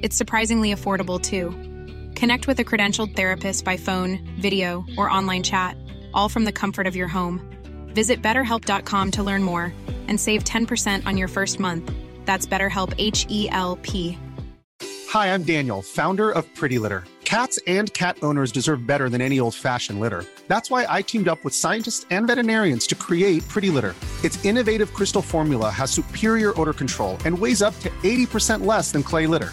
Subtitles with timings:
[0.00, 1.50] It's surprisingly affordable too.
[2.14, 5.76] Connect with a credentialed therapist by phone, video, or online chat,
[6.14, 7.40] all from the comfort of your home.
[7.94, 9.72] Visit betterhelp.com to learn more
[10.06, 11.92] and save 10% on your first month.
[12.24, 14.18] That's BetterHelp H E L P.
[15.10, 17.04] Hi, I'm Daniel, founder of Pretty Litter.
[17.24, 20.24] Cats and cat owners deserve better than any old fashioned litter.
[20.48, 23.94] That's why I teamed up with scientists and veterinarians to create Pretty Litter.
[24.24, 29.02] Its innovative crystal formula has superior odor control and weighs up to 80% less than
[29.02, 29.52] clay litter.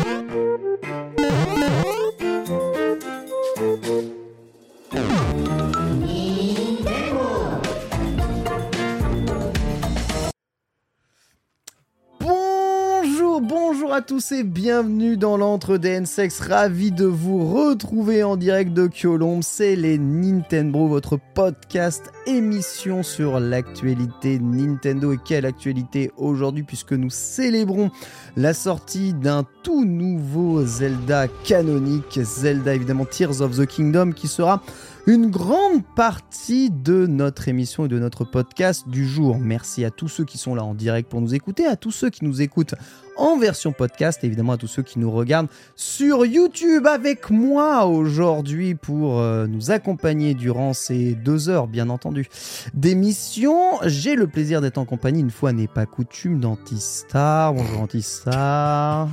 [13.53, 16.39] Bonjour, à tous et bienvenue dans l'entre des Sex.
[16.39, 19.43] Ravi de vous retrouver en direct de Kyolombe.
[19.43, 25.11] C'est les Nintendo, votre podcast émission sur l'actualité Nintendo.
[25.11, 27.91] Et quelle actualité aujourd'hui puisque nous célébrons
[28.37, 32.21] la sortie d'un tout nouveau Zelda canonique.
[32.23, 34.63] Zelda évidemment Tears of the Kingdom qui sera
[35.07, 39.39] une grande partie de notre émission et de notre podcast du jour.
[39.39, 42.09] Merci à tous ceux qui sont là en direct pour nous écouter, à tous ceux
[42.09, 42.75] qui nous écoutent
[43.17, 47.85] en version podcast, et évidemment à tous ceux qui nous regardent sur YouTube avec moi
[47.85, 52.27] aujourd'hui pour euh, nous accompagner durant ces deux heures, bien entendu,
[52.73, 53.79] d'émission.
[53.85, 57.53] J'ai le plaisir d'être en compagnie, une fois n'est pas coutume, d'Antistar.
[57.53, 59.09] Bonjour Antistar.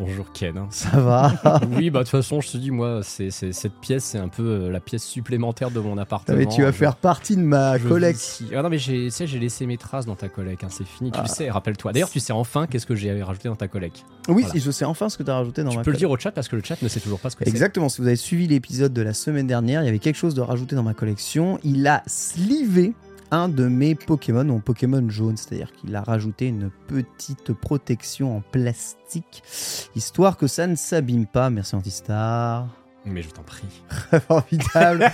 [0.00, 0.56] Bonjour Ken.
[0.56, 0.66] hein.
[0.70, 1.32] Ça va
[1.76, 4.28] oui, bah de toute façon, je te dis, moi, c'est, c'est- cette pièce, c'est un
[4.28, 6.38] peu euh, la pièce supplémentaire de mon appartement.
[6.38, 8.42] Mais tu vas Je- faire partie de ma collecte.
[8.56, 10.86] Ah non, mais j'ai, tu sais, j'ai laissé mes traces dans ta collecte, hein, c'est
[10.86, 11.24] fini, tu Ah.
[11.24, 11.92] le sais, rappelle-toi.
[11.92, 14.04] D'ailleurs, tu sais enfin qu'est-ce que j'ai rajouté dans ta collecte.
[14.28, 14.48] Oui, Voilà.
[14.48, 15.98] si je sais enfin ce que tu as rajouté dans tu ma peux le collecte.
[16.00, 17.50] dire au chat parce que le chat ne sait toujours pas ce que c'est.
[17.50, 20.34] Exactement, si vous avez suivi l'épisode de la semaine dernière, il y avait quelque chose
[20.34, 21.58] de rajouté dans ma collection.
[21.62, 22.94] Il a slivé
[23.30, 28.40] un de mes Pokémon, mon Pokémon jaune, c'est-à-dire qu'il a rajouté une petite protection en
[28.40, 29.42] plastique,
[29.94, 31.50] histoire que ça ne s'abîme pas.
[31.50, 32.68] Merci Antistar.
[33.06, 33.66] Mais je t'en prie.
[34.28, 35.10] Formidable.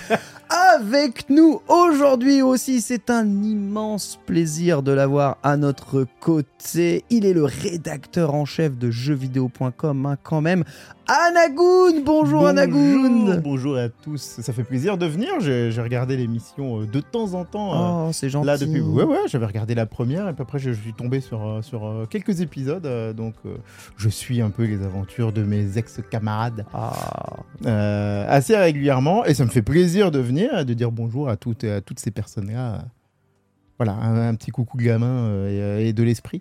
[0.49, 7.05] Avec nous aujourd'hui aussi, c'est un immense plaisir de l'avoir à notre côté.
[7.11, 10.65] Il est le rédacteur en chef de jeuxvideo.com hein, quand même.
[11.09, 13.41] Anagoun, bonjour, Anagoun.
[13.41, 15.39] Bonjour à tous, ça fait plaisir de venir.
[15.39, 17.75] J'ai regardé l'émission euh, de temps en temps.
[17.75, 18.47] euh, Oh, c'est gentil.
[18.47, 21.47] Là depuis, ouais ouais, j'avais regardé la première et puis après je suis tombé sur
[21.47, 23.57] euh, sur euh, quelques épisodes, euh, donc euh,
[23.97, 26.93] je suis un peu les aventures de mes ex camarades Ah,
[28.29, 31.63] assez régulièrement et ça me fait plaisir de venir et de dire bonjour à toutes
[31.63, 32.85] à toutes ces personnes là.
[33.79, 36.41] Voilà, un, un petit coucou gamin euh, et, et de l'esprit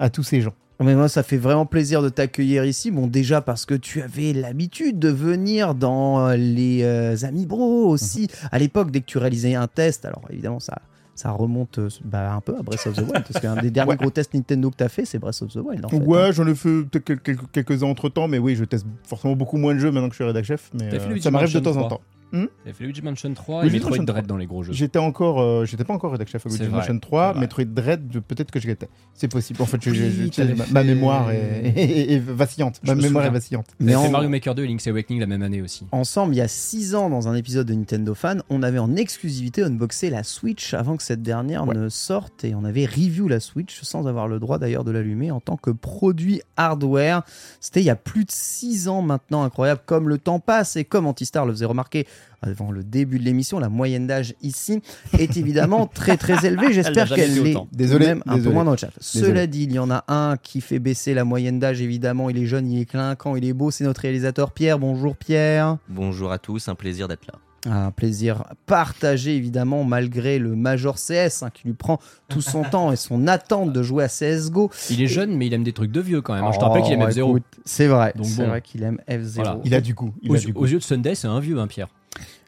[0.00, 0.52] à tous ces gens.
[0.84, 2.90] Mais moi, ça fait vraiment plaisir de t'accueillir ici.
[2.90, 7.88] Bon, déjà parce que tu avais l'habitude de venir dans euh, les euh, Amis Bro
[7.88, 8.28] aussi.
[8.52, 10.78] À l'époque, dès que tu réalisais un test, alors évidemment, ça,
[11.14, 13.24] ça remonte euh, bah, un peu à Breath of the Wild.
[13.26, 13.96] parce qu'un des derniers Ouais.
[13.96, 15.84] gros tests Nintendo que tu as fait, c'est Breath of the Wild.
[15.86, 16.02] En fait, hein.
[16.04, 19.34] Ouais, j'en ai fait peut-être quel- quelques, quelques-uns entre temps, mais oui, je teste forcément
[19.34, 21.60] beaucoup moins de jeux maintenant que je suis rédac chef, mais euh, ça m'arrive de
[21.60, 22.00] temps en 3.
[22.32, 22.46] Temps.
[22.64, 24.14] T'as fait Luigi Mansion 3 Luigi et Metroid Mansion 3.
[24.14, 24.72] Dread dans les gros jeux.
[24.72, 27.40] J'étais encore, euh, j'étais pas encore rédac chef à Luigi vrai, Mansion c'est 3, vrai.
[27.40, 28.88] Metroid Dread, je- peut-être que je l'étais.
[29.14, 29.62] C'est possible.
[29.62, 31.36] En fait, je- Oui, je- je- t'avais ma, fait- ma mémoire est,
[31.76, 32.80] est- est vacillante.
[32.82, 33.30] Je Ma me mémoire souviens.
[33.30, 33.66] est vacillante.
[33.80, 35.86] Mais fait Mario Maker 2 et Link's Awakening la même année aussi.
[35.92, 38.94] Ensemble, il y a 6 ans, dans un épisode de Nintendo Fan, on avait en
[38.96, 41.74] exclusivité unboxé la Switch avant que cette dernière Ouais.
[41.74, 45.30] ne sorte et on avait review la Switch sans avoir le droit d'ailleurs de l'allumer
[45.30, 47.22] en tant que produit hardware.
[47.60, 50.84] C'était il y a plus de 6 ans maintenant, incroyable comme le temps passe et
[50.84, 52.06] comme Antistar le faisait remarquer
[52.42, 54.82] avant le début de l'émission, la moyenne d'âge ici
[55.18, 56.72] est évidemment très très élevée.
[56.72, 57.58] J'espère qu'elle été l'est.
[57.72, 58.90] Désolé, même un peu moins dans le chat.
[59.12, 59.26] Désolé.
[59.32, 62.28] Cela dit, il y en a un qui fait baisser la moyenne d'âge, évidemment.
[62.30, 63.70] Il est jeune, il est clinquant, il est beau.
[63.70, 64.78] C'est notre réalisateur Pierre.
[64.78, 65.78] Bonjour Pierre.
[65.88, 67.34] Bonjour à tous, un plaisir d'être là.
[67.68, 71.98] Un plaisir partagé, évidemment, malgré le Major CS hein, qui lui prend
[72.28, 74.70] tout son temps et son attente de jouer à CSGO.
[74.90, 76.44] Il est jeune, mais il aime des trucs de vieux quand même.
[76.44, 76.52] hein.
[76.52, 77.28] Je te rappelle qu'il aime Oh, F0.
[77.30, 78.48] écoute, C'est vrai, c'est bon.
[78.50, 79.32] vrai qu'il aime F0.
[79.34, 79.58] Voilà.
[79.64, 80.12] Il a du coup.
[80.22, 80.60] Il Aux, a du coup.
[80.60, 81.88] aux yeux de Sunday, c'est un vieux, hein, Pierre.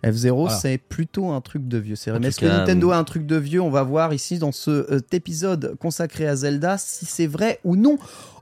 [0.04, 0.56] F0, Voilà.
[0.56, 1.96] c'est plutôt un truc de vieux.
[1.96, 2.92] C'est Mais est-ce que Nintendo hum.
[2.92, 6.36] a un truc de vieux On va voir ici dans ce euh, épisode consacré à
[6.36, 7.98] Zelda si c'est vrai ou non.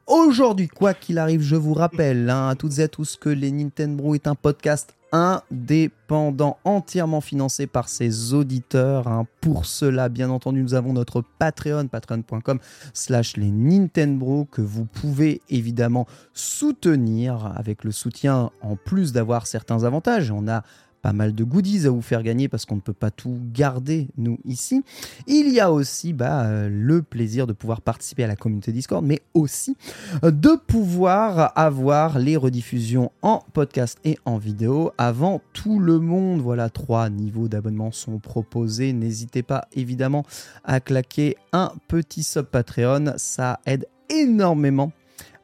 [0.06, 3.50] Aujourd'hui, quoi qu'il arrive, je vous rappelle hein, à toutes et à tous que les
[3.50, 9.08] Nintendo est un podcast indépendant, entièrement financé par ses auditeurs.
[9.08, 9.26] hein.
[9.40, 12.58] Pour cela, bien entendu, nous avons notre Patreon, patreon.com
[12.92, 19.84] slash les Nintendo, que vous pouvez évidemment soutenir avec le soutien, en plus d'avoir certains
[19.84, 20.30] avantages.
[20.30, 20.62] On a
[21.02, 24.08] pas mal de goodies à vous faire gagner parce qu'on ne peut pas tout garder,
[24.16, 24.82] nous, ici.
[25.26, 29.04] Il y a aussi bah, euh, le plaisir de pouvoir participer à la communauté Discord,
[29.04, 29.76] mais aussi
[30.24, 36.40] euh, de pouvoir avoir les rediffusions en podcast et en vidéo avant tout le monde.
[36.40, 38.92] Voilà, trois niveaux d'abonnement sont proposés.
[38.92, 40.24] N'hésitez pas, évidemment,
[40.64, 43.14] à claquer un petit sub Patreon.
[43.16, 44.92] Ça aide énormément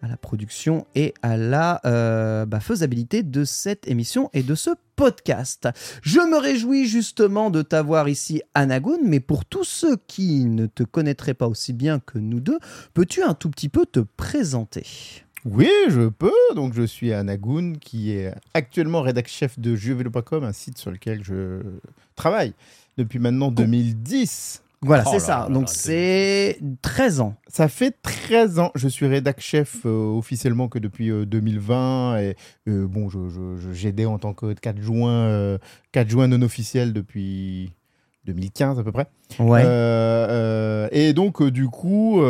[0.03, 4.71] à la production et à la euh, bah, faisabilité de cette émission et de ce
[4.97, 5.69] podcast.
[6.03, 10.83] Je me réjouis justement de t'avoir ici, Anagoun, mais pour tous ceux qui ne te
[10.83, 12.59] connaîtraient pas aussi bien que nous deux,
[12.95, 14.87] peux-tu un tout petit peu te présenter?
[15.45, 16.31] Oui, je peux.
[16.55, 21.25] Donc, je suis Anagoun, qui est actuellement rédac chef de jeuxvideo.com, un site sur lequel
[21.25, 21.61] je
[22.15, 22.55] travaille
[22.97, 24.63] depuis maintenant 2010.
[24.85, 25.47] Voilà, Oh c'est ça.
[25.49, 27.37] là Donc c'est 13 ans.
[27.47, 28.73] Ça fait 13 ans.
[28.75, 32.19] Je suis rédac chef euh, officiellement que depuis euh, 2020.
[32.19, 32.37] Et
[32.69, 35.59] euh, bon, je, je- je- j'aidais en tant que qu'adjoint euh,
[35.93, 37.73] qu'adjoint non officiel depuis
[38.25, 39.07] 2015 à peu près.
[39.39, 39.63] Ouais.
[39.65, 42.21] Euh, euh, et donc, euh, du coup,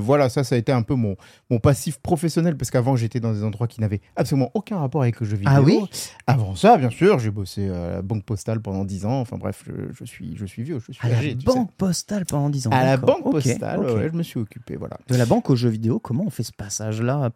[0.00, 1.16] voilà, ça, ça a été un peu mon,
[1.50, 5.20] mon passif professionnel parce qu'avant, j'étais dans des endroits qui n'avaient absolument aucun rapport avec
[5.20, 5.52] le jeu vidéo.
[5.54, 5.80] Ah oui?
[6.26, 9.20] Avant ça, bien sûr, j'ai bossé à la Banque Postale pendant 10 ans.
[9.20, 11.30] Enfin bref, je, je suis, je suis vieux, je suis à la âgé.
[11.30, 11.36] sais.
[11.44, 12.70] banque postale pendant 10 ans.
[12.72, 12.96] À la.
[12.96, 14.98] Banque Postale, ouais, je me suis occupé, voilà.
[15.08, 17.30] De la banque aux jeux vidéo, comment on fait ce passage-là?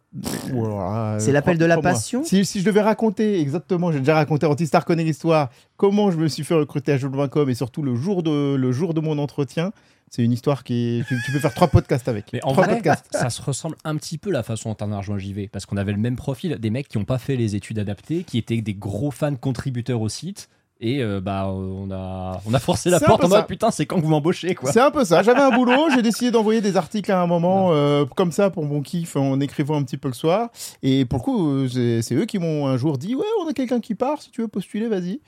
[0.52, 2.24] Voilà, C'est l'appel de la passion?
[2.24, 6.28] Si, si je devais raconter, exactement, j'ai déjà raconté Antistar connaît l'histoire, comment je me
[6.28, 9.72] suis fait recruter à jeux.com et surtout le jour de, le jour de mon entretien,
[10.10, 11.08] c'est une histoire qui est...
[11.08, 12.34] Tu, tu peux faire trois podcasts avec.
[12.34, 13.08] Mais en trois vrai, podcasts.
[13.12, 15.48] ça se ressemble un petit peu la façon dont on a rejoint JV.
[15.48, 18.24] Parce qu'on avait le même profil, des mecs qui n'ont pas fait les études adaptées,
[18.24, 20.50] qui étaient des gros fans contributeurs au site.
[20.82, 23.96] Et euh, bah, on a, on a forcé la porte en mode putain, c'est quand
[23.96, 24.72] que vous m'embauchez quoi.
[24.72, 25.22] C'est un peu ça.
[25.22, 28.64] J'avais un boulot, j'ai décidé d'envoyer des articles à un moment, euh, comme ça, pour
[28.66, 30.50] mon kiff, en écrivant un petit peu le soir.
[30.82, 33.54] Et pour le coup, euh, c'est eux qui m'ont un jour dit Ouais, on a
[33.54, 35.20] quelqu'un qui part, si tu veux postuler, vas-y.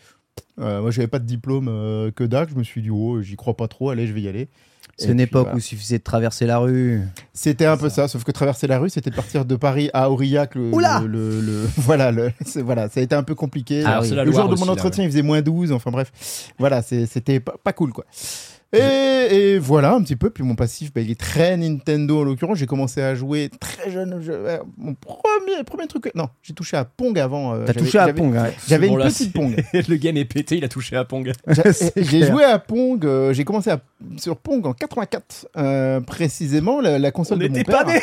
[0.60, 2.48] Euh, moi, j'avais pas de diplôme euh, que dac.
[2.50, 4.48] Je me suis dit Oh, j'y crois pas trop, allez, je vais y aller.
[4.98, 5.54] C'est une puis, époque voilà.
[5.56, 7.00] où il suffisait de traverser la rue.
[7.32, 10.10] C'était un peu ça, sauf que traverser la rue, c'était de partir de Paris à
[10.10, 10.54] Aurillac.
[10.54, 12.12] Le, Oula le, le- le- voilà,
[12.56, 13.82] voilà, ça a été un peu compliqué.
[13.82, 15.72] La le jour de aussi, mon là, entretien, il faisait moins 12.
[15.72, 18.04] Enfin bref, voilà, c'était pas, pas cool quoi.
[18.74, 18.78] Et,
[19.54, 20.30] et voilà un petit peu.
[20.30, 22.58] Puis mon passif, bah, il est très Nintendo en l'occurrence.
[22.58, 24.18] J'ai commencé à jouer très jeune.
[24.22, 26.10] je- euh, mon premier, premier truc.
[26.14, 27.52] Non, j'ai touché à Pong avant.
[27.54, 28.52] euh, T'as j'avais- touché à j'avais- Pong, ouais.
[28.68, 29.54] J'avais Bon, une là, petite Pong.
[29.88, 31.30] le game est pété, il a touché à Pong.
[31.96, 33.80] J'ai joué à Pong, euh, j'ai commencé à,
[34.16, 37.84] sur Pong en 84, euh, précisément, la, la console On de mon père.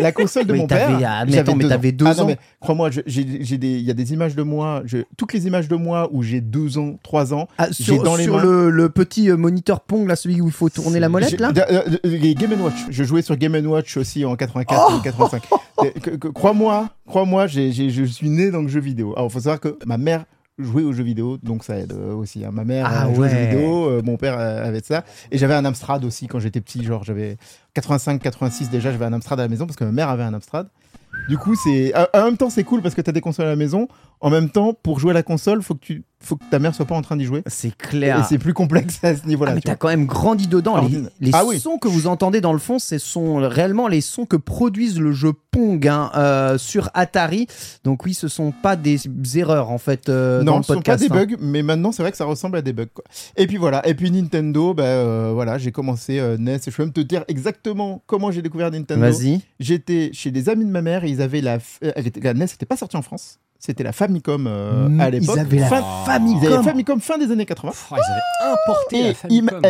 [0.00, 1.10] La console de Mais mon t'avais- père.
[1.10, 1.92] ah, mais j'avais attends, mais deux t'avais ans.
[1.96, 2.26] deux Ah non, ans.
[2.26, 5.32] mais crois-moi, je- j'ai j'ai des, il y a des images de moi, je- toutes
[5.32, 7.48] les images de moi où j'ai deux ans, trois ans.
[7.58, 10.40] Ah, J'ai sur dans les sur mains- le, le petit euh, moniteur Pong, là, celui
[10.40, 12.86] où il faut tourner la molette, là d- euh, euh, les Game Watch.
[12.90, 15.42] Je jouais sur Game Watch aussi en 84 Oh ou 85.
[15.84, 19.14] Et que- que- Crois-moi, crois-moi, je suis né dans le jeu vidéo.
[19.16, 20.24] Alors, faut savoir que ma mère
[20.58, 22.44] jouait aux jeux vidéo, donc ça aide euh, aussi.
[22.44, 22.50] hein.
[22.52, 23.46] Ma mère Ah euh, jouait aux jeux ouais.
[23.50, 25.04] vidéo, euh, mon père euh, avait ça.
[25.30, 27.36] Et j'avais un Amstrad aussi quand j'étais petit, genre j'avais
[27.74, 30.34] 85, 86 déjà, j'avais un Amstrad à la maison parce que ma mère avait un
[30.34, 30.66] Amstrad.
[31.28, 33.50] Du coup, c'est en en même temps c'est cool parce que t'as des consoles à
[33.50, 33.86] la maison.
[34.20, 36.74] En même temps, pour jouer à la console, faut que tu, faut que ta mère
[36.74, 37.42] soit pas en train d'y jouer.
[37.46, 38.26] C'est Et clair.
[38.28, 39.52] c'est plus complexe à ce niveau-là.
[39.52, 40.74] Ah, mais tu t'as quand même grandi dedans.
[40.76, 41.60] Les, Ordine- les Ah oui.
[41.60, 45.12] sons que vous entendez dans le fond, ce sont réellement les sons que produisent le
[45.12, 47.46] jeu Pong hein, euh, sur Atari.
[47.84, 48.98] Donc oui, ce sont pas des
[49.36, 51.08] erreurs en fait euh, dans non, le ce sont pas podcast.
[51.08, 51.24] des hein.
[51.26, 52.86] bugs, mais maintenant c'est vrai que ça ressemble à des bugs.
[52.92, 53.04] Quoi.
[53.36, 56.58] Et puis voilà, et puis Nintendo, bah, euh, voilà, j'ai commencé NES.
[56.66, 59.00] Je peux même te dire exactement comment j'ai découvert Nintendo.
[59.00, 59.40] Vas-y.
[59.60, 61.78] J'étais chez des amis de ma mère et ils avaient la, f-
[62.22, 63.38] la NES n'était pas sortie en France.
[63.58, 65.36] C'était la Famicom euh, Mm, à l'époque.
[65.36, 66.38] Ils avaient la Fin- Famicom.
[66.42, 67.70] ils avaient la Famicom fin des années 80.
[67.72, 69.60] Pff, ils avaient importé Et la Famicom.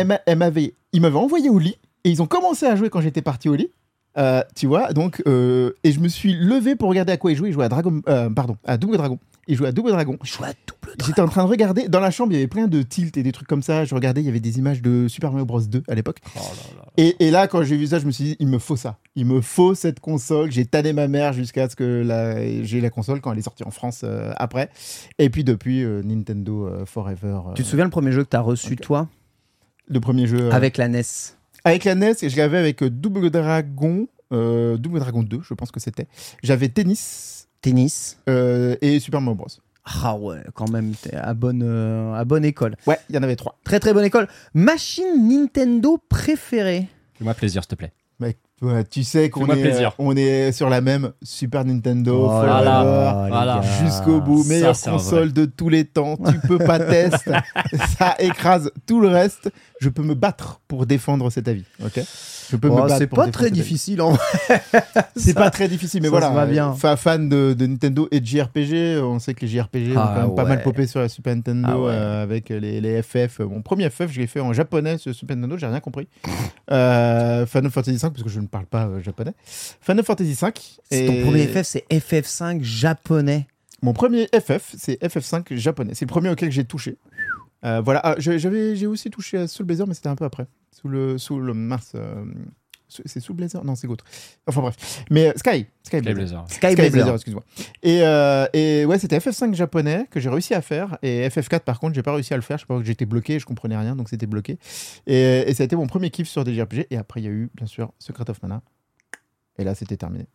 [0.93, 3.55] ils m'avaient envoyé au lit et ils ont commencé à jouer quand j'étais parti au
[3.55, 3.71] lit.
[4.17, 7.37] Euh, tu vois, donc, euh, et je me suis levé pour regarder à quoi il
[7.37, 7.49] jouait.
[7.49, 9.19] Il jouait à Dragon, euh, pardon, à Double Dragon.
[9.47, 10.15] Il jouait à Double Dragon.
[10.21, 11.87] Joue à double J'étais en train de regarder.
[11.87, 13.83] Dans la chambre, il y avait plein de tilts et des trucs comme ça.
[13.83, 16.17] Je regardais, il y avait des images de Super Mario Bros 2 à l'époque.
[16.35, 16.39] Oh
[16.97, 18.97] Et, et là, quand j'ai vu ça, je me suis dit, il me faut ça.
[19.15, 20.51] Il me faut cette console.
[20.51, 23.63] J'ai tanné ma mère jusqu'à ce que la- j'ai la console quand elle est sortie
[23.63, 24.69] en France euh, après.
[25.17, 27.39] Et puis depuis, Nintendo Forever.
[27.55, 28.81] Tu te souviens le premier jeu que t'as reçu, ok.
[28.81, 29.07] toi?
[29.87, 30.51] Le premier jeu.
[30.51, 31.01] Avec la NES
[31.69, 34.07] Avec la NES, et je l'avais avec euh, Double Dragon.
[34.31, 36.07] euh, Double Dragon 2, je pense que c'était.
[36.43, 39.47] J'avais Tennis Tennis euh, et Super Mario Bros.
[39.85, 42.75] Ah ouais, quand même, t'es à bonne, euh, à bonne école.
[42.87, 43.57] Ouais, il y en avait trois.
[43.63, 44.27] Très très bonne école.
[44.53, 47.91] Machine Nintendo préférée Fais-moi plaisir, s'il te plaît.
[48.61, 49.93] Ouais, tu sais qu'on est, plaisir.
[49.99, 53.61] on est sur la même Super Nintendo Oh voilà.
[53.83, 56.17] jusqu'au bout, Ça, meilleure un console de tous les temps.
[56.17, 57.31] Tu peux pas tester,
[57.97, 59.49] ça écrase tout le reste.
[59.81, 62.01] Je peux me battre pour défendre cet avis, ok?
[62.51, 64.17] Je peux me Oh, battre C'est pas très difficile en.
[65.15, 66.29] C'est Ça- pas très difficile, mais ça voilà.
[66.31, 66.71] va bien.
[66.71, 69.99] euh, fa- fan de, de Nintendo et de JRPG, on sait que les JRPG ont
[69.99, 71.91] Ah quand même pas mal popé sur la Super Nintendo Ah ouais.
[71.93, 73.39] euh, avec les, les FF.
[73.41, 76.07] Mon premier FF, je l'ai fait en japonais sur Super Nintendo, j'ai rien compris.
[76.71, 79.33] Euh, Final Fantasy V, parce que je ne parle pas euh, japonais.
[79.45, 80.51] Final Fantasy V.
[80.91, 83.47] C'est Ton premier FF, c'est FF5 japonais.
[83.81, 85.93] Mon premier FF, c'est FF5 japonais.
[85.93, 86.97] C'est le premier auquel j'ai touché.
[87.65, 90.47] Euh, voilà, Ah, j'ai aussi touché à Soul Blazer, mais c'était un peu après.
[90.71, 91.93] Sous le, sous le Mars.
[91.95, 92.25] euh,
[92.89, 93.63] c'est Soul Blazer?
[93.63, 94.03] Non, c'est autre.
[94.47, 95.03] Enfin bref.
[95.09, 95.67] Mais euh, Sky.
[95.83, 96.15] Sky Blazer.
[96.15, 96.45] Blazer.
[96.47, 96.91] Sky Sky Blazer.
[96.91, 97.43] Blazer, excuse-moi.
[97.83, 100.97] Et, euh, et ouais, c'était FF5 japonais que j'ai réussi à faire.
[101.01, 102.57] Et FF4, par contre, j'ai pas réussi à le faire.
[102.57, 104.57] Je sais pas que j'étais bloqué, je comprenais rien, donc c'était bloqué.
[105.07, 106.87] Et, et ça a été mon premier kiff sur des JRPG.
[106.89, 108.61] Et après, il y a eu, bien sûr, Secret of Mana.
[109.57, 110.25] Et là, c'était terminé.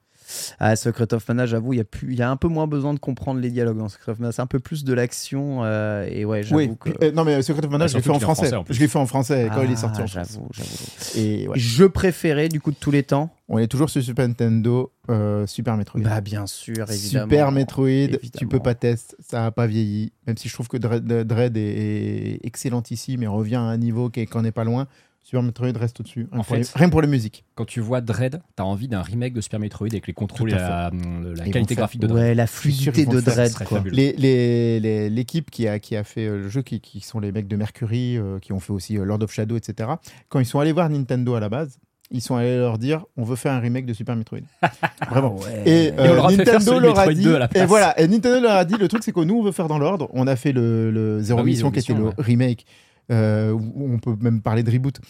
[0.59, 2.66] Ah, Secret of Mana, j'avoue, il y a plus, il y a un peu moins
[2.66, 4.33] besoin de comprendre les dialogues dans Secret of Mana.
[4.33, 6.90] C'est un peu plus de l'action euh, et ouais, j'avoue Oui, que.
[7.04, 8.47] euh, non, mais Secret of Mana, Ah, je l'ai fait en en français.
[8.49, 10.28] français, en je l'ai fait en français quand il est sorti Ah, en France.
[10.33, 10.71] J'avoue, j'avoue.
[11.16, 11.59] Et ouais.
[11.59, 15.47] Jeu préféré du coup de tous les temps On est toujours sur Super Nintendo, euh,
[15.47, 16.00] Super Metroid.
[16.02, 17.25] Bah bien sûr, évidemment.
[17.26, 20.12] Super Metroid, tu peux pas tester, ça n'a pas vieilli.
[20.26, 24.09] Même si je trouve que Dread, Dread est, est excellentissime et revient à un niveau
[24.11, 24.87] qui n'en est pas loin,
[25.26, 26.28] Super Metroid reste au-dessus.
[26.31, 27.45] Rien, En pour fait- rien pour la musique.
[27.54, 30.54] Quand tu vois Dread, t'as envie d'un remake de Super Metroid avec les contrôles et
[30.54, 30.90] la,
[31.35, 32.23] la Ils qualité graphique de Dread.
[32.23, 33.52] Ouais, la fluidité de Dread.
[33.90, 37.21] Les- les- les- L'équipe qui, a, qui a fait euh, le jeu, qui, qui sont
[37.21, 39.88] les mecs de Mercury, euh, qui ont fait aussi euh, Lord of Shadow, etc.,
[40.28, 41.78] quand ils sont allés voir Nintendo à la base,
[42.11, 44.40] ils sont allés leur dire on veut faire un remake de Super Metroid.
[45.11, 45.37] Vraiment.
[45.37, 45.62] Ouais.
[45.64, 48.64] Et, leur Nintendo leur a dit, 2 à la et voilà, et Nintendo leur a
[48.66, 50.11] dit le truc c'est que nous on veut faire dans l'ordre.
[50.12, 53.99] On a fait le, le Zero Ah oui, Mission qui était le remake, euh, on
[54.02, 55.00] peut même parler de reboot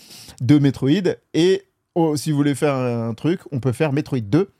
[0.41, 1.17] de Metroid.
[1.35, 1.63] Et
[1.95, 4.51] oh, si vous voulez faire un truc, on peut faire Metroid 2.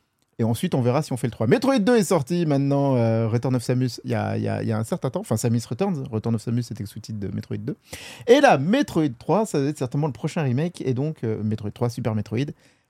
[0.41, 1.47] Et ensuite, on verra si on fait le 3.
[1.47, 4.69] Metroid 2 est sorti maintenant, euh, Return of Samus, il y a, y a- il
[4.69, 5.21] y a un certain temps.
[5.21, 6.03] Enfin, Samus Returns.
[6.11, 7.77] Return of Samus, c'était sous-titre de Metroid 2.
[8.27, 10.81] Et là, Metroid 3, ça va être certainement le prochain remake.
[10.81, 12.47] Et donc, euh, Metroid 3, Super Metroid.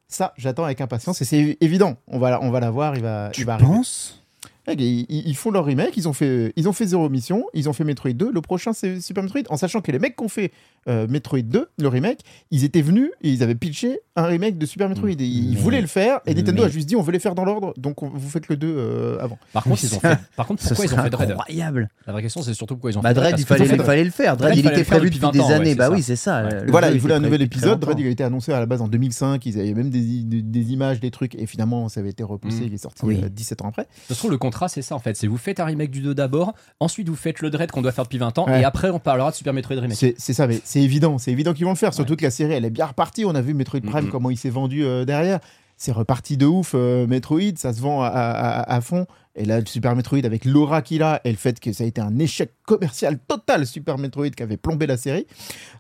[0.09, 1.21] Ça, j'attends avec impatience.
[1.21, 4.24] Et c'est évident, on va, on va l'avoir, il va, Tu il va penses?
[4.69, 7.73] Ils, ils- font leur remake, ils ont fait, ils ont fait Zero Mission, ils ont
[7.75, 8.31] fait Metroid 2.
[8.33, 9.43] Le prochain, c'est Super Metroid.
[9.51, 10.53] En sachant que les mecs qui ont fait
[10.89, 14.67] euh, Metroid 2, le remake, ils étaient venus et ils avaient pitché un remake de
[14.67, 15.11] Super Metroid.
[15.11, 16.21] Et ils Mais- voulaient le faire.
[16.27, 18.29] Et Nintendo mais- a juste dit on veut les faire dans l'ordre, donc on- vous
[18.29, 19.39] faites le 2 euh, avant.
[19.53, 20.17] Par contre, ils ont fait.
[20.37, 21.31] Par contre, pourquoi ils ont fait Dread?
[21.31, 21.89] incroyable.
[22.07, 24.11] La vraie question, c'est surtout pourquoi ils ont Bah fait Dread, il fallait, fait le
[24.11, 24.37] faire.
[24.37, 25.71] Dread, Dread, il était prévu depuis depuis 20 des ans, années.
[25.71, 26.45] ouais, bah oui, c'est ça.
[26.45, 26.67] Ouais.
[26.69, 27.81] Voilà, ils voulaient un nouvel épisode.
[27.81, 29.45] Dread, il a été annoncé à la base en 2005.
[29.47, 31.35] Ils avaient même des, des- des images, des trucs.
[31.35, 32.61] Et finalement, ça avait été repoussé.
[32.61, 32.67] Mm.
[32.67, 33.21] Il est sorti Oui.
[33.23, 33.87] euh, 17 ans après.
[34.09, 35.17] Ça se trouve, le contrat, c'est ça en fait.
[35.17, 37.93] C'est vous faites un remake du 2 d'abord, ensuite vous faites le Dread qu'on doit
[37.93, 39.97] faire depuis 20 ans, et après on parlera de Super Metroid Remake.
[39.97, 41.95] C'est c'est ça, mais c'est évident, c'est évident qu'ils vont le faire.
[41.95, 43.25] Surtout que la série, elle est bien repartie.
[43.25, 45.39] On a vu Metroid Prime, comment il s'est vendu euh, derrière.
[45.77, 46.73] C'est reparti de ouf.
[46.75, 49.07] euh, Metroid, ça se vend à, à- à- à fond.
[49.37, 51.87] Et là, le Super Metroid, avec l'aura qu'il a et le fait que ça a
[51.87, 55.27] été un échec commercial total, Super Metroid, qui avait plombé la série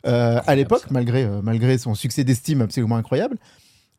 [0.06, 3.36] euh, à l'époque, malgré, malgré son succès d'estime absolument incroyable.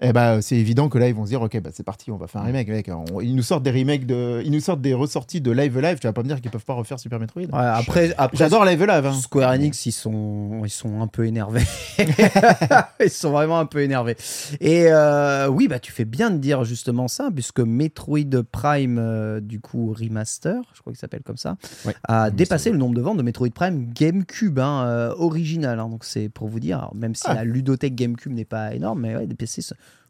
[0.01, 2.17] Et bah, c'est évident que là, ils vont se dire, ok, bah, c'est parti, on
[2.17, 2.67] va faire un remake.
[2.67, 2.89] Mec.
[3.13, 5.99] On- ils nous sortent des remakes, de, ils nous sortent des ressorties de Live Live.
[5.99, 8.65] Tu vas pas me dire qu'ils peuvent pas refaire Super Metroid Ouais, après, après J'adore
[8.65, 9.05] Live Live.
[9.05, 9.13] hein.
[9.13, 11.63] Square Enix, ils sont, ils sont un peu énervés.
[12.99, 14.17] ils sont vraiment un peu énervés.
[14.59, 19.39] Et euh, oui, bah tu fais bien de dire justement ça, puisque Metroid Prime, euh,
[19.39, 21.93] du coup remaster, je crois qu'il s'appelle comme ça, Ouais.
[22.07, 25.79] a dépassé le nombre de ventes de Metroid Prime GameCube hein, euh, original.
[25.79, 25.87] hein.
[25.89, 27.33] donc c'est pour vous dire, alors, même si Ah.
[27.35, 29.61] la ludothèque GameCube n'est pas énorme, mais ouais, des PC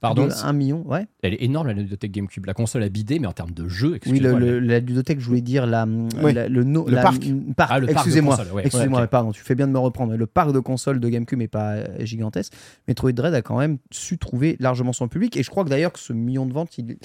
[0.02, 1.08] Pardon, de 1 million, ouais.
[1.24, 2.46] elle est énorme la ludothèque GameCube.
[2.46, 4.40] La console a bidé, mais en termes de jeu, Oui, excuse-moi.
[4.40, 5.88] le, le- la ludothèque, je voulais dire la,
[6.22, 6.32] Oui.
[6.34, 7.24] la- le, no- Le la- parc.
[7.56, 8.36] parc, Ah, excusez-moi.
[8.38, 8.62] console, ouais.
[8.66, 10.16] Excusez-moi, pardon, tu fais bien de me reprendre.
[10.16, 12.54] Le parc de consoles de GameCube n'est pas gigantesque.
[12.88, 15.38] Metroid Dread a quand même su trouver largement son public.
[15.38, 16.98] Et je crois que d'ailleurs que ce million de ventes, il-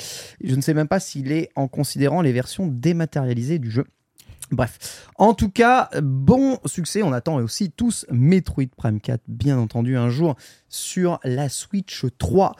[0.45, 3.85] je ne sais même pas s'il est en considérant les versions dématérialisées du jeu.
[4.50, 7.02] Bref, en tout cas, bon succès.
[7.02, 10.35] On attend aussi tous Metroid Prime 4, bien entendu, un jour
[10.69, 12.57] sur la Switch 3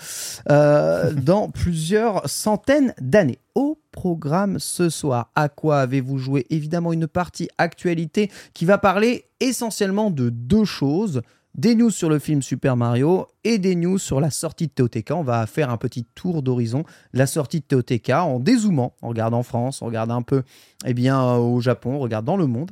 [0.51, 3.41] euh, dans plusieurs centaines d'années.
[3.57, 6.47] Au programme ce soir, à quoi avez-vous joué?
[6.51, 11.23] Évidemment, une partie actualité qui va parler essentiellement de deux choses
[11.57, 15.11] des news sur le film Super Mario et des news sur la sortie de TOTK.
[15.13, 19.09] On va faire un petit tour d'horizon de la sortie de TOTK en dézoomant, en
[19.09, 20.43] regardant France, en regardant un peu
[20.87, 22.71] eh bien, euh, au Japon, en regardant le monde.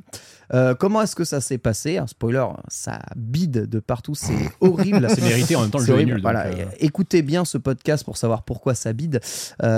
[0.51, 1.97] Euh, comment est-ce que ça s'est passé?
[1.97, 5.07] Un spoiler, ça bide de partout, c'est horrible.
[5.09, 6.21] C'est mérité en même temps le jeu est nul.
[6.21, 6.45] Voilà.
[6.47, 9.19] euh, Écoutez bien ce podcast pour savoir pourquoi ça bide.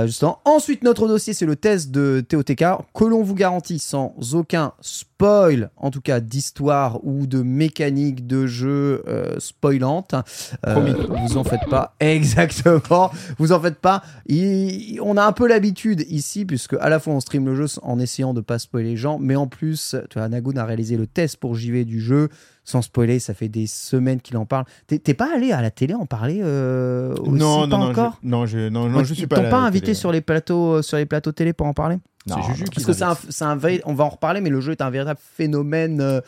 [0.05, 0.39] Justement.
[0.45, 5.71] Ensuite, notre dossier, c'est le test de TOTK que l'on vous garantit sans aucun spoil,
[5.75, 9.03] en tout cas d'histoire ou de mécanique de jeu
[9.39, 10.15] spoilante.
[10.88, 11.95] Euh, vous en faites pas.
[12.00, 13.11] Exactement.
[13.38, 14.03] Vous en faites pas.
[15.01, 18.00] On a un peu l'habitude ici, puisque à la fois on stream le jeu en
[18.00, 21.55] essayant de pas spoiler les gens, mais en plus, Nagoon a réalisé le test pour
[21.55, 22.29] JV du jeu.
[22.63, 24.65] Sans spoiler, ça fait des semaines qu'il en parle.
[24.88, 28.20] T'es pas allé à la télé en parler euh, aussi, non, pas non, non, encore
[28.24, 29.41] je, non, je, non, non, je Ils suis t'ont pas.
[29.41, 29.96] la pas invité télé.
[29.96, 32.94] sur les plateaux, euh, sur les plateaux télé pour en parler Non, Juju Parce que
[32.94, 36.22] c'est un, vrai, on va en reparler, mais le jeu est un véritable phénomène euh,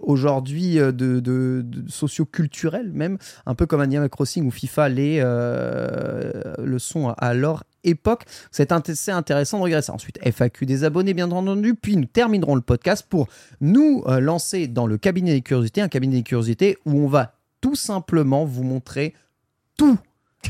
[0.00, 3.16] aujourd'hui euh, de, de, de socio-culturel même,
[3.46, 6.30] un peu comme Animal Crossing ou FIFA les, euh,
[6.62, 8.24] le sont à leur époque.
[8.50, 9.92] C'est int- c'est intéressant de regarder ça.
[9.92, 11.74] Ensuite, FAQ des abonnés, bien entendu.
[11.74, 13.28] Puis nous terminerons le podcast pour
[13.60, 17.34] nous euh, lancer dans le cabinet des curiosités, un cabinet des curiosités où on va
[17.60, 19.14] tout simplement vous montrer
[19.76, 19.98] tous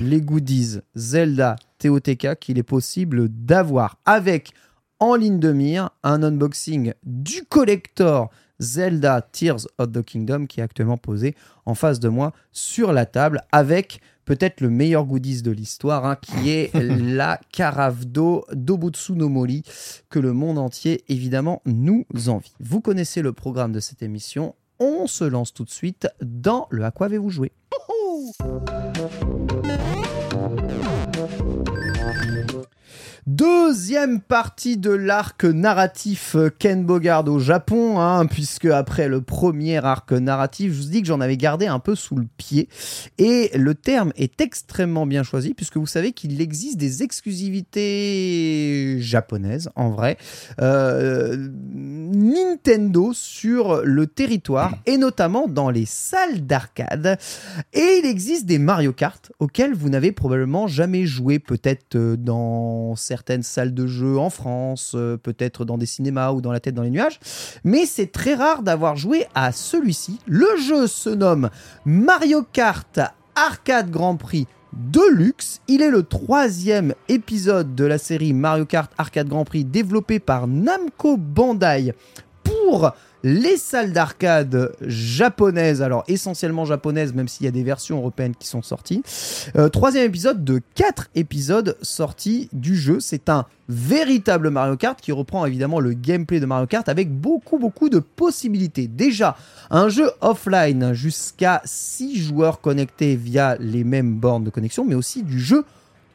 [0.01, 4.53] les goodies Zelda TOTK qu'il est possible d'avoir avec
[5.01, 8.31] en ligne de mire un unboxing du collector
[8.61, 13.07] Zelda Tears of the Kingdom qui est actuellement posé en face de moi sur la
[13.07, 19.13] table avec peut-être le meilleur goodies de l'histoire hein, qui est la carafe d'eau d'Obutsu
[19.13, 19.63] no Mori
[20.11, 22.53] que le monde entier évidemment nous envie.
[22.61, 24.55] Vous connaissez le programme de cette émission.
[24.81, 27.53] On se lance tout de suite dans le À quoi avez-vous joué?
[33.29, 39.85] Deuxième partie de l'arc narratif euh, Ken Bogard au Japon, hein, puisque après le premier
[39.85, 42.71] arc narratif, je vous dis que j'en avais gardé un peu sous le pied.
[43.19, 49.69] Et le terme est extrêmement bien choisi, puisque vous savez qu'il existe des exclusivités japonaises,
[49.77, 50.17] en vrai,
[50.63, 51.37] euh,
[51.75, 57.19] Nintendo sur le territoire, et notamment dans les salles d'arcade.
[57.75, 62.97] Et il existe des Mario Kart auxquels vous n'avez probablement jamais joué, peut-être euh, dans
[63.19, 66.77] certaines salles de jeu en France, euh, peut-être dans des cinémas ou dans la tête
[66.77, 67.19] dans les nuages.
[67.65, 70.21] Mais c'est très rare d'avoir joué à celui-ci.
[70.27, 71.51] Le jeu se nomme
[71.85, 73.01] Mario Kart
[73.35, 75.61] Arcade Grand Prix Deluxe.
[75.67, 80.47] Il est le troisième épisode de la série Mario Kart Arcade Grand Prix développé par
[80.47, 81.95] Namco Bandai
[82.45, 88.35] pour les salles d'arcade japonaises, alors essentiellement japonaises, même s'il y a des versions européennes
[88.39, 89.03] qui sont sorties.
[89.57, 93.01] Euh, troisième épisode de quatre épisodes sortis du jeu.
[93.01, 97.59] C'est un véritable Mario Kart qui reprend évidemment le gameplay de Mario Kart avec beaucoup
[97.59, 98.87] beaucoup de possibilités.
[98.87, 99.37] Déjà,
[99.71, 105.23] un jeu offline jusqu'à 6 joueurs connectés via les mêmes bornes de connexion, mais aussi
[105.23, 105.65] du jeu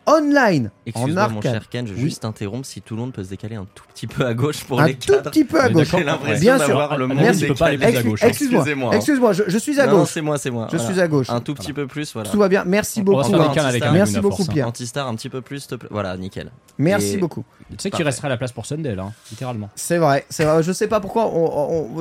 [0.06, 2.10] online en Excuse-moi, mon cher Ken, je vais Oui.
[2.10, 4.64] juste t'interrompre si tout le monde peut se décaler un tout petit peu à gauche
[4.66, 5.30] pour un les tout cadres.
[5.32, 5.88] petit peu à gauche.
[5.92, 6.98] J'ai l'impression Bien sûr.
[6.98, 7.46] le monde Merci.
[7.48, 7.94] Peux pas aller décalé.
[8.00, 8.24] plus à gauche.
[8.24, 8.96] Excuse-moi, Excusez-moi.
[8.96, 10.10] excuse-moi, je, je suis à Non, gauche.
[10.12, 10.68] c'est moi, c'est moi.
[10.72, 10.92] Je voilà.
[10.94, 11.30] suis à gauche.
[11.30, 12.30] Un tout petit peu plus, voilà.
[12.30, 12.64] Tout va bien.
[12.66, 13.34] Merci On beaucoup.
[13.34, 14.52] avec un Merci beaucoup, hein.
[14.52, 14.68] Pierre.
[14.68, 15.90] Antistar un petit peu plus, s'il te plaît.
[15.92, 16.52] Voilà, nickel.
[16.78, 17.44] Merci Et- beaucoup.
[17.70, 19.70] Tu sais qu'il resterait la place pour Sunday, là, hein, littéralement.
[19.76, 20.62] C'est vrai, c'est vrai.
[20.64, 21.32] Je sais pas pourquoi.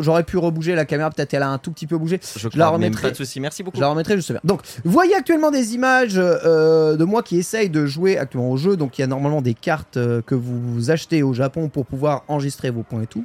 [0.01, 1.11] J'aurais pu rebouger la caméra.
[1.11, 2.21] Peut-être elle a un tout petit peu bougé.
[2.37, 3.03] Je, la remettrai.
[3.03, 3.41] pas de souci.
[3.41, 3.77] Merci beaucoup.
[3.77, 4.41] Je la remettrai juste bien.
[4.45, 8.77] Donc, voyez actuellement des images euh, de moi qui essaye de jouer actuellement au jeu.
[8.77, 12.25] Donc, il y a normalement des cartes euh, que vous, achetez au Japon pour pouvoir
[12.29, 13.25] enregistrer vos points et tout.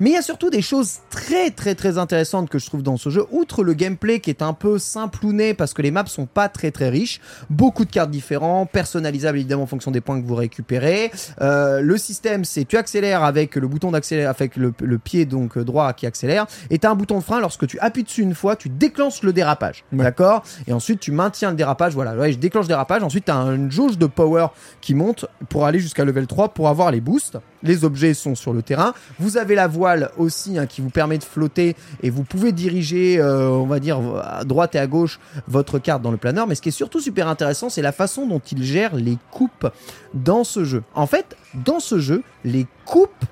[0.00, 2.96] Mais il y a surtout des choses très, très, très intéressantes que je trouve dans
[2.96, 3.24] ce jeu.
[3.30, 6.70] Outre le gameplay qui est un peu simplouné parce que les maps sont pas très,
[6.70, 7.20] très riches.
[7.50, 11.12] Beaucoup de cartes différentes, personnalisables évidemment en fonction des points que vous récupérez.
[11.40, 15.58] Euh, le système, c'est tu accélères avec le bouton d'accélérer, avec le, le pied donc
[15.58, 17.40] droit qui accélère, et tu as un bouton de frein.
[17.40, 19.84] Lorsque tu appuies dessus une fois, tu déclenches le dérapage.
[19.92, 20.04] Ouais.
[20.04, 20.42] D'accord?
[20.66, 21.94] Et ensuite, tu maintiens le dérapage.
[21.94, 23.02] Voilà, ouais, je déclenche le dérapage.
[23.02, 24.48] Ensuite, tu as une jauge de power
[24.80, 27.38] qui monte pour aller jusqu'à level 3 pour avoir les boosts.
[27.62, 28.94] Les objets sont sur le terrain.
[29.18, 33.18] Vous avez la voile aussi hein, qui vous permet de flotter et vous pouvez diriger,
[33.18, 36.46] euh, on va dire, à droite et à gauche votre carte dans le planeur.
[36.46, 39.68] Mais ce qui est surtout super intéressant, c'est la façon dont il gère les coupes
[40.14, 40.82] dans ce jeu.
[40.94, 43.24] En fait, dans ce jeu, les coupes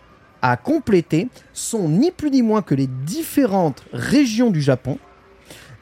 [0.42, 4.98] à compléter sont ni plus ni moins que les différentes régions du Japon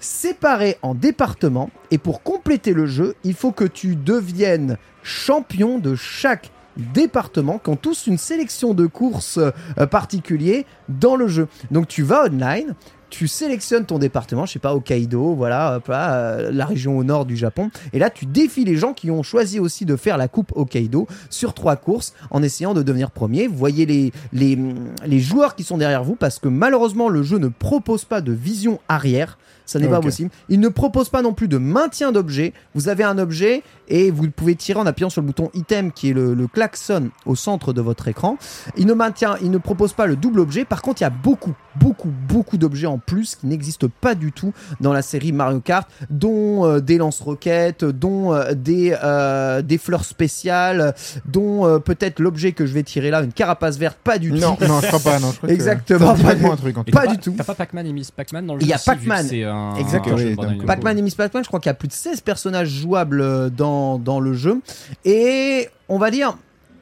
[0.03, 5.95] séparées en départements et pour compléter le jeu, il faut que tu deviennes champion de
[5.95, 11.49] chaque départements qui ont tous une sélection de courses euh, particuliers dans le jeu.
[11.71, 12.75] Donc tu vas online,
[13.12, 17.27] tu sélectionnes ton département, je sais pas, Hokkaido, voilà, là, euh, la région au nord
[17.27, 17.71] du Japon.
[17.93, 21.07] Et là, tu défies les gens qui ont choisi aussi de faire la coupe Hokkaido
[21.29, 23.49] sur trois courses en essayant de devenir premier.
[23.49, 24.59] Vous voyez les, les,
[25.05, 28.33] les joueurs qui sont derrière vous parce que malheureusement, le jeu ne propose pas de
[28.33, 29.37] vision arrière.
[29.66, 30.05] Ça n'est pas Ok.
[30.05, 30.31] possible.
[30.48, 32.53] Il ne propose pas non plus de maintien d'objet.
[32.75, 36.11] Vous avez un objet et vous pouvez tirer en appuyant sur le bouton item qui
[36.11, 38.37] est le, le klaxon au centre de votre écran.
[38.77, 40.64] Il ne maintient, il ne propose pas le double objet.
[40.64, 44.33] Par contre, il y a beaucoup, beaucoup, beaucoup d'objets en plus qui n'existent pas du
[44.33, 49.79] tout dans la série Mario Kart, dont euh, des lance-roquettes, dont euh, des, euh, des
[49.79, 50.94] fleurs spéciales,
[51.27, 54.57] dont euh, peut-être l'objet que je vais tirer là, une carapace verte, pas du Non,
[54.57, 54.64] tout.
[54.66, 55.18] non, je crois pas.
[55.18, 57.18] Non, je crois que- Exactement, dit pas vaguement du- un truc en Pas t'as du
[57.18, 57.35] tout.
[57.37, 59.27] T'as pas Pac-Man et Miss Pac-Man dans le Il jeu y a que Pac-Man.
[59.29, 60.17] c'est un- Exactement.
[60.17, 60.67] un jeu Oui.
[60.67, 63.49] Pac-Man et Miss Pac-Man, je crois qu'il y a plus de 16 personnages jouables euh,
[63.51, 64.61] dans, dans le jeu.
[65.05, 66.37] Et on va dire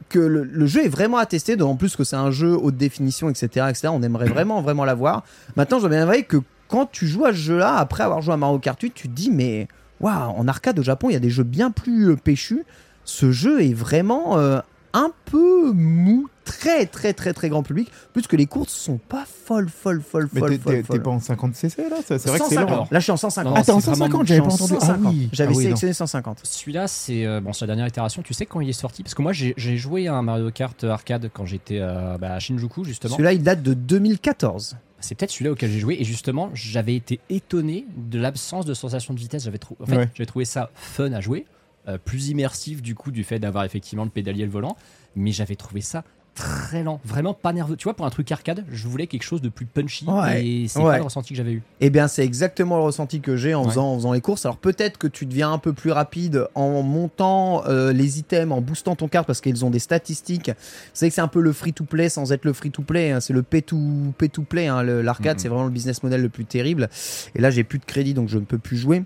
[0.09, 3.29] que le, le jeu est vraiment attesté, d'autant plus que c'est un jeu haute définition,
[3.31, 3.89] etc., etc.
[3.93, 5.23] On aimerait vraiment, vraiment l'avoir.
[5.57, 8.35] Maintenant, je dois bien avouer que quand tu joues à ce jeu-là, après avoir joué
[8.35, 9.69] à Mario Kart 8, tu te dis, mais
[10.01, 12.65] waouh, en arcade au Japon, il y a des jeux bien plus euh, péchus.
[13.05, 14.61] Ce jeu est vraiment euh,
[14.93, 19.25] un peu mou, très, très, très, très grand public, plus que les courses sont pas
[19.25, 22.45] folles, folles, folles, Mais folles, t'es- t'es pas en 50 cc là C'est vrai que
[22.47, 22.71] c'est 150.
[22.71, 22.89] lent.
[22.91, 23.53] Là, je suis en 150.
[23.55, 24.75] Non, Ah, t'es en c'est vraiment 150, Je suis j'avais pas entendu.
[24.77, 25.15] Ah 150.
[25.15, 25.29] oui.
[25.33, 25.63] J'avais Ah oui, non.
[25.63, 26.41] sélectionné 150.
[26.43, 28.23] Celui-là, c'est euh, bon, c'est la dernière itération.
[28.23, 30.51] Tu sais quand il est sorti Parce que moi, j'ai j'ai joué à un Mario
[30.51, 33.13] Kart arcade quand j'étais euh, bah, à Shinjuku, justement.
[33.15, 34.77] Celui-là, il date de 2014.
[35.03, 35.97] C'est peut-être celui-là auquel j'ai joué.
[35.99, 39.45] Et justement, j'avais été étonné de l'absence de sensation de vitesse.
[39.45, 40.09] J'avais trou- en fait, Ouais.
[40.15, 41.47] j'avais trouvé ça fun à jouer,
[41.89, 44.77] euh, plus immersif du coup du fait d'avoir effectivement le pédalier et le volant.
[45.17, 46.05] Mais j'avais trouvé ça
[46.37, 47.77] très lent, vraiment pas nerveux.
[47.77, 50.07] Tu vois, pour un truc arcade, je voulais quelque chose de plus punchy.
[50.07, 50.47] Ouais.
[50.47, 50.85] Et c'est Ouais.
[50.93, 51.63] pas le ressenti que j'avais eu.
[51.81, 53.69] Eh bien, c'est exactement le ressenti que j'ai en, Ouais.
[53.71, 54.47] faisant, en faisant les courses.
[54.47, 58.61] Alors, peut-être que tu deviens un peu plus rapide en montant euh, les items, en
[58.61, 60.53] boostant ton carte parce qu'ils ont des statistiques.
[60.95, 63.11] C'est que c'est un peu le free-to-play sans être le free-to-play.
[63.11, 63.21] hein.
[63.21, 64.69] C'est le pay-to- pay-to-play.
[64.69, 64.83] hein.
[64.85, 66.89] L'arcade, c'est vraiment le business model le plus terrible.
[67.35, 69.03] Et là, j'ai plus de crédit, donc je ne peux plus jouer.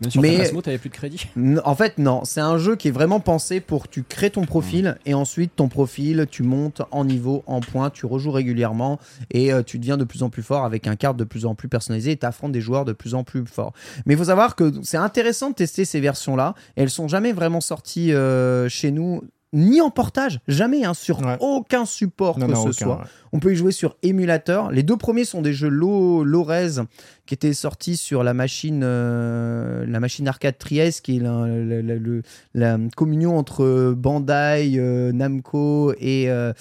[0.00, 1.26] Même sur Mais- t'avais plus de crédit.
[1.64, 2.22] En fait, non.
[2.24, 5.68] C'est un jeu qui est vraiment pensé pour tu crées ton profil et ensuite ton
[5.68, 8.98] profil, tu montes en niveau, en points, tu rejoues régulièrement
[9.30, 11.54] et euh, tu deviens de plus en plus fort avec un carte de plus en
[11.54, 13.72] plus personnalisé et tu affrontes des joueurs de plus en plus forts.
[14.06, 16.54] Mais il faut savoir que c'est intéressant de tester ces versions-là.
[16.76, 19.22] Elles sont jamais vraiment sorties euh, chez nous.
[19.52, 21.36] Ni en portage, jamais, hein, sur Ouais.
[21.40, 22.96] aucun support Non, que non, ce aucun, soit.
[22.98, 23.04] ouais.
[23.32, 24.70] On peut y jouer sur émulateur.
[24.70, 26.82] Les deux premiers sont des jeux Lo- Lorez
[27.26, 31.82] qui étaient sortis sur la machine, euh, la machine arcade Trieste, qui est la, la-
[31.82, 32.22] la- le-
[32.54, 36.52] la communion entre Bandai, euh, Namco et, euh,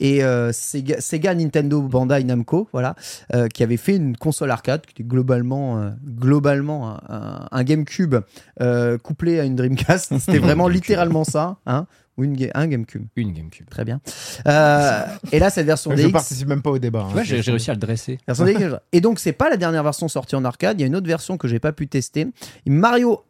[0.00, 2.94] et euh, Sega, Sega, Nintendo, Bandai, Namco, voilà,
[3.34, 8.16] euh, qui avait fait une console arcade qui était globalement, euh, globalement un, GameCube
[8.62, 10.16] euh, couplé à une Dreamcast.
[10.18, 11.86] C'était vraiment littéralement ça, hein,
[12.18, 13.06] ou une, ga- un GameCube.
[13.16, 13.68] Une GameCube.
[13.70, 14.00] Très bien.
[14.46, 15.02] Euh,
[15.32, 16.12] et là, cette version Je DX.
[16.12, 17.00] participe même pas au débat.
[17.02, 17.06] hein.
[17.08, 18.18] Tu vois, j'ai j'ai réussi à le dresser.
[18.26, 18.76] Version DX.
[18.92, 20.78] Et donc, c'est pas la dernière version sortie en arcade.
[20.78, 22.26] Il y a une autre version que j'ai pas pu tester.
[22.66, 23.24] Mario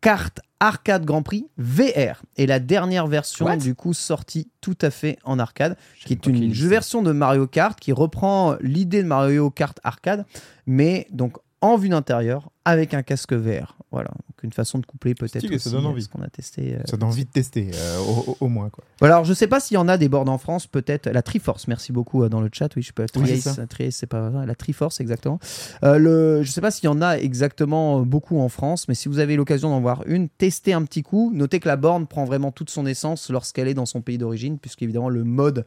[0.00, 4.90] Kart Arcade Grand Prix VR est la dernière version What du coup sortie tout à
[4.90, 6.68] fait en arcade, qui est pas qu'il une existe.
[6.68, 10.24] version de Mario Kart qui reprend l'idée de Mario Kart Arcade,
[10.66, 13.76] mais donc en vue d'intérieur avec un casque VR.
[13.92, 14.10] Voilà,
[14.42, 16.02] une façon de coupler peut-être ça donne euh, envie.
[16.02, 16.74] ce qu'on a testé.
[16.74, 17.98] euh, Ça donne envie de tester, euh,
[18.40, 18.70] au, moins.
[18.70, 18.84] Quoi.
[18.98, 21.22] voilà, alors je sais pas s'il y en a des bornes en France, peut-être la
[21.22, 22.74] Triforce, merci beaucoup dans le chat.
[22.76, 25.38] Oui, je peux Triace, c'est pas la Triforce exactement.
[25.82, 29.18] Le, je sais pas s'il y en a exactement beaucoup en France, mais si vous
[29.18, 31.30] avez l'occasion d'en voir une, testez un petit coup.
[31.34, 34.58] Notez que la borne prend vraiment toute son essence lorsqu'elle est dans son pays d'origine,
[34.58, 35.64] puisqu'évidemment le mode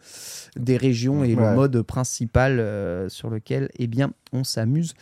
[0.58, 1.50] des régions est Ouais.
[1.50, 2.64] le mode principal
[3.10, 4.94] sur lequel eh bien on s'amuse.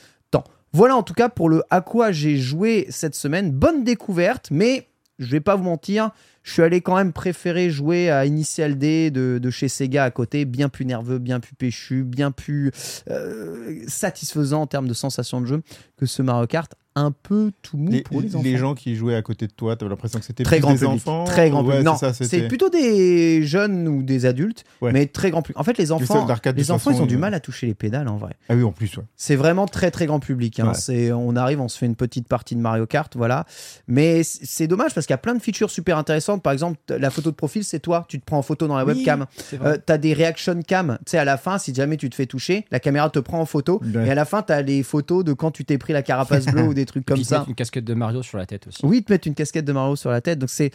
[0.74, 3.52] Voilà en tout cas pour le à quoi j'ai joué cette semaine.
[3.52, 4.88] Bonne découverte, mais
[5.20, 6.10] je vais pas vous mentir,
[6.42, 10.46] je suis allé quand même préférer jouer à Initial D de, chez Sega à côté,
[10.46, 12.72] bien plus nerveux, bien plus péchu, bien plus
[13.10, 15.62] euh, satisfaisant en termes de sensation de jeu
[15.96, 18.44] que ce Mario Kart, un peu tout mou Les, pour les enfants.
[18.44, 20.74] les gens qui jouaient à côté de toi, t'avais l'impression que c'était Très plus grand
[20.74, 20.94] des public.
[20.96, 21.86] enfants Très grand Ouais, public.
[21.86, 24.92] Non, c'est plutôt des jeunes ou des adultes, Ouais.
[24.92, 25.60] mais très grand public.
[25.60, 28.08] En fait, les enfants, les enfants, ils ont du euh, mal à toucher les pédales
[28.08, 28.34] en vrai.
[28.50, 29.04] Ah oui, en plus, ouais.
[29.16, 30.60] C'est vraiment très très grand public.
[30.60, 30.68] hein.
[30.68, 30.74] Ouais.
[30.76, 33.46] C'est, on arrive, on se fait une petite partie de Mario Kart, voilà.
[33.88, 36.44] Mais c'est dommage parce qu'il y a plein de features super intéressantes.
[36.44, 38.06] Par exemple, la photo de profil, c'est toi.
[38.08, 39.26] Tu te prends en photo dans la Oui, webcam.
[39.62, 40.98] Euh, t'as des reaction cam.
[41.06, 43.40] Tu sais, à la fin, si jamais tu te fais toucher, la caméra te prend
[43.40, 43.82] en photo.
[43.96, 44.08] Ouais.
[44.08, 46.64] Et à la fin, t'as les photos de quand tu t'es pris la carapace bleue
[46.68, 47.40] ou des trucs puis, comme te ça.
[47.40, 48.86] mettent une casquette de Mario sur la tête aussi.
[48.86, 50.40] Oui, te mettre une casquette de Mario sur la tête.
[50.40, 50.72] Donc c'est,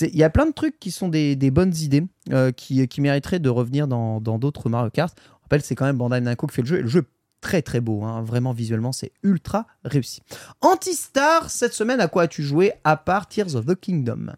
[0.00, 3.00] il y a plein de trucs qui sont des, des bonnes idées euh, qui, qui
[3.00, 5.16] mériteraient de revenir dans, d'autres Mario Kart.
[5.32, 6.78] On rappelle, c'est quand même Bandai Namco qui fait le jeu.
[6.78, 7.04] Et le jeu
[7.40, 8.22] très très beau, hein.
[8.22, 10.22] vraiment visuellement, c'est ultra réussi.
[10.60, 14.32] Antistar, cette semaine, à quoi as-tu joué à part Tears of the Kingdom?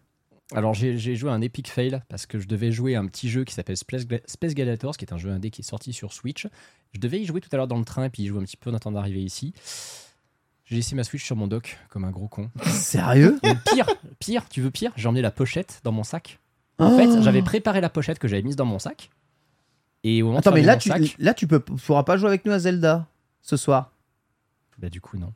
[0.53, 3.29] Alors j'ai joué à un epic fail parce que je devais jouer à un petit
[3.29, 6.13] jeu qui s'appelle Space, Space Gladiators, qui est un jeu indé qui est sorti sur
[6.13, 6.47] Switch.
[6.91, 8.45] Je devais y jouer tout à l'heure dans le train et puis y jouer un
[8.45, 9.53] petit peu en attendant d'arriver ici.
[10.65, 12.49] J'ai laissé ma Switch sur mon dock comme un gros con.
[12.65, 13.85] Sérieux Et pire,
[14.19, 16.39] pire, tu veux pire J'ai emmené la pochette dans mon sac.
[16.79, 19.11] En fait, j'avais préparé la pochette que j'avais mise dans mon sac.
[20.03, 22.03] Et au moment Attends, de mais fermer là mon tu, sac, là, tu peux, pourras
[22.03, 23.07] pas jouer avec nous à Zelda
[23.41, 23.91] ce soir.
[24.77, 25.33] bah du coup non.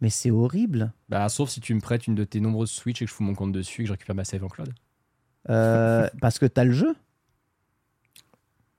[0.00, 0.92] Mais c'est horrible.
[1.10, 3.22] Bah sauf si tu me prêtes une de tes nombreuses Switch et que je fous
[3.22, 4.72] mon compte dessus et que je récupère ma save en cloud.
[5.50, 6.94] Euh, parce que t'as le jeu.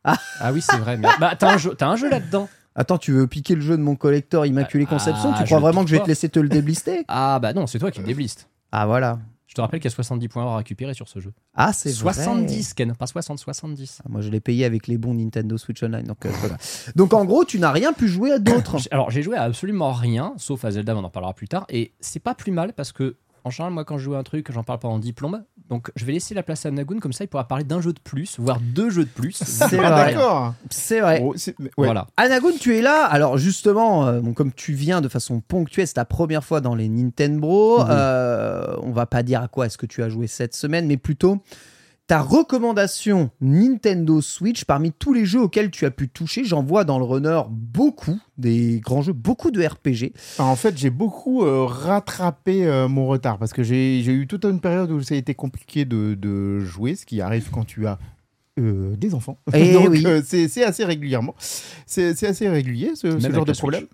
[0.04, 0.17] Ah
[0.52, 0.97] oui, c'est vrai.
[0.97, 1.08] Mais...
[1.19, 2.50] Bah t'as un jeu, t'as un jeu là-dedans.
[2.76, 5.34] Attends, tu veux piquer le jeu de mon collector Immaculée Ah, Conception?
[5.34, 7.04] Tu crois le vraiment que je vais te laisser te le déblister?
[7.08, 8.48] Ah bah non, c'est toi qui me débliste.
[8.72, 9.20] Ah voilà.
[9.48, 11.34] Je te rappelle qu'il y a 70 points à récupérer sur ce jeu.
[11.54, 12.14] Ah, c'est vrai.
[12.14, 14.00] 70, Ken, pas 60, 70.
[14.00, 16.06] Ah, Moi, je l'ai payé avec les bons Nintendo Switch Online.
[16.06, 16.56] Donc, euh, voilà.
[16.96, 18.78] donc en gros, tu n'as rien pu jouer à d'autres.
[18.92, 21.66] Alors j'ai joué à absolument rien, sauf à Zelda, on en parlera plus tard.
[21.68, 24.23] Et c'est pas plus mal parce que, en général, moi quand je joue à un
[24.23, 25.41] truc, j'en parle pendant 10 plombes.
[25.69, 27.93] Donc je vais laisser la place à Nagoon, comme ça il pourra parler d'un jeu
[27.93, 29.34] de plus, voire deux jeux de plus.
[29.43, 30.13] C'est Ah, vrai.
[30.13, 30.54] d'accord.
[30.69, 31.21] C'est vrai.
[31.23, 31.69] Oh, c'est- ouais.
[31.77, 32.08] Voilà.
[32.17, 33.06] Anagoun, tu es là.
[33.06, 36.75] Alors justement, euh, bon, comme tu viens de façon ponctuelle, c'est ta première fois dans
[36.75, 37.82] les Nintendo.
[37.82, 40.97] Euh, on va pas dire à quoi est-ce que tu as joué cette semaine, mais
[40.97, 41.41] plutôt
[42.12, 46.43] ta recommandation Nintendo Switch parmi tous les jeux auxquels tu as pu toucher.
[46.43, 50.12] J'en vois dans le runner beaucoup, des grands jeux, beaucoup de RPG.
[50.38, 54.43] Alors, en fait, j'ai beaucoup euh, rattrapé euh, mon retard parce que j'ai eu toute
[54.43, 57.88] une période où ça a été compliqué de, de jouer, ce qui arrive quand tu
[57.88, 57.97] as
[58.60, 59.38] euh, des enfants.
[59.54, 60.04] Eh Donc, oui.
[60.06, 61.34] euh, c'est assez régulièrement.
[61.86, 63.86] C'est assez régulier, ce, genre de problème.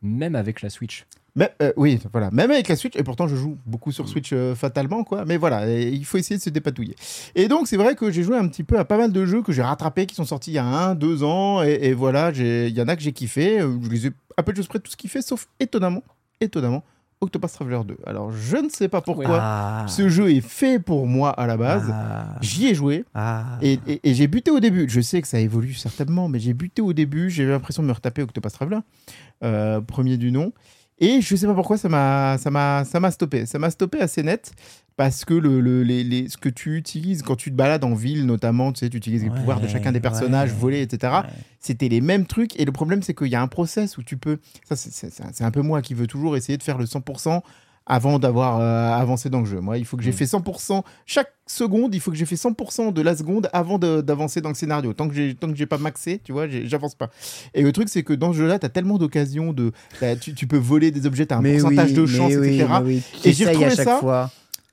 [0.00, 1.06] Même avec la Switch.
[1.36, 2.30] Mais, euh, oui, voilà.
[2.32, 5.24] Même avec la Switch, et pourtant je joue beaucoup sur Switch euh, fatalement, quoi.
[5.24, 6.96] Mais voilà, et il faut essayer de se dépatouiller.
[7.36, 9.42] Et donc, c'est vrai que j'ai joué un petit peu à pas mal de jeux
[9.42, 11.62] que j'ai rattrapés, qui sont sortis il y a un, deux ans.
[11.62, 13.60] Et, et voilà, il y en a que j'ai kiffé.
[13.60, 16.02] Je les ai à peu de choses près tous kiffés, sauf étonnamment,
[16.40, 16.82] étonnamment,
[17.20, 17.96] Octopath Traveler 2.
[18.06, 19.86] Alors, je ne sais pas pourquoi Ah.
[19.88, 21.88] ce jeu est fait pour moi à la base.
[21.92, 22.36] Ah.
[22.40, 23.04] J'y ai joué.
[23.14, 23.58] Ah.
[23.62, 24.86] Et, et- et j'ai buté au début.
[24.88, 27.30] Je sais que ça évolue certainement, mais j'ai buté au début.
[27.30, 28.78] J'ai eu l'impression de me retaper Octopath Traveler,
[29.44, 30.52] euh, premier du nom.
[31.00, 33.46] Et je sais pas pourquoi ça m'a ça m'a ça m'a stoppé.
[33.46, 34.52] Ça m'a stoppé assez net
[34.96, 37.94] parce que le, le- les, les- ce que tu utilises quand tu te balades en
[37.94, 40.56] ville notamment, tu sais, tu utilises les Ouais, pouvoirs de chacun des personnages, ouais.
[40.58, 41.12] voler, etc.
[41.22, 41.28] Ouais.
[41.60, 42.58] C'était les mêmes trucs.
[42.58, 44.38] Et le problème c'est qu'il y a un process où tu peux.
[44.68, 47.42] Ça c'est un peu moi qui veux toujours essayer de faire le 100%
[47.90, 49.60] avant d'avoir euh, avancé dans le jeu.
[49.60, 50.14] Moi, il faut que j'ai Mm.
[50.14, 50.84] fait 100%.
[51.06, 54.54] Chaque seconde, il faut que j'ai fait 100% de la seconde avant d'avancer dans le
[54.54, 54.92] scénario.
[54.92, 57.08] Tant que j'ai tant que j'ai pas maxé, tu vois, j'avance pas.
[57.54, 59.72] Et le truc, c'est que dans ce jeu-là, tu as tellement d'occasions de.
[59.98, 62.32] t'as- Tu, tu peux voler des objets, tu as un Mais pourcentage oui, de chance,
[62.38, 62.66] oui, etc.
[62.84, 63.02] oui.
[63.24, 63.96] Et j'ai T'essayes à chaque ça.
[63.98, 64.30] fois.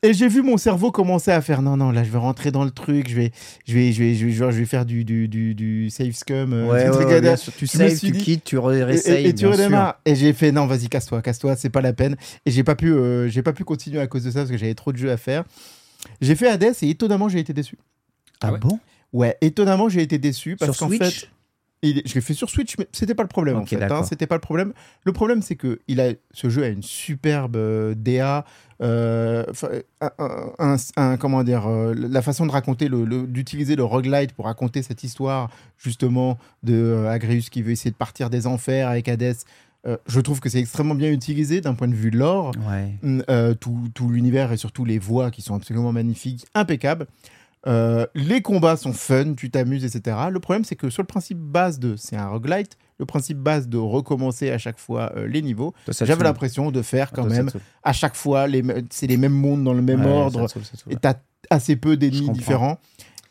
[0.07, 2.63] Et j'ai vu mon cerveau commencer à faire non, non, là, je vais rentrer dans
[2.63, 3.31] le truc, je vais,
[3.67, 6.11] je vais, je vais, je vais, genre, je vais faire du, du, du, du save
[6.11, 6.53] scum.
[6.53, 7.53] euh, Ouais, ouais, ouais, bien sûr.
[7.55, 9.25] Tu saves, suis tu dit- quittes, tu Et- réessayes.
[9.25, 9.99] et, et tu redémarres.
[10.05, 12.15] Et j'ai fait non, vas-y, casse-toi, casse-toi, c'est pas la peine.
[12.45, 14.57] Et j'ai pas pu, euh, j'ai pas pu continuer à cause de ça parce que
[14.57, 15.43] j'avais trop de jeux à faire.
[16.21, 17.77] J'ai fait Hades et étonnamment j'ai été déçu.
[18.41, 18.79] Ah Ah ouais bon?
[19.13, 21.21] Ouais, étonnamment j'ai été déçu parce Sur qu'en Switch?
[21.21, 21.29] fait,
[21.81, 23.75] il je l'ai fait sur Switch, mais c'était pas le problème en fait.
[23.91, 24.73] hein, c'était pas le problème.
[25.03, 28.45] Le problème c'est que il a, ce jeu a une superbe euh, DA.
[28.81, 29.45] Euh,
[30.01, 30.09] un,
[30.59, 34.45] un- un- comment dire, euh, la façon de raconter, le, le- d'utiliser le roguelite pour
[34.45, 39.07] raconter cette histoire justement de euh, Agrius qui veut essayer de partir des enfers avec
[39.07, 39.35] Hades.
[39.87, 42.51] euh, je trouve que c'est extrêmement bien utilisé d'un point de vue lore.
[42.69, 42.93] Ouais.
[43.29, 47.05] Euh, tout, tout l'univers et surtout les voix qui sont absolument magnifiques, impeccables.
[47.67, 50.17] Euh, les combats sont fun, tu t'amuses, etc.
[50.31, 53.67] Le problème, c'est que sur le principe base de, c'est un roguelite, le principe base
[53.67, 57.49] de recommencer à chaque fois euh, les niveaux, j'avais l'impression de faire Ah, quand même
[57.83, 60.47] à chaque fois, les, c'est les mêmes mondes dans le même Ouais, ordre,
[60.89, 61.15] et t'as
[61.49, 62.79] assez peu d'ennemis différents.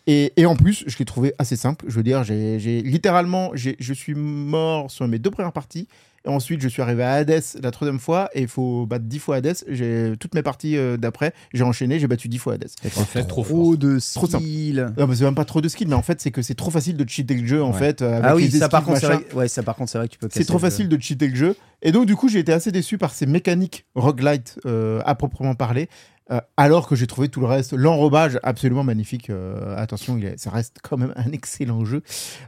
[0.06, 1.86] Et, et en plus, je l'ai trouvé assez simple.
[1.88, 5.88] Je veux dire, j'ai littéralement, je suis mort sur mes deux premières parties.
[6.26, 8.30] Et ensuite, je suis arrivé à Hades la troisième fois.
[8.34, 9.56] Et il faut battre 10 fois Hades.
[9.68, 12.68] J'ai toutes mes parties euh, d'après, j'ai enchaîné, j'ai battu 10 fois Hades.
[12.82, 14.42] Et En fait, trop de Trop simple.
[14.42, 14.92] skill.
[14.96, 16.70] Non, mais c'est même pas trop de skill, mais en fait, c'est que c'est trop
[16.70, 17.78] facile de cheater le jeu, en Ouais.
[17.78, 18.00] fait.
[18.02, 19.20] euh, avec Ah oui, les ça par, contre, c'est machin.
[19.28, 21.28] vrai, ouais, ça par contre, c'est vrai que tu peux C'est trop facile de cheater
[21.28, 21.56] le jeu.
[21.82, 25.54] Et donc, du coup, j'ai été assez déçu par ces mécaniques roguelite euh, à proprement
[25.54, 25.88] parler.
[26.30, 29.28] euh, alors que j'ai trouvé tout le reste, l'enrobage absolument magnifique.
[29.28, 32.02] Euh, attention, il est- ça reste quand même un excellent jeu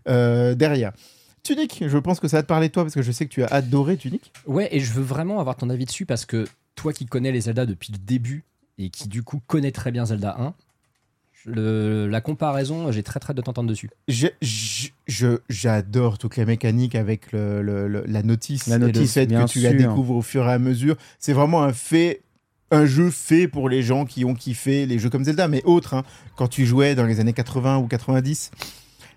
[0.09, 0.93] euh, derrière.
[1.47, 3.31] Tunic, je pense que ça va te parler de toi parce que je sais que
[3.33, 4.33] tu as adoré Tunic.
[4.47, 7.43] Ouais, et je veux vraiment avoir ton avis dessus parce que toi qui connais les
[7.43, 8.45] Zelda depuis le début
[8.79, 10.55] et qui du coup connais très bien Zelda 1,
[11.47, 13.89] le- la comparaison, j'ai très très hâte de t'entendre dessus.
[14.09, 18.79] Je- je- je- J'adore toutes les mécaniques avec le- le- le- la notice, La et
[18.81, 20.97] le notice, fait que tu la découvres au fur et à mesure.
[21.21, 22.23] C'est vraiment un fait,
[22.73, 25.95] un jeu fait pour les gens qui ont kiffé les jeux comme Zelda, mais autres.
[25.95, 26.03] hein.
[26.37, 28.51] quand tu jouais dans les années 80 ou 90,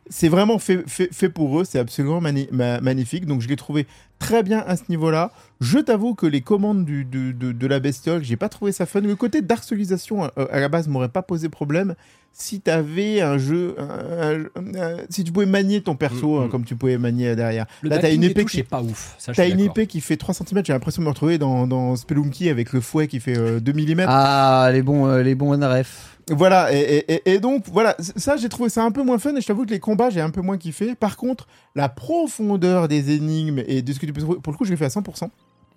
[0.09, 3.25] c'est vraiment fait, fait, fait pour eux, c'est absolument mani- ma- magnifique.
[3.25, 3.85] Donc je l'ai trouvé
[4.17, 5.31] très bien à ce niveau-là.
[5.61, 8.85] Je t'avoue que les commandes du, de, de, de la bestiole, j'ai pas trouvé ça
[8.85, 9.01] fun.
[9.01, 11.95] Le côté d'arcelisation à, à la base m'aurait pas posé problème
[12.31, 16.41] si tu avais un jeu, un- un- un- si tu pouvais manier ton perso Mm,
[16.43, 16.49] hein, mm.
[16.49, 17.65] comme tu pouvais manier derrière.
[17.81, 19.15] Le Là, t'as une épée qui est pas ouf.
[19.35, 22.49] T'as une épée qui fait 3 cm, j'ai l'impression de me retrouver dans, dans Spelunky
[22.49, 24.05] avec le fouet qui fait euh, 2 mm.
[24.07, 26.17] Ah, les bons, euh, les bons NRF.
[26.29, 29.47] Voilà, et, et- donc, voilà, ça j'ai trouvé ça un peu moins fun et je
[29.47, 30.95] t'avoue que les combats j'ai un peu moins kiffé.
[30.95, 34.57] Par contre, la profondeur des énigmes et de ce que tu peux trouver, pour le
[34.57, 35.25] coup, je l'ai fait à 100%.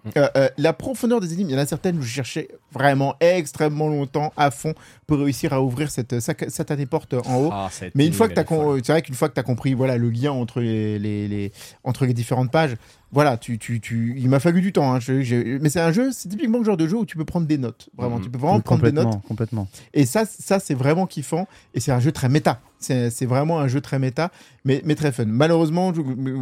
[0.04, 0.08] Mm.
[0.16, 3.14] Euh, euh, la profondeur des énigmes, il y en a certaines où je cherchais vraiment
[3.20, 4.74] extrêmement longtemps à fond
[5.06, 7.50] pour réussir à ouvrir cette sac- satanée porte en haut.
[7.52, 8.80] Ah, Mais une fois que folle.
[8.84, 11.52] c'est vrai qu'une fois que tu as compris voilà le lien entre les, les, les-
[11.84, 12.74] entre les différentes pages,
[13.12, 14.14] voilà, tu, tu, tu...
[14.16, 14.92] il m'a fallu du temps.
[14.94, 14.98] hein.
[15.00, 17.46] Je- Mais c'est un jeu, c'est typiquement le genre de jeu où tu peux prendre
[17.46, 17.90] des notes.
[17.96, 18.22] Vraiment, Mhm.
[18.24, 19.20] tu peux vraiment Oui, prendre des notes.
[19.28, 19.68] complètement.
[19.92, 21.46] Et ça, ça c'est vraiment kiffant.
[21.74, 22.60] Et c'est un jeu très méta.
[22.78, 24.30] C'est c'est vraiment un jeu très méta,
[24.64, 25.26] mais, mais très fun.
[25.26, 26.00] Malheureusement, je-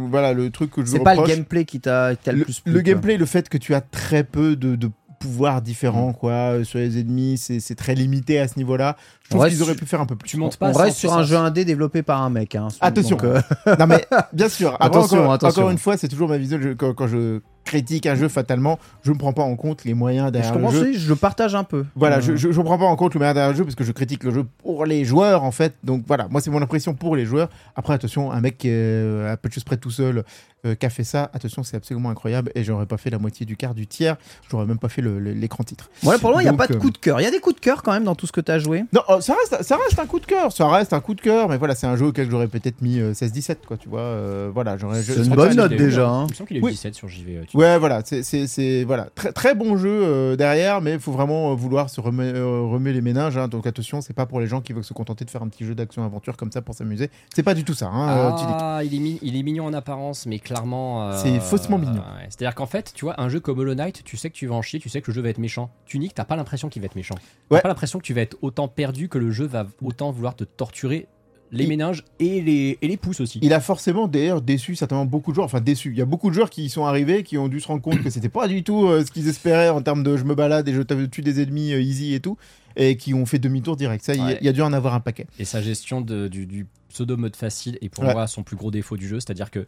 [0.09, 2.71] voilà, le truc que je C'est pas le gameplay qui t'a le, le, plus plu.
[2.71, 2.83] le quoi.
[2.83, 4.89] gameplay, le fait que tu as très peu de, de
[5.21, 8.97] pouvoirs différents quoi, euh, sur les ennemis, c'est c'est très limité à ce niveau-là.
[9.23, 10.27] Je trouve qu'ils auraient pu faire un peu plus.
[10.29, 12.55] Tu montes On pas à reste 100 sur un jeu indé développé par un mec.
[12.55, 13.15] Hein, Attention.
[13.17, 13.41] Donc, euh,
[13.79, 14.73] non mais bien sûr.
[14.79, 15.61] Après, Attention, encore, attention.
[15.61, 16.59] encore une fois, c'est toujours ma vision.
[16.77, 20.27] quand, quand je critique un jeu fatalement, je ne prends pas en compte les moyens
[20.27, 20.93] je derrière le jeu.
[20.93, 21.85] je partage un peu.
[21.95, 23.75] Voilà, Euh, je, je, je prends pas en compte le moyen derrière le jeu parce
[23.75, 25.75] que je critique le jeu pour les joueurs en fait.
[25.83, 27.49] Donc voilà, moi c'est mon impression pour les joueurs.
[27.75, 30.23] Après attention, un mec qui est à peu de choses près tout seul
[30.65, 33.45] euh, qui a fait ça, attention c'est absolument incroyable et j'aurais pas fait la moitié
[33.45, 34.15] du quart du tiers,
[34.49, 35.89] j'aurais même pas fait l'écran titre.
[36.03, 37.19] Ouais, pour le moment, il n'y a pas de euh, coup de cœur.
[37.19, 38.59] Il y a des coups de cœur quand même dans tout ce que tu as
[38.59, 38.83] joué.
[38.93, 41.21] Non, oh, ça reste, ça reste un coup de cœur, ça reste un coup de
[41.21, 44.01] cœur, mais voilà, c'est un jeu auquel j'aurais peut-être mis euh, 16-17 quoi, tu vois.
[44.01, 45.01] euh, voilà, j'aurais.
[45.01, 46.07] C'est une bonne note déjà.
[46.07, 46.25] hein.
[46.27, 46.71] Il me semble qu'il est Oui.
[46.73, 47.39] 17 sur JV.
[47.53, 49.07] Ouais, voilà, c'est, voilà.
[49.15, 52.93] Très, très bon jeu euh, derrière, mais il faut vraiment euh, vouloir se euh, remuer
[52.93, 53.37] les méninges.
[53.37, 53.47] hein.
[53.47, 55.65] donc attention, c'est pas pour les gens qui veulent se contenter de faire un petit
[55.65, 57.09] jeu d'action-aventure comme ça pour s'amuser.
[57.35, 57.87] C'est pas du tout ça.
[57.87, 58.31] Hein, euh.
[58.59, 61.09] Ah, il est, il est mignon en apparence, mais clairement.
[61.09, 61.93] euh, C'est faussement mignon.
[61.95, 62.27] ouais.
[62.29, 64.55] C'est-à-dire qu'en fait, tu vois, un jeu comme Hollow Knight, tu sais que tu vas
[64.55, 65.69] en chier, tu sais que le jeu va être méchant.
[65.85, 67.15] Tunic, t'as pas l'impression qu'il va être méchant.
[67.49, 67.61] T'as Ouais.
[67.61, 70.43] pas l'impression que tu vas être autant perdu que le jeu va autant vouloir te
[70.45, 71.07] torturer
[71.51, 73.39] les Il- méninges et les, et les pouces aussi.
[73.41, 75.45] Il a forcément d'ailleurs déçu certainement beaucoup de joueurs.
[75.45, 75.91] Enfin déçu.
[75.91, 77.81] Il y a beaucoup de joueurs qui y sont arrivés, qui ont dû se rendre
[77.81, 80.33] compte que c'était pas du tout euh, ce qu'ils espéraient en termes de je me
[80.35, 82.37] balade et je tue des ennemis euh, easy et tout,
[82.77, 84.03] et qui ont fait demi-tour direct.
[84.05, 84.37] Ça, il y a- Ouais.
[84.41, 85.27] il y, a dû en avoir un paquet.
[85.39, 88.13] Et sa gestion de- du, du pseudo mode facile est pour Ouais.
[88.13, 89.65] moi son plus gros défaut du jeu, c'est-à-dire que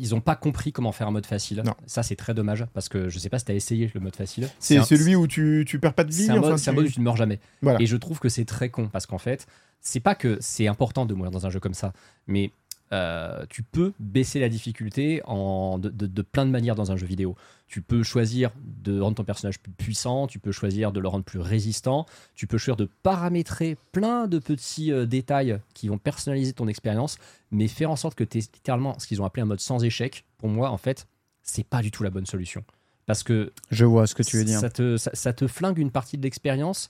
[0.00, 1.62] ils ont pas compris comment faire un mode facile.
[1.66, 1.74] Non.
[1.86, 4.48] Ça c'est très dommage parce que je sais pas si t'as essayé le mode facile.
[4.60, 6.24] C'est celui où tu, tu perds pas de vie.
[6.26, 7.40] C'est un, enfin, un tu- mode où tu ne meurs jamais.
[7.62, 7.80] Voilà.
[7.82, 9.46] Et je trouve que c'est très con parce qu'en fait,
[9.80, 11.92] c'est pas que c'est important de mourir dans un jeu comme ça,
[12.26, 12.50] mais
[12.90, 16.96] euh, tu peux baisser la difficulté en, de, de- de plein de manières dans un
[16.96, 17.36] jeu vidéo.
[17.66, 21.24] Tu peux choisir de rendre ton personnage plus puissant, tu peux choisir de le rendre
[21.24, 26.54] plus résistant, tu peux choisir de paramétrer plein de petits euh, détails qui vont personnaliser
[26.54, 27.18] ton expérience,
[27.50, 30.24] mais faire en sorte que tu littéralement ce qu'ils ont appelé un mode sans échec.
[30.38, 31.06] Pour moi, en fait,
[31.42, 32.64] c'est pas du tout la bonne solution.
[33.04, 34.60] Parce que Je vois ce que tu veux dire.
[34.60, 36.88] ça te, ça, ça te flingue une partie de l'expérience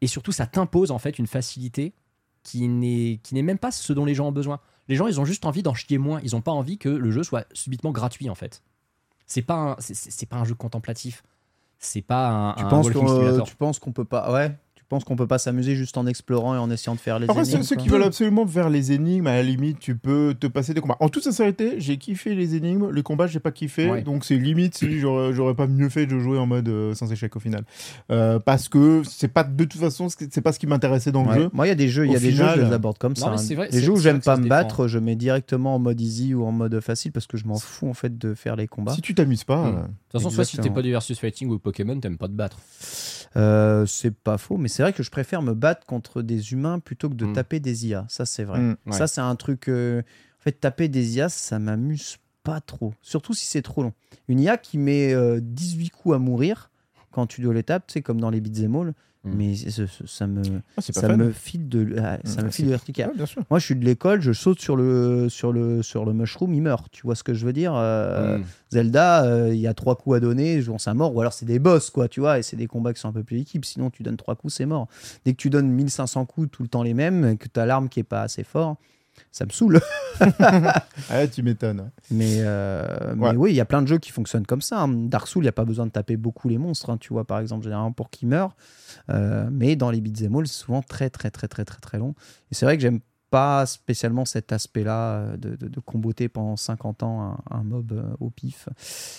[0.00, 1.92] et surtout ça t'impose en fait une facilité
[2.42, 4.60] qui n'est qui n'est même pas ce dont les gens ont besoin.
[4.88, 6.20] Les gens, ils ont juste envie d'en chier moins.
[6.24, 8.62] Ils n'ont pas envie que le jeu soit subitement gratuit en fait.
[9.26, 11.22] C'est pas un, c'est- pas un jeu contemplatif.
[11.78, 13.06] C'est pas un, Tu un penses qu'on
[13.44, 14.56] tu penses qu'on peut pas ouais
[14.90, 17.30] tu penses qu'on peut pas s'amuser juste en explorant et en essayant de faire les
[17.30, 20.34] Après, énigmes ceux, quoi qui veulent absolument faire les énigmes, à la limite, tu peux
[20.34, 20.96] te passer des combats.
[20.98, 22.90] En toute sincérité, j'ai kiffé les énigmes.
[22.90, 23.88] Les combats, j'ai pas kiffé.
[23.88, 24.02] Ouais.
[24.02, 27.36] Donc, c'est limite si j'aurais pas mieux fait de jouer en mode euh, sans échec
[27.36, 27.62] au final.
[28.10, 31.36] Euh, parce que c'est pas de toute façon, c'est pas ce qui m'intéressait dans Ouais.
[31.36, 31.50] le jeu.
[31.52, 32.98] Moi, il y a des jeux, il y a des final, jeux, je les aborde
[32.98, 33.30] comme ça.
[33.30, 33.54] mais hein.
[33.54, 36.34] vrai, les jeux où j'aime pas ça me battre, je mets directement en mode easy
[36.34, 38.94] ou en mode facile parce que je m'en fous en fait de faire les combats.
[38.94, 39.62] Si tu t'amuses pas.
[39.62, 39.66] Hmm.
[39.66, 42.26] euh, De toute façon, soit si t'es pas du versus fighting ou Pokémon, t'aimes pas
[42.26, 42.58] te battre.
[43.36, 46.80] Euh, c'est pas faux, mais c'est vrai que je préfère me battre contre des humains
[46.80, 47.32] plutôt que de Mm.
[47.32, 48.04] taper des IA.
[48.08, 48.58] Ça, c'est vrai.
[48.60, 48.76] Mm.
[48.86, 48.92] Ouais.
[48.92, 49.68] Ça, c'est un truc.
[49.68, 50.02] euh,
[50.40, 52.94] En fait, taper des IA, ça m'amuse pas trop.
[53.02, 53.92] Surtout si c'est trop long.
[54.26, 56.70] Une IA qui met euh, 18 coups à mourir
[57.12, 59.30] quand tu dois les taper, sais, comme dans les beat'em all, Mm.
[59.36, 60.42] mais ça me,
[60.78, 61.16] ah, ça fun.
[61.18, 62.44] me file de, ah, ça Mm.
[62.46, 63.42] me file de Ouais, sûr.
[63.50, 66.62] Moi, je suis de l'école, je saute sur le, sur le, sur le mushroom, il
[66.62, 66.86] meurt.
[66.90, 68.44] Tu vois ce que je veux dire Euh, Mm.
[68.70, 71.44] Zelda, euh, il y a trois coups à donner, on ça mort, ou alors c'est
[71.44, 73.64] des boss, quoi, tu vois, et c'est des combats qui sont un peu plus équipes.
[73.66, 74.88] Sinon, tu donnes trois coups, c'est mort.
[75.26, 77.88] Dès que tu donnes 1500 coups tout le temps les mêmes, que tu as l'arme
[77.90, 78.76] qui est pas assez fort,
[79.32, 79.80] ça me saoule.
[81.08, 81.90] Ah, tu m'étonnes.
[82.10, 84.80] Mais, euh, mais oui, il y a plein de jeux qui fonctionnent comme ça.
[84.82, 84.88] hein.
[84.88, 87.24] Dark Souls, il n'y a pas besoin de taper beaucoup les monstres, hein, tu vois,
[87.24, 88.54] par exemple, généralement pour qu'ils meurent.
[89.08, 92.14] Euh, mais dans les beat'em all, c'est souvent très, très, très, très, très, très long.
[92.50, 96.56] Et c'est vrai que j'aime pas spécialement cet aspect-là euh, de, de, de comboter pendant
[96.56, 98.68] 50 ans un, un mob euh, au pif.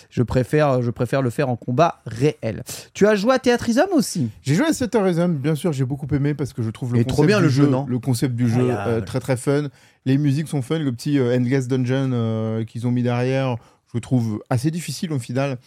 [0.09, 2.63] Je préfère, je préfère le faire en combat réel.
[2.93, 4.29] Tu as joué à Theatrism aussi?
[4.41, 7.03] J'ai joué à Satarism, bien sûr, j'ai beaucoup aimé parce que je trouve le Et
[7.03, 7.85] concept trop bien du le jeu, non?
[7.87, 9.69] le concept du jeu euh, très très fun.
[10.05, 13.55] Les musiques sont fun, le petit euh, Endless Dungeon euh, qu'ils ont mis derrière,
[13.93, 15.57] je trouve assez difficile au final.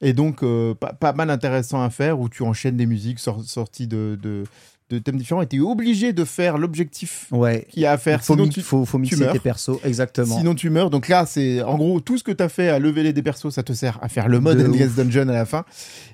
[0.00, 3.44] Et donc euh, pas, pas mal intéressant à faire où tu enchaînes des musiques sor-
[3.44, 4.44] sorties de, de,
[4.90, 7.66] de thèmes différents et tu es obligé de faire l'objectif Ouais.
[7.70, 8.18] qu'il y a à faire.
[8.20, 10.36] Il faut, sinon, mi- tu, faut, faut mixer tes persos, exactement.
[10.36, 10.90] sinon tu meurs.
[10.90, 13.50] Donc là, c'est en gros tout ce que tu as fait à leveler des persos,
[13.50, 15.64] ça te sert à faire le mode De Endless Dungeon à la fin.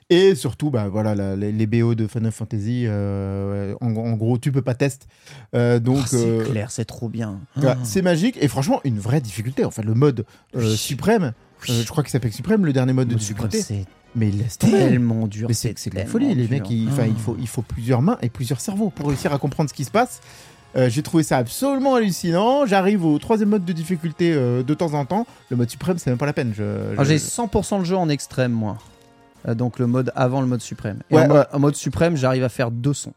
[0.09, 4.39] Et surtout, bah, voilà, la- les, les BO de Final Fantasy, euh, en, en gros,
[4.39, 5.09] tu peux pas test.
[5.55, 7.41] Euh, donc, Oh, c'est euh, clair, c'est trop bien.
[7.65, 7.77] Ah.
[7.83, 8.37] c'est magique.
[8.41, 9.65] Et franchement, une vraie difficulté.
[9.65, 10.25] Enfin, le mode
[10.55, 10.77] Oui.
[10.77, 13.63] suprême, je crois qu'il s'appelle suprême, le dernier mode de difficulté.
[13.63, 13.85] C'est
[14.17, 14.73] Mais il laisse tomber.
[14.79, 15.47] tellement dur.
[15.47, 16.35] Mais c'est de la folie.
[16.35, 16.51] Les dur.
[16.51, 17.07] mecs, il, Ah.
[17.07, 19.85] il, faut, il faut plusieurs mains et plusieurs cerveaux pour réussir à comprendre ce qui
[19.85, 20.21] se passe.
[20.75, 22.67] Euh, J'ai trouvé ça absolument hallucinant.
[22.67, 25.27] J'arrive au troisième mode de difficulté euh, de temps en temps.
[25.51, 26.53] Le mode suprême, c'est même pas la peine.
[26.57, 28.79] Je, Ah, je- J'ai 100% le jeu en extrême, moi.
[29.49, 30.99] Euh, donc le mode avant le mode suprême.
[31.11, 31.45] Et Ouais, en, mo- ouais.
[31.53, 33.13] en mode suprême, j'arrive à faire deux sons.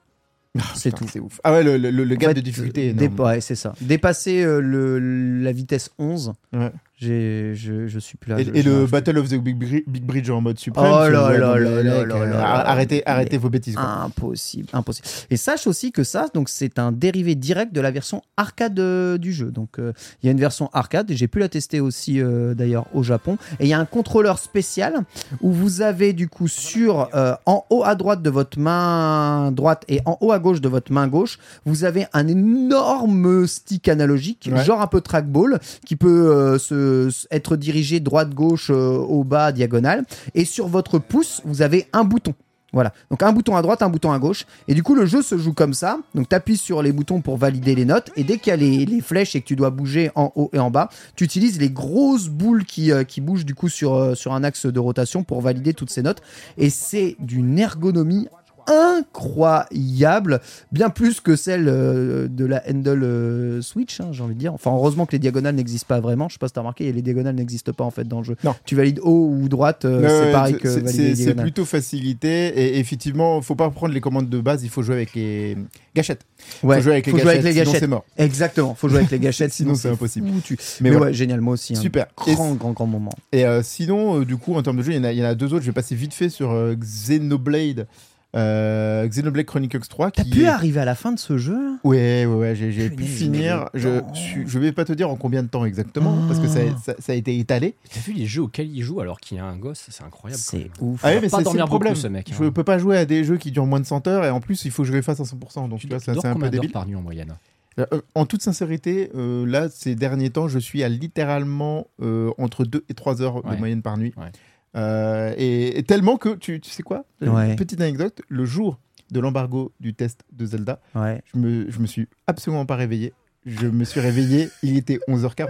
[0.57, 1.05] Ah, c'est tout.
[1.11, 1.39] C'est ouf.
[1.43, 3.19] Ah ouais, le, le, le gap fait, de difficulté est énorme.
[3.19, 3.73] ouais, c'est ça.
[3.81, 4.99] Dépasser le,
[5.41, 6.71] la vitesse 11, Ouais.
[6.99, 8.39] Je, je suis plus là.
[8.39, 10.85] Et, je- et je le Battle of the Big, Bri- Big Bridge en mode suprême.
[10.91, 12.33] Oh là ouais, là là là euh.
[12.41, 13.75] Arrêtez, arrêtez vos bêtises.
[13.75, 13.83] quoi.
[13.85, 15.07] Impossible, impossible.
[15.29, 19.17] Et sache aussi que ça, donc c'est un dérivé direct de la version arcade euh,
[19.17, 19.51] du jeu.
[19.51, 22.53] Donc euh, il y a une version arcade, et j'ai pu la tester aussi euh,
[22.53, 23.37] d'ailleurs au Japon.
[23.59, 24.95] Et il y a un contrôleur spécial
[25.41, 29.83] où vous avez du coup sur euh, en haut à droite de votre main droite
[29.87, 34.49] et en haut à gauche de votre main gauche, vous avez un énorme stick analogique,
[34.51, 34.63] Ouais.
[34.63, 36.88] genre un peu trackball, qui peut euh, se,
[37.31, 40.05] être dirigé droite-gauche, euh, au bas, diagonale.
[40.35, 42.33] Et sur votre pouce, vous avez un bouton.
[42.71, 42.93] Voilà.
[43.09, 44.45] Donc un bouton à droite, un bouton à gauche.
[44.67, 45.99] Et du coup, le jeu se joue comme ça.
[46.13, 48.11] Donc tu appuies sur les boutons pour valider les notes.
[48.15, 50.49] Et dès qu'il y a les, les flèches et que tu dois bouger en haut
[50.53, 53.95] et en bas, tu utilises les grosses boules qui, euh, qui bougent du coup sur,
[53.95, 56.21] euh, sur un axe de rotation pour valider toutes ces notes.
[56.57, 58.27] Et c'est d'une ergonomie
[58.69, 60.39] incroyable,
[60.71, 64.53] bien plus que celle euh, de la handle euh, Switch, hein, j'ai envie de dire.
[64.53, 66.29] Enfin, heureusement que les diagonales n'existent pas vraiment.
[66.29, 68.35] Je sais pas si t'as remarqué, les diagonales n'existent pas en fait dans le jeu.
[68.43, 68.55] Non.
[68.65, 72.47] Tu valides haut ou droite, euh, c'est pareil que c'est- valider plutôt facilité.
[72.59, 74.63] Et effectivement, faut pas prendre les commandes de base.
[74.63, 75.57] Il faut jouer avec les
[75.95, 76.21] gâchettes.
[76.63, 77.29] Ouais, faut jouer avec les faut gâchettes.
[77.31, 77.79] avec les sinon gâchettes.
[77.81, 78.05] c'est mort.
[78.17, 80.27] Exactement, faut jouer avec les gâchettes, Sinon, c'est impossible.
[80.29, 80.57] foutu.
[80.81, 81.05] Mais Mais, voilà.
[81.07, 81.73] ouais, génial, moi aussi.
[81.75, 81.79] hein.
[81.81, 82.07] Super.
[82.17, 83.11] Grand, grand, grand moment.
[83.31, 85.27] Et sinon, du coup, en termes de jeu, il y, en a- il y en
[85.27, 85.61] a deux autres.
[85.61, 87.87] Je vais passer vite fait sur Xenoblade.
[88.35, 90.11] Euh, Xenoblade Chronicles 3.
[90.11, 92.89] T'as pu est- arriver à la fin de ce jeu Ouais, ouais, ouais, j'ai j'ai
[92.91, 93.69] pu finir.
[93.73, 94.01] Je,
[94.45, 96.75] je vais pas te dire en combien de temps exactement, parce que ça, Oh.
[96.83, 97.73] ça- ça a été étalé.
[97.91, 100.41] T'as vu les jeux auxquels il joue alors qu'il y a un gosse, c'est incroyable.
[100.45, 100.99] C'est ouf.
[101.03, 101.93] Ah oui, va mais pas c'est le problème.
[101.93, 102.51] beaucoup, ce mec, Je hein.
[102.51, 104.63] peux pas jouer à des jeux qui durent moins de 100 heures, et en plus,
[104.65, 105.67] il faut que je les fasse à 100%.
[105.67, 106.71] Donc, Tu, vois, c'est un peu débile.
[106.71, 107.33] par nuit en moyenne?
[107.79, 112.65] Euh, en toute sincérité, euh, là, ces derniers temps, je suis à littéralement euh, entre
[112.65, 113.57] 2 et 3 heures de Ouais.
[113.57, 114.13] moyenne par nuit.
[114.17, 114.31] Ouais.
[114.75, 117.05] Euh, et, et tellement que, tu, tu sais quoi?
[117.21, 117.55] Ouais.
[117.55, 118.79] Petite anecdote, le jour
[119.11, 121.21] de l'embargo du test de Zelda, Ouais.
[121.33, 123.13] je me, je me suis absolument pas réveillé.
[123.45, 125.47] Je me suis réveillé, il était 11h40.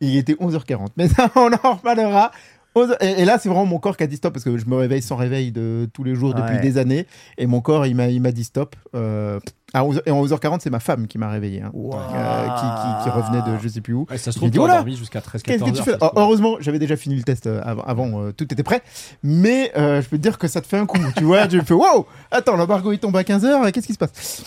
[0.00, 0.88] Il était 11h40.
[0.96, 2.30] Mais ça, on en reparlera.
[2.74, 4.76] 11 Et, là, c'est vraiment mon corps qui a dit stop parce que je me
[4.76, 6.60] réveille sans réveil de tous les jours depuis Ouais.
[6.60, 7.06] des années.
[7.38, 8.74] Et mon corps, il m'a, il m'a dit stop.
[8.94, 9.38] Euh,
[9.72, 11.62] à 11, et en 11h40, c'est ma femme qui m'a réveillé.
[11.62, 11.70] hein.
[11.72, 11.94] Wow.
[11.94, 14.06] Euh, qui, qui- qui revenait de je sais plus où.
[14.10, 15.96] Ouais, Ça se trouve, dit, oula, dormi jusqu'à 13-14 Qu'est-ce que tu heures, fais?
[16.00, 16.10] Oh.
[16.16, 18.82] Heureusement, j'avais déjà fini le test euh, avant, avant, euh, tout était prêt.
[19.24, 20.98] Mais euh, je peux te dire que ça te fait un coup.
[21.16, 24.44] tu vois, tu fais wow Attends, l'embargo il tombe à 15h, qu'est-ce qui se passe?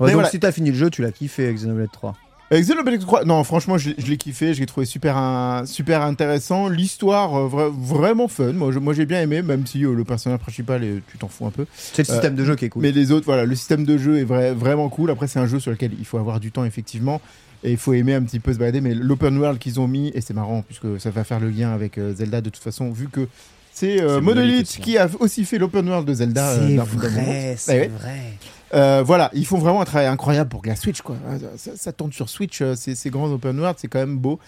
[0.00, 0.28] Ouais, Mais donc voilà.
[0.30, 2.14] si t'as fini le jeu, tu l'as kiffé avec Xenoblade 3.
[2.52, 5.64] Avec Xenoblade 3, non, franchement, je, l'ai- je l'ai kiffé, je l'ai trouvé super, un-
[5.64, 6.68] super intéressant.
[6.68, 8.52] L'histoire, euh, vra- vraiment fun.
[8.52, 11.50] Moi, j'ai bien aimé, même si euh, le personnage principal, est- tu t'en fous un
[11.50, 11.64] peu.
[11.74, 12.82] C'est le Euh, système de jeu qui est cool.
[12.82, 15.10] Mais les autres, voilà, le système de jeu est vrai- vraiment cool.
[15.10, 17.22] Après, c'est un jeu sur lequel il faut avoir du temps, effectivement.
[17.64, 18.82] Et il faut aimer un petit peu se balader.
[18.82, 21.72] Mais l'open world qu'ils ont mis, et c'est marrant, puisque ça va faire le lien
[21.72, 23.28] avec Zelda de toute façon, vu que
[23.72, 26.54] c'est euh, Monolith qui a aussi fait l'open world de Zelda.
[26.56, 27.88] C'est vrai, Eh c'est ouais.
[27.88, 28.20] vrai.
[28.74, 31.16] Euh, voilà, ils font vraiment un travail incroyable pour que la Switch, quoi.
[31.56, 34.38] Ça, ça tourne sur Switch, euh, ces, ces grands open world, c'est quand même beau.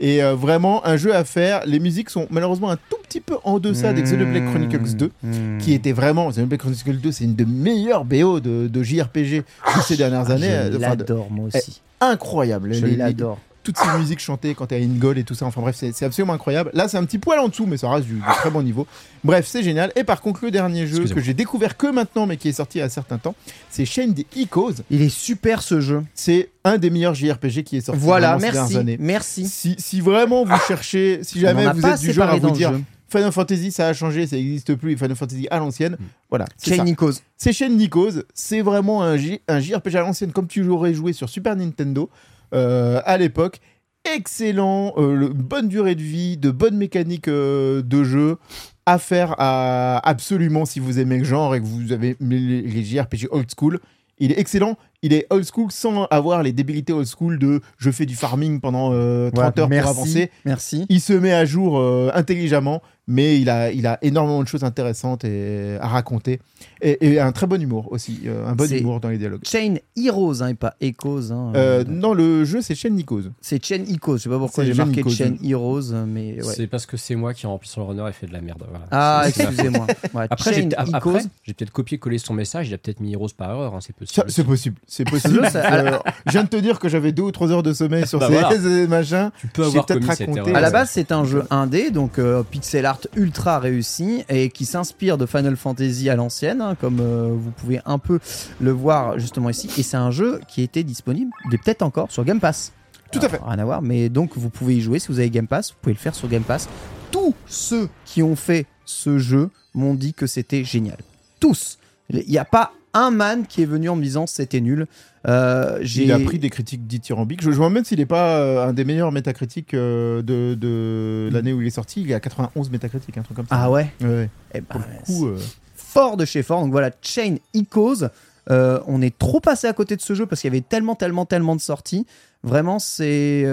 [0.00, 1.62] Et euh, vraiment, un jeu à faire.
[1.66, 5.58] Les musiques sont malheureusement un tout petit peu en deçà des Xenoblade Chronicles 2, Mmh.
[5.58, 6.30] qui était vraiment.
[6.30, 9.42] Xenoblade Chronicles 2, c'est une des meilleures BO de, de JRPG
[9.76, 10.48] de ces dernières années.
[10.52, 11.80] Ah, Je de- l'adore, moi aussi.
[12.00, 12.72] incroyable.
[12.72, 13.38] Je l'adore.
[13.64, 15.46] Toutes ces musiques chantées quand t'es à Ingol et tout ça.
[15.46, 16.70] Enfin bref, c'est absolument incroyable.
[16.74, 18.86] Là, c'est un petit poil en dessous, mais ça reste du, du très bon niveau.
[19.24, 19.90] Bref, c'est génial.
[19.96, 22.78] Et par contre, le dernier jeu que j'ai découvert que maintenant, mais qui est sorti
[22.78, 23.34] il y a un certain temps,
[23.70, 24.82] c'est Chain the Echoes.
[24.90, 26.02] Il est super ce jeu.
[26.14, 28.72] C'est un des meilleurs JRPG qui est sorti Voilà, vraiment ces merci.
[28.74, 28.96] dernières années.
[29.00, 29.48] Merci.
[29.48, 32.72] Si, si vraiment vous cherchez, si jamais vous êtes du genre à vous dire.
[33.10, 34.96] Final Fantasy, ça a changé, ça n'existe plus.
[34.96, 35.96] Final Fantasy à l'ancienne,
[36.30, 36.46] voilà.
[36.56, 36.82] c'est.
[36.82, 37.12] Nikos.
[37.36, 41.12] C'est chez Nikos, c'est vraiment un, J- un JRPG à l'ancienne comme tu l'aurais joué
[41.12, 42.10] sur Super Nintendo
[42.52, 43.60] à l'époque.
[44.04, 48.36] Excellent, euh, bonne durée de vie, de bonnes mécaniques euh, de jeu
[48.84, 53.28] à faire à, absolument si vous aimez le genre et que vous avez les JRPG
[53.30, 53.80] old school.
[54.18, 57.90] Il est excellent, il est old school sans avoir les débilités old school de je
[57.90, 60.30] fais du farming pendant euh, 30 Ouais, heures merci, pour avancer.
[60.46, 60.86] Merci.
[60.88, 64.64] Il se met à jour euh, intelligemment, mais il a, il a énormément de choses
[64.64, 66.40] intéressantes et, à raconter.
[66.80, 69.42] Et, et un très bon humour aussi, euh, un bon humour dans les dialogues.
[69.44, 71.30] Chain Heroes, hein, et pas Echoes.
[71.32, 71.52] hein.
[71.54, 73.24] Euh, non, le jeu c'est Shen Nikos.
[73.42, 74.16] C'est Chain Icos.
[74.16, 75.10] Je sais pas pourquoi j'ai Chain marqué Icos.
[75.10, 76.54] Chain Heroes, mais ouais.
[76.54, 78.64] C'est parce que c'est moi qui remplis son runner et fait de la merde.
[78.70, 78.86] voilà.
[78.90, 79.86] Ah, excusez-moi.
[80.14, 81.18] Ouais, Après, j'ai Chain Icos.
[81.46, 84.24] peut-être copié-collé son message, il a peut-être mis Heroes par erreur, hein, c'est possible.
[84.28, 85.46] C'est possible, c'est possible.
[85.50, 88.06] ça- Euh, je viens de te dire que j'avais deux ou trois heures de sommeil
[88.06, 88.86] sur Bah ces voilà.
[88.86, 89.30] machins.
[89.40, 90.56] Tu peux J'ai avoir peut-être commis cette raconté- erreur.
[90.56, 94.64] À la base, c'est un jeu indé, donc euh, pixel art ultra réussi et qui
[94.66, 98.20] s'inspire de Final Fantasy à l'ancienne, hein, comme euh, vous pouvez un peu
[98.60, 99.68] le voir justement ici.
[99.78, 102.72] Et c'est un jeu qui était disponible, il est peut-être encore sur Game Pass.
[103.12, 103.40] Tout à fait.
[103.46, 105.76] Rien à voir, mais donc vous pouvez y jouer si vous avez Game Pass, vous
[105.80, 106.68] pouvez le faire sur Game Pass.
[107.12, 110.98] Tous ceux qui ont fait ce jeu m'ont dit que c'était génial.
[111.38, 111.78] Tous.
[112.10, 114.86] Il n'y a pas un man qui est venu en me disant c'était nul.
[115.26, 117.42] Euh, Il a pris des critiques dithyrambiques.
[117.42, 121.28] Je, je me demande s'il n'est pas euh, un des meilleurs métacritiques euh, de, de
[121.32, 122.02] l'année où il est sorti.
[122.02, 123.56] Il est à 91 métacritiques, un truc comme ça.
[123.58, 123.90] Ah ouais.
[124.00, 124.30] Ouais, ouais.
[124.54, 125.28] Eh ben, coup,
[125.74, 126.62] fort de chez fort.
[126.62, 128.08] Donc voilà, Chain Echoes.
[128.50, 130.94] Euh, on est trop passé à côté de ce jeu parce qu'il y avait tellement,
[130.94, 132.06] tellement, tellement de sorties.
[132.42, 133.46] Vraiment, c'est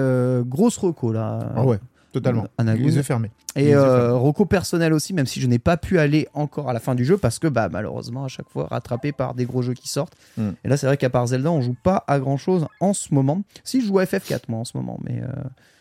[0.46, 1.40] grosse reco là.
[1.56, 1.80] ah ouais,
[2.12, 2.46] totalement.
[2.60, 3.32] Les yeux fermés.
[3.56, 4.20] Et yeux euh, fermés.
[4.20, 7.06] reco personnel aussi, même si je n'ai pas pu aller encore à la fin du
[7.06, 10.16] jeu parce que bah, malheureusement, à chaque fois, rattrapé par des gros jeux qui sortent.
[10.38, 10.50] Mm.
[10.64, 13.14] Et là, c'est vrai qu'à part Zelda, on joue pas à grand chose en ce
[13.14, 13.44] moment.
[13.64, 15.28] Si je joue à FF4 moi en ce moment, mais euh,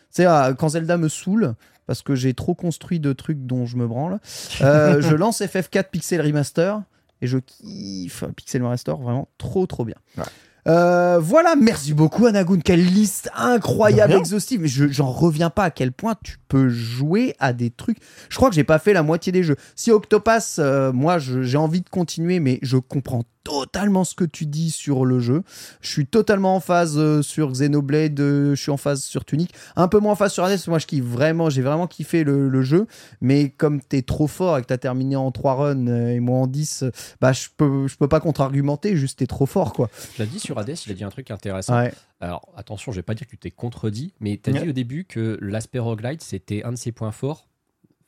[0.09, 0.25] c'est
[0.57, 1.55] quand Zelda me saoule.
[1.87, 4.19] Parce que j'ai trop construit de trucs dont je me branle.
[4.61, 6.79] Euh, je lance FF4 Pixel Remaster
[7.21, 9.97] et je kiffe Pixel Remaster vraiment trop trop bien.
[10.17, 10.23] Ouais.
[10.67, 14.61] Euh, voilà, merci beaucoup Anagoun, quelle liste incroyable, exhaustive.
[14.61, 17.97] Mais je j'en reviens pas à quel point tu peux jouer à des trucs.
[18.29, 19.55] Je crois que j'ai pas fait la moitié des jeux.
[19.75, 24.45] Si Octopass, euh, moi j'ai envie de continuer, mais je comprends totalement ce que tu
[24.45, 25.43] dis sur le jeu.
[25.81, 29.53] Je suis totalement en phase euh, sur Xenoblade, euh, je suis en phase sur Tunic,
[29.75, 30.59] un peu moins en phase sur Hades.
[30.67, 32.87] Moi je kiffe vraiment, j'ai vraiment kiffé le, le jeu,
[33.19, 36.39] mais comme t'es trop fort et que t'as terminé en 3 runs euh, et moi
[36.39, 39.89] en 10, euh, bah je peux, je peux pas contre-argumenter, juste t'es trop fort quoi.
[40.17, 41.77] Je l'ai dit sur Hades, il a dit un truc intéressant.
[41.79, 41.93] Ouais.
[42.19, 44.61] Alors attention, je vais pas dire que tu t'es contredit, mais tu as Ouais.
[44.63, 47.47] dit au début que l'aspect roguelite c'était un de ses points forts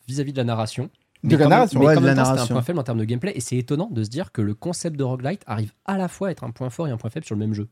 [0.08, 0.90] vis-à-vis de la narration.
[1.24, 1.80] De la narration.
[1.80, 3.90] mais Ouais, même temps, c'était un point faible en termes de gameplay, et c'est étonnant
[3.90, 6.52] de se dire que le concept de roguelite arrive à la fois à être un
[6.52, 7.70] point fort et un point faible sur le même jeu.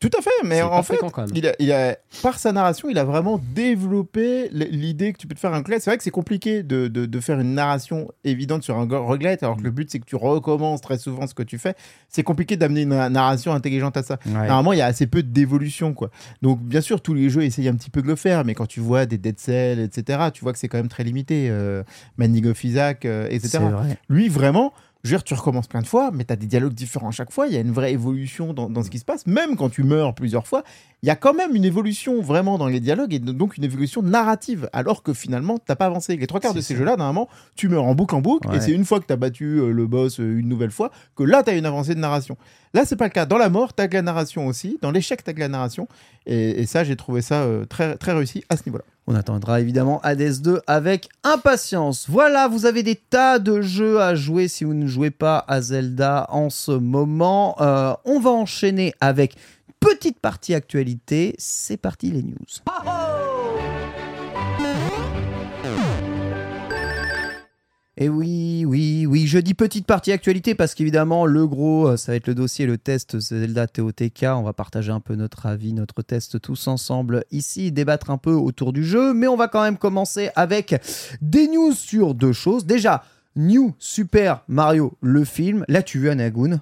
[0.00, 0.96] Tout à fait, mais en fait,
[1.34, 5.34] il a, il a- par sa narration, il a vraiment développé l'idée que tu peux
[5.34, 5.80] te faire un roguelite.
[5.82, 9.42] C'est vrai que c'est compliqué de, de- de faire une narration évidente sur un roguelite,
[9.42, 11.74] alors que le but c'est que tu recommences très souvent ce que tu fais.
[12.08, 14.18] C'est compliqué d'amener une na- narration intelligente à ça.
[14.46, 16.10] Normalement, il y a assez peu d'évolution, quoi.
[16.42, 18.66] Donc, bien sûr, tous les jeux essayent un petit peu de le faire, mais quand
[18.66, 21.48] tu vois des Dead Cells, etc., tu vois que c'est quand même très limité.
[21.50, 21.82] Euh,
[22.18, 23.58] Manning of Isaac, euh, etc.
[23.70, 23.98] Vrai.
[24.08, 24.72] Lui, vraiment,
[25.04, 27.12] je veux dire, tu recommences plein de fois, mais tu as des dialogues différents à
[27.12, 27.46] chaque fois.
[27.46, 29.26] Il y a une vraie évolution dans, dans ce qui se passe.
[29.26, 30.64] Même quand tu meurs plusieurs fois,
[31.02, 34.00] il y a quand même une évolution vraiment dans les dialogues et donc une évolution
[34.00, 34.70] narrative.
[34.72, 36.16] Alors que finalement, t'as pas avancé.
[36.16, 38.48] Les trois quarts de ces jeux-là, normalement, tu meurs en boucle en boucle.
[38.48, 38.56] Ouais.
[38.56, 40.90] Et c'est une fois que tu as battu euh, le boss euh, une nouvelle fois
[41.14, 42.38] que là, tu as une avancée de narration.
[42.74, 43.24] Là, c'est pas le cas.
[43.24, 44.78] Dans la mort, tu as de la narration aussi.
[44.82, 45.88] Dans l'échec, tu as de la narration.
[46.26, 48.84] Et, et ça, j'ai trouvé ça euh, très, très réussi à ce niveau-là.
[49.06, 52.06] On attendra évidemment Hades 2 avec impatience.
[52.08, 55.60] Voilà, vous avez des tas de jeux à jouer si vous ne jouez pas à
[55.60, 57.54] Zelda en ce moment.
[57.60, 59.36] Euh, on va enchaîner avec
[59.78, 61.34] petite partie actualité.
[61.38, 62.34] C'est parti les news.
[67.96, 72.10] Et oui, oui, oui, je dis petite partie actualité parce qu'évidemment, le gros, euh, ça
[72.10, 74.24] va être le dossier, le test Zelda TOTK.
[74.30, 78.32] On va partager un peu notre avis, notre test tous ensemble ici, débattre un peu
[78.32, 79.14] autour du jeu.
[79.14, 80.74] Mais on va quand même commencer avec
[81.20, 82.66] des news sur deux choses.
[82.66, 83.04] Déjà,
[83.36, 85.64] New Super Mario, le film.
[85.68, 86.60] L'as-tu vu, Anagoun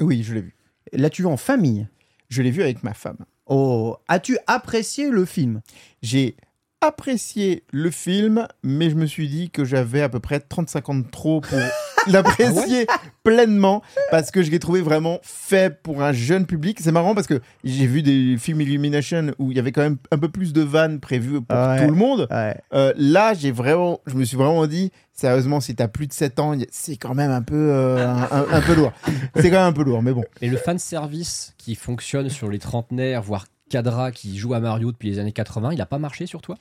[0.00, 0.54] Oui, je l'ai vu.
[0.94, 1.88] L'as-tu vu en famille?
[2.30, 3.18] Je l'ai vu avec ma femme.
[3.44, 5.60] Oh, as-tu apprécié le film?
[6.00, 6.36] J'ai
[6.80, 10.94] apprécié le film, mais je me suis dit que j'avais à peu près 35 ans
[10.94, 11.58] de trop pour
[12.06, 12.86] l'apprécier
[13.22, 16.78] pleinement, parce que je l'ai trouvé vraiment fait pour un jeune public.
[16.80, 19.98] C'est marrant parce que j'ai vu des films Illumination où il y avait quand même
[20.10, 21.84] un peu plus de vannes prévues pour Ouais.
[21.84, 22.26] tout le monde.
[22.30, 22.56] Ouais.
[22.72, 26.38] Euh, là, j'ai vraiment, je me suis vraiment dit, sérieusement, si t'as plus de 7
[26.40, 28.92] ans, c'est quand même un peu, euh, un, un- un peu lourd.
[29.36, 30.24] C'est quand même un peu lourd, mais bon.
[30.40, 34.92] Et le fan service qui fonctionne sur les trentenaires, voire cadra qui joue à Mario
[34.92, 36.56] depuis les années 80, il a pas marché sur toi?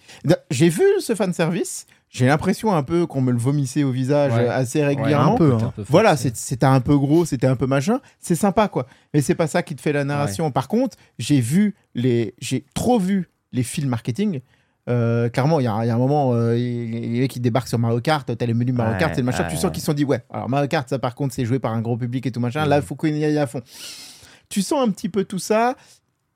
[0.50, 1.86] J'ai vu ce fan service.
[2.10, 4.48] J'ai l'impression un peu qu'on me le vomissait au visage Ouais.
[4.48, 5.36] euh, assez un régulièrement.
[5.36, 5.54] peu.
[5.54, 5.66] Hein.
[5.68, 8.00] un peu Voilà, c'était un peu gros, c'était un peu machin.
[8.20, 8.88] C'est sympa, quoi.
[9.14, 10.50] Mais c'est pas ça qui te fait la narration.
[10.52, 14.40] Par contre, j'ai vu les, j'ai trop vu les films marketing.
[14.90, 17.20] Euh, clairement, il y, a il y a un moment, euh, il y a les
[17.20, 19.44] mecs qui débarquent sur Mario Kart, t'as les menus Mario Ouais, Kart, c'est le machin.
[19.48, 21.60] Tu sens qu'ils se sont dit, ouais, alors Mario Kart, ça par contre, c'est joué
[21.60, 22.66] par un gros public et tout machin.
[22.66, 23.62] Là, il faut qu'on y aille à fond.
[24.50, 25.76] Tu sens un petit peu tout ça.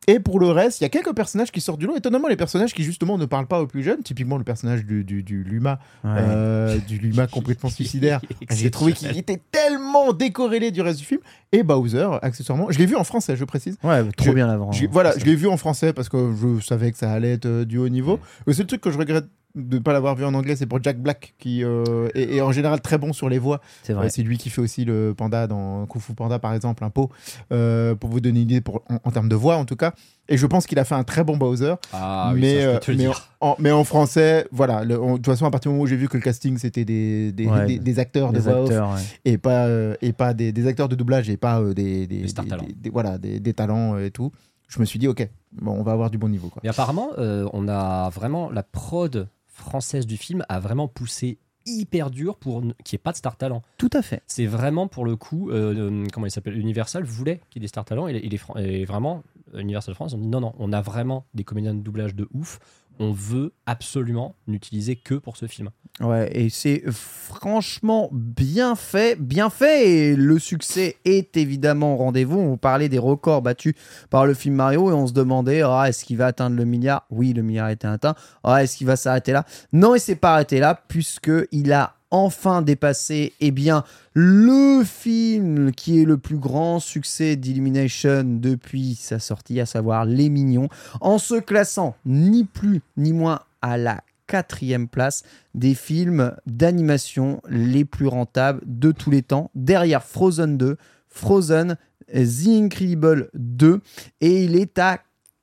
[0.07, 1.95] Et pour le reste, il y a quelques personnages qui sortent du lot.
[1.95, 4.01] Étonnamment, les personnages qui justement ne parlent pas aux plus jeunes.
[4.03, 6.11] Typiquement, le personnage du, du, du Luma, Ouais.
[6.17, 8.19] euh, du Luma complètement suicidaire.
[8.51, 11.21] J'ai trouvé qu'il était tellement décorrélé du reste du film.
[11.51, 13.77] Et Bowser, accessoirement, je l'ai vu en français, je précise.
[13.83, 14.71] Ouais, trop Je- bien l'avant.
[14.71, 17.45] Je- voilà, je l'ai vu en français parce que je savais que ça allait être
[17.45, 18.19] euh, du haut niveau.
[18.45, 19.25] Le seul truc que je regrette
[19.55, 22.41] de ne pas l'avoir vu en anglais, c'est pour Jack Black, qui euh, est, est
[22.41, 23.61] en général très bon sur les voix.
[23.83, 24.09] C'est Euh, vrai.
[24.09, 27.11] c'est lui qui fait aussi le panda dans Kung Fu Panda, par exemple, un pot,
[27.51, 29.93] euh, pour vous donner une idée pour, en, en termes de voix en tout cas.
[30.27, 31.75] Et je pense qu'il a fait un très bon Bowser.
[31.91, 33.07] Ah oui, mais, ça, euh, mais,
[33.41, 34.83] en, mais en français, voilà.
[34.83, 36.57] le- en- de toute façon, à partir du moment où j'ai vu que le casting
[36.57, 39.01] c'était des, des, Ouais, des- des acteurs de voix off acteurs, ouais.
[39.25, 42.21] et pas, euh, et pas des, des acteurs de doublage et pas euh, des, des,
[42.21, 42.63] Des stars des- talents.
[42.65, 44.31] des- des- voilà, des, des talents euh, et tout,
[44.67, 46.47] je me suis dit, ok, bon, on va avoir du bon niveau.
[46.47, 46.61] Quoi.
[46.63, 52.11] Mais apparemment, euh, on a vraiment la prod française du film a vraiment poussé hyper
[52.11, 53.61] dur pour qu'il n'y ait pas de star talent.
[53.77, 54.21] Tout à fait.
[54.27, 57.65] C'est vraiment pour le coup, euh, euh, comment il s'appelle Universal voulait qu'il y ait
[57.65, 59.23] des star talents et, et les et vraiment
[59.53, 62.59] Universal France ont dit non non, on a vraiment des comédiens de doublage de ouf.
[62.99, 65.69] On veut absolument n'utiliser que pour ce film.
[65.99, 72.39] Ouais, et c'est franchement bien fait, bien fait, et le succès est évidemment au rendez-vous.
[72.39, 73.73] On parlait des records battus
[74.09, 77.05] par le film Mario et on se demandait, ah, est-ce qu'il va atteindre le milliard?
[77.09, 78.15] Oui, le milliard a été atteint.
[78.43, 79.45] Ah, est-ce qu'il va s'arrêter là?
[79.71, 83.83] Non, il s'est pas arrêté là puisque il a enfin dépassé, eh bien,
[84.13, 90.29] le film qui est le plus grand succès d'Illumination depuis sa sortie, à savoir Les
[90.29, 90.69] Mignons,
[91.01, 95.23] en se classant ni plus ni moins à la quatrième place
[95.55, 100.77] des films d'animation les plus rentables de tous les temps, derrière Frozen 2,
[101.09, 101.77] Frozen,
[102.13, 103.81] The Incredible 2,
[104.21, 104.99] et il est à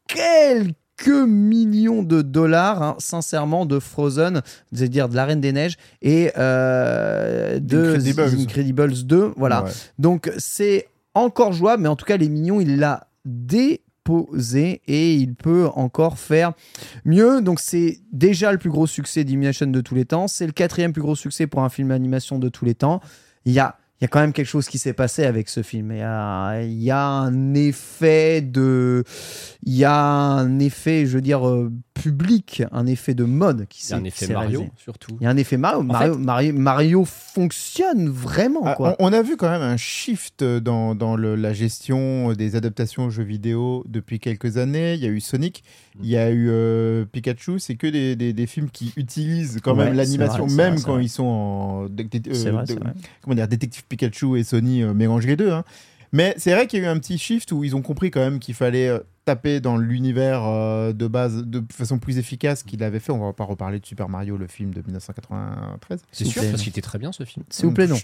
[0.07, 4.43] quelques millions de dollars, hein, sincèrement, de Frozen,
[4.73, 8.31] c'est-à-dire de la Reine des Neiges, et euh, de Incredibles.
[8.31, 9.65] The Incredibles 2, voilà.
[9.65, 9.71] Ouais.
[9.99, 15.35] Donc c'est encore jouable, mais en tout cas, les mignons, il l'a déposé et il
[15.35, 16.53] peut encore faire
[17.05, 17.43] mieux.
[17.43, 20.29] Donc c'est déjà le plus gros succès d'Illumination de tous les temps.
[20.29, 23.01] C'est le quatrième plus gros succès pour un film d'animation de tous les temps.
[23.45, 25.63] Il y a, il y a quand même quelque chose qui s'est passé avec ce
[25.63, 25.93] film.
[25.93, 29.05] Il y a, un effet de...
[29.63, 31.71] Il y a un effet, je veux dire, euh,
[32.03, 34.73] public, un effet de mode qui s'est un effet s'est Mario réalisé.
[34.77, 35.17] surtout.
[35.21, 35.83] Il y a un effet Mario.
[35.83, 38.97] Mario, Mario, Mario fonctionne vraiment, Ah, quoi.
[38.99, 43.07] on, on a vu quand même un shift dans, dans le- la gestion des adaptations
[43.07, 44.95] aux jeux vidéo depuis quelques années.
[44.95, 45.65] Il y a eu Sonic,
[46.03, 47.59] il y a eu euh, Pikachu.
[47.59, 50.95] C'est que des, des- des films qui utilisent quand Ouais, même l'animation, même vrai, quand
[50.95, 51.05] vrai.
[51.05, 51.85] ils sont en.
[51.85, 52.65] euh, vrai,
[53.23, 55.51] comment dire, Détective Pikachu et Sony euh, mélangent les deux.
[55.51, 55.65] hein.
[56.13, 58.21] Mais c'est vrai qu'il y a eu un petit shift où ils ont compris quand
[58.21, 58.99] même qu'il fallait euh,
[59.31, 63.13] taper dans l'univers euh, de base de façon plus efficace qu'il avait fait.
[63.13, 66.03] On va pas reparler de Super Mario, le film de 1993.
[66.11, 67.45] C'est sûr parce qu'il était très bien ce film.
[67.49, 67.97] S'il vous plaît, non.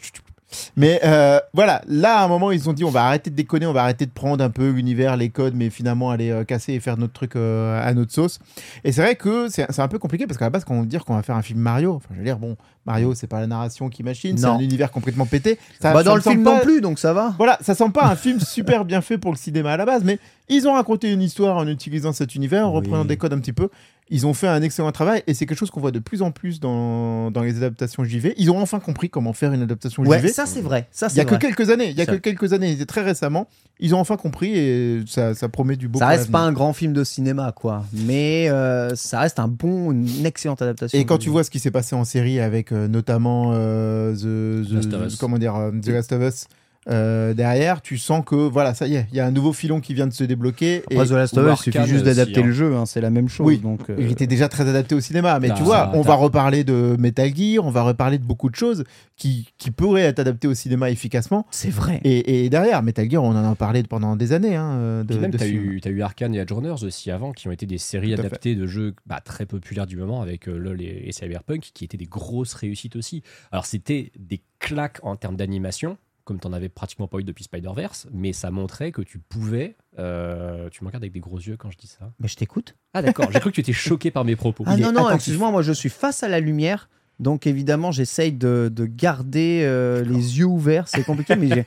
[0.76, 3.66] Mais euh, voilà, là à un moment ils ont dit on va arrêter de déconner,
[3.66, 6.74] on va arrêter de prendre un peu l'univers, les codes, mais finalement aller euh, casser
[6.74, 8.38] et faire notre truc euh, à notre sauce.
[8.84, 10.86] Et c'est vrai que c'est un peu compliqué parce qu'à la base quand on veut
[10.86, 13.40] dire qu'on va faire un film Mario, enfin je veux dire bon Mario c'est pas
[13.40, 15.58] la narration qui machine, c'est un univers complètement pété.
[15.80, 17.34] Ça, Bah, ça dans le film pas- non plus, donc ça va.
[17.38, 20.04] Voilà, ça sent pas un film super bien fait pour le cinéma à la base,
[20.04, 20.18] mais
[20.48, 22.76] ils ont raconté une histoire en utilisant cet univers, en Oui.
[22.76, 23.68] reprenant des codes un petit peu.
[24.08, 26.30] Ils ont fait un excellent travail et c'est quelque chose qu'on voit de plus en
[26.30, 28.34] plus dans, dans les adaptations JV.
[28.36, 30.28] Ils ont enfin compris comment faire une adaptation Ouais, JV.
[30.28, 30.86] ça c'est vrai.
[30.92, 33.02] Ça Il y a que quelques années, il y a Ça- que quelques années, très
[33.02, 33.48] récemment,
[33.80, 35.98] ils ont enfin compris et ça, ça promet du beau.
[35.98, 37.84] Ça reste pas un grand film de cinéma, quoi.
[37.92, 40.96] Mais euh, ça reste un bon, une excellente adaptation.
[40.96, 44.68] Et quand tu vois ce qui s'est passé en série avec euh, notamment euh, the,
[44.68, 45.16] the- Last of Us.
[45.16, 46.46] comment dire, euh, The Last of Us
[46.88, 49.80] euh, derrière, tu sens que voilà, ça y est, il y a un nouveau filon
[49.80, 50.82] qui vient de se débloquer.
[50.90, 52.46] Et Après, The Last of Us, il suffit juste d'adapter hein.
[52.46, 53.46] le jeu, hein, c'est la même chose.
[53.46, 56.02] Oui, donc, euh, il était déjà très adapté au cinéma, mais T'as- tu vois, on
[56.02, 58.84] va reparler de Metal Gear, on va reparler de beaucoup de choses
[59.16, 61.46] qui, qui pourraient être adaptées au cinéma efficacement.
[61.50, 62.00] c'est vrai.
[62.04, 64.54] Et, et derrière, Metal Gear, on en a parlé pendant des années.
[64.54, 67.52] Hein, de, Puis même, de t'as eu, eu Arkane et Edgerunners aussi avant, qui ont
[67.52, 70.80] été des séries Tout adaptées de jeux bah, très populaires du moment avec euh, LoL
[70.80, 73.22] et, et Cyberpunk, qui étaient des grosses réussites aussi.
[73.50, 75.96] Alors, c'était des claques en termes d'animation,
[76.26, 79.76] comme t'en avais pratiquement pas eu depuis Spider-Verse, mais ça montrait que tu pouvais.
[79.98, 82.12] euh, tu me regardes avec des gros yeux quand je dis ça.
[82.20, 82.74] Mais je t'écoute.
[82.92, 84.64] Ah, d'accord, j'ai cru que tu étais choqué par mes propos.
[84.66, 86.90] Ah Il non, non, excuse-moi, moi je suis face à la lumière.
[87.20, 90.86] Donc évidemment, j'essaye de, de garder euh, les yeux ouverts.
[90.88, 91.64] C'est compliqué, mais j'ai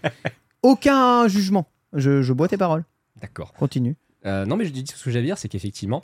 [0.61, 1.65] aucun jugement.
[1.93, 2.83] Je, je bois tes paroles.
[3.21, 3.53] D'accord.
[3.53, 3.95] Continue.
[4.25, 6.03] Euh, non, mais je dis ce que j'allais dire, c'est qu'effectivement,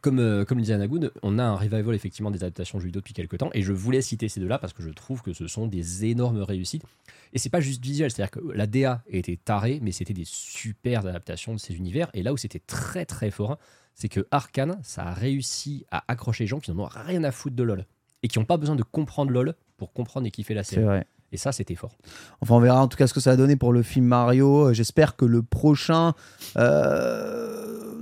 [0.00, 3.00] comme, euh, comme le disait Anagoun, on a un revival effectivement des adaptations jeux vidéo
[3.00, 5.46] depuis quelques temps, et je voulais citer ces deux-là parce que je trouve que ce
[5.46, 6.82] sont des énormes réussites.
[7.32, 11.06] Et c'est pas juste visuel, c'est-à-dire que la DA était tarée, mais c'était des super
[11.06, 12.10] adaptations de ces univers.
[12.14, 13.58] Et là où c'était très très fort,
[13.94, 17.30] c'est que Arkane, ça a réussi à accrocher les gens qui n'en ont rien à
[17.30, 17.86] foutre de LoL
[18.22, 20.86] et qui n'ont pas besoin de comprendre LoL pour comprendre et kiffer la C'est série.
[20.86, 21.06] vrai.
[21.32, 21.96] Et ça, c'était fort.
[22.40, 24.68] Enfin, on verra en tout cas ce que ça a donné pour le film Mario.
[24.68, 26.14] Euh, J'espère que le prochain
[26.56, 27.43] euh,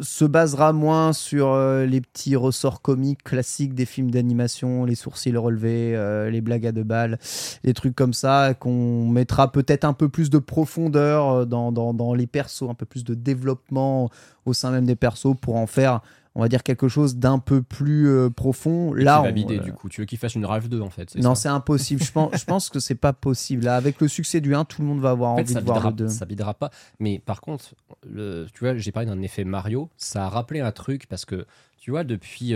[0.03, 5.37] se basera moins sur euh, les petits ressorts comiques classiques des films d'animation, les sourcils
[5.37, 7.19] relevés, euh, les blagues à deux balles,
[7.65, 11.95] des trucs comme ça, qu'on mettra peut-être un peu plus de profondeur euh, dans, dans,
[11.95, 14.11] dans les persos, un peu plus de développement
[14.45, 16.01] au sein même des persos pour en faire,
[16.35, 18.97] on va dire, quelque chose d'un peu plus euh, profond.
[18.97, 19.89] Et Là, va on- euh, du coup.
[19.89, 21.15] Tu veux qu'il fasse une Ralph 2 en fait.
[21.17, 22.03] non, c'est impossible.
[22.03, 23.65] Je pense, je pense que c'est pas possible.
[23.65, 25.61] Là, avec le succès du 1, tout le monde va avoir En fait, envie ça
[25.61, 26.09] de voir bidera, le 2.
[26.09, 26.71] ça bidera pas.
[27.01, 27.75] Mais par contre,
[28.11, 29.91] le, tu vois, j'ai parlé d'un effet Mario.
[29.97, 31.47] Ça a rappelé un truc parce que,
[31.79, 32.55] tu vois, depuis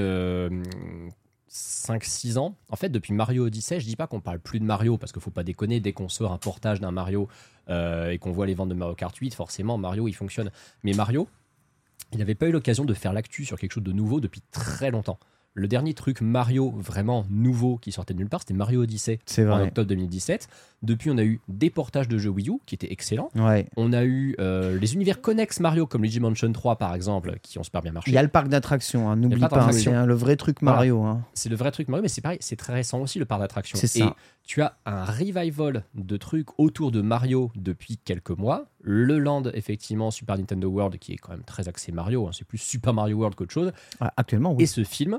[1.49, 4.99] 5-6 ans, en fait, depuis Mario Odyssey, je dis pas qu'on parle plus de Mario
[4.99, 5.81] parce qu'il faut pas déconner.
[5.81, 7.29] Dès qu'on sort un portage d'un Mario
[7.69, 10.51] euh, et qu'on voit les ventes de Mario Kart 8, forcément, Mario il fonctionne.
[10.83, 11.29] Mais Mario,
[12.13, 14.91] il n'avait pas eu l'occasion de faire l'actu sur quelque chose de nouveau depuis très
[14.91, 15.19] longtemps.
[15.59, 19.49] Le dernier truc Mario vraiment nouveau qui sortait de nulle part, c'était Mario Odyssey C'est
[19.49, 20.49] en octobre 2017.
[20.83, 23.31] Depuis, on a eu des portages de jeux Wii U qui étaient excellents.
[23.35, 23.67] Ouais.
[23.79, 27.59] On a eu euh, les univers connexes Mario comme Luigi Mansion 3 par exemple qui
[27.59, 28.11] ont super bien marché.
[28.11, 29.49] Il y a le parc d'attractions, hein, n'oublie pas.
[29.63, 30.77] hein, c'est hein, le vrai truc Voilà.
[30.77, 31.03] Mario.
[31.05, 31.25] hein.
[31.33, 33.79] C'est le vrai truc Mario mais c'est pareil, c'est très récent aussi le parc d'attractions.
[33.81, 34.15] C'est Et ça.
[34.45, 38.67] tu as un revival de trucs autour de Mario depuis quelques mois.
[38.83, 42.47] Le Land effectivement Super Nintendo World qui est quand même très axé Mario, hein, c'est
[42.47, 43.73] plus Super Mario World qu'autre chose.
[44.01, 44.65] Ah, Actuellement, oui.
[44.65, 45.19] Et ce film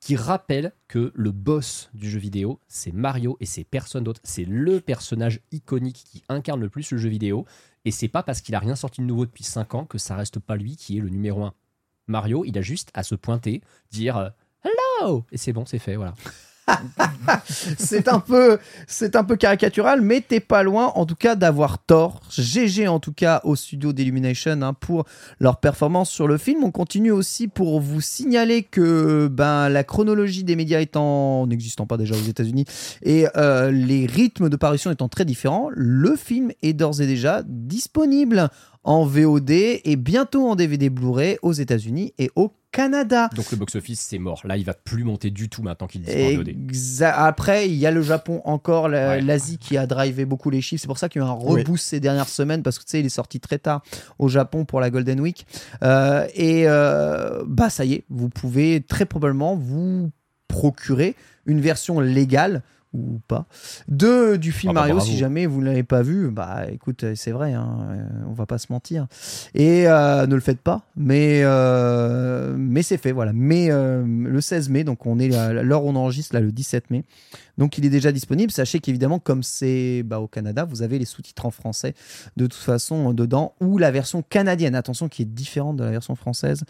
[0.00, 4.20] qui rappelle que le boss du jeu vidéo, c'est Mario et c'est personne d'autre.
[4.24, 7.46] C'est le personnage iconique qui incarne le plus le jeu vidéo.
[7.84, 10.16] Et c'est pas parce qu'il a rien sorti de nouveau depuis 5 ans que ça
[10.16, 11.54] reste pas lui qui est le numéro 1.
[12.06, 14.30] Mario, il a juste à se pointer, dire euh,
[14.64, 16.14] Hello Et c'est bon, c'est fait, voilà.
[17.78, 22.20] c'est un peu caricatural mais t'es pas loin en tout cas d'avoir tort.
[22.30, 25.04] GG en tout cas au studio d'Illumination hein, pour
[25.38, 26.64] leur performance sur le film.
[26.64, 31.96] On continue aussi pour vous signaler que ben la chronologie des médias étant n'existant pas
[31.96, 32.64] déjà aux États-Unis
[33.02, 37.42] et euh, les rythmes de parution étant très différents le film est d'ores et déjà
[37.46, 38.48] disponible
[38.84, 43.28] en VOD et bientôt en DVD Blu-ray aux États-Unis et au Canada.
[43.34, 44.40] Donc le box-office, c'est mort.
[44.44, 46.38] Là, il va plus monter du tout maintenant qu'il est
[47.02, 49.20] Après, il y a le Japon encore, Ouais.
[49.20, 50.80] l'Asie qui a drivé beaucoup les chiffres.
[50.80, 51.60] C'est pour ça qu'il y a eu un Oui.
[51.62, 53.82] reboost ces dernières semaines parce que tu sais, il est sorti très tard
[54.18, 55.46] au Japon pour la Golden Week.
[55.82, 60.10] Euh, et euh, bah, ça y est, vous pouvez très probablement vous
[60.48, 61.16] procurer
[61.46, 62.62] une version légale
[62.92, 63.46] ou pas.
[63.88, 65.10] De du film Ah bah, Mario bravo.
[65.10, 68.32] si jamais vous ne l'avez pas vu bah écoute euh, c'est vrai hein, euh, on
[68.32, 69.06] va pas se mentir.
[69.54, 73.32] Et euh, ne le faites pas mais euh, mais c'est fait voilà.
[73.32, 75.28] Mais euh, le 16 mai donc on est
[75.62, 77.04] l'heure où on enregistre là le 17 mai
[77.60, 81.04] donc il est déjà disponible sachez qu'évidemment comme c'est bah, au Canada vous avez les
[81.04, 81.94] sous-titres en français
[82.36, 85.90] de toute façon euh, dedans ou la version canadienne attention qui est différente de la
[85.92, 86.64] version française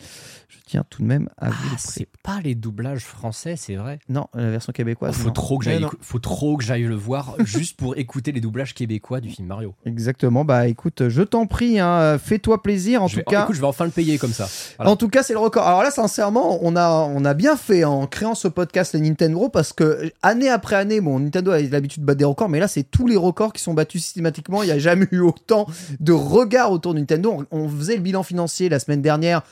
[0.49, 3.55] je tiens tout de même à vous Ah, le pré- c'est pas les doublages français,
[3.57, 3.99] c'est vrai.
[4.11, 5.33] non la version québécoise faut non.
[5.33, 5.89] trop que non.
[6.01, 9.75] faut trop que j'aille le voir juste pour écouter les doublages québécois du film Mario.
[9.87, 10.45] Exactement.
[10.45, 13.03] Bah écoute, je t'en prie, hein, fais-toi plaisir.
[13.03, 14.49] En Je tout vais- oh, cas, écoute, je vais enfin le payer comme ça.
[14.77, 14.91] Voilà.
[14.91, 15.67] en tout cas, c'est le record.
[15.67, 19.49] Alors là, sincèrement, on a, on a bien fait en créant ce podcast les Nintendo
[19.49, 22.83] parce que année après bon, Nintendo a l'habitude de battre des records, mais là, c'est
[22.83, 24.63] tous les records qui sont battus systématiquement.
[24.63, 25.67] Il n'y a jamais eu autant
[25.99, 27.45] de regards autour de Nintendo.
[27.51, 29.43] On faisait le bilan financier la semaine dernière.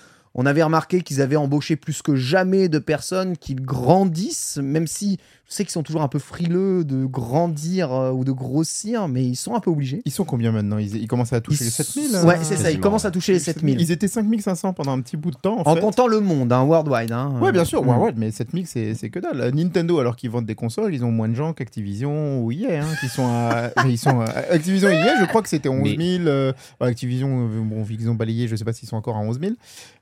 [0.41, 5.19] On avait remarqué qu'ils avaient embauché plus que jamais de personnes, qu'ils grandissent, même si
[5.49, 9.25] je sais qu'ils sont toujours un peu frileux de grandir euh, ou de grossir, mais
[9.25, 10.03] ils sont un peu obligés.
[10.05, 10.77] Ils sont combien maintenant?
[10.77, 13.09] Ils, ils commencent à toucher Ils les 7000 Ouais, hein c'est ça, ils commencent à
[13.09, 13.13] ouais.
[13.13, 13.81] toucher les 7000.
[13.81, 15.59] Ils étaient 5500 pendant un petit bout de temps.
[15.67, 15.81] En, En fait.
[15.81, 17.11] comptant le monde, hein, worldwide.
[17.13, 17.33] Hein.
[17.41, 17.89] Ouais, bien sûr, Mm.
[17.89, 19.53] ouais, ouais, mais 7000 c'est que dalle.
[19.55, 22.87] Nintendo, alors qu'ils vendent des consoles, ils ont moins de gens qu'Activision ou EA, hein,
[23.01, 23.71] qui sont à.
[23.89, 26.27] ils sont à- Activision EA, je crois que c'était 11 000.
[26.27, 29.17] euh, ouais, Activision, euh, bon, vu qu'ils ont balayé, je sais pas s'ils sont encore
[29.17, 29.53] à 11 000.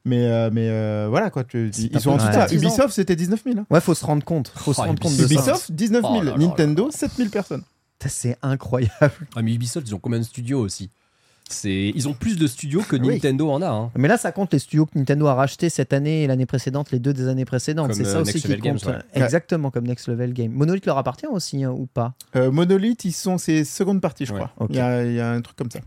[0.05, 1.44] Mais, euh, mais euh, voilà, quoi.
[1.44, 2.54] tu- ils un sont en peu dessous de ça.
[2.54, 3.58] Ubisoft, c'était 19 000.
[3.58, 3.66] hein.
[3.70, 4.52] Ouais, faut se rendre compte.
[4.54, 5.34] Faut se Oh, rendre compte de ça.
[5.34, 6.14] Ubisoft, 19 000.
[6.14, 7.62] Oh là là Nintendo, 7000 personnes.
[7.98, 8.92] Putain, C'est incroyable.
[9.34, 10.90] Ah, mais Ubisoft, ils ont combien de studios aussi?
[11.48, 13.06] C'est, Ils ont plus de studios que Oui.
[13.06, 13.68] Nintendo en a.
[13.68, 13.90] hein.
[13.96, 16.90] Mais là, ça compte les studios que Nintendo a rachetés cette année et l'année précédente,
[16.90, 17.94] les deux des années précédentes.
[17.94, 18.86] C'est ça euh, aussi Next qui Games, compte.
[18.86, 18.98] ouais.
[19.14, 20.50] Exactement, comme Next Level Game.
[20.50, 22.14] Monolith leur appartient aussi hein, ou pas?
[22.34, 24.40] Euh, Monolith, ils sont ses secondes parties, je Ouais.
[24.56, 24.66] crois.
[24.70, 25.78] Il y, a, il y a un truc comme ça.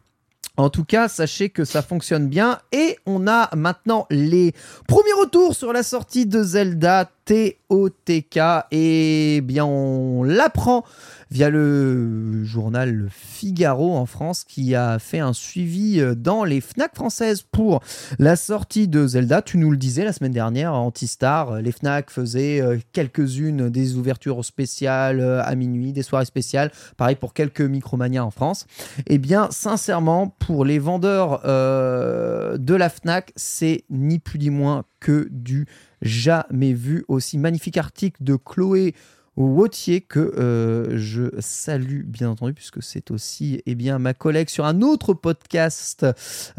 [0.60, 2.60] En tout cas, sachez que ça fonctionne bien.
[2.74, 4.54] Et on a maintenant les
[4.90, 8.40] premiers retours sur la sortie de Zelda TOTK.
[8.72, 10.84] Et bien, on l'apprend
[11.30, 16.96] via le journal Figaro en France qui a fait un suivi euh, dans les FNAC
[16.96, 17.82] françaises pour
[18.18, 19.44] la sortie de Zelda.
[19.44, 23.96] Tu nous le disais la semaine dernière, Antistar, euh, les FNAC faisaient euh, quelques-unes des
[23.96, 28.66] ouvertures spéciales à minuit, des soirées spéciales, pareil pour quelques Micromania en France.
[29.06, 35.28] Eh bien, sincèrement, pour les vendeurs de la FNAC, c'est ni plus ni moins que
[35.30, 35.68] du
[36.02, 37.06] jamais vu.
[37.08, 38.94] Aussi magnifique article de Chloé
[39.40, 44.66] Wautier que euh, je salue bien entendu puisque c'est aussi eh bien, ma collègue sur
[44.66, 46.06] un autre podcast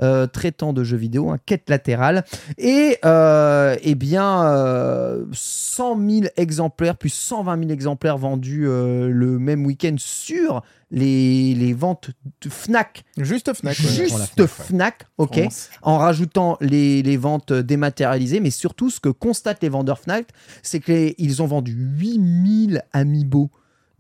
[0.00, 2.24] euh, traitant de jeux vidéo, un quête latérale.
[2.56, 9.38] Et euh, eh bien euh, 100 000 exemplaires, puis 120 000 exemplaires vendus euh, le
[9.38, 12.10] même week-end sur les, les ventes
[12.42, 13.04] de Fnac.
[13.16, 13.78] Juste Fnac.
[13.78, 13.84] ouais.
[13.84, 15.24] Juste Fnac, ouais.
[15.24, 15.70] Ok France.
[15.82, 20.26] en rajoutant les, les ventes dématérialisées, mais surtout ce que constatent les vendeurs Fnac,
[20.62, 23.50] c'est qu'ils ont vendu 8000 amiibo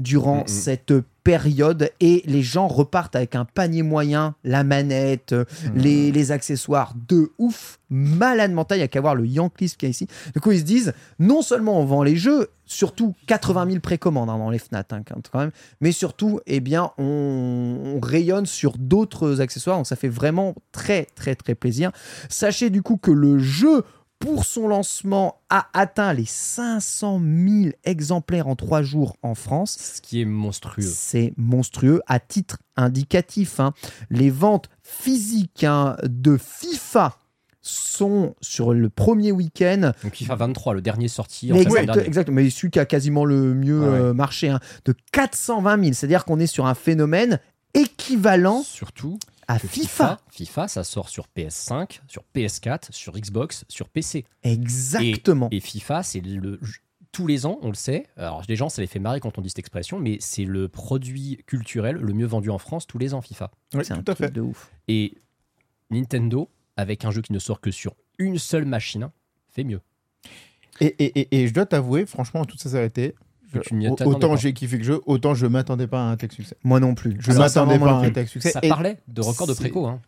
[0.00, 0.46] durant Mhm.
[0.48, 0.92] cette
[1.22, 5.44] période et les gens repartent avec un panier moyen, la manette, euh,
[5.74, 9.86] les, les accessoires de ouf, malade mental, il n'y a qu'à voir le Yankees qu'il
[9.86, 10.06] y a ici.
[10.34, 14.30] Du coup, ils se disent, non seulement on vend les jeux, surtout 80 000 précommandes
[14.30, 15.50] hein, dans les FNAT hein, quand même,
[15.82, 21.06] mais surtout, eh bien, on, on rayonne sur d'autres accessoires, donc ça fait vraiment très
[21.14, 21.92] très très plaisir.
[22.30, 23.82] Sachez du coup que le jeu
[24.20, 29.76] pour son lancement a atteint les 500 000 exemplaires en trois jours en France.
[29.96, 30.82] Ce qui est monstrueux.
[30.82, 32.02] C'est monstrueux.
[32.06, 33.72] À titre indicatif, hein,
[34.10, 37.16] les ventes physiques hein, de FIFA
[37.62, 42.48] sont sur le premier week-end Donc FIFA 23, le dernier sorti en exact, exact, mais
[42.48, 43.86] celui qui a quasiment le mieux ouais.
[43.86, 45.92] euh, marché, hein, de 420 000.
[45.94, 47.38] C'est-à-dire qu'on est sur un phénomène
[47.74, 49.18] équivalent Surtout
[49.50, 50.20] à FIFA.
[50.30, 54.24] FIFA, ça sort sur PS5, sur PS4, sur Xbox, sur PC.
[54.44, 55.48] Exactement.
[55.50, 56.60] Et FIFA, c'est le
[57.12, 58.06] tous les ans, on le sait.
[58.16, 60.68] Alors les gens, ça les fait marrer quand on dit cette expression, mais c'est le
[60.68, 63.50] produit culturel le mieux vendu en France tous les ans, FIFA.
[63.74, 64.32] Oui, c'est un tout à truc fait.
[64.32, 64.70] de ouf.
[64.86, 65.14] Et
[65.90, 69.10] Nintendo, avec un jeu qui ne sort que sur une seule machine,
[69.48, 69.80] fait mieux.
[70.80, 73.16] Et, et, et, et je dois t'avouer, franchement, en toute sincérité,
[73.52, 76.04] Que tu m'y au- attendais autant j'ai kiffé le jeu, autant je m'attendais pas à
[76.12, 76.56] un tel succès.
[76.64, 77.16] Moi non plus.
[77.20, 78.50] Je m'attendais pas à un tel succès.
[78.50, 79.86] Ça parlait de record de préco.
[79.86, 80.00] Hein.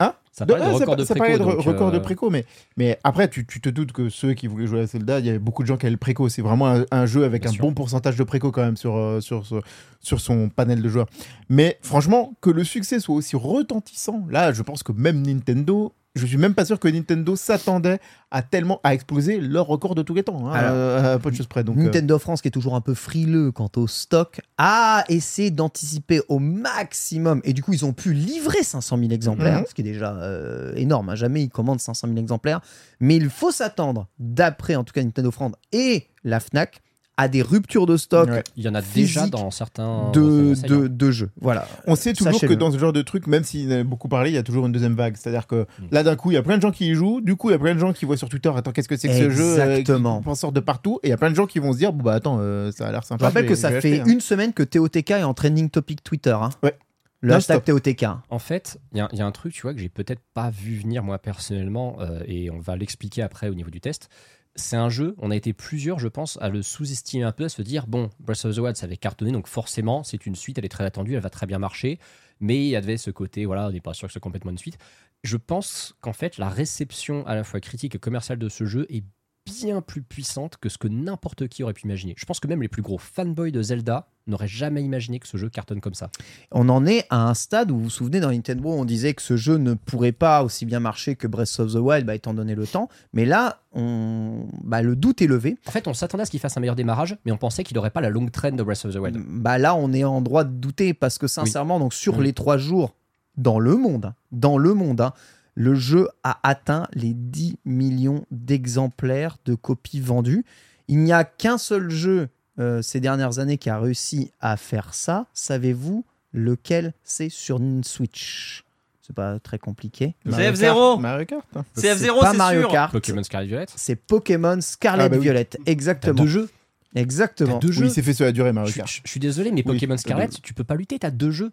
[0.00, 1.24] Hein Ça De- parlait de ah, ça record de ça préco.
[1.24, 2.44] parlait de re- donc, record de euh, préco, mais,
[2.76, 5.28] mais après, tu, tu te doutes que ceux qui voulaient jouer à Zelda, il y
[5.28, 6.28] avait beaucoup de gens qui avaient le préco.
[6.28, 7.62] C'est vraiment un, un jeu avec Bien un sûr.
[7.64, 9.62] bon pourcentage de préco quand même sur, euh, sur, sur,
[10.00, 11.06] sur son panel de joueurs.
[11.48, 16.26] Mais franchement, que le succès soit aussi retentissant, là, je pense que même Nintendo, je
[16.26, 17.98] suis même pas sûr que Nintendo s'attendait
[18.30, 20.48] à tellement à exploser leur record de tous les temps.
[20.48, 21.64] hein, Alors, euh, à peu de choses près.
[21.64, 25.50] Donc, euh, Nintendo France, qui est toujours un peu frileux quant au stock, a essayé
[25.50, 27.40] d'anticiper au maximum.
[27.44, 29.66] Et du coup, ils ont pu livrer 500 000 exemplaires, Mhm.
[29.68, 31.10] ce qui est déjà euh, énorme.
[31.10, 31.14] hein.
[31.14, 32.60] Jamais ils commandent 500 000 exemplaires.
[33.00, 36.80] Mais il faut s'attendre, d'après en tout cas Nintendo France et la Fnac,
[37.16, 38.42] à des ruptures de stock Ouais.
[38.56, 40.10] Il y en a déjà dans certains.
[40.12, 41.30] de, certaines de, jeux.
[41.40, 41.68] Voilà.
[41.86, 44.30] On sait toujours que dans ce genre de truc, même s'il en a beaucoup parlé,
[44.30, 45.16] il y a toujours une deuxième vague.
[45.16, 45.84] C'est-à-dire que Mm.
[45.92, 47.20] là, d'un coup, il y a plein de gens qui y jouent.
[47.20, 48.96] Du coup, il y a plein de gens qui voient sur Twitter Attends, qu'est-ce que
[48.96, 50.22] c'est que ce jeu euh, Exactement.
[50.26, 50.98] En sort de partout.
[51.02, 52.72] Et il y a plein de gens qui vont se dire Bon, bah attends, euh,
[52.72, 53.26] ça a l'air Je sympa.
[53.26, 54.04] rappelle je que vais- ça fait acheter, hein.
[54.06, 56.36] une semaine que TOTK est en trending topic Twitter.
[56.40, 56.50] hein.
[56.62, 56.76] Ouais.
[57.20, 58.04] Le hashtag TOTK.
[58.28, 60.20] En fait, il y, a- il y a un truc, tu vois, que j'ai peut-être
[60.34, 64.08] pas vu venir moi personnellement, euh, et on va l'expliquer après au niveau du test.
[64.56, 67.48] C'est un jeu, on a été plusieurs, je pense, à le sous-estimer un peu, à
[67.48, 70.58] se dire, bon, Breath of the Wild, ça avait cartonné, donc forcément, c'est une suite,
[70.58, 71.98] elle est très attendue, elle va très bien marcher,
[72.38, 74.52] mais il y avait ce côté, voilà, on n'est pas sûr que ce soit complètement
[74.52, 74.78] une suite.
[75.24, 78.86] Je pense qu'en fait, la réception à la fois critique et commerciale de ce jeu
[78.90, 79.04] est
[79.46, 82.14] bien plus puissante que ce que n'importe qui aurait pu imaginer.
[82.16, 85.36] Je pense que même les plus gros fanboys de Zelda n'auraient jamais imaginé que ce
[85.36, 86.08] jeu cartonne comme ça.
[86.50, 89.20] On en est à un stade où vous vous souvenez dans Nintendo on disait que
[89.20, 92.32] ce jeu ne pourrait pas aussi bien marcher que Breath of the Wild bah, étant
[92.32, 94.46] donné le temps mais là on...
[94.62, 96.76] bah, le doute est levé En fait, on s'attendait à ce qu'il fasse un meilleur
[96.76, 99.18] démarrage, mais on pensait qu'il n'aurait pas la longue traîne de Breath of the Wild.
[99.28, 102.22] bah, là on est en droit de douter parce que sincèrement donc sur Mm.
[102.22, 102.94] les trois jours
[103.36, 105.12] dans le monde hein, dans le monde hein,
[105.54, 110.44] le jeu a atteint les 10 millions d'exemplaires de copies vendues
[110.88, 112.28] il n'y a qu'un seul jeu
[112.58, 117.84] euh, ces dernières années qui a réussi à faire ça savez-vous lequel c'est sur une
[117.84, 118.64] Switch?
[119.06, 121.00] C'est pas très compliqué Mario C'est Kart, F0.
[121.00, 121.46] Mario Kart.
[121.56, 121.64] hein.
[121.74, 122.70] C'est C'est F0, pas c'est Mario sûr.
[122.70, 122.92] Kart.
[122.92, 123.66] Pokémon Scarlet Violet.
[123.76, 125.22] C'est Pokémon Scarlet Ah bah oui.
[125.22, 125.48] Violet.
[125.66, 126.14] Exactement.
[126.22, 126.48] deux jeux.
[126.94, 127.58] Exactement.
[127.58, 127.84] Deux Oui, jeux.
[127.86, 128.88] il s'est fait sur la durée, Mario Kart.
[128.88, 131.52] je- je suis désolé, mais Oui, Pokémon Scarlet, tu peux pas lutter, t'as deux jeux.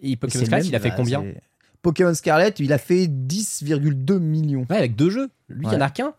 [0.00, 1.22] Et C'est Pokémon le Scarlet, même, il a fait bah, combien?
[1.22, 1.40] c'est-
[1.84, 4.66] Pokémon Scarlet, il a fait 10,2 millions.
[4.68, 5.28] Ouais, avec deux jeux.
[5.48, 6.12] Lui, il y en a qu'un.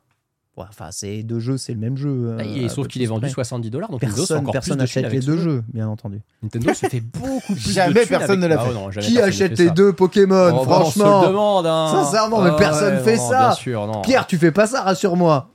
[0.57, 2.37] Ouais, enfin, c'est deux jeux, c'est le même jeu.
[2.39, 3.29] Et euh, sauf qu'il est vendu près.
[3.31, 5.43] 70 dollars, donc Personne, personne n'achète les deux jeu.
[5.43, 6.21] jeux, bien entendu.
[6.43, 8.73] Nintendo se fait beaucoup plus Jamais de thunes personne ne l'a Ah fait.
[8.73, 11.87] non, Qui achète les deux Pokémon Oh, bah, On se le Franchement, demande, hein.
[11.91, 13.51] Sincèrement, mais Ah personne ouais, fait non, ça.
[13.51, 14.01] Sûr.
[14.03, 15.49] Pierre, tu fais pas ça, rassure-moi.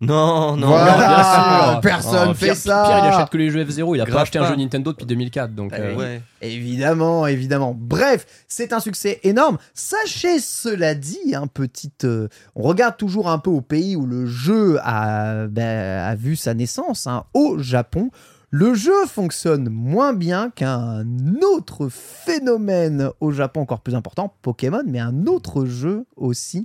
[0.00, 0.68] Non, non.
[0.68, 0.96] Voilà.
[0.96, 1.80] bien Ah, sûr.
[1.80, 2.84] personne Oh, fait Pierre- ça.
[2.86, 3.96] Pierre, il achète que les jeux F0.
[3.96, 4.50] Il a pas Grave acheté un pas.
[4.50, 5.52] jeu Nintendo depuis 2004.
[5.54, 5.96] Donc, Eh euh.
[5.96, 6.22] Ouais.
[6.40, 7.74] Évidemment, évidemment.
[7.76, 9.58] Bref, c'est un succès énorme.
[9.74, 14.24] Sachez cela dit, un petit, euh, on regarde toujours un peu au pays où le
[14.26, 18.10] jeu a, ben, a vu sa naissance, hein, au Japon.
[18.50, 21.04] Le jeu fonctionne moins bien qu'un
[21.42, 26.64] autre phénomène au Japon encore plus important, Pokémon, mais un autre jeu aussi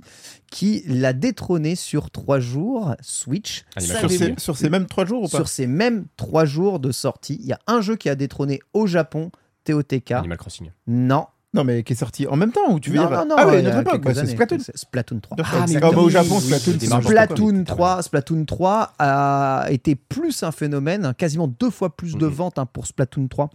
[0.50, 3.64] qui l'a détrôné sur trois jours, Switch.
[3.78, 6.90] Sur ces, sur ces mêmes trois jours ou pas sur ces mêmes trois jours de
[6.90, 9.30] sortie, il y a un jeu qui a détrôné au Japon,
[9.64, 10.12] TOTK.
[10.12, 10.70] Animal Crossing.
[10.86, 11.26] Non.
[11.54, 13.34] Non, mais qui est sorti en même temps ou tu veux non, dire non, non,
[13.38, 14.26] Ah ouais, notre époque, quelques bah, c'est.
[14.32, 14.58] Splatoon.
[14.60, 15.36] C'est Splatoon 3.
[15.36, 15.54] Bien sûr.
[15.62, 17.02] Ah, mais Comme au oui, Japon, oui, Splatoon, oui.
[17.04, 17.74] Splatoon quoi.
[17.76, 22.32] 3, Splatoon 3 a été plus un phénomène, quasiment deux fois plus de Mhm.
[22.32, 23.50] ventes hein, pour Splatoon 3.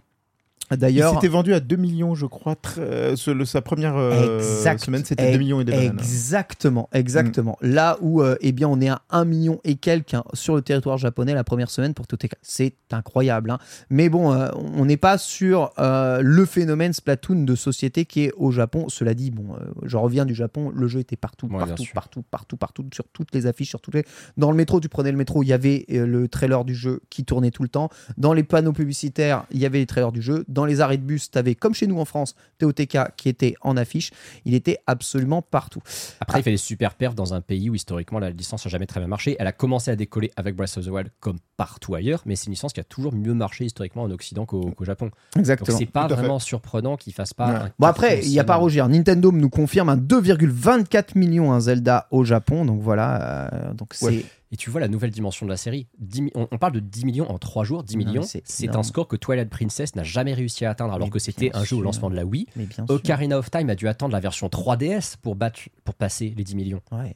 [0.72, 2.54] Il D'ailleurs, s'était vendu à 2 millions, je crois.
[2.56, 4.78] très- euh, ce- le- sa première euh, Exact.
[4.84, 5.96] semaine, c'était 2 millions et des bananes.
[5.98, 7.56] Exactement, exactement.
[7.60, 10.62] Là où euh, eh bien, on est à 1 million et quelques hein, sur le
[10.62, 12.34] territoire japonais la première semaine pour TOTK.
[12.42, 13.50] C'est incroyable.
[13.50, 13.58] hein.
[13.90, 18.32] Mais bon, euh, on n'est pas sur euh, le phénomène Splatoon de société qui est
[18.36, 18.88] au Japon.
[18.88, 22.22] Cela dit, bon, euh, je reviens du Japon, le jeu était partout, Ouais, partout, partout,
[22.30, 24.04] partout, partout, sur toutes les affiches, sur toutes les...
[24.36, 27.00] Dans le métro, tu prenais le métro, il y avait euh, le trailer du jeu
[27.10, 27.88] qui tournait tout le temps.
[28.18, 30.44] Dans les panneaux publicitaires, il y avait les trailers du jeu.
[30.48, 33.54] Dans les arrêts de bus, tu avais, comme chez nous en France, TOTK qui était
[33.62, 34.10] en affiche.
[34.44, 35.80] Il était absolument partout.
[36.20, 38.86] Après, il fait des super perfs dans un pays où historiquement la licence n'a jamais
[38.86, 39.36] très bien marché.
[39.38, 42.46] Elle a commencé à décoller avec Breath of the Wild comme partout ailleurs, mais c'est
[42.46, 45.06] une licence qui a toujours mieux marché historiquement en Occident qu'au Japon.
[45.06, 45.78] Donc Exactement.
[45.78, 46.14] c'est pas fait.
[46.14, 47.48] vraiment surprenant qu'il fasse pas.
[47.48, 47.54] Ouais.
[47.56, 48.88] un Bon après, il n'y a pas à rougir.
[48.88, 52.64] Nintendo nous confirme un 2,24 millions un Zelda au Japon.
[52.64, 54.24] Donc voilà, euh, donc c'est.
[54.52, 55.86] Et tu vois la nouvelle dimension de la série.
[55.98, 57.84] 10 mi- on, on parle de 10 millions en 3 jours.
[57.84, 61.06] 10 Non, millions, c'est un score que Twilight Princess n'a jamais réussi à atteindre alors
[61.06, 62.46] Mais que c'était un jeu au lancement de la Wii.
[62.56, 62.94] mais bien sûr.
[62.96, 66.56] Ocarina of Time a dû attendre la version 3DS pour, battre, pour passer les 10
[66.56, 66.80] millions.
[66.90, 67.14] Ouais.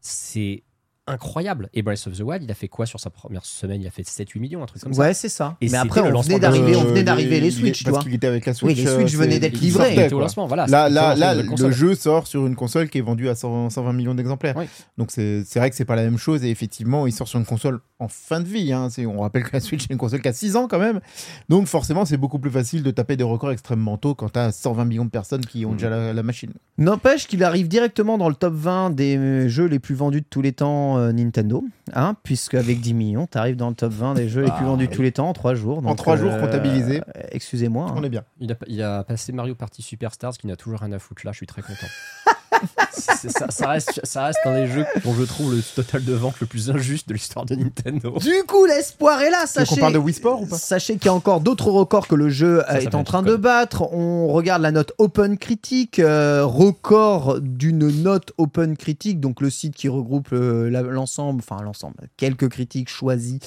[0.00, 0.62] C'est
[1.06, 1.68] incroyable.
[1.74, 3.80] Et Breath of the Wild, il a fait quoi sur sa première semaine?
[3.80, 5.00] Il a fait 7-8 millions, un truc comme ça.
[5.00, 5.56] Ouais, c'est ça.
[5.60, 8.02] Et mais après, on venait d'arriver, on Euh, venait d'arriver les Switch, tu Parce vois.
[8.04, 8.76] qu'il était avec la Oui, Switch.
[8.78, 10.12] les euh, Switch venaient c'est- d'être livrés.
[10.12, 10.66] au lancement, voilà.
[10.66, 13.92] Là, là, là, le jeu sort sur une console qui est vendue à 100 120
[13.92, 14.56] millions d'exemplaires.
[14.56, 14.64] Oui.
[14.98, 16.44] Donc c'est c'est vrai que c'est pas la même chose.
[16.44, 18.72] Et effectivement, il sort sur une console en fin de vie.
[18.72, 18.88] hein.
[19.06, 21.00] On rappelle que la Switch est une console qui a 6 ans quand même.
[21.48, 24.52] Donc forcément, c'est beaucoup plus facile de taper des records extrêmement tôt quand tu as
[24.52, 25.76] 120 millions de personnes qui ont Mm.
[25.76, 26.52] déjà la, la machine.
[26.78, 30.26] N'empêche qu'il arrive directement dans le top 20 des euh, jeux les plus vendus de
[30.28, 33.92] tous les temps euh, Nintendo, hein, puisque avec 10 millions, tu arrives dans le top
[33.92, 34.96] 20 des jeux les Ah, plus vendus de oui.
[34.96, 35.78] tous les temps en 3 jours.
[35.78, 37.00] En Donc, trois jours comptabilisés.
[37.16, 37.86] euh, Excusez-moi.
[37.94, 38.02] On hein.
[38.02, 38.24] est bien.
[38.40, 41.32] Il a, il a passé Mario Party Superstars qui n'a toujours rien à foutre là,
[41.32, 41.86] je suis très content.
[42.92, 46.12] C'est- ça, ça reste, ça reste un des jeux dont je trouve le total de
[46.14, 48.16] vente le plus injuste de l'histoire de Nintendo.
[48.20, 49.46] Du coup, l'espoir est là.
[49.46, 50.56] Sachez, qu'on parle de Wii Sport ou pas?
[50.56, 53.22] Sachez qu'il y a encore d'autres records que le jeu Ça, ça est en train
[53.22, 53.82] de battre.
[53.92, 59.74] On regarde la note Open Critique, euh, record d'une note Open Critique, donc le site
[59.74, 63.38] qui regroupe euh, l'ensemble, enfin l'ensemble, quelques critiques choisies.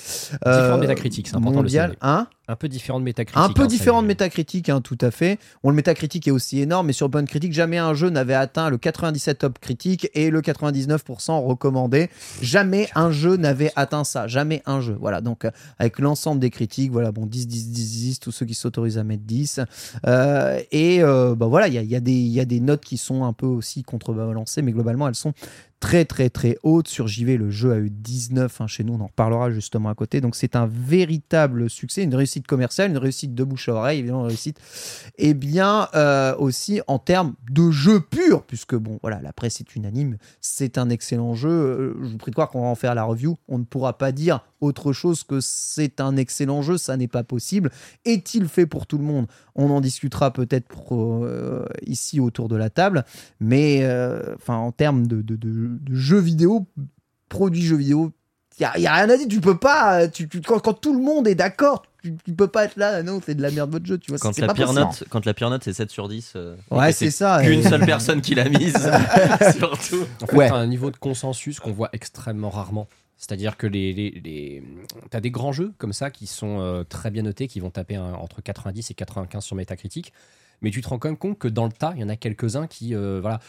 [0.46, 2.20] Différentes métacritiques, c'est important de le mondial, signaler.
[2.20, 2.28] hein?
[2.50, 3.38] Un peu différent de Metacritic.
[3.40, 5.38] un peu hein, différent de Metacritic, hein, tout à fait.
[5.64, 8.70] Bon, le Metacritic est aussi énorme, mais sur Open Critique, jamais un jeu n'avait atteint
[8.72, 12.10] le 97 top critique et le 99% recommandé.
[12.42, 14.28] Jamais un jeu n'avait atteint ça.
[14.28, 14.98] Jamais un jeu.
[15.00, 18.48] Voilà, donc euh, avec l'ensemble des critiques, voilà, bon, 10, 10, 10, 10, tous ceux
[18.48, 19.60] qui s'autorisent à mettre 10.
[20.08, 22.46] Euh, et euh, bah voilà, il y a, il y a des- il y a
[22.46, 25.34] des notes qui sont un peu aussi contrebalancées, mais globalement, elles sont
[25.80, 26.88] très très très haute.
[26.88, 29.96] Sur JV, le jeu a eu 19 hein, chez nous, on en reparlera justement à
[29.96, 30.22] côté.
[30.22, 34.22] Donc c'est un véritable succès, une réussite commerciale, une réussite de bouche à oreille, évidemment,
[34.24, 34.60] une réussite.
[35.18, 39.76] Et bien euh, aussi en termes de jeu pur, puisque bon, voilà, la presse est
[39.76, 41.50] unanime, c'est un excellent jeu.
[41.50, 43.38] Euh, Je vous prie de croire qu'on va en faire la review.
[43.48, 47.24] On ne pourra pas dire autre chose que c'est un excellent jeu, ça n'est pas
[47.24, 47.72] possible.
[48.04, 49.28] Est-il fait pour tout le monde?
[49.56, 53.06] On en discutera peut-être euh, ici autour de la table,
[53.40, 53.86] mais
[54.36, 56.66] enfin en termes de, de, de- de jeux vidéo,
[57.30, 58.12] produits jeux vidéo,
[58.60, 59.28] il n'y a, rien à dire.
[59.30, 62.48] Tu peux pas, tu, tu- quand, quand tout le monde est d'accord, tu, tu peux
[62.48, 64.20] pas être là, non, c'est de la merde votre jeu, tu vois.
[64.20, 66.34] Quand la, pas pire note, quand la pire note c'est 7 sur 10.
[66.36, 67.42] euh, Ouais, c'est ça.
[67.42, 68.76] Qu'une seule personne qui l'a mise,
[69.58, 70.06] surtout.
[70.22, 70.50] En fait, Ouais.
[70.50, 72.88] un niveau de consensus qu'on voit extrêmement rarement.
[73.18, 74.64] C'est-à-dire que les, les, les...
[75.10, 77.96] t'as des grands jeux comme ça qui sont euh, très bien notés, qui vont taper
[77.98, 80.14] un- entre 90 et 95 sur Metacritic.
[80.62, 82.16] Mais tu te rends quand même compte que dans le tas, il y en a
[82.16, 83.40] quelques-uns qui, euh, voilà,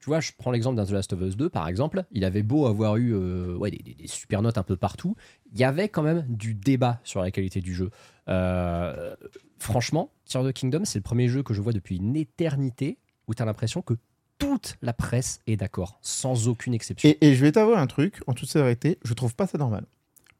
[0.00, 2.04] tu vois, je prends l'exemple d'un The Last of Us 2 par exemple.
[2.10, 5.14] Il avait beau avoir eu euh, ouais, des, des- des super notes un peu partout,
[5.52, 7.90] il y avait quand même du débat sur la qualité du jeu.
[8.28, 9.14] Euh,
[9.58, 12.98] franchement, Tears of the Kingdom, c'est le premier jeu que je vois depuis une éternité
[13.28, 13.94] où tu as l'impression que
[14.38, 17.08] toute la presse est d'accord, sans aucune exception.
[17.08, 19.86] Et, et je vais t'avouer un truc, en toute sévérité, je trouve pas ça normal.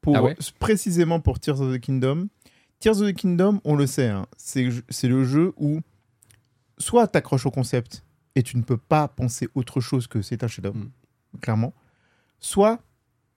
[0.03, 0.37] Pour, Ah ouais?
[0.59, 2.29] précisément pour Tears of the Kingdom,
[2.79, 5.81] Tears of the Kingdom, on le sait, hein, c'est c'est le jeu où
[6.79, 8.05] soit t'accroches au concept
[8.35, 11.39] et tu ne peux pas penser autre chose que c'est un chef-d'œuvre, Mm.
[11.41, 11.73] clairement,
[12.41, 12.81] soit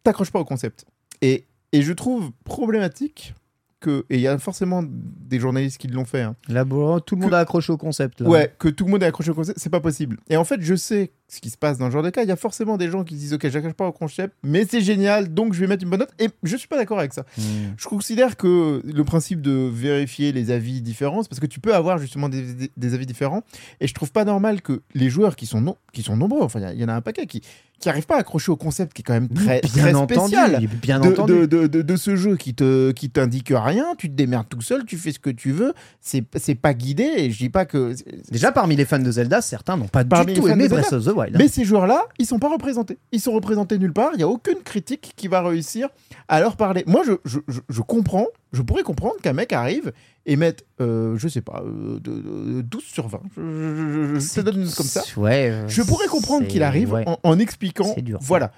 [0.04, 0.86] t'accroches pas au concept.
[1.22, 3.34] Et, et je trouve problématique
[3.80, 7.16] que, et il y a forcément des journalistes qui l'ont fait, hein, Là, bon, tout
[7.16, 8.20] le monde Que- a accroché au concept.
[8.22, 8.30] Là.
[8.30, 10.18] ouais, que tout le monde est accroché au concept, c'est pas possible.
[10.30, 12.24] Et en fait, je sais ce qui se passe dans ce genre de cas.
[12.24, 14.82] Il y a forcément des gens qui disent Ok, j'accroche pas au concept, mais c'est
[14.82, 16.14] génial, donc je vais mettre une bonne note.
[16.20, 17.22] Et je suis pas d'accord avec ça.
[17.38, 17.42] Hmm.
[17.78, 21.74] Je considère que le principe de vérifier les avis différents, c'est parce que tu peux
[21.76, 23.44] avoir justement des, des- des avis différents.
[23.80, 26.64] Et je trouve pas normal que les joueurs qui sont, qui sont nombreux, enfin, il
[26.64, 27.42] y a- il y, en a un paquet qui
[27.80, 30.36] qui arrivent pas à accrocher au concept qui est quand même très, bien très entendu,
[30.82, 31.34] bien de, entendu.
[31.34, 34.62] de, de, de- de ce jeu qui te qui t'indique rien, tu te démerdes tout
[34.62, 37.66] seul, tu fais ce que tu veux, c'est c'est pas guidé et je dis pas
[37.66, 37.94] que
[38.32, 40.68] Déjà, parmi les fans de Zelda, certains n'ont pas Parmi du tout aimé.
[40.68, 41.36] Breath of the Wild.
[41.38, 42.98] mais ces joueurs-là, ils sont pas représentés.
[43.12, 44.10] Ils sont représentés nulle part.
[44.14, 45.90] Il n'y a aucune critique qui va réussir
[46.28, 46.84] à leur parler.
[46.88, 49.91] Moi, je, je, je, je comprends, je pourrais comprendre qu'un mec arrive
[50.26, 52.12] et mette, euh, je sais pas, euh, de,
[52.56, 53.22] de 12 sur 20.
[53.36, 55.04] Je, je, je- je te donne une comme ça.
[55.18, 57.04] Ouais, Je pourrais comprendre qu'il arrive ouais.
[57.08, 57.91] en, en expliquant.
[57.95, 58.20] C'est dur.
[58.22, 58.52] Voilà.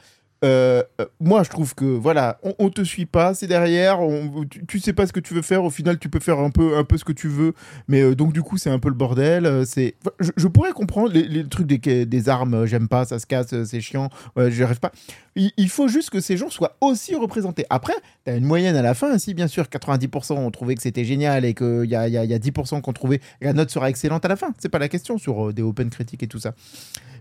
[0.43, 0.83] Euh,
[1.19, 5.05] moi, je trouve que voilà, on, te suit pas, c'est derrière, on- tu, sais pas
[5.05, 5.63] ce que tu veux faire.
[5.63, 7.53] Au final, tu peux faire un peu, un peu ce que tu veux,
[7.87, 9.45] mais euh, donc du coup, c'est un peu le bordel.
[9.45, 13.05] euh, c'est, je, je pourrais comprendre les, les trucs des, des armes, euh, j'aime pas,
[13.05, 14.91] ça se casse, euh, c'est chiant, euh, j'y arrive pas.
[15.35, 17.65] Il, faut juste que ces gens soient aussi représentés.
[17.69, 17.93] Après,
[18.25, 21.05] tu as une moyenne à la fin, si bien sûr 90% ont trouvé que c'était
[21.05, 23.89] génial et qu'il y a, y, y a 10% qui ont trouvé la note sera
[23.89, 24.53] excellente à la fin.
[24.59, 26.53] C'est pas la question sur euh, des open critiques et tout ça.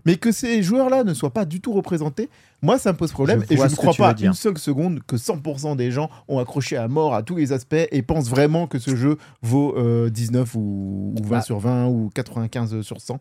[0.05, 2.29] Mais que ces joueurs-là ne soient pas du tout représentés,
[2.61, 5.15] moi ça me pose problème Je et je ne crois pas une seule seconde que
[5.15, 8.79] 100% des gens ont accroché à mort à tous les aspects et pensent vraiment que
[8.79, 11.41] ce jeu vaut euh, 19 ou, ou 20 Bah.
[11.41, 13.17] sur 20 ou 95 sur 100.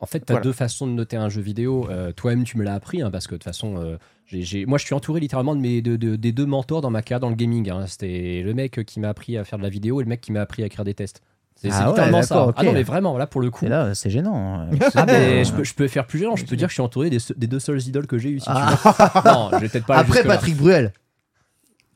[0.00, 0.44] En fait, tu as Voilà.
[0.44, 1.86] deux façons de noter un jeu vidéo.
[1.88, 3.96] Euh, Toi-même, tu me l'as appris, hein, parce que de toute façon, euh,
[4.26, 7.00] j'ai- moi, je suis entouré littéralement de mes, de- de- des deux mentors dans ma
[7.00, 7.70] carrière dans le gaming.
[7.70, 7.86] hein.
[7.86, 10.32] C'était le mec qui m'a appris à faire de la vidéo et le mec qui
[10.32, 11.22] m'a appris à écrire des tests.
[11.56, 12.46] C'est Ah c'est ouais, littéralement ça.
[12.56, 13.64] Ah non, mais vraiment, là, pour le coup.
[13.64, 14.60] Et là, c'est gênant.
[14.72, 16.36] euh, Ah, mais je, peux, je peux faire plus gênant.
[16.36, 18.40] Je peux dire que je suis entouré des, deux seuls idoles que j'ai eu.
[18.40, 18.76] Si Ah.
[18.82, 19.32] tu veux.
[19.32, 20.24] Non, je vais peut-être pas aller Après.
[20.24, 20.92] Patrick Bruel.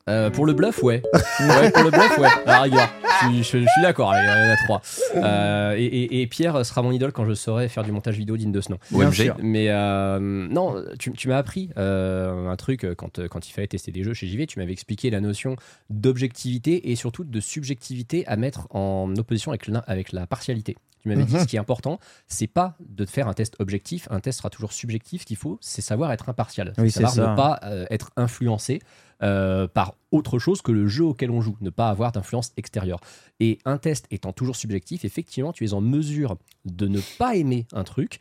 [0.08, 1.02] Euh, pour le bluff, ouais.
[1.40, 1.70] ouais.
[1.70, 2.28] Pour le bluff, ouais.
[2.46, 2.88] À la rigueur.
[3.20, 4.80] Je, suis- je- je suis d'accord, il y en a trois.
[5.16, 8.36] Euh, et, et- et Pierre sera mon idole quand je saurai faire du montage vidéo
[8.36, 8.78] digne de ce nom.
[8.92, 9.12] OMG.
[9.12, 9.36] sûr.
[9.42, 13.90] Mais euh, non, tu, tu m'as appris euh, un truc quand, quand il fallait tester
[13.92, 14.46] des jeux chez JV.
[14.46, 15.56] Tu m'avais expliqué la notion
[15.90, 20.76] d'objectivité et surtout de subjectivité à mettre en opposition avec, la partialité.
[21.02, 21.40] Tu m'avais dit Mhm.
[21.42, 24.08] ce qui est important, c'est pas de faire un test objectif.
[24.10, 25.22] Un test sera toujours subjectif.
[25.22, 26.72] Ce qu'il faut, c'est savoir être impartial.
[26.78, 27.30] Oui, savoir ça.
[27.30, 28.80] ne pas euh, être influencé
[29.22, 33.00] euh, par autre chose que le jeu auquel on joue, ne pas avoir d'influence extérieure.
[33.40, 37.66] Et un test étant toujours subjectif, effectivement, tu es en mesure de ne pas aimer
[37.72, 38.18] un truc,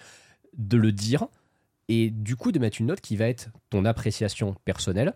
[0.57, 1.27] de le dire,
[1.87, 5.13] et du coup de mettre une note qui va être ton appréciation personnelle,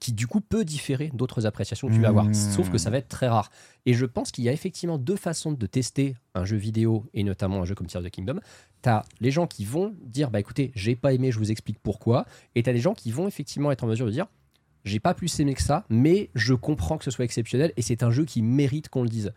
[0.00, 2.34] qui du coup peut différer d'autres appréciations que tu vas avoir, Mmh.
[2.34, 3.50] sauf que ça va être très rare.
[3.86, 7.24] Et je pense qu'il y a effectivement deux façons de tester un jeu vidéo, et
[7.24, 8.40] notamment un jeu comme Tears of the Kingdom.
[8.82, 11.78] Tu as les gens qui vont dire, bah écoutez, j'ai pas aimé, je vous explique
[11.82, 14.26] pourquoi, et tu as les gens qui vont effectivement être en mesure de dire,
[14.88, 18.02] j'ai pas plus aimé que ça, mais je comprends que ce soit exceptionnel, et c'est
[18.02, 19.32] un jeu qui mérite qu'on le dise.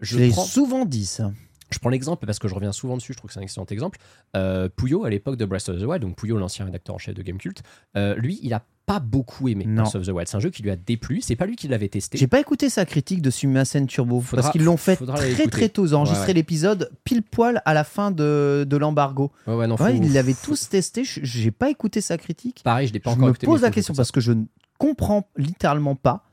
[0.00, 1.32] Je Je l'ai prends, souvent dit ça.
[1.70, 3.66] je prends l'exemple parce que je reviens souvent dessus, je trouve que c'est un excellent
[3.70, 3.98] exemple.
[4.36, 7.14] Euh, Puyo, à l'époque de Breath of the Wild, donc Puyo, l'ancien rédacteur en chef
[7.14, 7.62] de Gamecult,
[7.96, 9.82] euh, lui, il a pas beaucoup aimé Non.
[9.84, 10.28] Breath of the Wild.
[10.28, 11.22] C'est un jeu qui lui a déplu.
[11.22, 12.18] C'est pas lui qui l'avait testé.
[12.18, 15.68] J'ai pas écouté sa critique de Sumimasen Turbo Faudra- parce qu'ils l'ont fait très très
[15.70, 15.86] tôt.
[15.86, 16.34] Ils ont enregistré Ouais, ouais.
[16.34, 19.32] l'épisode pile poil à la fin de, de l'embargo.
[19.46, 21.02] Ouais, ouais, non, faut- ils l'avaient tous testé.
[21.04, 22.60] J'ai pas écouté sa critique.
[22.62, 24.32] Pareil, je l'ai pas je encore me écouté, pose la question parce que je
[24.78, 26.24] comprends littéralement pas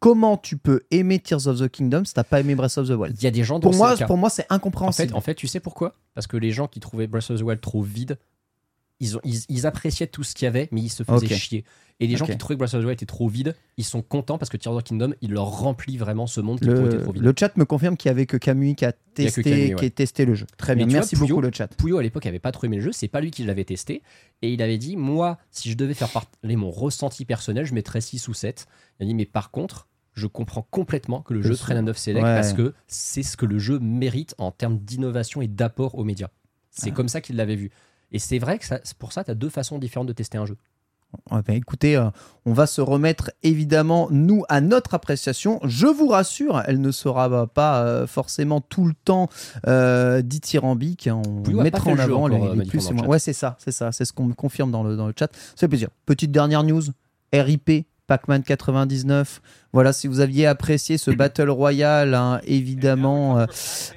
[0.00, 2.92] comment tu peux aimer Tears of the Kingdom si t'as pas aimé Breath of the
[2.92, 3.16] Wild.
[3.18, 4.06] Il y a des gens dans Pour moi, cas.
[4.06, 5.08] pour moi, c'est En incompréhensible.
[5.08, 5.94] fait, en fait, tu sais pourquoi?
[6.14, 8.18] Parce que les gens qui trouvaient Breath of the Wild trop vide,
[9.04, 11.64] ils, ont, ils, ils appréciaient tout ce qu'il y avait, mais ils se faisaient chier.
[12.00, 14.36] Et les gens qui trouvaient Breath of the Wild était trop vide, ils sont contents
[14.36, 17.12] parce que Tears of Kingdom, il leur remplit vraiment ce monde qui le, était trop
[17.12, 17.22] vide.
[17.22, 19.74] le chat me confirme qu'il y avait que Kamui qui a que testé, Kamui, ouais.
[19.76, 20.46] qui a testé le jeu.
[20.56, 21.68] Très bien, vois, merci Puyo- beaucoup le chat.
[21.76, 24.02] Puyo à l'époque avait pas trop aimé le jeu, c'est pas lui qui l'avait testé
[24.42, 28.00] et il avait dit moi si je devais faire parler mon ressenti personnel, je mettrais
[28.00, 28.66] 6 ou 7.
[28.98, 31.82] Il a dit mais par contre, je comprends complètement que le Que jeu traîne un
[31.82, 32.34] 9 select Ouais.
[32.34, 36.28] parce que c'est ce que le jeu mérite en termes d'innovation et d'apport aux médias.
[36.72, 36.94] C'est Ah.
[36.94, 37.70] comme ça qu'il l'avait vu.
[38.14, 40.46] Et c'est vrai que ça- pour ça tu as deux façons différentes de tester un
[40.46, 40.56] jeu.
[41.30, 42.10] Ben, écoutez, euh,
[42.44, 45.60] on va se remettre évidemment, nous, à notre appréciation.
[45.62, 49.28] Je vous rassure, elle ne sera bah, pas euh, forcément tout le temps
[49.68, 51.06] euh, dithyrambique.
[51.06, 51.22] hein.
[51.26, 53.06] On mettra en avant les, les euh, plus et moins.
[53.06, 55.28] Ouais, c'est ça, c'est ça, c'est ce qu'on me confirme dans le, dans le chat.
[55.32, 55.88] Ça fait plaisir.
[56.04, 56.82] Petite dernière news
[57.32, 57.86] RIP.
[58.06, 59.40] Pac-Man 99.
[59.72, 63.46] Voilà, si vous aviez apprécié ce Battle Royale, hein, évidemment, euh,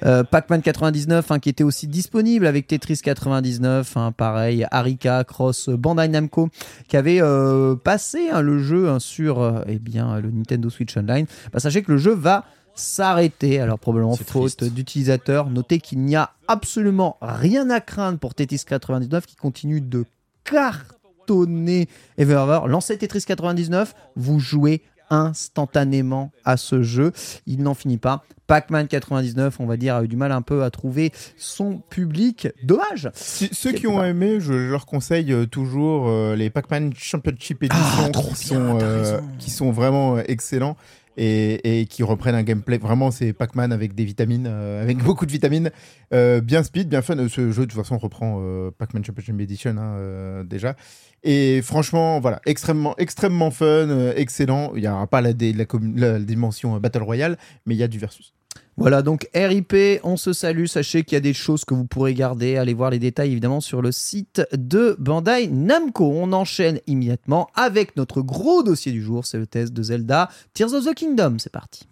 [0.04, 5.68] euh, Pac-Man 99 hein, qui était aussi disponible avec Tetris 99, hein, pareil, Arika, Cross,
[5.70, 6.48] Bandai Namco,
[6.88, 11.26] qui avait euh, passé le jeu sur eh bien, le Nintendo Switch Online.
[11.52, 13.60] Bah, sachez que le jeu va s'arrêter.
[13.60, 15.50] Alors probablement faute d'utilisateurs.
[15.50, 20.04] Notez qu'il n'y a absolument rien à craindre pour Tetris 99 qui continue de
[20.44, 20.97] détonner
[21.32, 21.86] Ever
[22.18, 22.60] Ever.
[22.66, 27.12] Lancez Tetris 99, vous jouez instantanément à ce jeu.
[27.46, 28.24] Il n'en finit pas.
[28.46, 32.48] Pac-Man 99, on va dire, a eu du mal un peu à trouver son public.
[32.62, 33.10] Dommage.
[33.14, 37.82] Si- ceux qui ont aimé, je leur conseille euh, toujours euh, les Pac-Man Championship Edition
[38.06, 40.76] Ah, qui, bien, sont, t'as euh, qui sont vraiment excellents
[41.18, 42.78] et, qui reprennent un gameplay.
[42.78, 45.70] Vraiment, c'est Pac-Man avec des vitamines, euh, avec beaucoup de vitamines.
[46.14, 47.16] Euh, bien speed, bien fun.
[47.28, 50.76] Ce jeu, de toute façon, reprend euh, Pac-Man Championship Edition hein, déjà.
[51.24, 54.72] Et franchement, voilà, extrêmement, extrêmement fun, excellent.
[54.76, 57.36] Il n'y aura pas la, dimension Battle Royale,
[57.66, 58.32] mais il y a du versus.
[58.78, 60.66] Voilà, donc RIP, on se salue.
[60.66, 62.56] Sachez qu'il y a des choses que vous pourrez garder.
[62.56, 66.04] Allez voir les détails évidemment sur le site de Bandai Namco.
[66.14, 69.26] On enchaîne immédiatement avec notre gros dossier du jour.
[69.26, 71.38] C'est le test de Zelda Tears of the Kingdom.
[71.38, 71.88] C'est parti.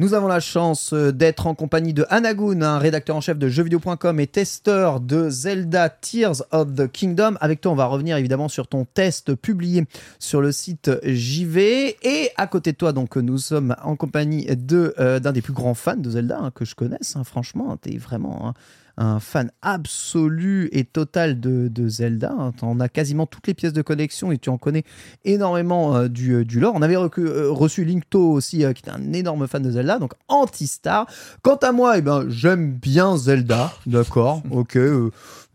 [0.00, 3.48] Nous avons la chance euh, d'être en compagnie de Anagoun, un rédacteur en chef de
[3.48, 7.34] jeuxvideo.com et testeur de Zelda Tears of the Kingdom.
[7.42, 9.84] Avec toi, on va revenir évidemment sur ton test publié
[10.18, 11.98] sur le site JV.
[12.02, 15.52] Et à côté de toi, donc, nous sommes en compagnie de, euh, d'un des plus
[15.52, 17.16] grands fans de Zelda hein, que je connaisse.
[17.16, 17.24] hein.
[17.24, 18.54] franchement, tu vraiment un,
[19.00, 22.32] un fan absolu et total de, Zelda.
[22.38, 22.52] hein.
[22.56, 24.84] Tu en as quasiment toutes les pièces de collection et tu en connais
[25.24, 26.74] énormément euh, du, euh, du lore.
[26.76, 31.06] On avait euh, reçu Linkto aussi, qui est un énorme fan de Zelda, donc anti-star.
[31.42, 34.78] Quant à moi, eh ben, j'aime bien Zelda, d'accord, ok.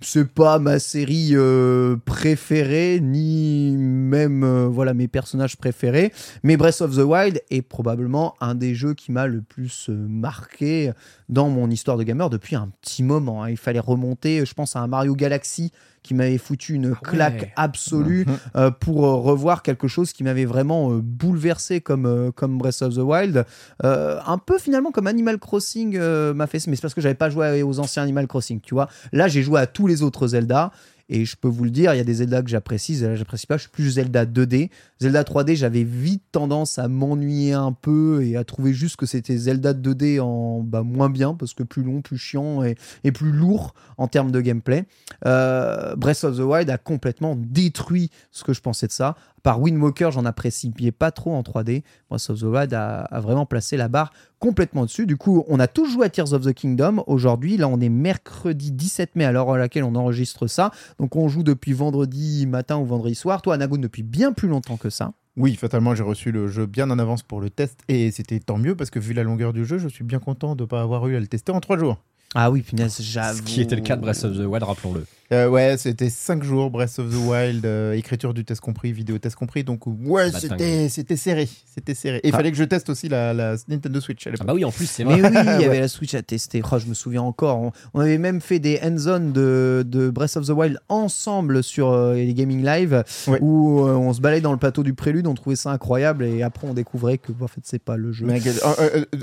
[0.02, 6.12] C'est pas ma série euh, préférée, ni même euh, voilà mes personnages préférés.
[6.44, 9.94] Mais Breath of the Wild est probablement un des jeux qui m'a le plus euh,
[9.94, 10.92] marqué
[11.30, 13.44] dans mon histoire de gamer depuis un petit moment.
[13.44, 13.50] hein.
[13.50, 15.72] Il fallait remonter, je pense, à un Mario Galaxy
[16.06, 18.26] qui m'avait foutu une claque absolue
[18.56, 22.84] euh, pour euh, revoir quelque chose qui m'avait vraiment euh, bouleversé comme, euh, comme Breath
[22.84, 23.44] of the Wild.
[23.84, 27.15] Euh, un peu finalement comme Animal Crossing euh, m'a fait, mais c'est parce que j'avais
[27.15, 28.88] pas joué aux anciens Animal Crossing, tu vois.
[29.11, 30.72] Là, j'ai joué à tous les autres Zelda.
[31.07, 33.19] Et je peux vous le dire, il y a des Zelda que j'apprécie, Zelda que
[33.19, 33.57] j'apprécie pas.
[33.57, 34.72] Je suis plus Zelda 2D.
[35.02, 39.36] Zelda 3D, j'avais vite tendance à m'ennuyer un peu et à trouver juste que c'était
[39.36, 42.76] Zelda 2D en bah, moins bien, parce que plus long, plus chiant et,
[43.12, 44.86] plus lourd en termes de gameplay.
[45.26, 49.16] Euh, Breath of the Wild a complètement détruit ce que je pensais de ça.
[49.44, 51.84] Par Wind Walker, j'en appréciais pas trop en 3D.
[52.10, 55.06] Breath of the Wild a, a vraiment placé la barre complètement dessus.
[55.06, 57.04] Du coup, on a tous joué à Tears of the Kingdom.
[57.08, 60.72] Aujourd'hui, là, on est mercredi 17 mai à l'heure à laquelle on enregistre ça.
[61.00, 63.42] Donc, on joue depuis vendredi matin ou vendredi soir.
[63.42, 65.14] Toi, Anagon, depuis bien plus longtemps que ça.
[65.38, 68.57] Oui, fatalement, j'ai reçu le jeu bien en avance pour le test et c'était tant
[68.57, 70.82] mieux parce que vu la longueur du jeu, je suis bien content de ne pas
[70.82, 71.98] avoir eu à le tester en trois jours.
[72.34, 73.38] Ah oui, punaise, j'avoue.
[73.38, 75.06] Ce qui était le cas de Breath of the Wild, rappelons-le.
[75.32, 79.18] Euh, ouais, c'était 5 jours, Breath of the Wild, euh, écriture du test compris, vidéo
[79.18, 82.18] test compris, donc ouais, Bah, c'était c'était serré, c'était serré.
[82.24, 82.38] Et il Ah.
[82.38, 84.86] fallait que je teste aussi la, la Nintendo Switch à Ah bah oui, en plus,
[84.88, 85.22] c'est Mais oui,
[85.60, 86.62] il y avait la Switch à tester.
[86.72, 87.58] Oh, je me souviens encore.
[87.60, 91.90] On, on avait même fait des hands-on de, de Breath of the Wild ensemble sur
[91.92, 93.40] euh, les Gaming Live Ouais.
[93.42, 95.26] où on se balayait dans le plateau du prélude.
[95.26, 98.28] On trouvait ça incroyable et après on découvrait que en fait c'est pas le jeu.
[98.28, 98.40] Mais,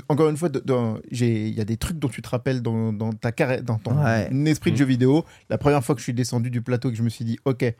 [0.09, 0.49] encore une fois,
[1.11, 3.31] il y a des trucs dont tu te rappelles dans, dans ta
[3.61, 4.29] dans ton Ouais.
[4.47, 4.79] esprit de Mm.
[4.79, 5.25] jeu vidéo.
[5.49, 7.73] La première fois que je suis descendu du plateau, que je me suis dit, ok,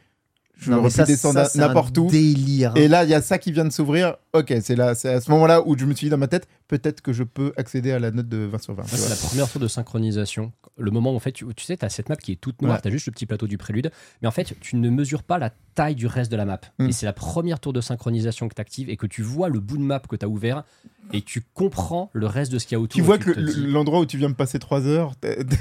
[0.56, 2.08] je Non, ça, descendre n'importe où.
[2.12, 2.74] Délire.
[2.76, 4.18] Et là, il y a ça qui vient de s'ouvrir.
[4.34, 6.48] Ok, c'est là, c'est à ce moment-là où je me suis dit dans ma tête,
[6.68, 8.84] peut-être que je peux accéder à la note de 20 sur 20.
[8.84, 10.52] Moi, tu c'est la première tour de synchronisation.
[10.78, 12.62] Le moment où en fait, tu, tu sais, tu as cette map qui est toute
[12.62, 12.82] noire, Ouais.
[12.82, 13.92] tu as juste le petit plateau du prélude,
[14.22, 16.60] mais en fait, tu ne mesures pas la taille du reste de la map.
[16.80, 16.88] Mm.
[16.88, 19.60] Et c'est la première tour de synchronisation que tu actives et que tu vois le
[19.60, 20.64] bout de map que tu as ouvert
[21.12, 22.96] et tu comprends le reste de ce qu'il y a autour.
[22.96, 25.14] Tu vois que te le- dis, l'endroit où tu viens de passer 3 heures,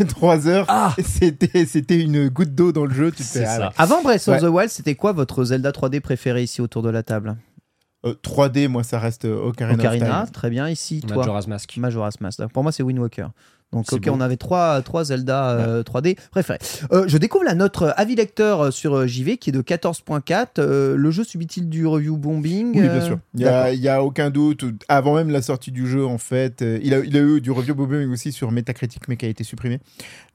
[0.08, 3.10] 3 heures, Ah c'était c'était une goutte d'eau dans le jeu.
[3.10, 3.58] Tu ah ça.
[3.68, 3.74] ouais.
[3.78, 4.40] Avant Breath of Ouais.
[4.40, 7.36] the Wild, c'était quoi votre Zelda 3D préféré ici autour de la table?
[8.04, 10.32] Euh, 3D, moi, ça reste euh, Ocarina, of Ocarina, Time.
[10.32, 10.68] très bien.
[10.68, 11.18] Ici, toi?
[11.18, 11.76] Majora's Mask.
[11.76, 12.40] Majora's Mask.
[12.48, 13.26] Pour moi, c'est Wind Walker.
[13.72, 16.58] Donc, ok, on avait trois, trois Zelda euh, 3D préférés.
[16.92, 19.62] Euh, je découvre la note euh, avis lecteur euh, sur euh, JV qui est de
[19.62, 20.46] 14.4.
[20.58, 22.72] Euh, le jeu subit-il du review bombing?
[22.78, 23.18] Oui, euh, bien sûr.
[23.34, 24.64] Il n'y a, aucun doute.
[24.88, 27.50] Avant même la sortie du jeu, en fait, euh, il, a, il a eu du
[27.50, 29.80] review bombing aussi sur Metacritic, mais qui a été supprimé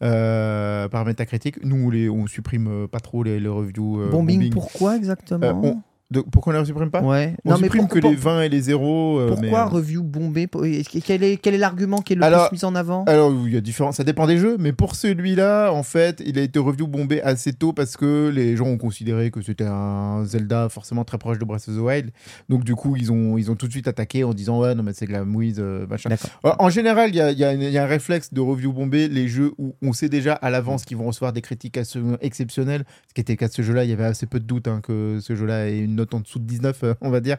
[0.03, 1.64] euh, par Metacritic.
[1.64, 5.45] Nous, on, les, on supprime euh, pas trop les, les reviews euh, bombing, pourquoi exactement?
[5.45, 7.35] Euh, on- De- pourquoi on ne les supprime pas Ouais.
[7.43, 9.19] On supprime pour- que les 20 et les 0.
[9.19, 12.13] euh, Pourquoi mais, euh, review bombé Pour- est-ce que- Quel est, quel est l'argument qui
[12.13, 14.38] est le Alors- plus mis en avant Alors, il y a différents, ça dépend des
[14.38, 18.29] jeux, mais pour celui-là, en fait, il a été review bombé assez tôt parce que
[18.34, 21.79] les gens ont considéré que c'était un Zelda forcément très proche de Breath of the
[21.79, 22.11] Wild.
[22.47, 24.84] Donc, du coup, ils ont, ils ont tout de suite attaqué en disant Ouais, non,
[24.84, 26.09] mais c'est de la mouise, euh, machin.
[26.45, 28.34] Euh, En général, il y a, il y a une- il y a un réflexe
[28.34, 31.41] de review bombé, les jeux où on sait déjà à l'avance qu'ils vont recevoir des
[31.41, 31.77] critiques
[32.21, 32.85] exceptionnelles.
[33.09, 34.67] Ce qui était le cas de ce jeu-là, il y avait assez peu de doute
[34.69, 37.38] hein, que ce jeu-là ait une note en dessous de 19, euh, on va dire.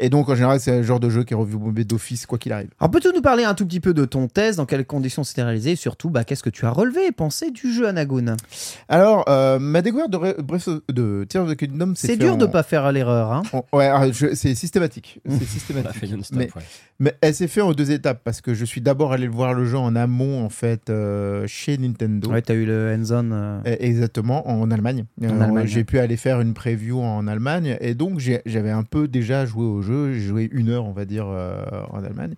[0.00, 2.52] Et donc, en général, c'est le genre de jeu qui est reviewé d'office, quoi qu'il
[2.52, 2.70] arrive.
[2.80, 5.42] Alors, peux-tu nous parler un tout petit peu de ton test, dans quelles conditions c'était
[5.42, 8.36] réalisé, et surtout, bah, qu'est-ce que tu as relevé et pensé du jeu Anagoon
[8.88, 12.46] Alors, euh, ma découverte de, of- de Tears of the Kingdom, C'est dur en- de
[12.46, 13.42] pas faire l'erreur, hein.
[13.52, 13.90] en- ouais,
[14.34, 15.20] c'est systématique.
[15.28, 16.02] C'est systématique.
[16.32, 16.62] Mais- ouais.
[17.00, 19.64] Mais elle s'est fait en deux étapes parce que je suis d'abord allé voir le
[19.64, 22.28] jeu en amont en fait euh, chez Nintendo.
[22.30, 23.30] Ouais, t'as eu le hands-on.
[23.30, 25.04] euh, Exactement, en Allemagne.
[25.22, 25.66] En Allemagne.
[25.66, 29.64] J'ai pu aller faire une preview en Allemagne et donc j'avais un peu déjà joué
[29.66, 30.14] au jeu.
[30.14, 32.34] J'ai joué une heure, on va dire, euh, en Allemagne.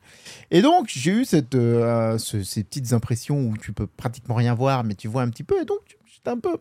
[0.50, 4.54] Et donc j'ai eu cette, euh, ce- ces petites impressions où tu peux pratiquement rien
[4.54, 5.60] voir, mais tu vois un petit peu.
[5.60, 5.78] Et donc
[6.12, 6.56] j'étais un peu.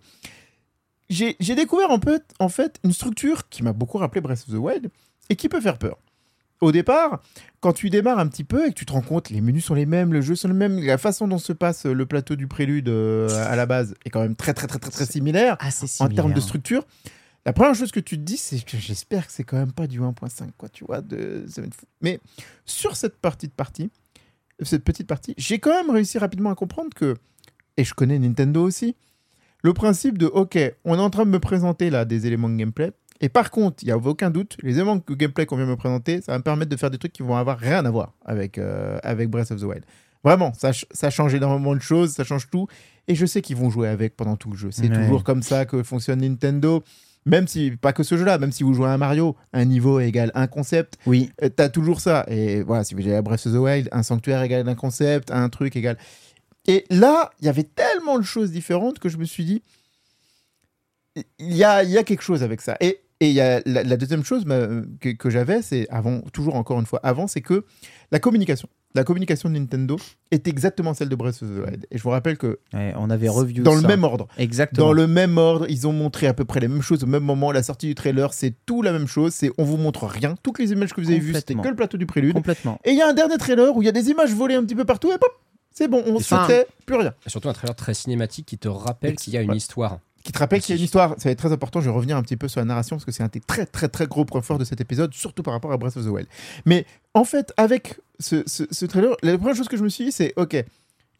[1.09, 4.57] J'ai découvert un peu, en fait une structure qui m'a beaucoup rappelé Breath of the
[4.59, 4.91] Wild
[5.29, 5.97] et qui peut faire peur.
[6.61, 7.21] Au départ,
[7.61, 9.73] quand tu démarres un petit peu et que tu te rends compte, les menus sont
[9.75, 12.47] les mêmes, le jeu sont les mêmes, la façon dont se passe le plateau du
[12.47, 15.85] prélude euh, à la base est quand même très très très très très similaire Assez
[16.03, 16.43] en termes de similaire.
[16.43, 16.85] structure.
[17.45, 19.87] La première chose que tu te dis, c'est que j'espère que c'est quand même pas
[19.87, 21.45] du 1.5, quoi, tu vois, de
[22.01, 22.19] Mais
[22.65, 23.89] sur cette partie de partie,
[24.61, 27.15] cette petite partie, j'ai quand même réussi rapidement à comprendre que,
[27.77, 28.95] et je connais Nintendo aussi,
[29.63, 32.55] le principe de, ok, on est en train de me présenter là des éléments de
[32.55, 32.91] gameplay,
[33.21, 35.75] et par contre, il n'y a aucun doute, les éléments de gameplay qu'on vient me
[35.77, 38.13] présenter, ça va me permettre de faire des trucs qui vont avoir rien à voir
[38.25, 39.85] avec, euh, avec Breath of the Wild.
[40.23, 42.67] Vraiment, ça, ça change énormément de choses, ça change tout,
[43.07, 44.71] et je sais qu'ils vont jouer avec pendant tout le jeu.
[44.71, 44.95] C'est Ouais.
[45.03, 46.83] toujours comme ça que fonctionne Nintendo.
[47.25, 49.99] Même si, pas que ce jeu-là, même si vous jouez à un Mario, un niveau
[49.99, 51.31] égale un concept, Oui.
[51.43, 52.25] euh, t'as toujours ça.
[52.27, 55.29] Et voilà, si vous jouez à Breath of the Wild, un sanctuaire égale un concept,
[55.31, 55.97] un truc égale.
[56.67, 59.61] Et là, il y avait tellement de choses différentes que je me suis dit,
[61.39, 62.77] il y a, y a quelque chose avec ça.
[62.79, 66.55] Et et y a la, la deuxième chose euh, que, que j'avais, c'est avant, toujours
[66.55, 67.65] encore une fois avant, c'est que
[68.13, 69.97] la communication, la communication de Nintendo
[70.31, 71.85] est exactement celle de Breath of the Wild.
[71.91, 73.81] Et je vous rappelle que Ouais, on avait revu dans ça.
[73.81, 74.27] le même ordre.
[74.37, 74.87] Exactement.
[74.87, 77.23] Dans le même ordre, ils ont montré à peu près les mêmes choses au même
[77.23, 77.51] moment.
[77.51, 79.33] La sortie du trailer, c'est tout la même chose.
[79.33, 80.35] C'est on vous montre rien.
[80.41, 82.33] Toutes les images que vous avez vues, c'était que le plateau du prélude.
[82.33, 82.79] Complètement.
[82.83, 84.63] Et il y a un dernier trailer où il y a des images volées un
[84.63, 85.31] petit peu partout et pop,
[85.71, 87.13] c'est bon, on se fait plus rien.
[87.25, 89.57] Et surtout un trailer très cinématique qui te rappelle qu'il y a une Ouais.
[89.57, 89.99] histoire.
[90.23, 91.15] Qui te rappelle qu'il y a une histoire.
[91.17, 91.79] Ça va être très important.
[91.79, 93.65] Je vais revenir un petit peu sur la narration parce que c'est un des très
[93.65, 96.09] très très gros points forts de cet épisode, surtout par rapport à Breath of the
[96.09, 96.27] Wild.
[96.65, 100.05] Mais en fait, avec ce, ce- ce trailer, la première chose que je me suis
[100.05, 100.63] dit, c'est ok.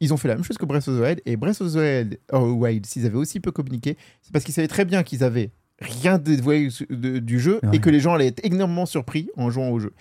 [0.02, 1.76] Ils ont fait la même chose que Breath of the Wild et Breath of the
[1.78, 5.24] Wild, oh, Wild s'ils avaient aussi peu communiqué, c'est parce qu'ils savaient très bien qu'ils
[5.24, 5.52] avaient
[5.82, 7.70] rien dévoilé du jeu Ouais.
[7.78, 9.94] et que les gens allaient être énormément surpris en jouant au jeu.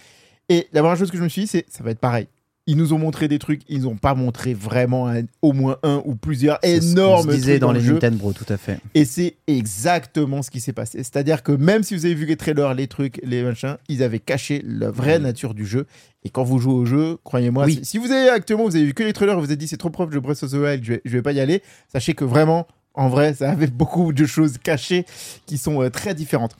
[0.48, 2.26] Et la première chose que je me suis dit, c'est ça va être pareil.
[2.70, 6.02] Ils nous ont montré des trucs, ils n'ont pas montré vraiment un- au moins un
[6.04, 7.94] ou plusieurs ce énormes disait trucs dans dans les le.
[7.94, 8.78] Nintendo, tout à fait.
[8.94, 10.98] Et c'est exactement ce qui s'est passé.
[10.98, 14.18] C'est-à-dire que même si vous avez vu les trailers, les trucs, les machins, ils avaient
[14.18, 15.86] caché la vraie nature du jeu.
[16.24, 17.76] Et quand vous jouez au jeu, croyez-moi, Oui.
[17.76, 19.76] si, si vous avez actuellement, vous avez vu que les trailers, vous avez dit c'est
[19.78, 21.62] trop proche de Breath of the Wild, je vais, je vais pas y aller.
[21.90, 25.06] Sachez que vraiment, en vrai, ça avait beaucoup de choses cachées
[25.46, 26.54] qui sont euh, très différentes.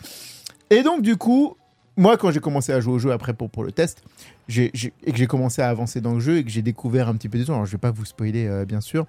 [0.71, 1.55] Et donc, du coup,
[1.99, 4.05] moi, quand j'ai commencé à jouer au jeu après pour, pour le test,
[4.57, 7.29] et que j'ai commencé à avancer dans le jeu et que j'ai découvert un petit
[7.29, 9.07] peu des trucs, alors je vais pas vous spoiler, euh, bien sûr,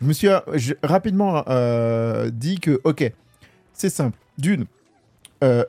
[0.00, 0.40] je me suis euh,
[0.82, 3.10] rapidement euh, dit que, ok,
[3.72, 4.16] c'est simple.
[4.36, 4.66] D'une,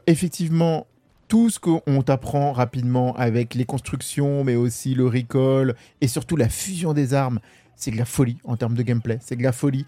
[0.06, 0.86] effectivement,
[1.30, 6.50] tout ce qu'on t'apprend rapidement avec les constructions, mais aussi le recall et surtout la
[6.50, 7.40] fusion des armes,
[7.76, 9.18] c'est de la folie en termes de gameplay.
[9.22, 9.86] C'est de la folie.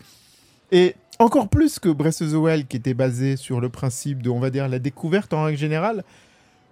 [0.71, 4.29] Et encore plus que Breath of the Wild, qui était basé sur le principe de,
[4.29, 6.03] on va dire, la découverte en règle générale,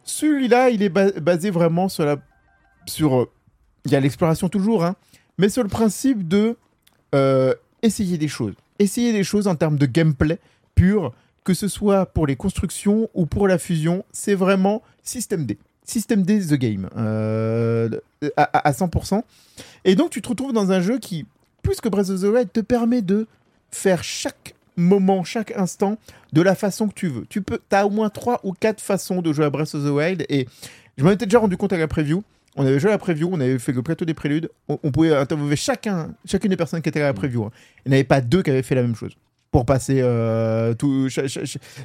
[0.09, 3.25] celui-là, il est ba- basé vraiment sur euh,
[3.85, 4.95] Il y a l'exploration toujours, hein,
[5.37, 6.57] mais sur le principe de
[7.15, 8.53] euh, essayer des choses.
[8.79, 10.39] Essayer des choses en termes de gameplay
[10.75, 11.13] pur,
[11.43, 15.57] que ce soit pour les constructions ou pour la fusion, c'est vraiment système D.
[15.83, 17.89] Système D The Game, euh,
[18.37, 19.23] à- à 100%.
[19.85, 21.25] Et donc tu te retrouves dans un jeu qui,
[21.63, 23.27] plus que Breath of the Wild, te permet de
[23.71, 25.97] faire chaque moment, chaque instant
[26.33, 27.25] de la façon que tu veux.
[27.29, 29.89] Tu peux, as au moins trois ou quatre façons de jouer à Breath of the
[29.89, 30.47] Wild et
[30.97, 32.23] je m'en étais déjà rendu compte à la preview.
[32.55, 34.49] On avait joué à la preview, on avait fait le plateau des préludes.
[34.67, 37.45] On, pouvait interviewer chacun, chacune des personnes qui étaient à la preview.
[37.45, 37.51] hein.
[37.85, 39.15] Il n'y avait pas deux qui avaient fait la même chose
[39.51, 40.73] pour passer euh,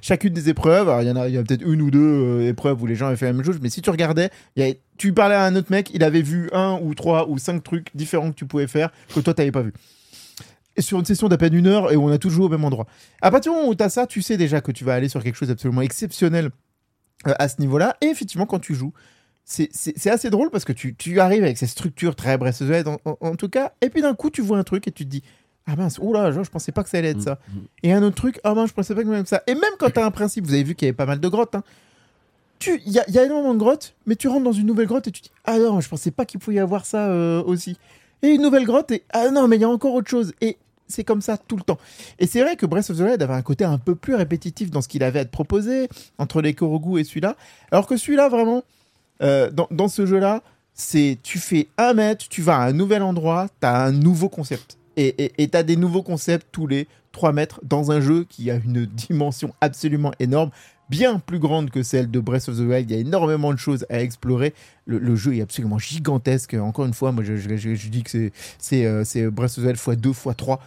[0.02, 0.92] chacune des épreuves.
[1.02, 3.26] Il y en a, peut-être une ou deux euh, épreuves où les gens avaient fait
[3.26, 4.30] la même chose, mais si tu regardais,
[4.98, 7.88] tu parlais à un autre mec, il avait vu un ou trois ou cinq trucs
[7.94, 9.72] différents que tu pouvais faire que toi, tu n'avais pas vu.
[10.78, 12.86] Sur une session d'à peine une heure, et où on a toujours au même endroit.
[13.22, 15.08] À partir du moment où tu as ça, tu sais déjà que tu vas aller
[15.08, 16.50] sur quelque chose d'absolument exceptionnel
[17.28, 17.96] euh, à ce niveau-là.
[18.00, 18.92] Et effectivement, quand tu joues,
[19.44, 19.70] c'est-
[20.08, 22.88] assez drôle parce que tu, tu arrives avec ces structures très Breath of the Wild,
[22.88, 25.04] en, en- en tout cas, et puis d'un coup, tu vois un truc et tu
[25.04, 25.22] te dis
[25.66, 27.38] Ah mince, oula, je, je pensais pas que ça allait être ça.
[27.84, 29.42] Et un autre truc, ah mince, je pensais pas que même ça.
[29.46, 31.20] Et même quand tu as un principe, vous avez vu qu'il y avait pas mal
[31.20, 31.62] de grottes, hein,
[32.58, 35.06] tu- il y, y a énormément de grottes, mais tu rentres dans une nouvelle grotte
[35.06, 37.42] et tu te dis Ah non, je pensais pas qu'il pouvait y avoir ça euh,
[37.44, 37.78] aussi.
[38.22, 40.32] Et une nouvelle grotte, et ah non, mais il y a encore autre chose.
[40.40, 40.56] Et
[40.88, 41.78] c'est comme ça tout le temps.
[42.18, 44.70] Et c'est vrai que Breath of the Wild avait un côté un peu plus répétitif
[44.70, 45.88] dans ce qu'il avait à te proposer,
[46.18, 47.36] entre les Korogu et celui-là.
[47.70, 48.62] Alors que celui-là, vraiment,
[49.22, 50.42] euh, dans, ce jeu-là,
[50.74, 54.28] c'est tu fais un mètre, tu vas à un nouvel endroit, tu as un nouveau
[54.28, 54.78] concept.
[54.96, 58.56] Et tu as des nouveaux concepts tous les 3 mètres dans un jeu qui a
[58.56, 60.50] une dimension absolument énorme,
[60.94, 62.88] bien plus grande que celle de Breath of the Wild.
[62.88, 64.54] Il y a énormément de choses à explorer.
[64.86, 66.54] Le, jeu est absolument gigantesque.
[66.54, 68.30] Encore une fois, moi je, dis que
[68.72, 70.60] euh, c'est Breath of the Wild x 2 x 3.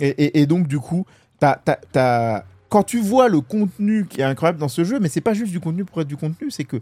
[0.00, 1.04] Et, donc, du coup,
[1.40, 5.50] quand tu vois le contenu qui est incroyable dans ce jeu, mais c'est pas juste
[5.50, 6.76] du contenu pour être du contenu, c'est que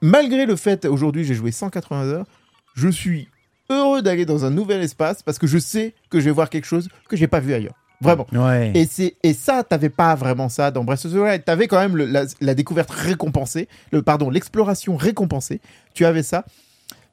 [0.00, 2.26] malgré le fait, aujourd'hui j'ai joué 180 heures,
[2.74, 3.28] je suis
[3.70, 6.66] heureux d'aller dans un nouvel espace parce que je sais que je vais voir quelque
[6.66, 7.74] chose que j'ai pas vu ailleurs.
[8.02, 8.26] Vraiment.
[8.32, 8.72] Ouais.
[8.74, 11.44] Et, c'est, et ça, t'avais pas vraiment ça dans Breath of the Wild.
[11.44, 15.60] T'avais quand même le- la, la découverte récompensée, le, pardon, l'exploration récompensée.
[15.94, 16.44] Tu avais ça.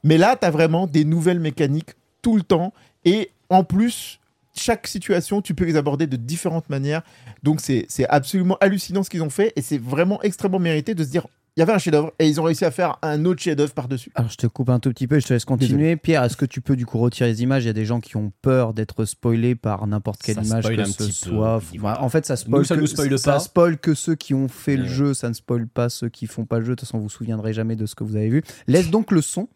[0.03, 1.91] Mais là, t'as vraiment des nouvelles mécaniques
[2.21, 2.73] tout le temps.
[3.05, 4.19] Et en plus,
[4.55, 7.01] chaque situation, tu peux les aborder de différentes manières.
[7.43, 9.53] Donc c'est, c'est absolument hallucinant ce qu'ils ont fait.
[9.55, 11.27] Et c'est vraiment extrêmement mérité de se dire,
[11.59, 14.13] il y avait un chef-d'œuvre et ils ont réussi à faire un autre chef-d'œuvre par-dessus.
[14.15, 15.97] Alors je te coupe un tout petit peu et je te laisse continuer.
[15.97, 17.65] Pierre, est-ce que tu peux du coup retirer les images?
[17.65, 20.63] Il y a des gens qui ont peur d'être spoilés par n'importe quelle Ça image
[20.63, 21.61] spoil que ce peu, soit.
[21.77, 22.01] voilà.
[22.01, 23.39] en fait, ça spoil, Nous, ça que, nous spoile ça pas.
[23.39, 26.45] spoil que ceux qui ont fait le jeu, ça ne spoil pas ceux qui font
[26.45, 26.71] pas le jeu.
[26.71, 28.41] De toute façon, vous vous souviendrez jamais de ce que vous avez vu.
[28.67, 29.41] Laisse donc le son.
[29.41, 29.47] De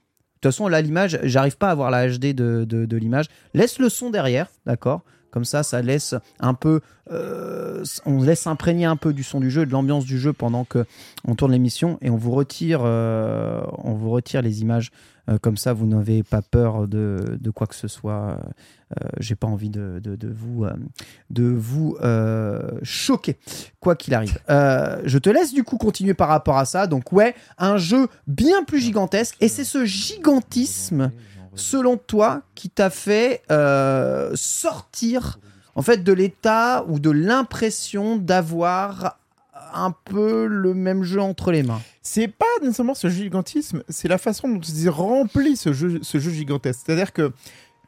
[0.49, 3.27] toute façon, là, l'image, j'arrive pas à voir la HD de, de, de l'image.
[3.53, 5.03] Laisse le son derrière, d'accord?
[5.33, 6.81] Comme ça, ça laisse un peu.
[7.09, 10.63] euh, on laisse imprégner un peu du son du jeu, de l'ambiance du jeu pendant
[10.63, 10.85] que
[11.27, 14.91] on tourne l'émission et on vous retire, euh, on vous retire les images.
[15.27, 18.37] Euh, comme ça, vous n'avez pas peur de, quoi que ce soit.
[19.19, 19.99] J'ai pas envie de,
[20.35, 20.67] vous,
[21.31, 21.97] de vous
[22.83, 23.37] choquer,
[23.79, 24.37] quoi qu'il arrive.
[24.47, 26.85] Je te laisse du coup continuer par rapport à ça.
[26.85, 29.35] Donc ouais, un jeu bien plus gigantesque.
[29.41, 31.09] Et c'est ce gigantisme,
[31.55, 35.39] selon toi, qui t'a fait euh, sortir
[35.75, 39.19] en fait de l'état ou de l'impression d'avoir
[39.73, 41.81] un peu le même jeu entre les mains?
[42.05, 46.31] c'est pas nécessairement ce gigantisme, c'est la façon dont ils remplit ce jeu, ce jeu
[46.31, 46.81] gigantesque.
[46.85, 47.31] C'est-à-dire que,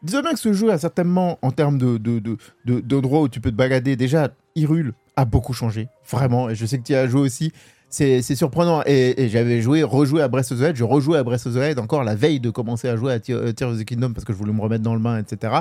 [0.02, 3.28] disons bien que ce jeu a certainement, en termes de, de, de, de- d'endroits où
[3.30, 6.94] tu peux te balader, déjà, Hyrule a beaucoup changé, vraiment, et je sais que tu
[6.94, 7.52] y as joué aussi.
[7.96, 8.82] C'est, surprenant.
[8.86, 10.76] Et, j'avais joué, rejoué à Breath of the Wild.
[10.76, 13.20] Je rejouais à Breath of the Wild encore la veille de commencer à jouer à
[13.30, 15.54] euh, Tears of the Kingdom parce que je voulais me remettre dans le bain, etc.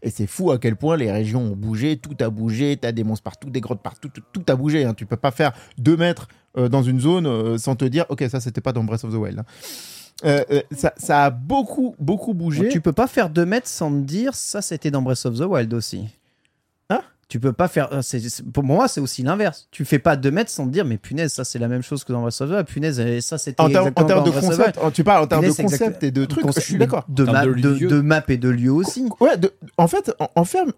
[0.00, 3.02] Et c'est fou à quel point les régions ont bougé, tout a bougé, t'as des
[3.02, 4.84] monstres partout, des grottes partout, tout, a bougé.
[4.84, 4.94] Hein.
[4.94, 8.24] Tu peux pas faire deux mètres euh, dans une zone euh, sans te dire, ok,
[8.30, 9.40] ça c'était pas dans Breath of the Wild.
[9.40, 10.44] hein.
[10.70, 12.68] Ça, ça a beaucoup, beaucoup bougé.
[12.68, 15.44] Tu peux pas faire 2 mètres sans te dire ça c'était dans Breath of the
[15.44, 16.06] Wild aussi.
[17.30, 17.90] Tu peux pas faire.
[17.94, 19.68] euh, c'est- pour moi, c'est aussi l'inverse.
[19.70, 22.04] Tu fais pas 2 mètres sans te dire, mais punaise, ça c'est la même chose
[22.04, 22.66] que dans Breath of the Wild.
[22.66, 23.62] Punaise, et ça c'était.
[23.62, 26.10] En termes, de Breath of the concept, tu parles en termes de concept exact- et
[26.10, 27.04] de trucs, concept- je suis d'accord.
[27.08, 27.88] De, map, de de, lieux.
[27.88, 29.06] de map et de lieu aussi.
[29.20, 30.72] Ouais, de- en fait, en, en ferme,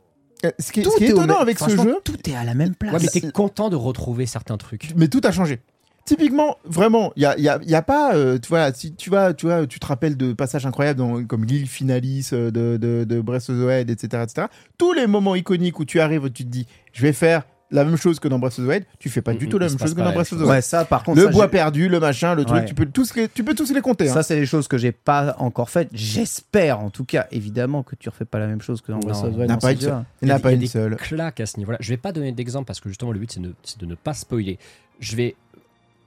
[0.45, 2.35] euh, ce qui est, ce qui est au étonnant même- avec ce jeu, Tout est
[2.37, 2.93] à la même place.
[2.93, 4.93] Ouais, mais t'es content de retrouver certains trucs.
[4.95, 5.61] mais tout a changé.
[6.05, 9.09] Typiquement, vraiment, il y a, y a- y a pas, euh, tu vois, si tu
[9.09, 12.77] vas, tu vois, tu te rappelles de passages incroyables dans- comme l'île Finalis euh, de,
[12.77, 14.47] de, de Breath of the Wild, etc., etc.
[14.79, 17.85] Tous les moments iconiques où tu arrives, où tu te dis, je vais faire la
[17.85, 19.59] même chose que dans Breath of the Wild, tu fais pas Mm, du mm, tout
[19.59, 20.51] la se même chose que dans Breath of the Wild.
[20.51, 21.21] Ouais, ça par contre.
[21.21, 22.65] Le ça, bois perdu, le machin, le truc, Ouais.
[22.67, 24.11] tu peux tous les, tu peux tous les compter.
[24.11, 24.13] hein.
[24.13, 25.89] Ça, c'est des choses que j'ai pas encore faites.
[25.93, 29.17] J'espère, en tout cas, évidemment, que tu refais pas la même chose que dans Breath
[29.25, 29.49] of the Wild.
[29.49, 29.81] n'a pas seule.
[29.81, 30.05] jeu-là.
[30.21, 30.97] Il n'y en a y pas y une seule.
[30.97, 31.79] claques à ce niveau-là.
[31.81, 33.95] Je vais pas donner d'exemple parce que justement le but c'est de, c'est de ne
[33.95, 34.59] pas spoiler.
[35.01, 35.35] Je vais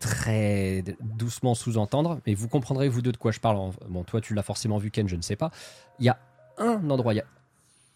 [0.06, 3.72] très doucement sous-entendre, mais vous comprendrez vous deux de quoi je parle.
[3.90, 5.50] Bon, toi tu l'as forcément vu Ken, je ne sais pas.
[6.00, 6.20] Il y a
[6.58, 7.26] un endroit, il y a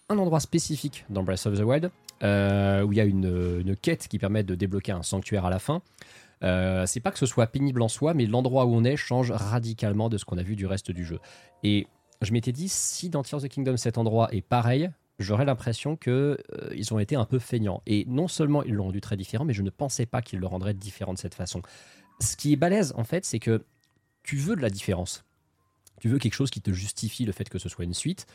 [0.09, 1.91] un endroit spécifique dans Breath of the Wild
[2.23, 5.59] euh, où il y a une, quête qui permet de débloquer un sanctuaire à la
[5.59, 5.81] fin.
[6.43, 9.31] Euh, c'est pas que ce soit pénible en soi, mais l'endroit où on est change
[9.31, 11.19] radicalement de ce qu'on a vu du reste du jeu.
[11.63, 11.87] Et
[12.21, 15.95] je m'étais dit, si dans Tears of the Kingdom cet endroit est pareil, j'aurais l'impression
[15.95, 17.81] que euh, ont été un peu feignants.
[17.85, 20.47] Et non seulement ils l'ont rendu très différent, mais je ne pensais pas qu'ils le
[20.47, 21.61] rendraient différent de cette façon.
[22.19, 23.63] Ce qui est balèze, en fait, c'est que
[24.23, 25.23] tu veux de la différence.
[25.99, 28.25] Tu veux quelque chose qui te justifie le fait que ce soit une suite,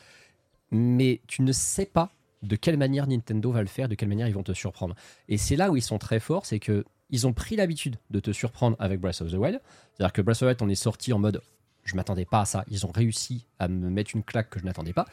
[0.71, 2.11] mais tu ne sais pas
[2.43, 4.95] de quelle manière Nintendo va le faire, de quelle manière ils vont te surprendre.
[5.29, 8.19] Et c'est là où ils sont très forts, c'est que ils ont pris l'habitude de
[8.19, 9.61] te surprendre avec Breath of the Wild.
[9.93, 11.41] C'est-à-dire que Breath of the Wild, on est sorti en mode
[11.85, 12.65] je m'attendais pas à ça.
[12.69, 15.05] Ils ont réussi à me mettre une claque que je n'attendais pas.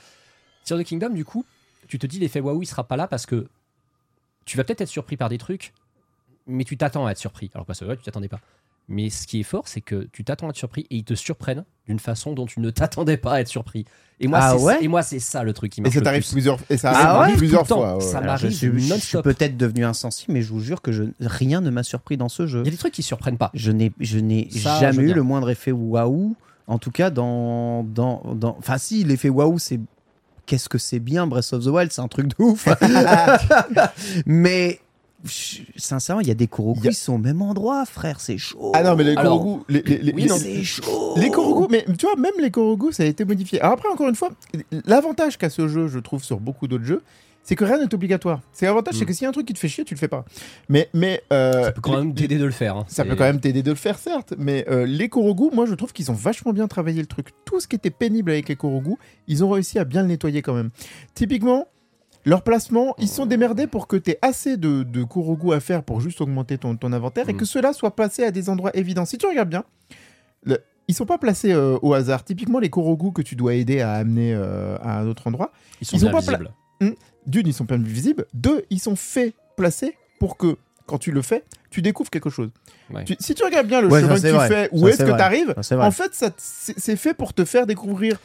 [0.70, 1.44] Of the Kingdom, du coup,
[1.86, 3.46] tu te dis l'effet waouh, il sera pas là parce que
[4.44, 5.72] tu vas peut-être être surpris par des trucs,
[6.46, 7.50] mais tu t'attends à être surpris.
[7.54, 8.40] Alors Breath of the Wild, tu t'attendais pas.
[8.88, 11.14] Mais ce qui est fort, c'est que tu t'attends à être surpris et ils te
[11.14, 13.84] surprennent d'une façon dont tu ne t'attendais pas à être surpris.
[14.20, 16.00] Et moi, Ah c'est ouais et moi, c'est ça le truc qui Et marche ça
[16.00, 16.32] t'arrive plus.
[16.32, 17.96] plusieurs, et ça Ah arrive ouais plusieurs fois.
[17.96, 18.00] ouais.
[18.02, 21.60] Ça m'arrive suis, je suis peut-être devenu insensible, mais je vous jure que je, rien
[21.60, 22.60] ne m'a surpris dans ce jeu.
[22.60, 23.50] Il y a des trucs qui surprennent pas.
[23.54, 26.36] Je n'ai, je n'ai je jamais eu le moindre effet waouh.
[26.68, 28.56] En tout cas, dans, dans, dans.
[28.58, 29.80] Enfin, si, l'effet waouh, c'est
[30.46, 32.68] qu'est-ce que c'est bien Breath of the Wild, c'est un truc de ouf.
[34.26, 34.80] Mais
[35.76, 38.20] sincèrement, il y a des Korogu, Il y a- ils sont au même endroit, frère,
[38.20, 38.72] c'est chaud.
[38.74, 41.14] Ah non, mais les Alors, Korogu, les, les, les- oui, les- non, c'est chaud.
[41.16, 43.60] les Korogu, mais tu vois, même les Korogu, ça a été modifié.
[43.60, 44.30] Alors après, encore une fois,
[44.86, 47.02] l'avantage qu'a ce jeu, je trouve, sur beaucoup d'autres jeux,
[47.44, 48.40] c'est que rien n'est obligatoire.
[48.52, 49.06] C'est l'avantage, c'est Mm.
[49.08, 50.24] que s'il y a un truc qui te fait chier, tu le fais pas.
[50.68, 52.76] Mais, mais euh, Ça peut quand les- même t'aider de le faire.
[52.76, 52.84] hein.
[52.86, 55.74] Ça peut quand même t'aider de le faire, certes, mais euh, les Korogu, moi je
[55.74, 57.30] trouve qu'ils ont vachement bien travaillé le truc.
[57.44, 58.94] Tout ce qui était pénible avec les Korogu,
[59.26, 60.70] ils ont réussi à bien le nettoyer quand même.
[61.14, 61.66] Typiquement,
[62.24, 65.82] leur placement, ils sont démerdés pour que tu aies assez de, de Korogu à faire
[65.82, 67.36] pour juste augmenter ton, ton inventaire et Mm.
[67.36, 69.04] que cela soit placé à des endroits évidents.
[69.04, 69.64] Si tu regardes bien,
[70.44, 70.58] le-
[70.88, 72.24] ils sont pas placés euh, au hasard.
[72.24, 75.86] Typiquement, les Korogu que tu dois aider à amener euh, à un autre endroit, Ils
[75.86, 76.50] sont Ils ont bien pas visibles.
[77.26, 81.22] d'une, ils sont de visibles, deux, ils sont faits placer pour que quand tu le
[81.22, 82.50] fais, tu découvres quelque chose.
[82.92, 83.04] Ouais.
[83.04, 84.48] Tu- si tu regardes bien le Ouais, chemin que tu vrai.
[84.48, 88.18] fais, où est-ce que tu arrives, Ça, en fait, c'est fait pour te faire découvrir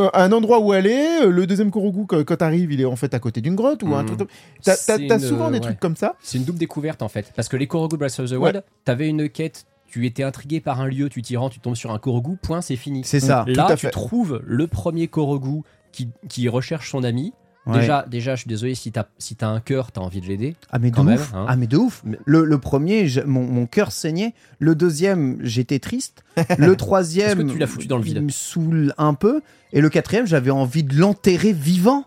[0.00, 1.20] euh, un endroit où aller.
[1.22, 3.82] Euh, Le deuxième Korogu, quand, quand t'arrives, il est en fait à côté d'une grotte
[3.82, 4.16] ou un Mhm.
[4.16, 4.30] truc.
[4.62, 5.60] T'as t'as- t'as une- souvent des ouais.
[5.60, 6.14] trucs comme ça?
[6.20, 7.32] C'est une double découverte en fait.
[7.36, 8.50] Parce que les Korogu Breath of the Ouais.
[8.50, 11.74] Wild, t'avais une quête, tu étais intrigué par un lieu, tu t'y rends, tu tombes
[11.76, 13.02] sur un Korogu, point, c'est fini.
[13.04, 13.44] C'est ça.
[13.48, 15.62] Là, tu trouves le premier Korogu
[15.92, 17.32] qui, qui recherche son ami.
[17.66, 17.80] Ouais.
[17.80, 20.56] Déjà, déjà, je suis désolé, si t'as si un cœur, t'as envie de l'aider.
[20.72, 21.34] Ah mais de même, ouf.
[21.34, 21.44] hein.
[21.48, 22.02] Ah mais de ouf.
[22.24, 24.32] Le, le premier, je- mon, mon cœur saignait.
[24.58, 26.24] Le deuxième, j'étais triste.
[26.58, 29.42] Le troisième, que tu l'as foutu dans le vide il me saoule un peu.
[29.72, 32.06] Et le quatrième, j'avais envie de l'enterrer vivant.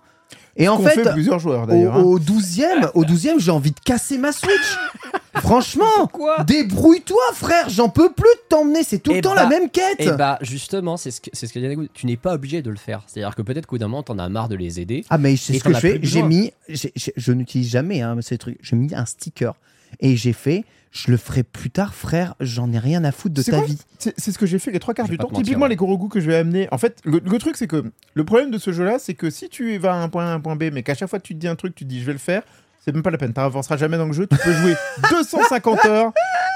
[0.55, 2.03] Et en fait, fait plusieurs joueurs au, hein.
[2.03, 4.77] au douzième, au douzième, j'ai envie de casser ma Switch.
[5.35, 7.69] Franchement, Quoi débrouille-toi, frère.
[7.69, 8.83] J'en peux plus de t'emmener.
[8.83, 9.99] C'est tout le Eh temps bah, la même quête.
[9.99, 12.69] Et bah, justement, c'est ce que c'est ce que dit Tu n'es pas obligé de
[12.69, 13.01] le faire.
[13.07, 15.05] C'est-à-dire que peut-être qu'au bout d'un moment, t'en as marre de les aider.
[15.09, 15.99] Ah mais c'est ce que je fais.
[16.03, 18.59] J'ai mis, j'ai- j'ai- je n'utilise jamais hein, ces trucs.
[18.61, 19.55] J'ai mis un sticker
[19.99, 20.65] et j'ai fait.
[20.91, 22.35] Je le ferai plus tard, frère.
[22.39, 23.79] J'en ai rien à foutre de ta quoi vie.
[23.97, 25.27] C'est ce que j'ai fait les trois quarts du temps.
[25.27, 25.69] te mentir, Typiquement, ouais.
[25.69, 26.67] les Korogu que je vais amener.
[26.71, 27.83] En fait, le, le truc, c'est que
[28.13, 30.39] le problème de ce jeu-là, c'est que si tu vas à un point A, un
[30.39, 32.05] point B, mais qu'à chaque fois tu te dis un truc, tu te dis je
[32.05, 32.43] vais le faire,
[32.83, 33.33] c'est même pas la peine.
[33.33, 34.27] Tu n'avanceras jamais dans le jeu.
[34.27, 34.75] Tu peux jouer
[35.11, 36.11] 250 heures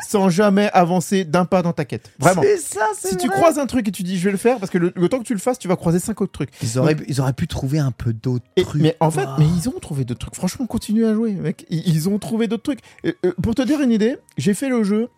[0.08, 2.12] sans jamais avancer d'un pas dans ta quête.
[2.20, 2.42] Vraiment.
[2.42, 4.58] C'est ça, c'est Si tu croises un truc et tu dis je vais le faire,
[4.60, 6.50] parce que le, le temps que tu le fasses, tu vas croiser cinq autres trucs.
[6.62, 8.82] Ils auraient, ils auraient pu trouver un peu d'autres Et- trucs.
[8.82, 10.36] mais en fait, mais ils ont trouvé d'autres trucs.
[10.36, 11.66] Franchement, continue à jouer, mec.
[11.70, 12.80] Ils, ils ont trouvé d'autres trucs.
[13.04, 15.10] Et, euh, pour te dire une idée, j'ai fait le jeu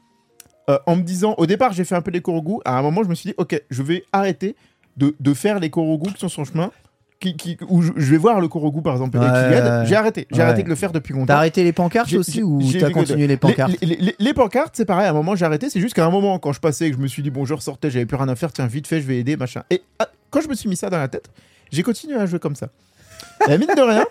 [0.70, 2.56] euh, en me disant, au départ, j'ai fait un peu les Korogu.
[2.66, 4.56] À un moment, je me suis dit, ok, je vais arrêter
[4.98, 6.72] de, de faire les Korogu qui sont sur le chemin.
[7.20, 9.84] Qui, qui- où je, je vais voir le Korogu par exemple Ouais, ouais.
[9.86, 10.26] J'ai arrêté.
[10.32, 10.44] J'ai Ouais.
[10.44, 11.26] arrêté de le faire depuis longtemps.
[11.28, 14.76] T'as arrêté les pancartes aussi ou t'as continué les pancartes les, les- les- les pancartes,
[14.78, 15.06] c'est pareil.
[15.08, 15.70] À un moment, j'ai arrêté.
[15.70, 17.44] C'est juste qu'à un moment, quand je passais et que je me suis dit, bon,
[17.44, 19.64] je ressortais, j'avais plus rien à faire, tiens, vite fait, je vais aider, machin.
[19.70, 21.30] Et ah, quand je me suis mis ça dans la tête,
[21.74, 22.70] j'ai continué à jouer comme ça.
[23.50, 24.06] Et mine de rien,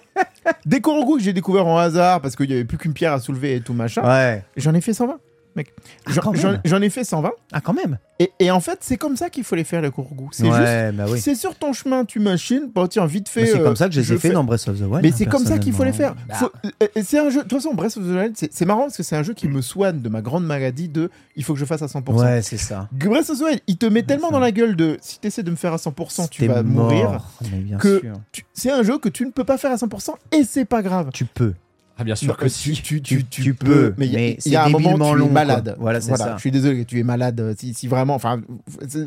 [0.66, 3.20] des Korogu que j'ai découvert en hasard parce qu'il y avait plus qu'une pierre à
[3.20, 4.44] soulever et tout machin, Ouais.
[4.58, 5.18] j'en ai fait 120,
[5.56, 5.72] mec.
[6.06, 6.60] Ah, J'en- quand J'en même.
[6.64, 7.30] j'en ai fait 120.
[7.52, 7.98] Ah, quand même.
[8.20, 10.24] Et, et en fait, c'est comme ça qu'il faut les faire, les Korogu.
[10.32, 10.56] C'est juste,
[10.96, 11.20] bah oui.
[11.20, 13.42] c'est sur ton chemin, tu machines, bon, tiens, vite fait.
[13.42, 15.02] Mais c'est euh, comme ça que je les ai fait dans Breath of the Wild.
[15.02, 16.14] mais hein, c'est comme ça qu'il faut les faire.
[16.14, 16.50] personnellement.
[16.62, 17.38] Faut- euh, euh, c'est un jeu.
[17.44, 19.34] De toute façon, Breath of the Wild, c'est c'est marrant parce que c'est un jeu
[19.34, 22.12] qui me soigne de ma grande maladie de il faut que je fasse à 100%.
[22.20, 22.88] Ouais, c'est ça.
[22.92, 25.50] Breath of the Wild, il te met tellement dans la gueule de si t'essaies de
[25.50, 27.10] me faire à 100%, tu T'es vas mourir.
[27.10, 27.30] mort.
[27.52, 28.14] Mais bien que- sûr.
[28.32, 30.82] Tu- C'est un jeu que tu ne peux pas faire à 100% et c'est pas
[30.82, 31.10] grave.
[31.12, 31.54] Tu peux.
[32.00, 32.72] Ah, bien sûr Non, que tu, si.
[32.74, 35.28] tu, Tu- tu, tu peux, mais il y a- y, un moment tu long, es
[35.28, 35.32] quoi.
[35.32, 35.76] malade.
[35.80, 36.34] Voilà, c'est ça.
[36.36, 37.40] Je suis désolé, tu es malade.
[37.40, 38.40] euh, Si, si vraiment, enfin,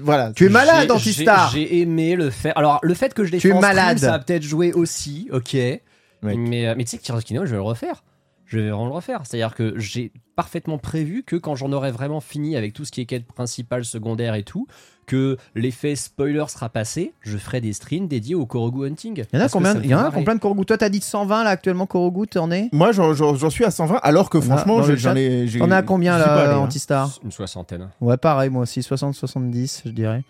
[0.02, 0.34] voilà.
[0.34, 1.52] Tu es malade, Antistar.
[1.52, 2.58] J'ai aimé le faire.
[2.58, 3.98] Alors, le fait que je l'ai Tu fait stream, malade.
[4.00, 5.54] ça a peut-être joué aussi, ok.
[5.54, 5.82] Mec.
[6.38, 8.04] Mais, euh, mais tu sais que Kingdom, je vais le refaire.
[8.46, 9.22] Je vais vraiment le refaire.
[9.24, 13.02] C'est-à-dire que j'ai parfaitement prévu que quand j'en aurai vraiment fini avec tout ce qui
[13.02, 14.68] est quête principale, secondaire et tout,
[15.08, 19.26] que l'effet spoiler sera passé, je ferai des streams dédiés au Korogu Hunting.
[19.34, 21.02] Il y en a combien Il y en a combien de Korogu Toi, t'as dit
[21.02, 25.16] 120 là actuellement, Korogu, t'en es Moi, j'en- suis à 120, alors que franchement, j'en
[25.16, 25.48] ai.
[25.60, 26.58] T'en à combien là, hein.
[26.60, 27.90] Antistar Une soixantaine.
[28.00, 30.24] Ouais, pareil, moi aussi, 60-70, je dirais.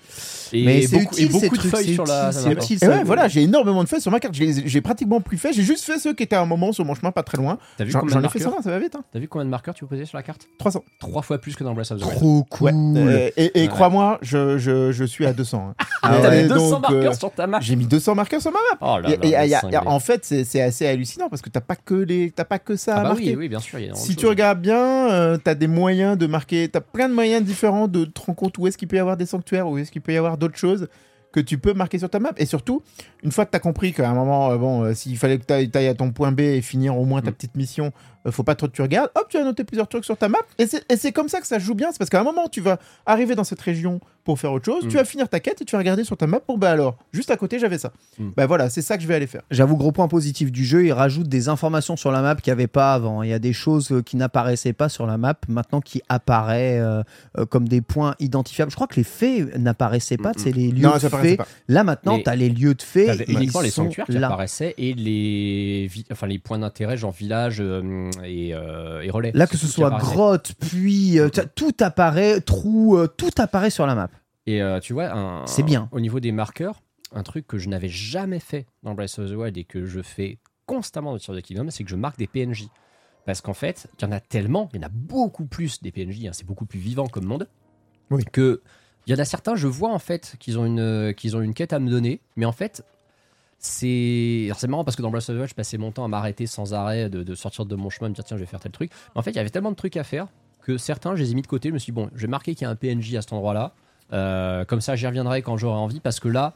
[0.54, 2.32] Et Mais c'est beaucoup, utile, et beaucoup de feuilles c'est sur la.
[2.32, 2.80] c'est utile.
[2.82, 4.34] Ouais, voilà, j'ai énormément de faits sur ma carte.
[4.34, 5.54] J'ai pratiquement plus fait.
[5.54, 7.60] J'ai juste fait ceux qui étaient à un moment sur mon chemin, pas très loin.
[7.78, 8.98] T'as vu J'en combien j'en de ai fait marqueurs 120, ça va vite.
[9.12, 10.84] T'as vu combien de marqueurs tu peux sur la carte 300.
[11.00, 12.16] Trois fois plus que dans Breath of the Wild.
[12.18, 12.72] Trop cool.
[12.72, 13.00] Ouais.
[13.00, 13.68] Euh, et et Ouais.
[13.68, 15.70] crois-moi, je, je, je suis à 200.
[15.70, 15.76] hein.
[16.04, 17.60] Ah Et T'avais ouais, 200 donc, marqueurs euh, sur ta map.
[17.62, 18.78] J'ai mis 200 marqueurs sur ma map.
[18.82, 19.74] Oh là Et- là, et- et- le y a- cinglé.
[19.74, 22.44] y a- en fait, c'est c'est assez hallucinant parce que t'as pas que les, t'as
[22.46, 23.32] pas que ça Ah à bah marquer.
[23.32, 23.78] oui, oui, bien sûr.
[23.78, 27.08] il y a Si tu regardes bien, euh, t'as des moyens de marquer, t'as plein
[27.08, 29.68] de moyens différents de te rendre compte où est-ce qu'il peut y avoir des sanctuaires,
[29.68, 30.88] où est-ce qu'il peut y avoir d'autres choses
[31.32, 32.32] que tu peux marquer sur ta map.
[32.38, 32.82] Et surtout,
[33.24, 35.70] une fois que t'as compris qu'à un moment, euh, bon, euh, s'il fallait que t'ailles
[35.70, 37.34] t'ailles à ton point B et finir au moins ta Mm.
[37.34, 37.92] petite mission,
[38.28, 39.10] euh, faut pas trop que tu regardes.
[39.16, 40.40] Hop, tu as noté plusieurs trucs sur ta map.
[40.58, 41.90] Et c'est et c'est comme ça que ça joue bien.
[41.92, 44.86] C'est parce qu'à un moment, tu vas arriver dans cette région pour faire autre chose.
[44.86, 44.88] Mm.
[44.88, 46.98] Tu vas finir ta quête et tu vas regarder sur ta map pour bah alors,
[47.14, 47.92] juste à côté j'avais ça.
[48.18, 48.30] Mm.
[48.36, 49.44] Bah voilà, c'est ça que je vais aller faire.
[49.52, 52.54] J'avoue, gros point positif du jeu, il rajoute des informations sur la map qu'il n'y
[52.54, 53.24] avait pas avant.
[53.24, 56.82] Il y a des choses euh, qui n'apparaissaient pas sur la map, maintenant qui apparaissent
[56.82, 57.04] euh,
[57.38, 58.72] euh, comme des points identifiables.
[58.72, 61.46] Je crois que les faits n'apparaissaient pas, Mm, c'est les lieux Non, de pas.
[61.68, 62.82] Là, maintenant, tu as les lieux de.
[63.06, 64.28] T'avais ils uniquement les sanctuaires qui là.
[64.28, 69.32] apparaissaient et les, enfin, les points d'intérêt, genre village euh, et, euh, et relais.
[69.34, 71.20] Là, que ce soit grotte, puits,
[71.56, 74.10] tout apparaît, trou, euh, tout apparaît sur la map.
[74.52, 75.88] Et euh, tu vois, un- C'est bien.
[75.92, 76.82] Au niveau des marqueurs,
[77.14, 80.02] un truc que je n'avais jamais fait dans Breath of the Wild et que je
[80.02, 82.68] fais constamment dans Tears of the Kingdom, c'est que je marque des PNJ.
[83.26, 85.92] Parce qu'en fait, il y en a tellement, il y en a beaucoup plus des
[85.92, 87.48] PNJ, hein, c'est beaucoup plus vivant comme monde,
[88.10, 88.24] Oui.
[88.32, 88.62] que
[89.08, 91.54] il y en a certains, je vois en fait qu'ils ont une, qu'ils ont une
[91.54, 92.84] quête à me donner, mais en fait,
[93.60, 96.04] c'est alors, c'est marrant parce que dans Breath of the Wild, je passais mon temps
[96.04, 98.42] à m'arrêter sans arrêt, de, de sortir de mon chemin, de me dire tiens, je
[98.42, 98.92] vais faire tel truc.
[99.14, 100.28] Mais en fait, il y avait tellement de trucs à faire
[100.62, 101.70] que certains, je les ai mis de côté.
[101.70, 103.34] Je me suis dit, bon, je vais marquer qu'il y a un PNJ à cet
[103.34, 103.74] endroit-là.
[104.14, 106.54] Euh, comme ça, j'y reviendrai quand j'aurai envie parce que là,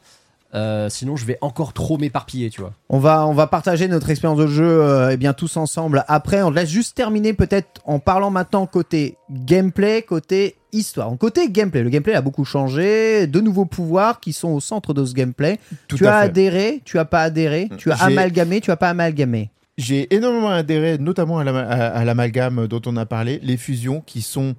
[0.54, 2.72] euh, sinon, je vais encore trop m'éparpiller, tu vois.
[2.88, 6.04] On va, on va partager notre expérience de jeu euh, eh bien, tous ensemble.
[6.08, 11.10] Après, on laisse juste terminer peut-être en parlant maintenant côté gameplay, côté histoire.
[11.10, 14.94] En côté gameplay, le gameplay a beaucoup changé, de nouveaux pouvoirs qui sont au centre
[14.94, 15.58] de ce gameplay.
[15.88, 16.26] Tout tu as fait.
[16.26, 19.50] adhéré, tu as pas adhéré, tu as amalgamé, tu as pas amalgamé.
[19.76, 24.54] J'ai énormément adhéré, notamment à l'amalgame dont on a parlé, les fusions qui sont.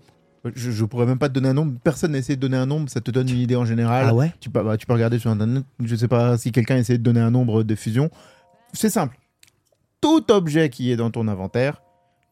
[0.55, 2.65] Je, je pourrais même pas te donner un nombre, personne n'a essayé de donner un
[2.65, 4.05] nombre, ça te donne une idée en général.
[4.09, 6.77] Ah ouais tu, peux, bah, tu peux regarder sur internet, je sais pas si quelqu'un
[6.77, 8.09] essaie de donner un nombre de fusions.
[8.73, 9.17] C'est simple.
[10.01, 11.81] Tout objet qui est dans ton inventaire,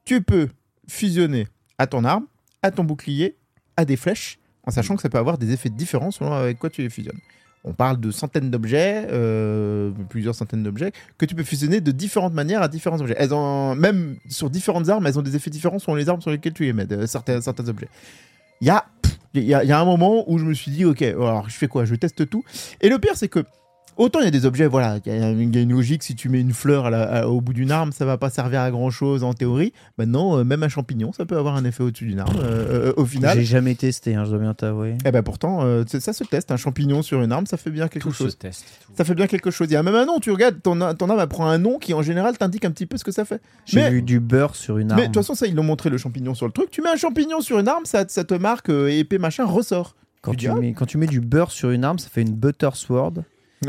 [0.06, 0.50] tu peux
[0.88, 1.48] fusionner
[1.78, 2.26] à ton arme,
[2.62, 3.36] à ton bouclier,
[3.78, 6.70] à des flèches, en sachant que ça peut avoir des effets différents selon avec quoi
[6.70, 7.20] tu les fusionnes.
[7.68, 12.34] On parle de centaines d'objets, euh, plusieurs centaines d'objets, que tu peux fusionner de différentes
[12.34, 13.16] manières à différents objets.
[13.18, 16.30] Elles ont, même sur différentes armes, elles ont des effets différents selon les armes sur
[16.30, 17.90] lesquelles tu les mets, de certains, objets.
[18.62, 18.86] Il y a,
[19.34, 21.68] y, a, y a un moment où je me suis dit, ok, alors je fais
[21.68, 21.86] quoi?
[21.86, 22.44] Je teste tout.
[22.82, 23.44] Et le pire, c'est que
[23.98, 25.72] autant il y a des objets, voilà, il y, a une il y a une
[25.72, 28.18] logique, si tu mets une fleur à la- à- au bout d'une arme, ça va
[28.18, 29.74] pas servir à grand chose en théorie.
[29.98, 32.94] Maintenant, euh, même un champignon, ça peut avoir un effet au-dessus d'une arme, euh, euh,
[32.98, 33.38] au final.
[33.38, 34.96] J'ai jamais testé, hein, je dois bien t'avouer.
[35.06, 36.52] Eh ben pourtant, euh, ça se teste.
[36.52, 38.32] Un champignon sur une arme, ça fait bien quelque Tout chose.
[38.32, 38.66] se teste.
[38.86, 38.94] tout.
[38.98, 39.68] Ça fait bien quelque chose.
[39.70, 41.94] Il y a même un nom, tu regardes, ton, ton arme prend un nom qui
[41.94, 43.42] en général t'indique un petit peu ce que ça fait.
[43.66, 45.02] J'ai Mais- vu du beurre sur une Mais arme.
[45.02, 46.70] de toute façon, ça, ils l'ont montré le champignon sur le truc.
[46.72, 49.96] Tu mets un champignon sur une arme, ça, ça te marque euh, épée machin, ressort.
[50.22, 50.56] Quand Tu ah.
[50.56, 53.14] mets, quand tu mets du beurre sur une arme, ça fait une butter sword.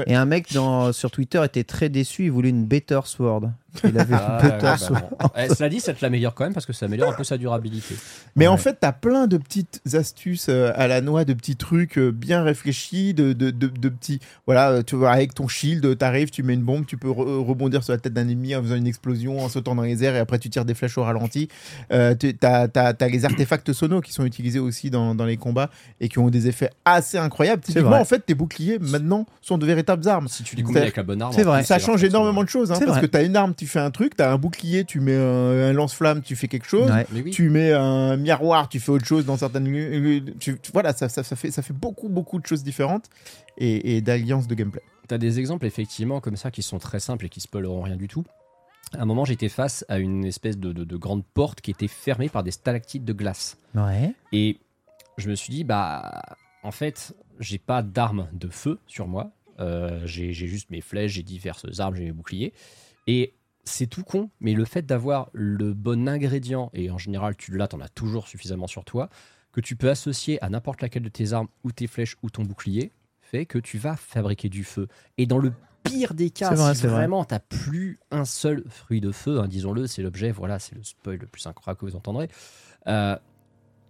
[0.07, 3.51] Et un mec dans, sur Twitter était très déçu, il voulait une better sword.
[3.85, 4.77] Il avait Ah, une ouais, bah
[5.21, 5.29] bon.
[5.37, 7.37] Eh, cela dit, ça te l'améliore quand même parce que ça améliore un peu sa
[7.37, 7.95] durabilité.
[8.35, 11.99] Mais en fait, t'as plein de petites astuces euh, à la noix, de petits trucs
[11.99, 14.19] euh, bien réfléchis, de, de, de, de petits.
[14.47, 17.45] Voilà, euh, tu vois, avec ton shield, t'arrives, tu mets une bombe, tu peux re-
[17.45, 20.15] rebondir sur la tête d'un ennemi en faisant une explosion, en sautant dans les airs
[20.17, 21.49] et après tu tires des flèches au ralenti.
[21.93, 25.37] Euh, tu- t'as, t'as, t'as les artefacts sonos qui sont utilisés aussi dans, dans les
[25.37, 25.69] combats
[26.01, 27.61] et qui ont des effets assez incroyables.
[27.63, 28.01] Typiquement, vrai.
[28.01, 30.29] en fait, tes boucliers maintenant sont de véritables armes.
[30.29, 31.63] Si tu les combines avec la bonne arme, C'est vrai.
[31.63, 33.01] Ça change énormément de choses, hein, parce vrai.
[33.03, 35.73] que t'as une arme, tu fais un truc, t'as un bouclier, tu mets un, un
[35.73, 36.91] lance-flamme, tu fais quelque chose.
[36.91, 37.07] Ouais.
[37.13, 37.31] Mais oui.
[37.31, 39.65] Tu mets un miroir, tu fais autre chose dans certaines.
[40.39, 43.07] tu- tu- voilà, ça, ça, ça fait, ça fait beaucoup, beaucoup de choses différentes
[43.59, 44.83] et, et d'alliances de gameplay.
[45.09, 48.09] T'as des exemples effectivement comme ça qui sont très simples et qui spoileront rien du
[48.09, 48.25] tout.
[48.97, 51.89] À un moment, j'étais face à une espèce de, de- de grande porte qui était
[51.89, 53.57] fermée par des stalactites de glace.
[53.75, 54.13] Ouais.
[54.33, 54.59] Et
[55.19, 56.23] je me suis dit, bah,
[56.63, 59.33] en fait, j'ai pas d'armes de feu sur moi.
[59.59, 62.53] Euh, j'ai j'ai juste mes flèches, j'ai diverses armes, j'ai mes boucliers.
[63.07, 63.33] Et
[63.67, 67.69] c'est tout con, mais le fait d'avoir le bon ingrédient, et en général, tu l'as,
[67.69, 69.11] t'en as toujours suffisamment sur toi,
[69.53, 72.45] que tu peux associer à n'importe laquelle de tes armes ou tes flèches ou ton
[72.45, 74.87] bouclier, fait que tu vas fabriquer du feu.
[75.19, 75.53] Et dans le
[75.83, 76.97] pire des cas, vrai, si c'est vrai.
[76.99, 80.83] vraiment t'as plus un seul fruit de feu, hein, disons-le, c'est l'objet, voilà, c'est le
[80.83, 82.29] spoil le plus incroyable que vous entendrez.
[82.87, 83.17] euh,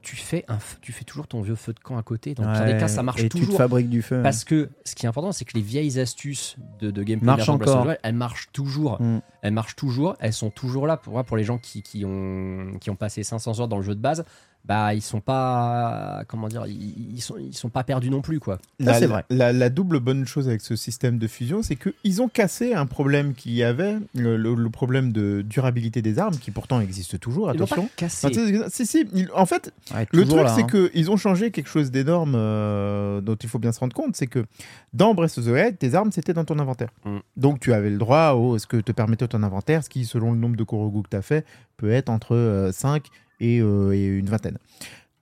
[0.06, 2.34] tu fais, un, f- tu fais toujours ton vieux feu de camp à côté.
[2.34, 2.78] Dans les Ouais.
[2.78, 3.56] cas, ça marche Et tu toujours.
[3.56, 4.20] fabriques du feu.
[4.22, 7.48] Parce que ce qui est important, c'est que les vieilles astuces de, de gameplay Marchent
[7.48, 7.88] encore.
[8.04, 9.02] Elles marchent toujours.
[9.02, 9.20] Mm.
[9.42, 10.14] Elles marchent toujours.
[10.20, 10.96] Elles sont toujours là.
[10.96, 13.96] Pour, pour les gens qui, qui ont, qui ont passé 500 heures dans le jeu
[13.96, 14.24] de base,
[14.66, 16.24] bah, ils sont pas.
[16.28, 18.56] Comment dire Ils, ils sont, ils sont pas perdus non plus, quoi.
[18.80, 19.24] Ça, La, c'est vrai.
[19.30, 22.86] La, la double bonne chose avec ce système de fusion, c'est qu'ils ont cassé un
[22.86, 27.18] problème qu'il y avait, le, le- le problème de durabilité des armes, qui pourtant existe
[27.20, 27.90] toujours, Ils l'ont pas attention.
[27.96, 28.26] cassé.
[28.26, 30.88] Enfin, si, si, ils- en fait, Ouais, Le truc, là, c'est hein.
[30.92, 34.16] qu'ils ont changé quelque chose d'énorme euh, dont il faut bien se rendre compte.
[34.16, 34.44] C'est que
[34.92, 36.88] dans Breath of the Wild, tes armes, c'était dans ton inventaire.
[37.04, 37.18] Mm.
[37.36, 40.32] Donc, tu avais le droit au ce que te permettait ton inventaire, ce qui, selon
[40.32, 41.44] le nombre de Korogu que tu as fait,
[41.76, 43.04] peut être entre 5
[43.40, 44.58] et, euh, et une vingtaine.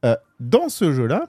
[0.04, 1.28] Euh, dans ce jeu-là,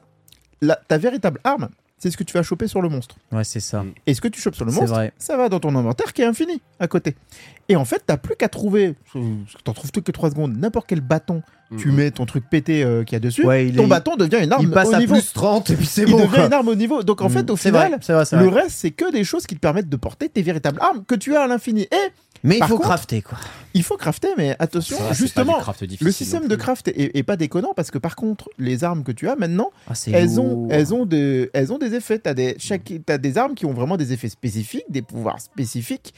[0.62, 3.16] la- ta véritable arme, c'est ce que tu vas choper sur le monstre.
[3.32, 3.86] Ouais, c'est ça.
[4.06, 5.14] Et ce que tu chopes sur le monstre, vrai.
[5.18, 7.16] ça va dans ton inventaire qui est infini à côté.
[7.70, 8.96] Et en fait, t'as plus qu'à trouver,
[9.64, 11.42] t'en trouves tout que 3 secondes, n'importe quel bâton
[11.78, 14.16] tu mets ton truc pété euh, qu'il y a dessus, Ouais, il ton est- bâton
[14.18, 15.16] devient une arme Il passe au à niveau.
[15.16, 16.18] plus 30 et puis c'est il bon.
[16.20, 16.46] devient quoi.
[16.46, 17.02] une arme au niveau.
[17.02, 17.54] Donc en fait, Mm.
[17.54, 18.62] au C'est final, vrai, vrai, le vrai.
[18.64, 21.36] reste, c'est que des choses qui te permettent de porter tes véritables armes que tu
[21.36, 21.84] as à l'infini.
[21.84, 22.12] Et
[22.46, 23.38] Mais il faut contre- crafter quoi.
[23.74, 25.58] il faut crafter, mais attention, Ça justement,
[26.00, 29.12] le système de craft est, est pas déconnant parce que par contre, les armes que
[29.12, 32.20] tu as maintenant, Ah, elles ont, elles, ont de, elles ont des effets.
[32.20, 35.42] Tu as, des, chaque, t'as des armes qui ont vraiment des effets spécifiques, des pouvoirs
[35.42, 36.14] spécifiques.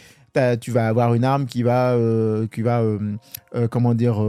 [0.59, 2.99] Tu vas avoir une arme qui va, euh, qui va euh,
[3.55, 4.23] euh, comment dire,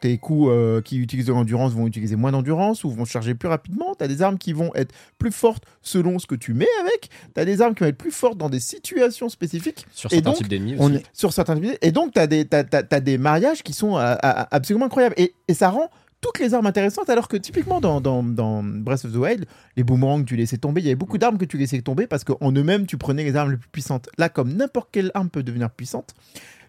[0.00, 0.52] tes coups
[0.84, 3.94] qui utilisent de l'endurance vont utiliser moins d'endurance ou vont charger plus rapidement.
[3.98, 7.08] Tu as des armes qui vont être plus fortes selon ce que tu mets avec.
[7.34, 10.16] Tu as des armes qui vont être plus fortes dans des situations spécifiques Sur Et
[10.16, 10.76] certains donc, types d'ennemis
[11.12, 11.74] sur certains niveaux.
[11.80, 15.14] Et donc, tu as, des mariages qui sont absolument incroyables.
[15.16, 15.88] Et, et ça rend
[16.20, 19.46] toutes les armes intéressantes, alors que typiquement dans, dans, dans Breath of the Wild,
[19.76, 20.80] les boomerangs, tu laissais tomber.
[20.80, 23.36] Il y avait beaucoup d'armes que tu laissais tomber parce qu'en eux-mêmes, tu prenais les
[23.36, 24.08] armes les plus puissantes.
[24.18, 26.14] Là, comme n'importe quelle arme peut devenir puissante,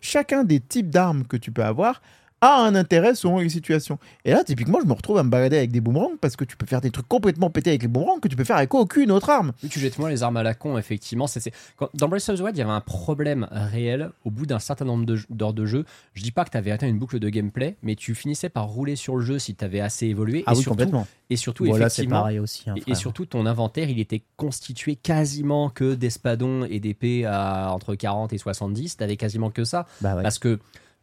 [0.01, 2.01] chacun des types d'armes que tu peux avoir
[2.41, 3.99] a un intérêt selon les situations.
[4.25, 6.55] Et là, typiquement, je me retrouve à me balader avec des boomerangs parce que tu
[6.57, 9.11] peux faire des trucs complètement pétés avec les boomerangs que tu peux faire avec aucune
[9.11, 9.51] autre arme.
[9.63, 11.27] Oui, tu jettes moins les armes à la con, effectivement.
[11.27, 14.31] C'est, c'est- quand- dans Breath of the Wild, il y avait un problème réel au
[14.31, 15.85] bout d'un certain nombre d'heures de jeu.
[16.13, 18.67] Je dis pas que tu avais atteint une boucle de gameplay, mais tu finissais par
[18.67, 20.43] rouler sur le jeu si tu avais assez évolué.
[20.45, 21.07] Ah et oui, surtout, complètement.
[21.29, 22.69] Et surtout, Voilà, effectivement, pareil aussi.
[22.69, 27.95] hein, et- surtout, ton inventaire, il était constitué quasiment que d'espadons et d'épées à entre
[27.95, 28.97] 40 et 70.
[28.97, 29.85] T'avais quasiment que ça.
[30.01, 30.23] Bah ouais.
[30.23, 30.59] Parce que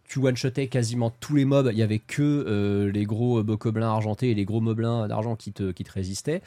[0.08, 1.68] tu one-shotais quasiment tous les mobs.
[1.72, 5.52] Il y avait que euh, les gros bocoblins argentés et les gros moblins d'argent qui
[5.52, 6.42] te, qui te résistaient.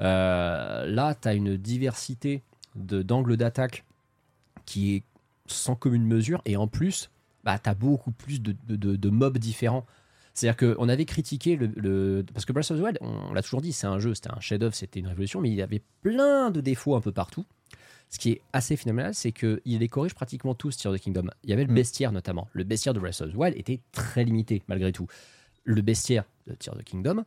[0.00, 2.42] Euh, là, tu as une diversité
[2.74, 3.84] d'angles d'attaque
[4.66, 5.02] qui est
[5.46, 6.42] sans commune mesure.
[6.44, 7.10] Et en plus,
[7.44, 9.86] bah, tu as beaucoup plus de, de- mobs différents.
[10.32, 13.60] C'est-à-dire qu'on avait critiqué le, le- Parce que Breath of the Wild, on, l'a toujours
[13.60, 16.50] dit, c'est un jeu, c'était un chef-d'œuvre, c'était une révolution, mais il y avait plein
[16.50, 17.44] de défauts un peu partout.
[18.10, 21.28] Ce qui est assez phénoménal, c'est qu'il les corrige pratiquement tous, Tears of the Kingdom.
[21.42, 21.74] Il y avait le Mm.
[21.74, 22.48] bestiaire notamment.
[22.52, 25.06] Le bestiaire de Breath of the Wild était très limité, malgré tout.
[25.64, 27.24] Le bestiaire de Tears of the Kingdom,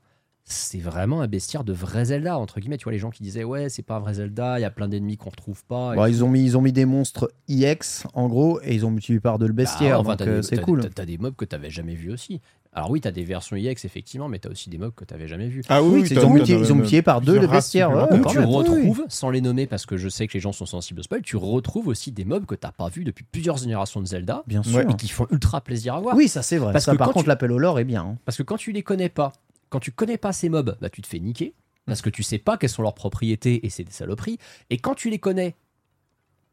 [0.49, 2.77] c'est vraiment un bestiaire de vrai Zelda, entre guillemets.
[2.77, 4.71] Tu vois, les gens qui disaient, ouais, c'est pas un vrai Zelda, il y a
[4.71, 5.93] plein d'ennemis qu'on retrouve pas.
[5.93, 8.91] Bon, ils, ont mis, ils ont mis des monstres IX en gros et ils ont
[8.91, 9.97] multiplié par deux le bestiaire.
[9.97, 10.83] Bah, enfin, donc t'as euh, c'est cool.
[10.83, 12.39] t'as- T'as des mobs que t'avais jamais vus aussi.
[12.77, 15.47] Alors oui, t'as des versions IX effectivement, mais t'as aussi des mobs que t'avais jamais
[15.47, 15.63] vus.
[15.67, 17.89] Ah Oui, ils ont multiplié, ils ont multiplié par deux le plusieurs races bestiaire.
[17.89, 18.21] ouais, supplémentaires.
[18.23, 20.67] quand tu oui, retrouves, sans les nommer parce que je sais que les gens sont
[20.67, 23.99] sensibles au spoil, tu retrouves aussi des mobs que t'as pas vus depuis plusieurs générations
[23.99, 24.81] de Zelda Bien sûr.
[24.89, 26.15] Et qui font ultra plaisir à voir.
[26.15, 26.71] Oui, ça c'est vrai.
[26.71, 28.03] Parce ça, que par quand contre, tu- l'appel au lore est bien.
[28.03, 28.17] hein.
[28.25, 29.33] Parce que quand tu les connais pas,
[29.69, 31.55] quand tu connais pas ces mobs, bah tu te fais niquer
[31.87, 34.37] parce que tu sais pas quelles sont leurs propriétés et c'est des saloperies.
[34.69, 35.55] Et quand tu les connais,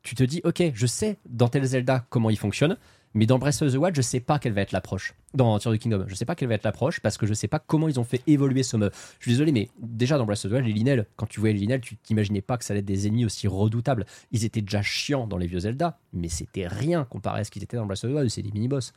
[0.03, 2.79] tu te dis ok, je sais dans tel Zelda comment ils fonctionnent,
[3.15, 5.15] mais dans Breath of the Wild, je sais pas quelle va être l'approche.
[5.35, 7.47] Dans Tears of Kingdom, je sais pas quelle va être l'approche parce que je sais
[7.47, 8.93] pas comment ils ont fait évoluer ce mob.
[9.21, 11.55] Je suis désolé, mais déjà dans Breath of the Wild, les Linel, quand tu voyais
[11.55, 14.05] les Linel, tu t'imaginais pas que ça allait être des ennemis aussi redoutables.
[14.33, 17.63] Ils étaient déjà chiants dans les vieux Zelda, mais c'était rien comparé à ce qu'ils
[17.63, 18.93] étaient dans Breath of the Wild, c'est des mini-boss.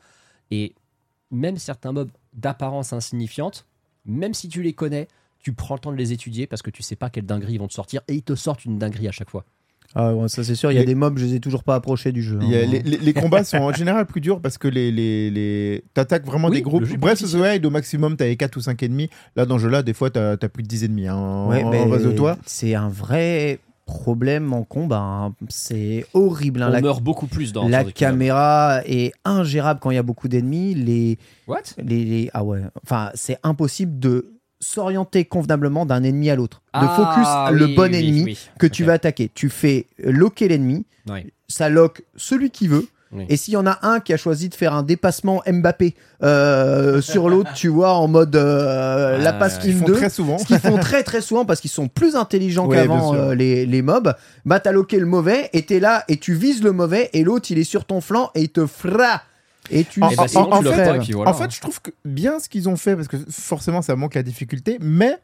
[0.50, 0.74] Et
[1.30, 3.68] même certains mobs d'apparence insignifiante,
[4.06, 5.08] même si tu les connais,
[5.40, 7.60] tu prends le temps de les étudier parce que tu sais pas quelle dinguerie ils
[7.60, 9.46] vont te sortir et ils te sortent une dinguerie à chaque fois.
[9.96, 10.72] Ah, ouais, ça c'est sûr.
[10.72, 12.38] Il y a Les- des mobs, je les ai toujours pas approchés du jeu.
[12.42, 12.66] Il y a- hein.
[12.70, 15.84] les, les- les combats sont en général plus durs parce que les, les, les...
[15.94, 16.84] t'attaques vraiment Oui, des groupes.
[16.98, 19.10] Breath of the Wild, au maximum, t'avais 4 ou 5 ennemis.
[19.36, 21.64] Là, dans ce jeu-là, des fois, t'as as plus de 10 ennemis hein, en, Ouais,
[21.64, 22.38] en- mais en face de toi.
[22.46, 25.00] C'est un vrai problème en combat.
[25.00, 25.34] hein.
[25.48, 26.62] C'est horrible.
[26.62, 26.68] hein.
[26.70, 30.28] On La, meurt beaucoup plus dans la caméra est ingérable quand il y a beaucoup
[30.28, 30.76] d'ennemis.
[30.76, 31.60] Les, What?
[31.82, 32.60] les, les- ah ouais.
[32.84, 36.62] Enfin, c'est impossible de s'orienter convenablement d'un ennemi à l'autre.
[36.74, 38.40] De Ah, focus le bon oui, ennemi oui.
[38.60, 39.30] que tu vas attaquer.
[39.34, 40.86] Tu fais loquer l'ennemi.
[41.48, 42.88] Ça lock celui qui veut.
[43.14, 43.24] Oui.
[43.30, 47.00] Et s'il y en a un qui a choisi de faire un dépassement Mbappé euh,
[47.00, 50.10] sur l'autre, tu vois, en mode euh, la Ouais, passe Ils in font 2, très
[50.10, 50.38] souvent.
[50.38, 53.66] ce qu'ils font très très souvent parce qu'ils sont plus intelligents Ouais, qu'avant euh, les,
[53.66, 54.14] les mobs,
[54.44, 57.50] bah t'as loqué le mauvais et t'es là et tu vises le mauvais et l'autre
[57.50, 59.22] il est sur ton flanc et il te fra
[59.72, 61.32] et tu En- Et bah, sinon, en tu fait- reprends et puis voilà.
[61.32, 64.16] En fait, je trouve que bien ce qu'ils ont fait, parce que forcément, ça manque
[64.16, 65.18] la difficulté, mais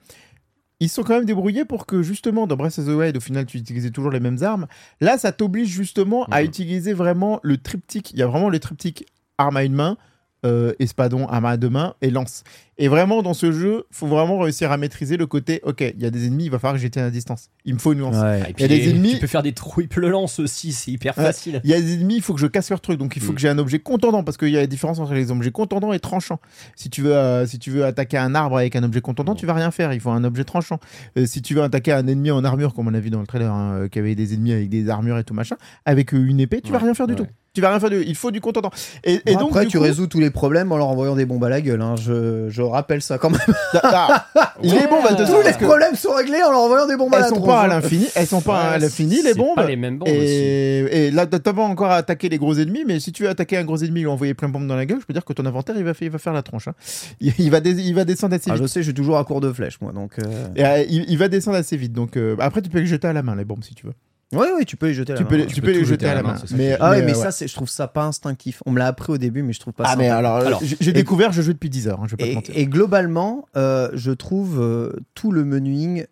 [0.80, 3.46] ils sont quand même débrouillés pour que justement, dans Breath of the Wild, au final,
[3.46, 4.68] tu utilisais toujours les mêmes armes.
[5.02, 6.48] Là, ça t'oblige justement à Mhm.
[6.48, 8.12] utiliser vraiment le triptyque.
[8.12, 9.06] Il y a vraiment le triptyque
[9.38, 9.98] arme à une main,
[10.46, 12.44] euh, espadon, arme à deux mains et lance.
[12.80, 16.06] Et vraiment, dans ce jeu, faut vraiment réussir à maîtriser le côté ok, il y
[16.06, 17.50] a des ennemis, il va falloir que j'étais à distance.
[17.66, 18.16] Il me faut une lance.
[18.18, 20.90] Ah, et Il y a des ennemis- Tu peux faire des triple lances aussi, c'est
[20.92, 21.24] hyper Ouais.
[21.26, 21.62] facile.
[21.64, 23.32] Il y a des ennemis, il faut que je casse leur truc, donc il faut
[23.32, 23.36] Mm.
[23.36, 25.94] que j'ai un objet contendant, parce qu'il y a la différence entre les objets contendants
[25.94, 26.40] et tranchants.
[26.76, 29.38] Si tu veux, euh, si tu veux attaquer un arbre avec un objet contendant, Mm.
[29.38, 30.80] tu vas rien faire, il faut un objet tranchant.
[31.18, 33.28] Euh, si tu veux attaquer un ennemi en armure, comme on a vu dans le
[33.28, 36.40] trailer, hein, euh, qui avait des ennemis avec des armures et tout machin, avec une
[36.40, 37.20] épée, tu vas Ouais, rien faire du ouais.
[37.20, 37.28] tout.
[37.54, 37.92] Tu vas rien faire.
[37.92, 38.02] Du...
[38.04, 38.72] Il faut du contendant.
[39.04, 41.16] Et, et Bon, donc après, du tu coup- résous tous les problèmes en leur envoyant
[41.16, 41.84] des bombes à la gueule.
[41.84, 41.94] hein.
[41.98, 43.40] Je, je rappelle ça quand même.
[43.84, 44.26] Ah,
[44.64, 47.14] il est bon, de Tous les que problèmes sont réglés en leur envoyant des bombes
[47.14, 48.08] à Elles la sont tronche, pas à l'infini.
[48.16, 49.56] Elles sont pas à l'infini les bombes.
[49.56, 50.18] pas les mêmes bombes aussi.
[50.18, 53.30] Et, et là, t'as pas encore à attaquer les gros ennemis, mais si tu veux
[53.30, 55.14] attaquer un gros ennemi et lui envoyer plein de bombes dans la gueule, je peux
[55.14, 56.68] dire que ton inventaire il va, faire, il va faire la tronche.
[56.68, 56.74] hein.
[57.20, 58.64] Il, il va dés- il va descendre assez Ah, vite.
[58.64, 59.92] je sais, je suis toujours à court de flèches, moi.
[59.92, 60.24] Donc, euh,
[60.56, 61.94] Et, euh, il, il va descendre assez vite.
[61.94, 63.94] Donc euh, après, tu peux les jeter à la main les bombes si tu veux.
[64.36, 65.14] Oui, oui, tu peux les jeter.
[65.14, 65.42] à Tu la peux, main.
[65.44, 66.36] les- tu Tu peux peux les tout jeter à la main.
[66.56, 67.22] Mais, Ah ouais, mais, mais ouais.
[67.24, 68.62] ça, c'est- je trouve ça pas instinctif.
[68.66, 69.96] On me l'a appris au début, mais je trouve pas Ah ça.
[69.98, 72.00] mais alors, Alors, j'ai découvert, je joue depuis 10 heures.
[72.02, 72.58] hein, je vais pas te Et, mentir.
[72.58, 76.06] et globalement, euh, je trouve euh, tout le menuing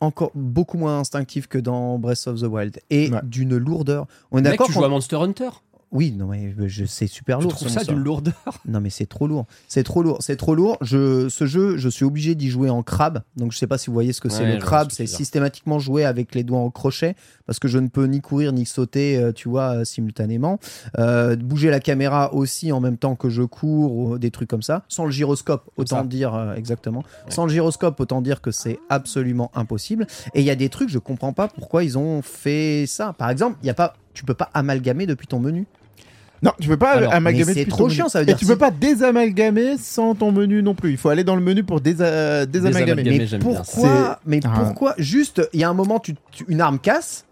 [0.00, 3.18] encore beaucoup moins instinctif que dans Breath of the Wild et Ouais.
[3.24, 4.06] d'une lourdeur.
[4.30, 5.48] On est d'accord tu joues à Monster Hunter?
[5.90, 7.54] Oui, non mais je c'est super Tu lourd.
[7.54, 8.34] trouves ce ça d'une lourdeur?
[8.66, 9.46] Non mais c'est trop lourd.
[9.68, 10.18] C'est trop lourd.
[10.20, 10.76] C'est trop lourd.
[10.82, 13.22] Je, ce jeu, je suis obligé d'y jouer en crabe.
[13.36, 14.88] Donc je sais pas si vous voyez ce que c'est Ouais, le je crabe.
[14.90, 17.14] C'est systématiquement jouer avec les doigts en crochet
[17.46, 20.58] parce que je ne peux ni courir ni sauter, euh, tu vois, euh, simultanément.
[20.98, 24.62] Euh, bouger la caméra aussi en même temps que je cours ou des trucs comme
[24.62, 24.84] ça.
[24.88, 26.04] Sans le gyroscope, autant ça.
[26.04, 27.02] dire euh, exactement.
[27.30, 30.06] Sans le gyroscope, autant dire que c'est absolument impossible.
[30.34, 33.14] Et il y a des trucs, je comprends pas pourquoi ils ont fait ça.
[33.14, 35.66] Par exemple, il y a pas, tu peux pas amalgamer depuis ton menu.
[36.42, 37.46] Non, tu peux pas Alors, amalgamer.
[37.46, 40.30] mais c'est trop chiant, ça veut dire Et tu si- peux pas désamalgamer sans ton
[40.32, 40.90] menu non plus.
[40.92, 43.02] Il faut aller dans le menu pour désa- désamalgamer.
[43.02, 43.18] Désamalgamer.
[43.18, 43.54] Mais j'aime bien.
[43.54, 44.50] pourquoi Mais Ah.
[44.60, 47.24] pourquoi Juste, il y a un moment, tu, tu- une arme casse,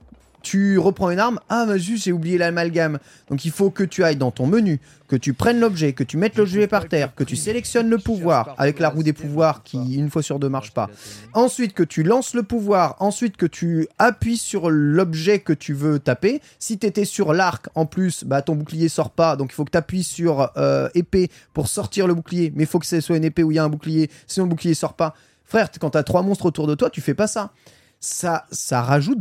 [0.47, 1.41] tu reprends une arme.
[1.49, 3.01] Ah, mais juste, j'ai oublié l'amalgame.
[3.29, 6.17] Donc, il faut que tu ailles dans ton menu, que tu prennes l'objet, que tu
[6.17, 9.97] mettes l'objet par terre, que tu sélectionnes le pouvoir avec la roue des pouvoirs qui,
[9.97, 10.89] une fois sur deux, marche pas.
[11.35, 12.95] Ensuite, que tu lances le pouvoir.
[13.01, 16.41] Ensuite, que tu appuies sur l'objet que tu veux taper.
[16.61, 19.35] Si tu étais sur l'arc, en plus, bah, ton bouclier sort pas.
[19.35, 22.53] Donc, il faut que tu appuies sur euh, épée pour sortir le bouclier.
[22.55, 24.13] Mais il faut que ce soit une épée où il y a un bouclier.
[24.29, 25.17] Sinon, le bouclier sort pas.
[25.45, 27.51] Frère, quand tu as trois monstres autour de toi, tu fais pas ça.
[27.99, 29.19] Ça, ça rajoute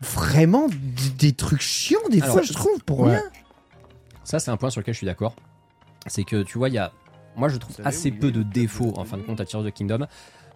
[0.00, 0.68] vraiment
[1.18, 3.10] des trucs chiants, des Alors, fois, je trouve, pour ouais.
[3.10, 3.22] rien.
[4.24, 5.34] Ça, c'est un point sur lequel je suis d'accord.
[6.06, 6.92] C'est que tu vois, il y a.
[7.36, 9.72] Moi, je trouve assez peu de défauts en fin de compte à Tears of the
[9.72, 10.06] Kingdom.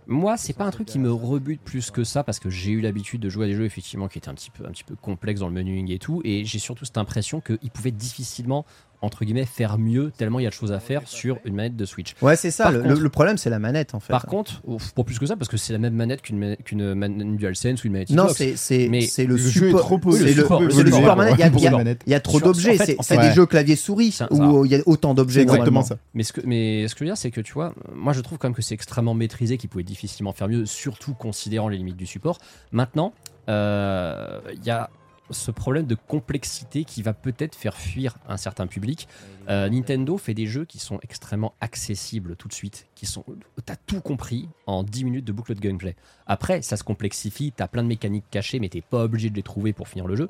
[0.07, 2.81] Moi, c'est pas un truc qui me rebute plus que ça parce que j'ai eu
[2.81, 4.97] l'habitude de jouer à des jeux effectivement qui étaient un petit peu, un petit peu
[4.97, 6.21] complexes dans le menuing et tout.
[6.25, 8.67] Et j'ai surtout cette impression qu'ils pouvaient difficilement,
[9.05, 11.77] entre guillemets, faire mieux tellement il y a de choses à faire sur une manette
[11.77, 12.15] de Switch.
[12.23, 12.71] Ouais, c'est ça.
[12.71, 14.13] Le, contre- le- le problème, c'est la manette, en fait.
[14.13, 14.63] Par contre,
[14.95, 17.85] pour plus que ça, parce que c'est la même manette qu'une ma- qu'une manette DualSense
[17.85, 19.81] ou une manette non, c'est c'est Mais c'est le, le jeu est support.
[19.81, 21.35] trop peu- c'est le le, support, le c'est le support, support manette.
[21.35, 22.03] Il y a- y manette.
[22.07, 22.81] y trop Sur- d'objets.
[22.81, 25.41] en fait- C'est des jeux clavier-souris où il y a autant d'objets.
[25.41, 25.97] C'est exactement ça.
[26.15, 28.21] Mais ce que, mais ce que je veux dire, c'est que tu vois, moi je
[28.21, 31.77] trouve quand même que c'est extrêmement maîtrisé, qu'il pouvait difficilement faire mieux, surtout considérant les
[31.77, 32.39] limites du support.
[32.73, 33.13] Maintenant,
[33.49, 34.91] euh, il y a
[35.31, 39.09] ce problème de complexité qui va peut-être faire fuir un certain public.
[39.49, 43.25] Euh, Nintendo fait des jeux qui sont extrêmement accessibles tout de suite, qui sont,
[43.65, 45.97] t'as tout compris en 10 minutes de boucle de gameplay.
[46.27, 49.43] Après, ça se complexifie, t'as plein de mécaniques cachées, mais t'es pas obligé de les
[49.43, 50.29] trouver pour finir le jeu.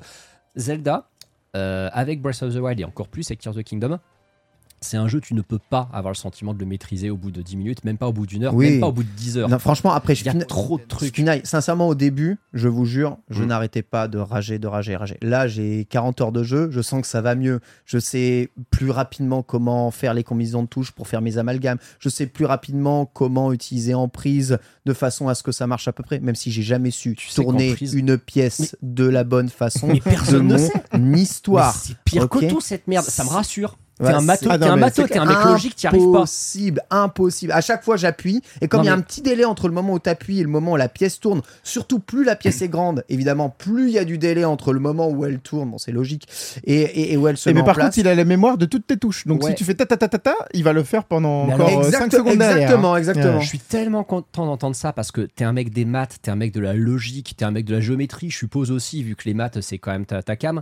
[0.55, 1.09] Zelda,
[1.55, 3.99] euh, avec Breath of the Wild et encore plus avec Tears of the Kingdom,
[4.81, 7.31] c'est un jeu, tu ne peux pas avoir le sentiment de le maîtriser au bout
[7.31, 8.71] de 10 minutes, même pas au bout d'une heure, Oui.
[8.71, 9.49] même pas au bout de 10 heures.
[9.49, 11.21] Non, franchement, après, Il y a trop de trucs.
[11.43, 13.47] Sincèrement, au début, je vous jure, je Mm.
[13.47, 15.17] n'arrêtais pas de rager, de rager, rager.
[15.21, 17.59] Là, j'ai 40 heures de jeu, je sens que ça va mieux.
[17.85, 21.77] Je sais plus rapidement comment faire les combinaisons de touches pour faire mes amalgames.
[21.99, 25.87] Je sais plus rapidement comment utiliser en prise de façon à ce que ça marche
[25.87, 29.23] à peu près, même si j'ai jamais su Tu tourner prise- une pièce de la
[29.23, 31.21] bonne façon Mais personne de ne mon sait.
[31.21, 31.75] histoire.
[31.75, 33.77] C'est pire que tout cette merde, ça me rassure.
[33.99, 36.17] Ouais, t'es un mato, c'est- Ah t'es un, t'es mec logique, t'y arrives pas.
[36.19, 37.51] Impossible, impossible.
[37.53, 38.41] À chaque fois, j'appuie.
[38.59, 40.39] Et comme il y a mais- un petit délai entre le moment où tu appuies
[40.39, 43.87] et le moment où la pièce tourne, surtout plus la pièce est grande, évidemment, plus
[43.87, 46.27] il y a du délai entre le moment où elle tourne, bon, c'est logique,
[46.65, 47.85] et, et- et où elle se Et met mais en par place.
[47.87, 49.25] contre, il a la mémoire de toutes tes touches.
[49.27, 49.51] Donc Ouais.
[49.51, 51.67] si tu fais ta ta ta ta ta, il va le faire pendant Mais encore
[51.69, 52.57] alors- 5 Exact- secondes derrière.
[52.63, 53.39] exactement, exactement.
[53.39, 56.35] Je suis tellement content d'entendre ça parce que t'es un mec des maths, t'es un
[56.35, 59.23] mec de la logique, t'es un mec de la géométrie, je suppose aussi, vu que
[59.25, 60.61] les maths c'est quand même ta, ta cam.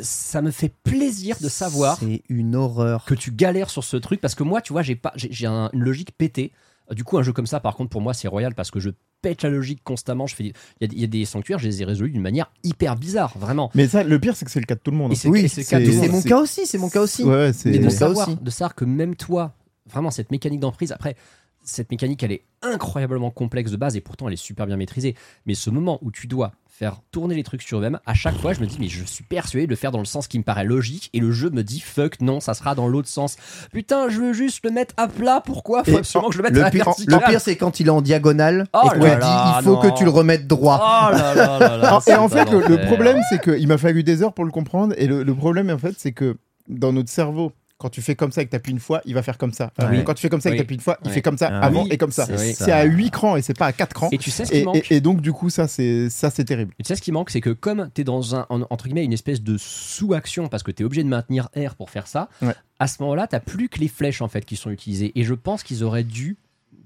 [0.00, 3.04] Ça me fait plaisir de savoir C'est une horreur.
[3.04, 5.46] que tu galères sur ce truc parce que moi, tu vois, j'ai pas, j'ai j'ai
[5.46, 6.52] un- une logique pétée.
[6.90, 8.90] Du coup, un jeu comme ça, par contre, pour moi, c'est royal parce que je
[9.20, 10.26] pète la logique constamment.
[10.26, 12.22] Je fais, il y, a- il y a des sanctuaires, je les ai résolus d'une
[12.22, 13.70] manière hyper bizarre, vraiment.
[13.74, 15.12] Mais ça, le pire, c'est que c'est le cas de tout le monde.
[15.12, 17.22] Et c'est Oui, c'est mon cas aussi, c'est mon cas aussi.
[17.22, 17.70] Ouais, c'est.
[17.70, 18.38] De mon cas savoir, aussi.
[18.40, 19.54] de savoir que même toi,
[19.86, 21.16] vraiment cette mécanique d'emprise, après,
[21.64, 25.14] cette mécanique, elle est incroyablement complexe de base et pourtant elle est super bien maîtrisée.
[25.46, 26.52] Mais ce moment où tu dois
[26.82, 29.22] faire tourner les trucs sur eux-mêmes, à chaque fois, je me dis, mais je suis
[29.22, 31.62] persuadé de le faire dans le sens qui me paraît logique et le jeu me
[31.62, 33.36] dit, fuck, non, ça sera dans l'autre sens.
[33.72, 35.84] Putain, je veux juste le mettre à plat, pourquoi?
[35.84, 37.78] Faut Et absolument que je le mette à Le la pire, le pire, c'est quand
[37.78, 39.80] il est en diagonale Oh et qu'on dit il faut non.
[39.80, 40.80] que tu le remettes droit.
[40.82, 44.02] Oh là là là là, c'est et en fait, le, problème, c'est qu'il m'a fallu
[44.02, 44.92] des heures pour le comprendre.
[44.98, 46.36] Et le, le problème, en fait, c'est que
[46.66, 47.52] dans notre cerveau,
[47.82, 49.52] quand tu fais comme ça et que tu appuies une fois, il va faire comme
[49.52, 49.72] ça.
[49.76, 49.90] Ah.
[50.06, 51.48] Quand tu fais comme ça et que tu appuies une fois, il fait comme ça
[51.50, 52.26] Ah avant oui, et comme ça.
[52.26, 54.08] c'est à 8 crans et c'est pas à 4 crans.
[54.12, 56.30] Et tu sais ce qui Et, manque et- et donc, du coup, ça, c'est ça,
[56.30, 56.72] c'est terrible.
[56.78, 58.84] Et tu sais ce qui manque, c'est que comme tu es dans un, en- entre
[58.84, 62.06] guillemets, une espèce de sous-action, parce que tu es obligé de maintenir R pour faire
[62.06, 62.54] ça, Ouais.
[62.78, 65.12] à ce moment-là, tu plus que les flèches en fait qui sont utilisées.
[65.16, 66.36] Et je pense qu'ils auraient dû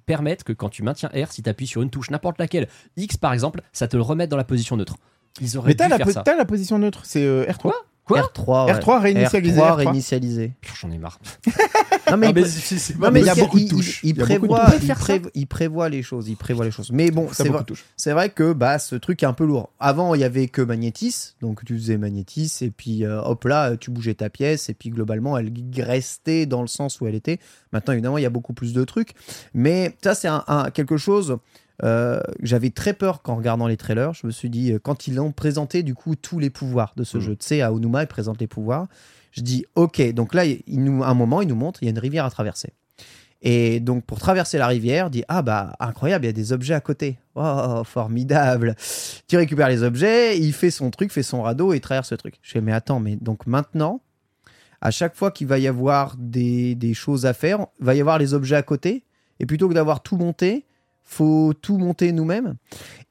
[0.06, 3.16] permettre que quand tu maintiens R, si tu appuies sur une touche, n'importe laquelle, X
[3.16, 4.96] par exemple, ça te le remette dans la position neutre.
[5.40, 7.58] Ils auraient Mais t'as la, po- la position neutre, c'est euh, R3.
[7.58, 7.74] Quoi?
[8.14, 8.72] R3, ouais.
[8.74, 9.74] R3 réinitialisé, R3 R3.
[9.76, 10.52] réinitialisé.
[10.80, 11.18] J'en ai marre.
[12.08, 14.00] Non, mais, Ah, il mais y a il- beaucoup de il- touches.
[14.04, 16.28] Il, de prévoit, il, prévoit, il prévoit les choses.
[16.28, 16.92] Il prévoit les choses.
[16.92, 17.28] Mais bon,
[17.96, 19.70] c'est vrai, que bah, ce truc est un peu lourd.
[19.80, 21.34] Avant, il y avait que Magnétis.
[21.40, 22.52] Donc, tu faisais Magnétis.
[22.60, 24.68] Et puis, euh, hop là, tu bougeais ta pièce.
[24.68, 27.40] Et puis, globalement, elle restait dans le sens où elle était.
[27.72, 29.14] Maintenant, évidemment, il y a beaucoup plus de trucs.
[29.52, 31.38] Mais ça, c'est un, un- quelque chose.
[31.84, 35.20] Euh, j'avais très peur qu'en regardant les trailers, je me suis dit, euh, quand ils
[35.20, 37.22] ont présenté du coup tous les pouvoirs de ce Mhm.
[37.22, 38.86] jeu, tu sais, à Onuma, ils présentent les pouvoirs,
[39.32, 41.88] je dis, ok, donc là, il nous, à un moment, il nous montre, il y
[41.88, 42.72] a une rivière à traverser.
[43.42, 46.72] Et donc, pour traverser la rivière, dit Ah, bah, incroyable, il y a des objets
[46.72, 47.18] à côté.
[47.34, 48.74] Oh, formidable.
[49.28, 52.36] Tu récupères les objets, il fait son truc, fait son radeau et traverse le truc.
[52.40, 54.00] Je fais Mais attends, mais donc maintenant,
[54.80, 58.00] à chaque fois qu'il va y avoir des, des choses à faire, il va y
[58.00, 59.04] avoir les objets à côté.
[59.38, 60.64] Et plutôt que d'avoir tout monté,
[61.06, 62.56] faut tout monter nous-mêmes.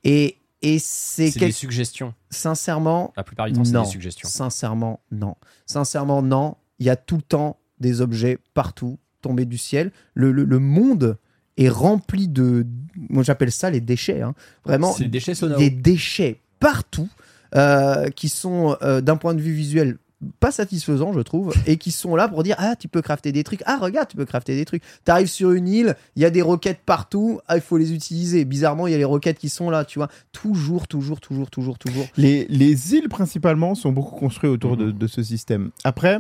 [0.04, 2.14] Et, et c'est C'est quel- des suggestions.
[2.30, 3.84] sincèrement, La plupart du temps, c'est Non.
[3.84, 4.30] des suggestions.
[4.30, 5.36] Sincèrement, non.
[5.66, 6.58] Sincèrement, non.
[6.80, 9.92] Il y a tout le temps des objets partout tombés du ciel.
[10.14, 11.18] Le, le- le monde
[11.58, 12.68] est rempli de.
[13.10, 14.22] Moi, j'appelle ça les déchets.
[14.22, 14.36] hein.
[14.66, 15.58] Vraiment, C'est des déchets sonores.
[15.58, 17.10] des déchets partout
[17.56, 19.98] euh, qui sont, euh, d'un point de vue visuel,
[20.40, 23.44] pas satisfaisants, je trouve, et qui sont là pour dire Ah, tu peux crafter des
[23.44, 23.62] trucs.
[23.66, 24.84] Ah, regarde, tu peux crafter des trucs.
[25.06, 27.40] Tu arrives sur une île, il y a des roquettes partout.
[27.48, 28.46] Ah, il faut les utiliser.
[28.46, 30.10] Bizarrement, il y a les roquettes qui sont là, tu vois.
[30.32, 32.06] Toujours, toujours, toujours, toujours, toujours.
[32.18, 35.72] Les, les îles, principalement, sont beaucoup construites autour de, de ce système.
[35.84, 36.20] Après,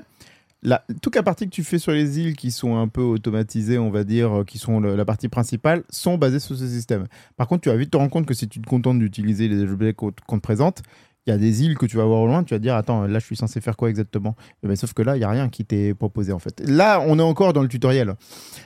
[0.63, 3.77] la, toute la partie que tu fais sur les îles qui sont un peu automatisées,
[3.77, 7.05] on va dire, euh, qui sont le- la partie principale, sont basées sur ce système.
[7.37, 9.61] Par contre, tu vas vite te rendre compte que si tu te contentes d'utiliser les
[9.71, 10.81] objets qu'on te présente,
[11.27, 13.07] il y a des îles que tu vas voir au loin, tu vas dire, attends,
[13.07, 14.35] là, je suis censé faire quoi exactement?
[14.63, 16.61] Eh ben, Sauf que là, il n'y a rien qui t'est proposé, en fait.
[16.67, 18.13] Là, on est encore dans le tutoriel.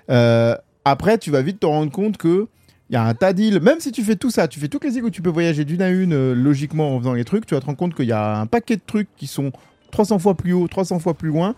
[0.09, 2.47] Euh, après, tu vas vite te rendre compte que
[2.89, 4.83] il y a un tas d'îles, même si tu fais tout ça, tu fais toutes
[4.83, 7.45] les îles où tu peux voyager d'une à une, euh, logiquement, en faisant les trucs,
[7.45, 9.51] tu vas te rendre compte qu'il y a un paquet de trucs qui sont
[9.91, 11.55] 300 fois plus haut, 300 fois plus loin.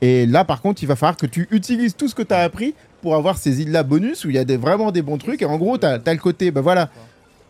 [0.00, 2.38] Et là, par contre, il va falloir que tu utilises tout ce que tu as
[2.38, 5.42] appris pour avoir ces îles-là bonus où il y a des, vraiment des bons trucs.
[5.42, 6.88] Et en gros, tu as, le côté, bah voilà,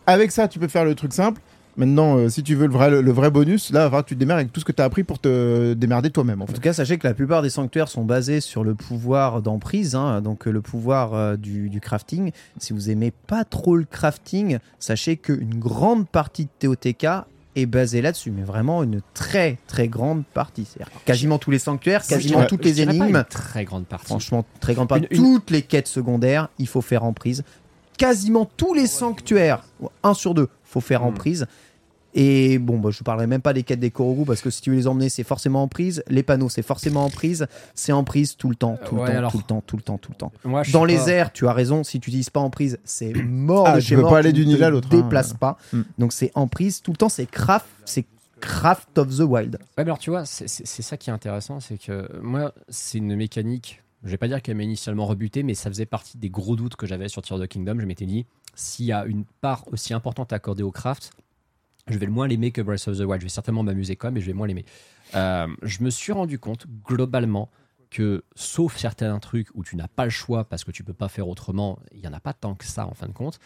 [0.05, 1.41] avec ça, tu peux faire le truc simple.
[1.77, 4.51] Maintenant, euh, si tu veux le vrai, le, vrai bonus, là, tu te démerdes avec
[4.53, 6.41] tout ce que tu as appris pour te démerder toi-même.
[6.41, 6.53] En En fait.
[6.53, 10.21] tout cas, sachez que la plupart des sanctuaires sont basés sur le pouvoir d'emprise, hein,
[10.21, 12.31] donc euh, le pouvoir euh, du, du crafting.
[12.59, 17.07] Si vous aimez pas trop le crafting, sachez qu'une grande partie de TOTK
[17.57, 20.65] est basée là-dessus, mais vraiment une très très grande partie.
[20.65, 24.05] C'est-à-dire quasiment tous les sanctuaires, quasiment toutes Je les pas énigmes, Une très grande partie.
[24.05, 25.07] franchement très grande partie.
[25.11, 27.43] Une- une- Toutes les quêtes secondaires, il faut faire en prise.
[27.97, 29.63] Quasiment tous les sanctuaires,
[30.01, 31.15] un sur deux, faut faire en Hmm.
[31.15, 31.45] prise.
[32.13, 34.61] Et bon, bah, je ne parlerai même pas des quêtes des Korogu parce que si
[34.61, 36.03] tu veux les emmener, c'est forcément en prise.
[36.09, 37.47] Les panneaux, c'est forcément en prise.
[37.73, 39.77] C'est en prise tout le temps, tout le Ouais, temps, alors- tout le temps, tout
[39.77, 40.31] le temps, tout le temps.
[40.43, 41.07] Moi, je Dans les pas.
[41.07, 41.85] airs, tu as raison.
[41.85, 44.11] Si tu n'utilises pas en prise, c'est mort Ah, de chez peux mort.
[44.11, 44.97] pas aller d'une ne île à l'autre, hein.
[45.01, 45.57] Déplace pas.
[45.71, 45.83] Hmm.
[45.99, 47.07] Donc c'est en prise tout le temps.
[47.07, 48.05] C'est craft, c'est
[48.41, 49.55] craft of the wild.
[49.55, 53.15] Ouais, mais alors tu vois, c'est ça qui est intéressant, c'est que moi, c'est une
[53.15, 56.55] mécanique, je vais pas dire qu'elle m'a initialement rebuté, mais ça faisait partie des gros
[56.55, 57.79] doutes que j'avais sur Tears of the Kingdom.
[57.79, 58.25] Je m'étais dit,
[58.55, 61.11] s'il y a une part aussi importante accordée au craft,
[61.87, 63.21] je vais le moins l'aimer que Breath of the Wild.
[63.21, 64.65] Je vais certainement m'amuser quand même, mais je vais moins l'aimer.
[65.15, 67.49] Euh, je me suis rendu compte, globalement,
[67.89, 71.09] que sauf certains trucs où tu n'as pas le choix parce que tu peux pas
[71.09, 73.39] faire autrement, il y en a pas tant que ça en fin de compte.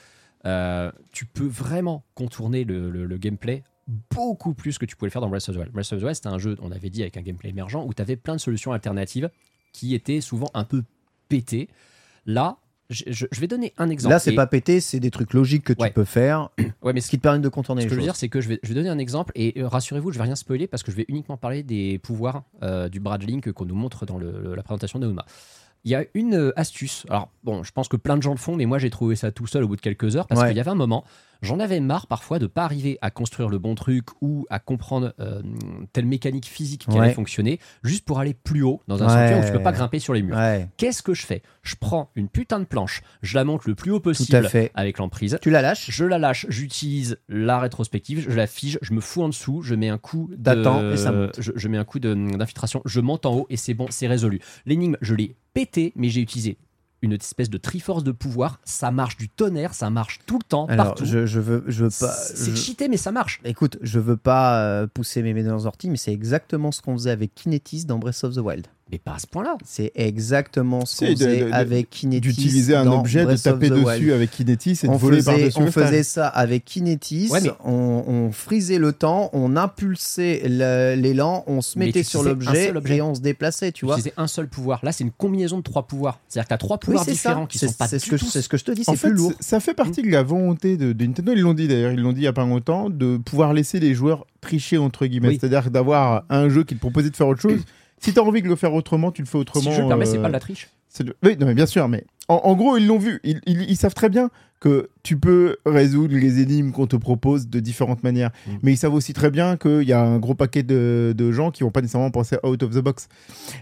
[0.46, 3.64] euh, tu peux vraiment contourner le, le- le gameplay
[4.12, 5.72] beaucoup plus que tu pouvais le faire dans Breath of the Wild.
[5.72, 7.94] Breath of the Wild, c'était un jeu, on avait dit, avec un gameplay émergent où
[7.96, 9.30] tu avais plein de solutions alternatives
[9.76, 10.84] qui étaient souvent un peu
[11.28, 11.68] pétées.
[12.26, 12.58] Là,
[12.90, 14.14] je, je- je vais donner un exemple.
[14.14, 15.90] Là, c'est Et- pas pété, c'est des trucs logiques que tu Ouais.
[15.92, 16.50] peux faire,
[16.84, 18.06] Ouais, mais ce qui te permet de contourner ce les que je veux choses.
[18.14, 20.24] dire, c'est que je vais, je vais donner un exemple et euh, rassurez-vous, je vais
[20.24, 23.66] rien spoiler parce que je vais uniquement parler des pouvoirs euh, du Brad Link qu'on
[23.66, 25.26] nous montre dans le- le- la présentation de Uma.
[25.84, 27.06] Il y a une euh, astuce.
[27.10, 29.32] Alors, bon, je pense que plein de gens le font, mais moi j'ai trouvé ça
[29.32, 30.48] tout seul au bout de quelques heures parce Ouais.
[30.48, 31.04] qu'il y avait un moment,
[31.42, 35.14] j'en avais marre parfois de pas arriver à construire le bon truc ou à comprendre
[35.20, 35.42] euh,
[35.94, 37.06] telle mécanique physique qui Ouais.
[37.06, 39.40] allait fonctionner juste pour aller plus haut dans un Ouais.
[39.40, 40.36] où tu peux pas grimper sur les murs.
[40.38, 41.42] Ouais, Qu'est-ce que je fais?
[41.64, 44.72] Je prends une putain de planche, je la monte le plus haut possible fait.
[44.76, 45.38] avec l'emprise.
[45.42, 45.90] Tu la lâches?
[45.90, 49.76] Je la lâche, j'utilise la rétrospective, je la fige, je me fous en dessous, je
[49.76, 51.40] mets un coup et ça monte.
[51.42, 54.40] Je, je mets un coup d'infiltration, je monte en haut et c'est bon, c'est résolu.
[54.66, 56.58] L'énigme, je l'ai pété, mais j'ai utilisé
[57.06, 58.60] une espèce de triforce de pouvoir.
[58.66, 61.06] Ça marche du tonnerre, ça marche tout le temps, Alors, partout.
[61.06, 62.12] je, je veux, je veux pas.
[62.12, 63.40] C'est je- cheaté, mais ça marche.
[63.46, 66.82] Écoute, je veux pas euh, pousser mes ménages dans les orties, mais c'est exactement ce
[66.82, 68.68] qu'on faisait avec Kinetis dans Breath of the Wild.
[68.92, 69.58] Mais pas à ce point-là.
[69.66, 72.22] C'est exactement ce qu'on C'est de- faisait de- de- avec Kinetis.
[72.22, 74.12] D'utiliser un objet, de Breath taper dessus Wild.
[74.12, 77.50] avec Kinetis et de on voler faisait, par-dessus on faisait ça avec Kinetis, Ouais, mais-
[77.64, 83.16] on, on frisait le temps, on impulsait l'élan, on se mettait sur l'objet et on
[83.16, 83.96] se déplaçait, tu vois.
[83.96, 84.80] utilisais un seul pouvoir.
[84.84, 86.20] Là, c'est une combinaison de trois pouvoirs.
[86.28, 87.48] C'est-à-dire que tu as trois pouvoirs c'est différents ça.
[87.48, 88.84] qui C'est sont pas c'est ce, que je- tout c'est ce que je te dis,
[88.86, 89.34] En c'est fait, plus lourd.
[89.40, 91.32] ça fait partie de la volonté de, de Nintendo.
[91.36, 93.80] Ils l'ont dit d'ailleurs, ils l'ont dit il y a pas longtemps, de pouvoir laisser
[93.80, 95.30] les joueurs tricher entre guillemets.
[95.30, 95.38] Oui.
[95.42, 97.62] C'est-à-dire d'avoir un jeu qui te proposait de faire autre chose.
[98.06, 99.70] Si tu as envie de le faire autrement, tu le fais autrement.
[99.72, 100.70] Si je le permets, c'est euh, pas de la triche.
[100.90, 103.20] c'est de- Oui, non, mais bien sûr, mais en, en gros, ils l'ont vu.
[103.24, 104.30] Ils, ils- ils savent très bien
[104.60, 108.32] que tu peux résoudre les énigmes qu'on te propose de différentes manières.
[108.48, 108.52] Mm.
[108.64, 111.52] Mais ils savent aussi très bien qu'il y a un gros paquet de, de gens
[111.52, 113.08] qui vont pas nécessairement penser out of the box.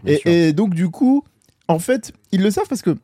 [0.05, 1.23] Et, donc, du coup,
[1.67, 2.95] en fait, ils le savent parce que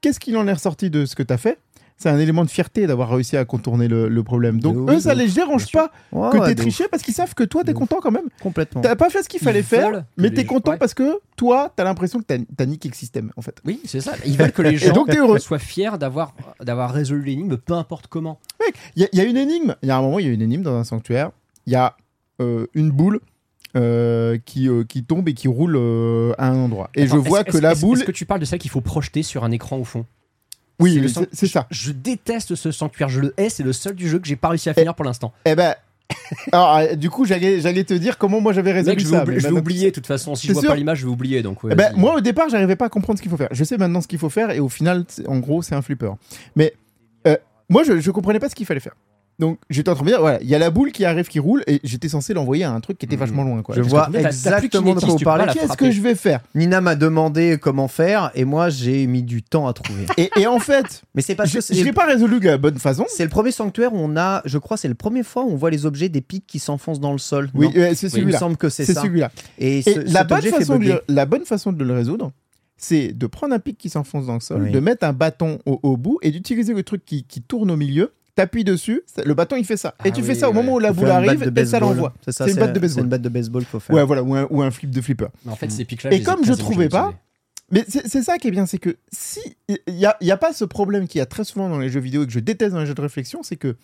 [0.00, 1.58] qu'est-ce qu'il en est ressorti de ce que tu as fait?
[2.02, 4.58] C'est un élément de fierté d'avoir réussi à contourner le, le problème.
[4.58, 7.34] Donc, De ouf, eux, ça les dérange pas que ouais, t'aies triché parce qu'ils savent
[7.34, 8.28] que toi, t'es content quand même.
[8.42, 8.80] Complètement.
[8.80, 10.78] T'as pas fait ce qu'il fallait faire, veulent mais t'es content ouais.
[10.78, 13.60] parce que toi, t'as l'impression que t'as t'as niqué le système, en fait.
[13.66, 14.12] Oui, c'est ça.
[14.24, 15.38] Ils veulent que les gens donc, t'es heureux.
[15.38, 18.38] soient fiers d'avoir d'avoir résolu l'énigme, peu importe comment.
[18.96, 20.28] Il y, a- il y a une énigme, il y a un moment, il y
[20.30, 21.30] a une énigme dans un sanctuaire.
[21.66, 21.96] Il y a
[22.40, 23.20] euh, une boule
[23.76, 25.76] euh, qui, euh, qui tombe et qui roule
[26.38, 26.90] à un endroit.
[26.94, 27.98] Et Attends, je vois est-ce- que est-ce- la boule.
[27.98, 30.06] Est-ce que tu parles de celle qu'il faut projeter sur un écran au fond?
[30.80, 31.66] Oui, c'est ça.
[31.70, 34.48] Je déteste ce sanctuaire, je le hais, c'est le seul du jeu que j'ai pas
[34.48, 35.32] réussi à finir pour l'instant.
[35.44, 35.74] Eh ben.
[36.52, 39.24] Alors, euh, du coup, j'allais te dire comment moi j'avais résolu Mec, je vais, ça.
[39.24, 40.34] mais je vais oublier de toute façon.
[40.34, 40.70] Si je vois sûr.
[40.70, 41.40] pas l'image, je vais oublier.
[41.42, 43.48] Donc, ouais, Eh ben, moi, au départ, j'arrivais pas à comprendre ce qu'il faut faire.
[43.52, 46.10] Je sais maintenant ce qu'il faut faire, et au final, en gros, c'est un flipper.
[46.56, 46.74] Mais
[47.28, 47.36] euh,
[47.68, 48.94] moi, je, je comprenais pas ce qu'il fallait faire.
[49.40, 51.26] Donc, j'étais en train de me dire, voilà, il y a la boule qui arrive,
[51.26, 53.20] qui roule, et j'étais censé l'envoyer à un truc qui était Mhm.
[53.20, 53.62] vachement loin.
[53.62, 53.74] Quoi.
[53.74, 55.52] Je vois exactement de quoi vous pas parlez.
[55.52, 56.40] Qu'est-ce que je vais faire?
[56.54, 60.06] Nina m'a demandé comment faire et moi j'ai mis du temps à trouver.
[60.16, 62.78] et, et en fait, Mais c'est parce je, je l'ai pas résolu de la bonne
[62.78, 63.06] façon.
[63.08, 65.56] c'est le premier sanctuaire où on a, je crois, c'est la première fois où on
[65.56, 67.50] voit les objets des pics qui s'enfoncent dans le sol.
[67.54, 68.38] Oui, euh, c'est il me celui-là.
[68.38, 69.02] semble que c'est C'est ça.
[69.02, 69.30] celui-là.
[69.58, 72.30] Et, Et ce- la bonne, façon de le, la bonne façon de le résoudre,
[72.76, 74.70] c'est de prendre un pic qui s'enfonce dans le sol, Oui.
[74.70, 77.76] de mettre un bâton au, au bout et d'utiliser le truc qui, qui tourne au
[77.76, 78.12] milieu.
[78.40, 79.94] T'appuies dessus, le bâton il fait ça.
[80.04, 80.56] et Ah tu oui, fais ça au ouais.
[80.56, 82.14] moment où la boule arrive et ça l'envoie.
[82.24, 83.04] C'est ça, C'est une batte de C'est baseball.
[83.04, 83.96] une batte de baseball qu'il faut faire.
[83.96, 85.26] Ouais, voilà, ou un, ou un flip de flipper.
[85.44, 87.12] Mais en fait, ces pics-là, Et comme je trouvais pas.
[87.72, 90.32] Mais c'est c'est ça qui est bien, c'est que si il n'y a, il y
[90.32, 92.32] a pas ce problème qu'il y a très souvent dans les jeux vidéo et que
[92.32, 93.76] je déteste dans les jeux de réflexion, c'est que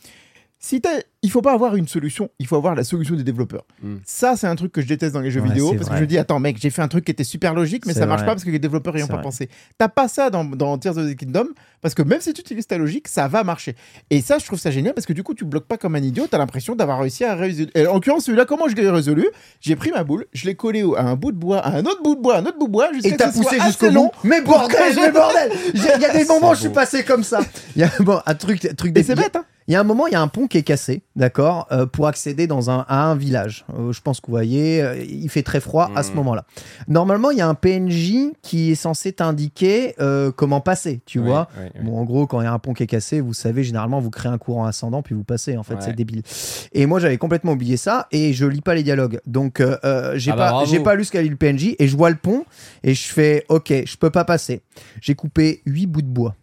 [0.58, 0.80] si
[1.22, 3.64] il faut pas avoir une solution, il faut avoir la solution des développeurs.
[3.82, 3.96] Mm.
[4.04, 5.96] Ça, c'est un truc que je déteste dans les jeux Ouais, vidéo parce vrai.
[5.96, 8.06] que je dis attends mec, j'ai fait un truc qui était super logique, mais ça
[8.06, 8.26] marche vrai.
[8.26, 9.22] pas parce que les développeurs n'y ont pas vrai.
[9.22, 9.48] pensé.
[9.78, 11.48] T'as pas ça dans, dans Tears of the Kingdom
[11.82, 13.76] parce que même si tu utilises ta logique, ça va marcher.
[14.10, 16.02] Et ça, je trouve ça génial parce que du coup, tu bloques pas comme un
[16.02, 16.26] idiot.
[16.30, 17.70] T'as l'impression d'avoir réussi à résoudre.
[17.88, 19.26] En l'occurrence, celui-là, comment je l'ai résolu?
[19.60, 21.84] J'ai pris ma boule, je l'ai collé au- à un bout de bois, à un
[21.84, 23.90] autre bout de bois, à un autre bout de bois, jusqu'à Et t'as poussé jusqu'au
[23.90, 24.10] long.
[24.24, 27.40] Mais bordel, mais bordel Il y a- des moments où je suis passé comme ça.
[27.76, 27.90] Il y a
[28.26, 30.20] un truc, truc Et c'est bête, hein Il y a un moment, il y a
[30.20, 33.64] un pont qui est cassé, d'accord, euh, pour accéder dans un, à un village.
[33.76, 36.16] Euh, je pense que vous voyez, euh, il fait très froid à ce Mhm.
[36.16, 36.44] moment-là.
[36.86, 39.94] Normalement, il y a un PNJ qui est censé t'indiquer
[40.36, 41.48] comment passer, tu vois.
[41.82, 43.98] Bon, en gros, quand il y a un pont qui est cassé, vous savez, généralement,
[44.00, 45.56] vous créez un courant ascendant, puis vous passez.
[45.56, 45.80] En fait, Ouais.
[45.80, 46.22] c'est débile.
[46.72, 49.20] Et moi, j'avais complètement oublié ça, et je lis pas les dialogues.
[49.26, 49.58] Donc,
[50.14, 52.44] j'ai Ah bah, pas, lu ce qu'a dit le PNJ, et je vois le pont,
[52.84, 54.60] et je fais, ok, je peux pas passer.
[55.00, 56.34] J'ai coupé 8 bouts de bois.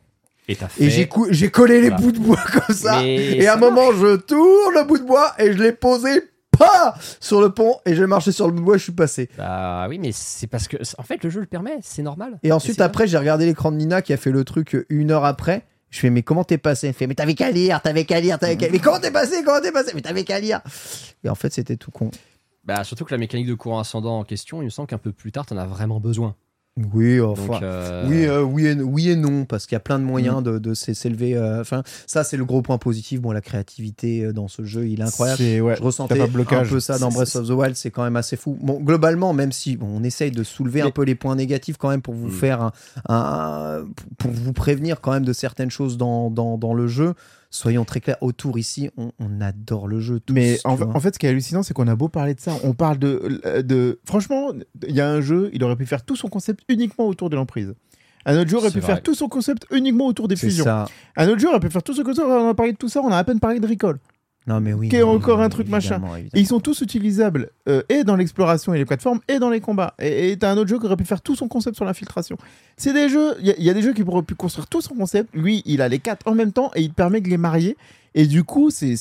[0.47, 0.83] Et t'as fait.
[0.83, 3.01] Et j'ai cou- j'ai collé les bouts de bois comme ça.
[3.01, 6.09] Mais Et à un moment, je tourne le bout de bois et je l'ai posé
[6.57, 8.91] pas sur le pont et j'ai marché sur le bout de bois et je suis
[8.91, 9.29] passé.
[9.37, 10.77] Bah oui, mais c'est parce que.
[10.97, 12.39] En fait, le jeu le permet, c'est normal.
[12.43, 15.25] Et ensuite, après, j'ai regardé l'écran de Nina qui a fait le truc une heure
[15.25, 15.63] après.
[15.89, 16.87] Je fais, mais comment t'es passé?
[16.87, 19.43] Elle fait, mais t'avais qu'à lire, t'avais qu'à lire, t'avais qu'à Mais comment t'es passé?
[19.45, 19.91] Comment t'es passé?
[19.93, 20.59] Mais t'avais qu'à lire.
[21.23, 22.09] Et en fait, c'était tout con.
[22.65, 25.11] Bah surtout que la mécanique de courant ascendant en question, il me semble qu'un peu
[25.11, 26.35] plus tard, t'en as vraiment besoin.
[26.91, 29.99] Oui, Donc, euh, Oui, euh, oui, et, oui et non, parce qu'il y a plein
[29.99, 31.37] de moyens de, de s'é- s'élever.
[31.37, 33.21] euh, Enfin, ça, c'est le gros point positif.
[33.21, 35.39] Bon, la créativité dans ce jeu, il est incroyable.
[35.61, 36.15] Ouais, Je ressentais
[36.55, 38.57] un peu ça dans Breath of the Wild, c'est quand même assez fou.
[38.59, 41.89] Bon, globalement, même si bon, on essaye de soulever un peu les points négatifs quand
[41.89, 42.31] même pour vous Mm.
[42.31, 42.71] faire un,
[43.07, 43.85] un-
[44.17, 47.13] pour vous prévenir quand même de certaines choses dans, dans, dans le jeu.
[47.53, 50.19] Soyons très clairs, autour ici, on, on adore le jeu.
[50.19, 52.53] Tous, Mais en, fait, ce qui est hallucinant, c'est qu'on a beau parler de ça,
[52.63, 53.99] on parle de, de.
[54.05, 54.53] Franchement,
[54.87, 57.35] il y a un jeu, il aurait pu faire tout son concept uniquement autour de
[57.35, 57.75] l'emprise.
[58.25, 58.93] Un autre jeu aurait pu vrai.
[58.93, 60.63] faire tout son concept uniquement autour des c'est fusions.
[60.63, 60.85] ça.
[61.15, 62.25] Un autre jeu aurait pu faire tout son concept.
[62.27, 63.99] On a parlé de tout ça, on a à peine parlé de Recall.
[64.45, 64.89] Non, mais oui.
[64.89, 66.01] Qui est encore un truc machin.
[66.33, 69.61] Et ils sont tous utilisables euh, et dans l'exploration et les plateformes et dans les
[69.61, 69.93] combats.
[69.99, 72.37] Et t'as un autre jeu qui aurait pu faire tout son concept sur l'infiltration.
[72.75, 74.67] C'est des jeux, il y, a- il y a des jeux qui pourraient pu construire
[74.67, 75.29] tout son concept.
[75.33, 77.77] Lui, il a les quatre en même temps et il te permet de les marier.
[78.15, 78.95] Et du coup, c'est-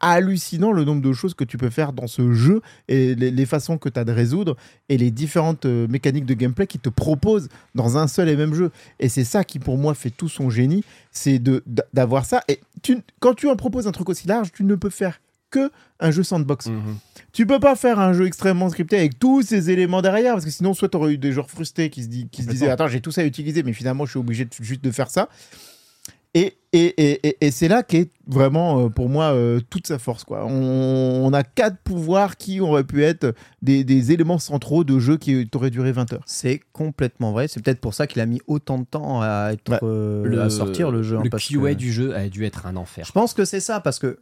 [0.00, 3.46] hallucinant le nombre de choses que tu peux faire dans ce jeu et les, les
[3.46, 4.56] façons que tu as de résoudre
[4.88, 8.54] et les différentes euh, mécaniques de gameplay qu'il te propose dans un seul et même
[8.54, 8.70] jeu.
[9.00, 11.40] Et c'est ça qui, pour moi, fait tout son génie, c'est
[11.92, 12.42] d'avoir ça.
[12.48, 15.70] Et tu, quand tu en proposes un truc aussi large, tu ne peux faire que
[16.00, 16.66] un jeu sandbox.
[16.66, 16.96] Mhm.
[17.32, 20.50] Tu peux pas faire un jeu extrêmement scripté avec tous ces éléments derrière, parce que
[20.50, 22.88] sinon, soit tu aurais eu des joueurs frustrés qui se, dit- qui se disaient Attends,
[22.88, 25.28] j'ai tout ça à utiliser, mais finalement, je suis obligé de, juste de faire ça.
[26.36, 26.86] Et, et,
[27.28, 30.24] et, et- c'est là qu'est vraiment, euh, pour moi, euh, toute sa force.
[30.24, 30.44] Quoi.
[30.44, 35.16] On, on a quatre pouvoirs qui auraient pu être des, des éléments centraux de jeu
[35.16, 36.24] qui auraient duré 20 heures.
[36.26, 37.46] C'est complètement vrai.
[37.46, 40.90] C'est peut-être pour ça qu'il a mis autant de temps à, être, euh, à sortir
[40.90, 41.18] le jeu.
[41.18, 43.04] hein, Le parce QA que- du jeu a dû être un enfer.
[43.06, 44.18] Je pense que c'est ça, parce que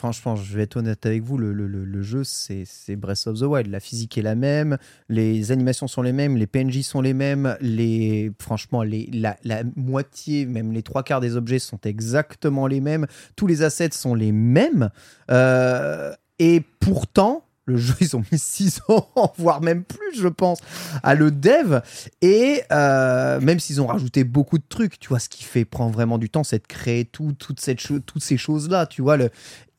[0.00, 3.38] franchement, je vais être honnête avec vous, le, le- le- jeu, c'est c'est Breath of
[3.38, 3.66] the Wild.
[3.70, 4.78] La physique est la même,
[5.10, 9.62] les animations sont les mêmes, les PNJ sont les mêmes, les, franchement, les, la, la
[9.76, 13.06] moitié, même les trois quarts des objets sont exactement les mêmes,
[13.36, 14.88] tous les assets sont les mêmes,
[15.30, 17.44] Euh, et pourtant...
[17.66, 20.60] Le jeu, ils ont mis 6 ans, voire même plus, je pense,
[21.02, 21.80] à le dev.
[22.22, 25.88] Et euh, même s'ils ont rajouté beaucoup de trucs, tu vois, ce qui fait prend
[25.88, 28.86] vraiment du temps, c'est de créer tout, toute cette toutes ces choses-là.
[28.86, 29.30] Tu vois, le,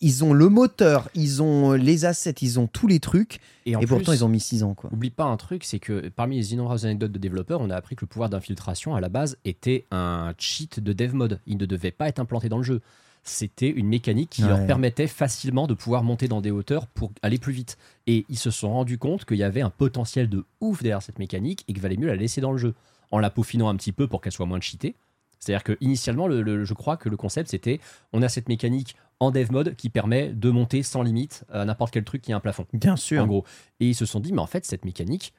[0.01, 3.79] ils ont le moteur, ils ont les assets, ils ont tous les trucs, Et, en
[3.79, 4.73] et pourtant ils ont mis 6 ans.
[4.73, 4.89] Quoi.
[4.91, 7.95] Oublie pas un truc, c'est que parmi les innombrables anecdotes de développeurs, on a appris
[7.95, 11.39] que le pouvoir d'infiltration à la base était un cheat de dev mode.
[11.45, 12.81] Il ne devait pas être implanté dans le jeu.
[13.23, 14.49] C'était une mécanique qui Ouais.
[14.49, 17.77] leur permettait facilement de pouvoir monter dans des hauteurs pour aller plus vite.
[18.07, 21.19] Et ils se sont rendus compte qu'il y avait un potentiel de ouf derrière cette
[21.19, 22.73] mécanique et qu'il valait mieux la laisser dans le jeu
[23.11, 24.95] en la peaufinant un petit peu pour qu'elle soit moins cheatée.
[25.39, 27.79] C'est-à-dire que initialement, le- le- je crois que le concept c'était
[28.13, 31.93] on a cette mécanique en dev mode qui permet de monter sans limite à n'importe
[31.93, 33.21] quel truc qui a un plafond Bien sûr.
[33.23, 33.45] en gros.
[33.79, 35.33] Et ils se sont dit, mais en fait, cette mécanique,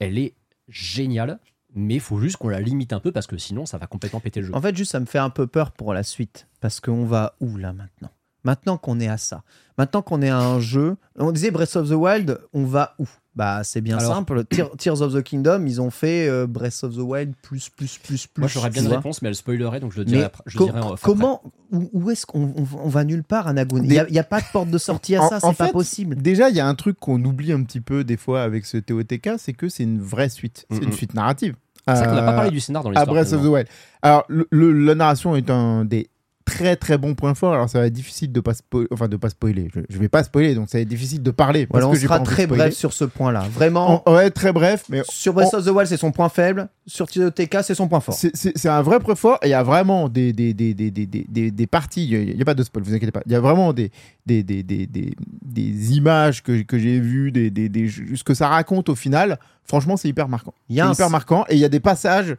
[0.00, 0.34] elle est
[0.68, 1.38] géniale,
[1.74, 4.20] mais il faut juste qu'on la limite un peu parce que sinon, ça va complètement
[4.20, 4.54] péter le jeu.
[4.54, 6.48] En fait, juste ça me fait un peu peur pour la suite.
[6.60, 8.10] Parce qu'on va où là maintenant?
[8.44, 9.42] Maintenant qu'on est à ça.
[9.76, 10.96] Maintenant qu'on est à un jeu.
[11.16, 13.08] On disait Breath of the Wild, on va où?
[13.38, 14.42] Bah, c'est bien Alors- simple.
[14.44, 17.96] Tear- Tears of the Kingdom, ils ont fait euh, Breath of the Wild plus, plus,
[17.96, 18.40] plus, plus.
[18.40, 20.54] Moi, j'aurais bien une réponse, mais elle spoilerait, donc je le dirai, Mais après, je
[20.54, 21.40] le co- dirai en off comment,
[21.70, 24.18] où, où est-ce qu'on on, on va nulle part, Anagoun Il n'y a, il y
[24.18, 26.16] a pas de porte de sortie à En- ça, c'est pas fait, possible.
[26.16, 28.76] Déjà, il y a un truc qu'on oublie un petit peu des fois avec ce
[28.76, 30.66] TOTK, c'est que c'est une vraie suite.
[30.72, 31.54] C'est une suite narrative.
[31.86, 33.14] C'est vrai qu'on n'a pas Euh, parlé du scénar dans à l'histoire.
[33.14, 33.46] Breath of the.
[33.46, 33.66] Wild.
[34.02, 36.10] Alors, le, le- la narration est un des
[36.48, 37.52] très très bons points forts.
[37.54, 38.88] Alors, ça va être difficile de pas spoiler.
[38.90, 39.68] Enfin, de pas spoiler.
[39.74, 41.66] Je, je vais pas spoiler, donc ça va être difficile de parler.
[41.66, 43.46] Parce Voilà, on que sera très bref sur ce point-là.
[43.52, 46.68] Vraiment, En- ouais, très bref, mais sur Breath of the Wild, c'est son point faible.
[46.86, 48.14] Sur TK, c'est son point fort.
[48.14, 49.38] c'est- un vrai point fort.
[49.44, 52.08] Il y a vraiment des, des, des, des, des, des, des- des parties.
[52.08, 53.22] Il n'y a, pas de spoil, vous inquiétez pas.
[53.26, 53.90] Il y a vraiment des,
[54.26, 58.34] des, des, des, des, des images que, que j'ai vues, des, des, des, ce que
[58.34, 59.38] ça raconte au final.
[59.64, 60.54] Franchement, c'est hyper marquant.
[60.70, 61.44] C'est hyper marquant.
[61.48, 62.36] Et il y a des passages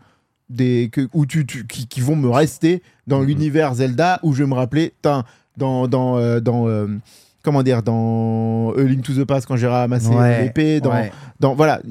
[0.49, 4.43] des, que, où tu, tu- qui, qui vont me rester dans l'univers Zelda où je
[4.43, 5.23] vais me rappeler dans,
[5.87, 6.87] dans, euh, dans euh,
[7.43, 11.11] comment dire dans A Link to the Past quand j'ai ramassé Ouais, l'épée dans, ouais.
[11.39, 11.81] dans voilà.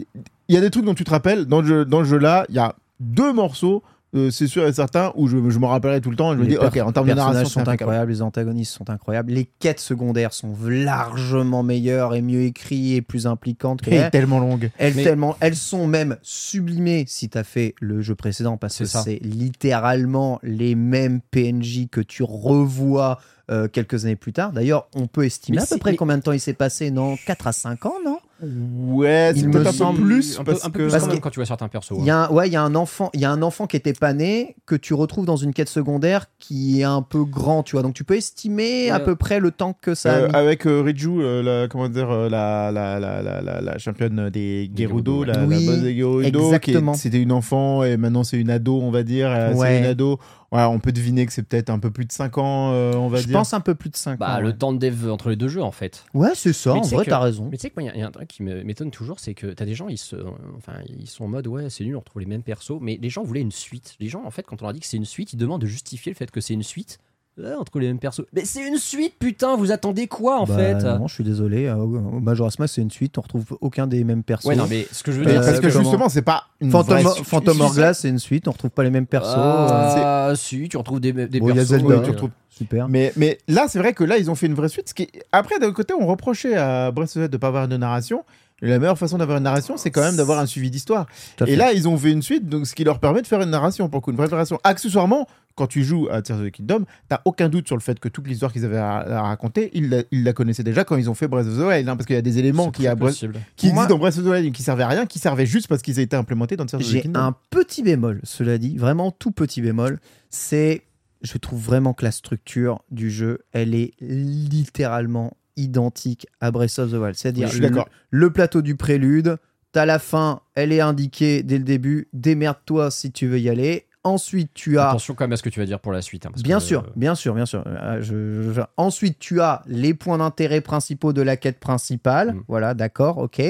[0.48, 1.44] Il y a des trucs dont tu te rappelles.
[1.44, 3.82] Dans le dans le jeu là il y a deux morceaux
[4.14, 6.40] euh, c'est sûr et certain où je, je m'en rappellerai tout le temps et je
[6.43, 9.80] me dis ok en termes de narration sont incroyables, les antagonistes sont incroyables, les quêtes
[9.80, 14.94] secondaires sont largement meilleures et mieux écrites et plus impliquantes que est tellement longue Elles,
[14.94, 18.85] Mais- tellement, elles sont même sublimées si tu as fait le jeu précédent, parce que
[18.86, 23.18] C'est littéralement les mêmes PNJ que tu revois
[23.51, 24.52] euh, quelques années plus tard.
[24.52, 26.90] D'ailleurs, on peut estimer Mais à peu près mais- combien de temps il s'est passé,
[26.90, 27.16] non?
[27.26, 28.18] 4 à 5 ans, non?
[28.43, 30.90] Ouais c'est Il me peut-être un semble peu plus un peu, parce un peu que
[30.90, 31.93] Parce quand même que- quand tu vois certains persos.
[31.98, 33.66] Il y a un, ouais, il y a un enfant, il y a un enfant
[33.66, 37.24] qui était pas né que tu retrouves dans une quête secondaire qui est un peu
[37.24, 37.82] grand, tu vois.
[37.82, 39.05] Donc tu peux estimer à Ouais.
[39.05, 40.35] peu près le temps que ça a Euh, mis.
[40.35, 44.31] avec euh, Riju, euh, la, comment dire, euh, la, la, la, la, la, la championne
[44.31, 45.40] des Gerudo, la, ouais.
[45.40, 46.52] la Oui, boss des Gerudo,
[46.94, 49.28] c'était une enfant et maintenant c'est une ado, on va dire.
[49.55, 49.66] Ouais.
[49.69, 50.19] C'est une ado.
[50.50, 53.08] Voilà, on peut deviner que c'est peut-être un peu plus de 5 ans, euh, on
[53.08, 53.36] va Je dire.
[53.36, 54.40] pense un peu plus de 5 Bah, ans.
[54.40, 54.52] le ouais.
[54.56, 56.06] temps de dev entre les deux jeux, en fait.
[56.14, 57.48] Ouais, c'est ça, Mais en vrai, t'as raison.
[57.50, 59.48] Mais tu sais que moi, il y a- un truc qui m'étonne toujours, c'est que
[59.48, 60.16] t'as des gens, ils, se,
[60.56, 63.10] enfin, ils sont en mode ouais, c'est nul, on retrouve les mêmes persos, mais les
[63.10, 63.94] gens voulaient une suite.
[64.00, 65.66] Les gens, en fait, quand on leur dit que c'est une suite, ils demandent de
[65.66, 66.98] justifier le fait que c'est une suite.
[67.39, 68.23] Ouais, on retrouve les mêmes persos.
[68.32, 71.66] Mais c'est une suite, putain, vous attendez quoi en Bah, fait Non, je suis désolé.
[71.66, 71.86] euh, Au
[72.20, 73.16] Majora's Mask, c'est une suite.
[73.16, 74.47] On retrouve aucun des mêmes persos.
[74.47, 76.70] Ouais, non, mais ce que je veux dire, Euh, parce que justement, c'est pas une
[76.70, 77.27] Phantom, vraie suite.
[77.27, 78.48] Phantom Hourglass, c'est une suite.
[78.48, 79.35] On retrouve pas les mêmes persos.
[79.36, 81.69] euh, Ah, si, tu retrouves des, des Bon, il y a persos.
[81.69, 82.89] Zelda, euh, tu retrouves- Super.
[82.89, 84.89] Mais, mais là, c'est vrai que là, ils ont fait une vraie suite.
[84.89, 85.06] Ce qui...
[85.31, 88.24] Après, d'un côté, on reprochait à Breath of the Wild de pas avoir une narration.
[88.60, 91.06] Et la meilleure façon d'avoir une narration, c'est quand même d'avoir un suivi d'histoire.
[91.43, 91.55] Et fait.
[91.56, 93.89] là, ils ont fait une suite, donc ce qui leur permet de faire une narration
[93.89, 94.59] pour coup, une vraie narration.
[94.65, 95.28] Accessoirement,
[95.59, 98.09] quand tu joues à Tears of the Kingdom, t'as aucun doute sur le fait que
[98.09, 101.10] toute l'histoire qu'ils avaient à, à raconter, ils la, ils la connaissaient déjà quand ils
[101.10, 103.86] ont fait Breath of the Wild, hein, parce qu'il y a des éléments qui, existent
[103.89, 105.98] dans Breath of the Wild et qui servaient à rien, qui servaient juste parce qu'ils
[105.98, 107.20] ont été implémentés dans Tears of the J'ai Kingdom.
[107.20, 109.98] un petit bémol, cela dit, vraiment tout petit bémol.
[110.30, 110.85] C'est,
[111.22, 116.93] je trouve vraiment que la structure du jeu, elle est littéralement identique à Breath of
[116.93, 117.16] the Wild.
[117.16, 117.89] C'est-à-dire Oui, je suis le, d'accord.
[118.10, 119.39] le plateau du prélude,
[119.72, 122.09] t'as la fin, elle est indiquée dès le début.
[122.12, 123.88] Démerde-toi si tu veux y aller.
[124.04, 126.24] Ensuite, tu as Attention quand même à ce que tu vas dire pour la suite.
[126.24, 127.64] hein, parce Bien que, sûr, bien sûr, bien sûr.
[127.66, 132.34] Euh, je- Ensuite, tu as les points d'intérêt principaux de la quête principale.
[132.34, 132.42] Mm.
[132.48, 133.42] Voilà, d'accord, ok.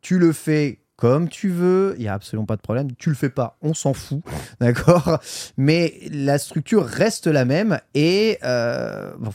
[0.00, 2.88] Tu le fais comme tu veux, il n'y a absolument pas de problème.
[2.98, 4.20] Tu le fais pas, on s'en fout,
[4.60, 5.18] d'accord.
[5.56, 9.30] Mais la structure reste la même et euh, bon,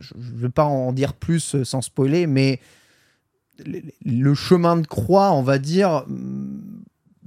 [0.00, 2.58] je ne vais pas en dire plus sans spoiler, mais
[3.64, 6.82] le, le chemin de croix, on va dire, mm,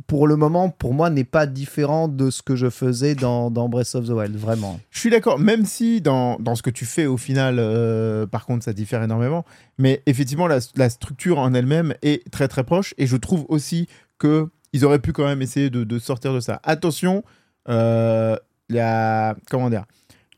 [0.06, 3.96] pour le moment, pour moi, n'est pas différent de ce que je faisais dans, Breath
[3.96, 4.80] of the Wild, vraiment.
[4.92, 8.46] Je suis d'accord, même si dans, dans ce que tu fais au final, euh, par
[8.46, 9.44] contre, ça diffère énormément.
[9.80, 12.94] Mais effectivement, la, structure en elle-même est très très proche.
[12.98, 13.88] Et je trouve aussi
[14.20, 16.60] que ils auraient pu quand même essayer de, sortir de ça.
[16.64, 17.24] Attention,
[17.70, 18.38] euh,
[18.70, 19.86] la, comment dire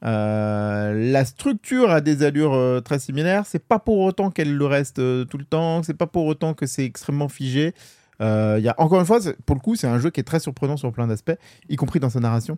[0.05, 3.43] euh, la structure a des allures très similaires.
[3.45, 5.83] C'est pas pour autant qu'elle le reste tout le temps.
[5.83, 7.73] C'est pas pour autant que c'est extrêmement figé.
[8.21, 10.23] Euh, il y a, encore une fois, pour le coup, c'est un jeu qui est
[10.23, 11.37] très surprenant sur plein d'aspects,
[11.69, 12.57] y compris dans sa narration.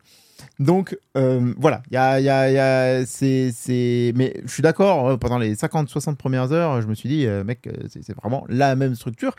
[0.60, 5.10] Donc euh, voilà, il y a, y y a- c'est, mais je suis d'accord.
[5.10, 8.44] euh, Pendant les 50-60 premières heures, je me suis dit, euh, mec, euh, c'est, vraiment
[8.50, 9.36] la même structure.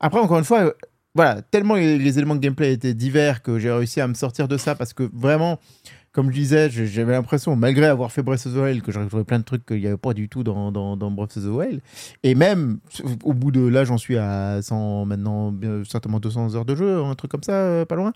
[0.00, 0.72] Après, encore une fois, euh,
[1.14, 4.58] voilà, tellement les éléments de gameplay étaient divers que j'ai réussi à me sortir de
[4.58, 5.58] ça parce que vraiment,
[6.16, 9.24] comme je disais, j'avais l'impression, malgré avoir fait Breath of the Wild, que j'aurais trouvé
[9.24, 11.48] plein de trucs qu'il n'y avait pas du tout dans, dans, dans Breath of the
[11.48, 11.82] Wild.
[12.22, 12.78] Et même
[13.22, 15.54] au bout de là, j'en suis à 100, maintenant,
[15.86, 18.14] certainement 200 heures de jeu, un truc comme ça, euh, pas loin.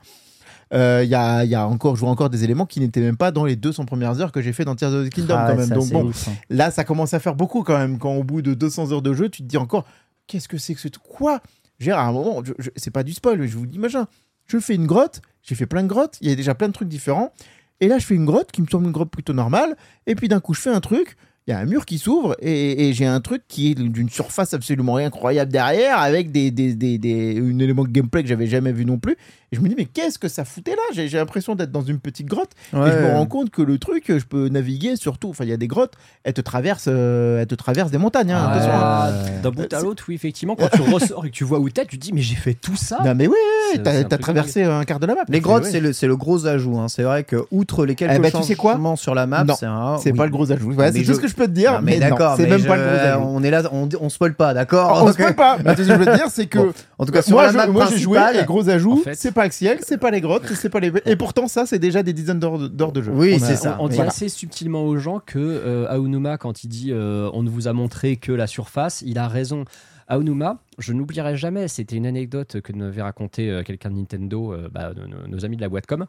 [0.73, 3.03] Euh, Il y, a, il y a encore, je vois encore des éléments qui n'étaient
[3.03, 5.37] même pas dans les 200 premières heures que j'ai fait dans Tears of the Kingdom
[5.37, 5.69] Ah, quand même.
[5.69, 6.33] Donc bon, ouf, hein.
[6.49, 7.99] là, ça commence à faire beaucoup quand même.
[7.99, 9.85] Quand au bout de 200 heures de jeu, tu te dis encore,
[10.27, 11.05] qu'est-ce que c'est que ce truc?
[11.07, 11.41] Quoi?
[11.79, 12.43] J'ai à un moment,
[12.77, 14.07] c'est pas du spoil, mais je vous dis machin.
[14.47, 16.73] Je fais une grotte, j'ai fait plein de grottes, il y a déjà plein de
[16.73, 17.35] trucs différents.
[17.81, 19.77] Et là, je fais une grotte qui me semble une grotte plutôt normale.
[20.07, 21.17] Et puis d'un coup, je fais un truc.
[21.47, 24.53] Il y a un mur qui s'ouvre et, j'ai un truc qui est d'une surface
[24.55, 28.73] absolument incroyable derrière avec des, des, des, des- un élément de gameplay que j'avais jamais
[28.73, 29.17] vu non plus.
[29.53, 30.83] Et je me dis, mais qu'est-ce que ça foutait là?
[30.93, 34.05] J'ai l'impression d'être dans une petite grotte et je me rends compte que le truc,
[34.07, 35.31] je peux naviguer surtout.
[35.31, 38.31] Enfin, il y a des grottes, elles te traversent, euh, elles te traversent des montagnes.
[38.31, 38.61] hein, hein.
[38.73, 39.13] Ah,
[39.43, 41.85] D'un bout à l'autre, oui, effectivement, quand tu ressors et que tu vois où t'es,
[41.85, 42.99] tu te dis, mais j'ai fait tout ça.
[43.05, 43.35] Non, mais oui,
[43.83, 45.23] t'as traversé un quart de la map.
[45.29, 45.93] Les grottes, ouais.
[45.93, 46.79] c'est le, gros ajout.
[46.79, 46.87] hein.
[46.89, 48.79] C'est vrai que, outre les quelques Eh ben, tu sais quoi?
[48.97, 49.99] sur la map, Non, c'est un.
[49.99, 50.17] C'est oui.
[50.19, 50.71] pas le gros ajout.
[50.73, 51.73] Voilà, c'est je- tout ce que je peux te dire.
[51.73, 53.21] Non, mais, d'accord, c'est même je- pas le gros ajout.
[53.25, 55.03] On est là, on, on spoil pas, d'accord?
[55.05, 55.59] On spoil pas.
[55.65, 56.59] Mais ce que je veux te dire, c'est que
[56.99, 58.93] En tout cas, sur moi, la je- map moi, j'ai joué et gros ajout.
[58.93, 60.93] En fait- C'est pas Axiel, c'est pas les grottes, c'est pas les.
[61.07, 63.13] Et pourtant, ça, c'est déjà des dizaines d'heures de- jeu.
[63.13, 63.77] Oui, c'est ça.
[63.81, 64.11] On, on dit Voilà.
[64.11, 67.73] assez subtilement aux gens que euh, Aonuma, quand il dit euh, on ne vous a
[67.73, 69.65] montré que la surface, il a raison.
[70.09, 74.53] Aonuma, je n'oublierai jamais, c'était une anecdote que nous avait raconté euh, quelqu'un de Nintendo,
[74.53, 74.93] euh, bah,
[75.29, 76.07] nos, amis de la boîte com.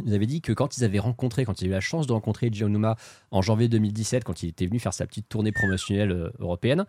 [0.00, 2.06] Ils nous avaient dit que quand ils avaient rencontré, quand ils avaient eu la chance
[2.06, 2.96] de rencontrer Eiji Aonuma
[3.30, 6.84] en janvier 2017, quand il était venu faire sa petite tournée promotionnelle euh, européenne,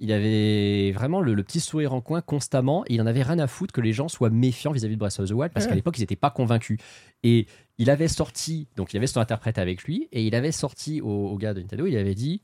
[0.00, 2.84] il avait vraiment le, le petit sourire en coin constamment.
[2.86, 5.20] Et il en avait rien à foutre que les gens soient méfiants vis-à-vis de Breath
[5.20, 6.78] of the Wild parce qu'à l'époque ils n'étaient pas convaincus.
[7.22, 7.46] Et
[7.78, 11.28] il avait sorti, donc il avait son interprète avec lui, et il avait sorti au,
[11.28, 12.42] au gars de Nintendo, il avait dit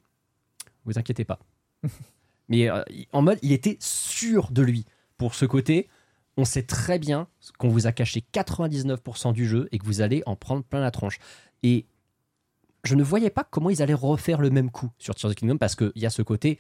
[0.85, 1.39] Vous inquiétez pas.
[2.49, 4.85] Mais euh, en mode, il était sûr de lui.
[5.19, 5.89] Pour ce côté,
[6.37, 7.27] on sait très bien
[7.59, 10.91] qu'on vous a caché 99% du jeu et que vous allez en prendre plein la
[10.91, 11.19] tronche.
[11.63, 11.87] Et
[12.85, 15.39] je ne voyais pas comment ils allaient refaire le même coup sur Tears of the
[15.39, 16.59] Kingdom parce qu'il y a ce côté,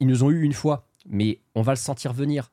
[0.00, 2.50] ils nous ont eu une fois, mais on va le sentir venir.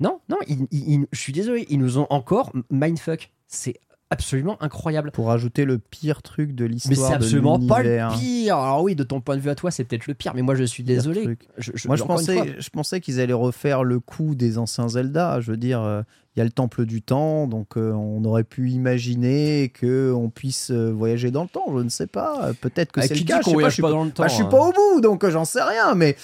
[0.00, 3.30] Non, non, ils- ils- ils- je suis désolé, ils nous ont encore mindfuck.
[3.48, 3.74] C'est
[4.08, 5.10] absolument incroyable.
[5.12, 6.96] Pour ajouter le pire truc de Mais l'histoire.
[6.96, 8.56] c'est de absolument pas le pire.
[8.56, 10.54] Alors oui, de ton point de vue à toi, c'est peut-être le pire, mais moi
[10.54, 11.36] je suis désolé.
[11.58, 15.40] Je- je- Moi, je pensais, je pensais qu'ils allaient refaire le coup des anciens Zelda.
[15.40, 16.02] Je veux dire, euh,
[16.40, 20.70] y a le temple du temps, donc euh, on aurait pu imaginer que on puisse
[20.70, 21.64] euh, voyager dans le temps.
[21.76, 22.48] Je ne sais pas.
[22.48, 23.38] Euh, Peut-être que Ah, c'est qui le dit cas.
[23.40, 24.48] Je qu'on sais pas, je suis pas pas, dans le temps, bah, je suis hein.
[24.48, 25.94] pas au bout, donc euh, j'en sais rien.
[25.94, 26.16] Mais,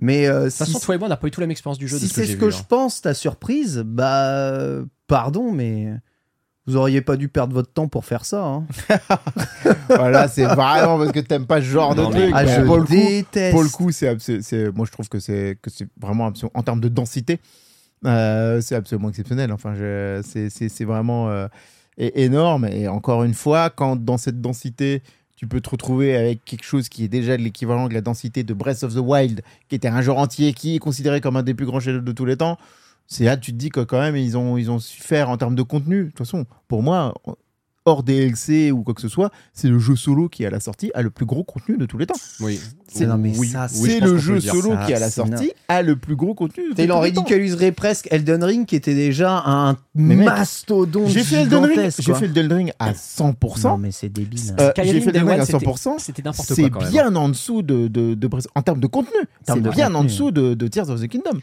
[0.00, 1.46] mais euh, De toute si, façon, toi et moi, on n'a pas eu tout la
[1.46, 1.98] même expérience du jeu.
[1.98, 2.50] si ce que c'est ce vu, que hein.
[2.50, 5.92] je pense, ta surprise, bah, euh, pardon, mais
[6.66, 8.44] vous auriez pas dû perdre votre temps pour faire ça.
[8.44, 8.64] hein.
[9.88, 12.30] Voilà, c'est vraiment parce que t'aimes pas ce genre Non, de truc.
[12.34, 13.52] Ah, je pour le coup, déteste.
[13.52, 16.88] pour le coup, c'est moi je trouve que c'est que c'est vraiment en termes de
[16.88, 17.40] densité,
[18.04, 19.52] euh, c'est absolument exceptionnel.
[19.52, 19.74] Enfin,
[20.22, 21.48] c'est vraiment euh,
[21.96, 22.66] énorme.
[22.66, 25.02] Et encore une fois, quand dans cette densité
[25.36, 28.54] tu peux te retrouver avec quelque chose qui est déjà l'équivalent de la densité de
[28.54, 31.52] Breath of the Wild, qui était un jeu entier qui est considéré comme un des
[31.52, 32.56] plus grands chefs de tous les temps.
[33.06, 35.36] C'est là tu te dis que quand même ils ont ils ont su faire en
[35.36, 36.04] termes de contenu.
[36.04, 37.12] De toute façon, pour moi,
[37.86, 40.90] hors DLC ou quoi que ce soit, c'est le jeu solo qui à la sortie
[40.94, 42.14] a le plus gros contenu de tous les temps.
[42.40, 42.60] Oui.
[42.88, 46.72] C'est oui, le jeu solo Ça, qui à la sortie a le plus gros contenu.
[46.74, 47.22] de Il en tous les temps.
[47.22, 52.00] ridiculiserait presque Elden Ring qui était déjà un Mais mastodonte J'ai fait Elden Ring, gigantesque,
[52.02, 52.18] j'ai quoi.
[52.20, 53.68] fait Elden Ring à 100%.
[53.68, 54.40] Non mais c'est débile.
[54.52, 54.54] hein.
[54.60, 55.98] Euh, j'ai fait Elden Ring à c'était- 100%.
[55.98, 59.18] C'était n'importe quoi C'est bien en dessous de, de, de Breath- en termes de contenu.
[59.46, 61.38] C'est bien en dessous de, de Tears of the Kingdom.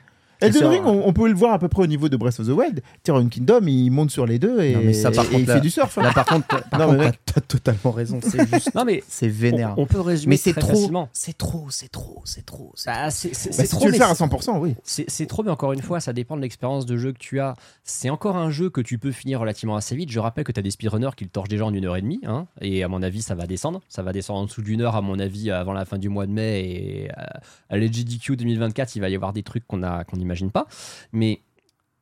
[0.47, 2.47] Elden Ring, on, on peut le voir à peu près au niveau de Breath of
[2.47, 2.81] the Wild.
[3.03, 5.47] Tear Kingdom, il monte sur les deux et, Non, mais ça, par et contre, il
[5.47, 5.97] là- fait du surf.
[5.97, 6.03] hein.
[6.03, 7.19] Là, par contre, par Non, contre, mais mec.
[7.25, 8.19] t'as t'as totalement raison.
[8.21, 9.73] C'est juste, Non, mais c'est vénère.
[9.77, 11.09] on, on peut résumer mais c'est très trop, facilement.
[11.13, 12.71] c'est trop, c'est trop, c'est trop.
[12.75, 14.59] c'est Bah, c'est c'est- Bah, c'est si trop, tu veux le faire à c'est- 100%,
[14.59, 14.75] oui.
[14.83, 17.55] C'est trop, mais encore une fois, ça dépend de l'expérience de jeu que tu as.
[17.83, 20.11] C'est encore un jeu que tu peux finir relativement assez vite.
[20.11, 22.01] Je rappelle que tu as des speedrunners qui le torchent déjà en une heure et
[22.01, 22.19] demie.
[22.25, 23.81] hein, et à mon avis, ça va descendre.
[23.89, 26.25] Ça va descendre en dessous d'une heure, à mon avis, avant la fin du mois
[26.27, 26.61] de mai.
[26.61, 27.23] Et euh,
[27.69, 30.17] à l'LGDQ 2024, il va y avoir des trucs qu'on a- qu'on
[30.51, 30.67] pas.
[31.11, 31.41] Mais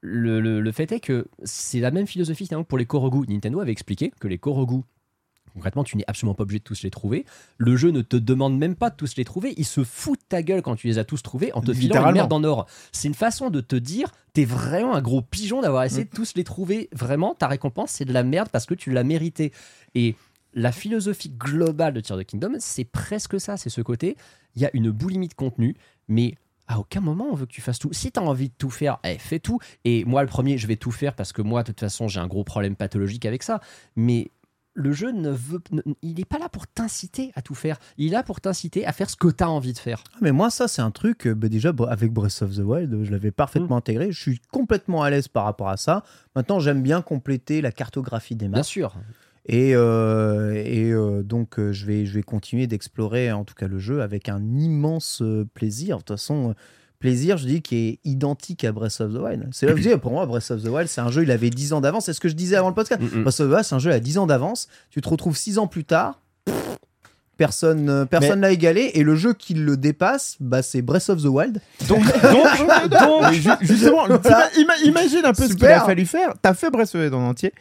[0.02, 3.26] le, le- le fait est que c'est la même philosophie finalement, pour les Korogu.
[3.28, 4.82] Nintendo avait expliqué que les Korogu.
[5.54, 7.26] Concrètement, tu n'es absolument pas obligé de tous les trouver.
[7.58, 9.54] Le jeu ne te demande même pas de tous les trouver.
[9.58, 11.96] Il se fout de ta gueule quand tu les as tous trouvés en te filant
[12.08, 12.68] une merde en or.
[12.94, 16.36] C'est une façon de te dire t'es vraiment un gros pigeon d'avoir essayé de tous
[16.36, 16.88] les trouver.
[16.94, 19.52] Vraiment, ta récompense, c'est de la merde parce que tu l'as mérité.
[19.94, 20.16] Et
[20.54, 23.58] la philosophie globale de Tears of the Kingdom, c'est presque ça.
[23.58, 24.16] C'est ce côté
[24.56, 25.76] il y a une boulimie de contenu,
[26.08, 26.36] mais
[26.72, 27.90] à aucun moment on veut que tu fasses tout.
[27.94, 29.60] Si tu as envie de tout faire, eh, fais tout.
[29.86, 32.20] Et moi, le premier, je vais tout faire parce que moi, de toute façon, j'ai
[32.20, 33.60] un gros problème pathologique avec ça.
[33.96, 34.32] Mais
[34.74, 37.78] le jeu ne veut, ne- il n'est pas là pour t'inciter à tout faire.
[37.98, 40.02] Il est là pour t'inciter à faire ce que tu as envie de faire.
[40.14, 42.60] Ah, Mais moi, ça, c'est un truc, euh, bah, déjà, bah, avec Breath of the
[42.60, 44.12] Wild, je l'avais parfaitement intégré.
[44.14, 46.04] Je suis complètement à l'aise par rapport à ça.
[46.38, 48.56] Maintenant, j'aime bien compléter la cartographie des maps.
[48.56, 48.96] Bien sûr.
[49.48, 53.68] Et, euh, et euh, donc, euh, je, vais, je vais continuer d'explorer, en tout cas,
[53.68, 55.24] le jeu avec un immense
[55.54, 55.98] plaisir.
[55.98, 56.54] De toute façon,
[57.00, 59.48] plaisir, je dis, qui est identique à Breath of the Wild.
[59.52, 61.32] C'est là que je dis, pour moi, Breath of the Wild, c'est un jeu, il
[61.32, 62.06] avait 10 ans d'avance.
[62.06, 63.02] C'est ce que je disais avant le podcast.
[63.02, 63.24] Mm, mm.
[63.24, 64.68] Breath of the Wild, c'est un jeu à 10 ans d'avance.
[64.92, 66.22] Tu te retrouves 6 ans plus tard.
[66.46, 66.78] pff,
[67.38, 71.26] Personne personne l'a égalé et le jeu qui le dépasse, bah, c'est Breath of the
[71.26, 71.60] Wild.
[71.88, 74.06] Donc, donc, donc, ju- justement,
[74.86, 76.34] imagine un peu ce qu'il a fallu faire.
[76.40, 77.52] T'as fait Breath of the Wild en entier.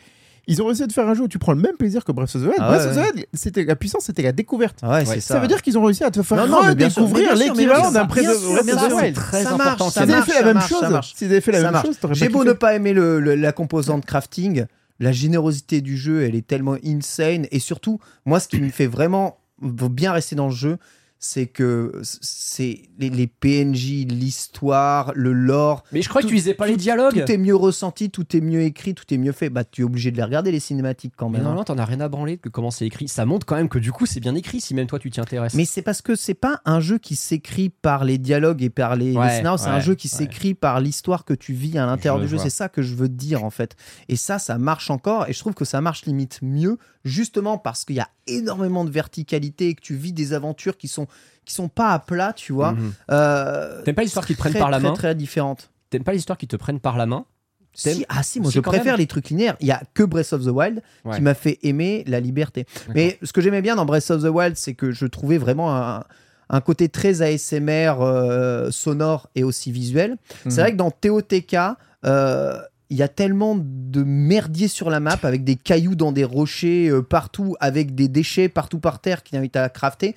[0.51, 2.35] Ils ont réussi de faire un jeu où tu prends le même plaisir que Breath
[2.35, 2.55] of the Wild.
[2.59, 4.79] Ah Breath ouais, of the Wild, c'était la puissance, c'était la découverte.
[4.83, 5.39] Ah ouais, Ça, ça.
[5.39, 6.89] veut dire qu'ils ont réussi à te faire Non, bien
[7.35, 8.93] l'équivalent d'un Breath of the.
[8.95, 9.15] Wild.
[9.15, 9.85] très Ça important.
[9.85, 11.15] marche, ça S'ils avaient marche, fait la ça même marche, ça chose, marche.
[11.15, 11.87] s'ils avaient fait la Ça même marche.
[11.87, 14.65] chose, J'ai beau ne pas aimer la composante crafting,
[14.99, 17.47] la générosité du jeu, elle est tellement insane.
[17.53, 20.77] Et surtout, moi, ce qui me fait vraiment bien rester dans le jeu,
[21.23, 25.85] c'est que c'est les, les PNJ, l'histoire, le lore.
[25.93, 27.13] Mais je crois que tu lisais pas les dialogues.
[27.25, 29.51] Tout est mieux ressenti, tout est mieux écrit, tout est mieux fait.
[29.51, 31.41] Bah, tu es obligé de les regarder, les cinématiques quand Mais même.
[31.43, 31.45] hein.
[31.51, 33.07] normalement, t'en as rien à branler de comment c'est écrit.
[33.07, 35.21] Ça montre quand même que du coup, c'est bien écrit si même toi tu t'y
[35.21, 35.55] intéresses.
[35.55, 38.97] Mais c'est parce que c'est pas un jeu qui s'écrit par les dialogues et par
[38.97, 40.17] les, les Ouais, scénarios, c'est un jeu qui ouais.
[40.17, 42.39] s'écrit par l'histoire que tu vis à l'intérieur Je du jeu.
[42.39, 43.77] C'est ça que je veux te dire en fait.
[44.09, 45.29] Et ça, ça marche encore.
[45.29, 48.91] Et je trouve que ça marche limite mieux, justement parce qu'il y a énormément de
[48.91, 51.07] verticalité et que tu vis des aventures qui sont
[51.45, 52.73] qui sont pas à plat, tu vois.
[52.73, 52.93] Mhm.
[53.11, 55.71] Euh, T'aimes pas l'histoire qui te prennent très, par la très, main Très différentes.
[55.89, 57.25] T'aimes pas l'histoire qui te prennent par la main
[57.73, 58.97] Si, ah si, moi je préfère même.
[58.99, 59.57] les trucs linéaires.
[59.61, 61.17] Il y a que Breath of the Wild Ouais.
[61.17, 62.67] qui m'a fait aimer la liberté.
[62.95, 65.75] Mais ce que j'aimais bien dans Breath of the Wild, c'est que je trouvais vraiment
[65.77, 66.05] un,
[66.51, 70.13] un côté très ASMR euh, sonore et aussi visuel.
[70.45, 70.51] Mhm.
[70.51, 71.57] C'est vrai que dans TOTK,
[72.05, 72.61] euh,
[72.91, 76.89] il y a tellement de merdier sur la map avec des cailloux dans des rochers
[76.89, 80.17] euh, partout, avec des déchets partout par terre qui invitent à crafter.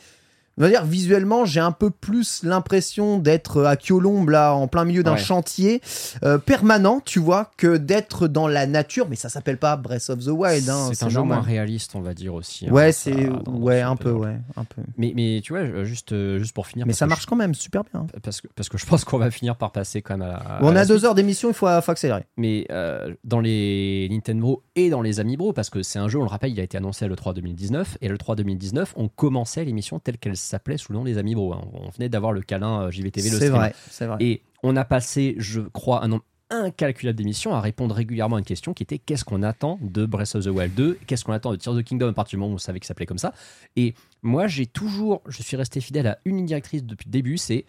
[0.58, 4.86] On va dire visuellement, j'ai un peu plus l'impression d'être à Kyolombe là, en plein
[4.86, 5.18] milieu d'un Ouais.
[5.18, 5.82] chantier
[6.24, 9.08] euh, permanent, tu vois, que d'être dans la nature.
[9.10, 10.70] Mais ça s'appelle pas Breath of the Wild.
[10.70, 12.68] hein, c'est un jeu moins réaliste, on va dire aussi.
[12.68, 14.82] hein, Ouais, c'est ouais un peu, ouais, un peu.
[14.98, 16.86] Mais, mais tu vois, euh, juste, euh, juste pour finir.
[16.86, 18.06] Mais ça marche quand même super bien.
[18.22, 20.36] parce, que, parce que je pense qu'on va finir par passer quand même à.
[20.36, 21.06] à on a deux suite.
[21.06, 22.26] heures d'émission, il faut, faut accélérer.
[22.38, 26.24] Mais euh, dans les Nintendo et dans les Amiibo, parce que c'est un jeu, on
[26.24, 27.98] le rappelle, il a été annoncé à l'E3 2019.
[28.02, 31.54] Et l'E3 2019, on commençait l'émission telle qu'elle s'appelait sous le nom des Amiibo.
[31.54, 31.62] hein.
[31.74, 34.18] On venait d'avoir le câlin euh, JVTV, le C'est vrai, c'est vrai.
[34.20, 38.46] Et on a passé, je crois, un nombre incalculable d'émissions à répondre régulièrement à une
[38.46, 41.52] question qui était qu'est-ce qu'on attend de Breath of the Wild 2 Qu'est-ce qu'on attend
[41.52, 42.10] de Tears of the Kingdom?
[42.10, 43.34] À partir du moment où on savait qu'il s'appelait comme ça
[43.76, 47.38] Et moi, j'ai toujours, je suis resté fidèle à une ligne directrice depuis le début
[47.38, 47.66] c'est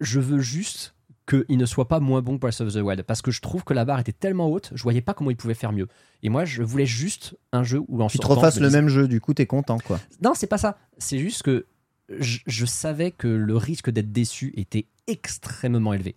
[0.00, 0.94] je veux juste
[1.28, 3.64] qu'il ne soit pas moins bon que Breath of the Wild parce que je trouve
[3.64, 5.88] que la barre était tellement haute, je voyais pas comment il pouvait faire mieux.
[6.22, 9.08] Et moi, je voulais juste un jeu où en tu te refasses le même jeu,
[9.08, 10.00] du coup, t'es content, quoi.
[10.22, 10.78] non, c'est pas ça.
[10.98, 11.66] C'est juste que
[12.08, 16.16] je, savais que le risque d'être déçu était extrêmement élevé.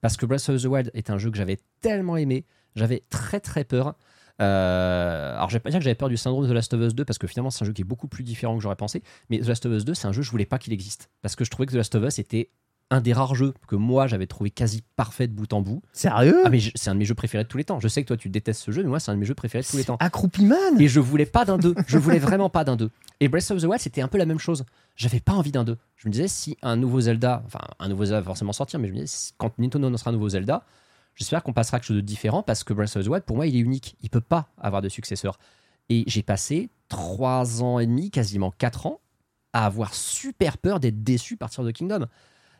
[0.00, 2.44] Parce que Breath of the Wild est un jeu que j'avais tellement aimé,
[2.74, 3.94] j'avais très très peur.
[4.40, 6.80] Euh, alors, je vais pas dire que j'avais peur du syndrome de The Last of
[6.80, 8.76] Us 2 parce que finalement, c'est un jeu qui est beaucoup plus différent que j'aurais
[8.76, 9.02] pensé.
[9.30, 11.10] Mais The Last of Us 2, c'est un jeu, je voulais pas qu'il existe.
[11.20, 12.50] Parce que je trouvais que The Last of Us était
[12.92, 15.82] un des rares jeux que moi j'avais trouvé quasi parfait de bout en bout.
[15.92, 17.80] Sérieux Ah, mais c'est un de mes jeux préférés de tous les temps.
[17.80, 19.34] Je sais que toi tu détestes ce jeu, mais moi c'est un de mes jeux
[19.34, 19.96] préférés de tous les temps.
[19.98, 21.74] Accroupiman Et je voulais pas d'un 2.
[21.86, 22.90] Je voulais vraiment pas d'un 2.
[23.20, 24.64] Et Breath of the Wild, c'était un peu la même chose.
[24.94, 25.78] J'avais pas envie d'un 2.
[25.96, 28.88] Je me disais, si un nouveau Zelda, enfin, un nouveau Zelda va forcément sortir, mais
[28.88, 30.64] je me disais, quand Nintendo annoncera un nouveau Zelda,
[31.14, 33.36] j'espère qu'on passera à quelque chose de différent parce que Breath of the Wild, pour
[33.36, 33.96] moi, il est unique.
[34.02, 35.38] Il peut pas avoir de successeur.
[35.88, 39.00] Et j'ai passé 3 ans et demi, quasiment 4 ans,
[39.54, 42.06] à avoir super peur d'être déçu par Tears of the Kingdom.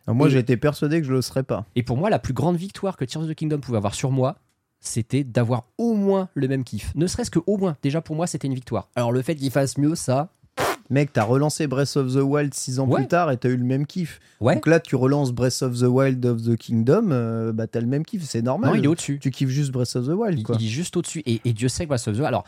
[0.08, 1.64] Moi, j'ai été persuadé que je le serais pas.
[1.76, 4.10] Et pour moi, la plus grande victoire que Tears of the Kingdom pouvait avoir sur
[4.10, 4.36] moi,
[4.80, 6.92] c'était d'avoir au moins le même kiff.
[6.96, 7.76] Ne serait-ce que au moins.
[7.82, 8.88] Déjà pour moi, c'était une victoire.
[8.96, 10.28] Alors le fait qu'il fasse mieux, ça.
[10.90, 13.00] Mec, t'as relancé Breath of the Wild 6 ans Ouais.
[13.00, 14.20] plus tard et t'as eu le même kiff.
[14.40, 14.54] Ouais.
[14.56, 17.86] Donc là, tu relances Breath of the Wild of the Kingdom, euh, bah t'as le
[17.86, 18.70] même kiff, c'est normal.
[18.70, 19.18] Non, il est au-dessus.
[19.18, 21.22] Tu kiffes juste Breath of the Wild, il est juste au-dessus.
[21.24, 22.44] Et, et Dieu sait que Breath of the Wild- Alors,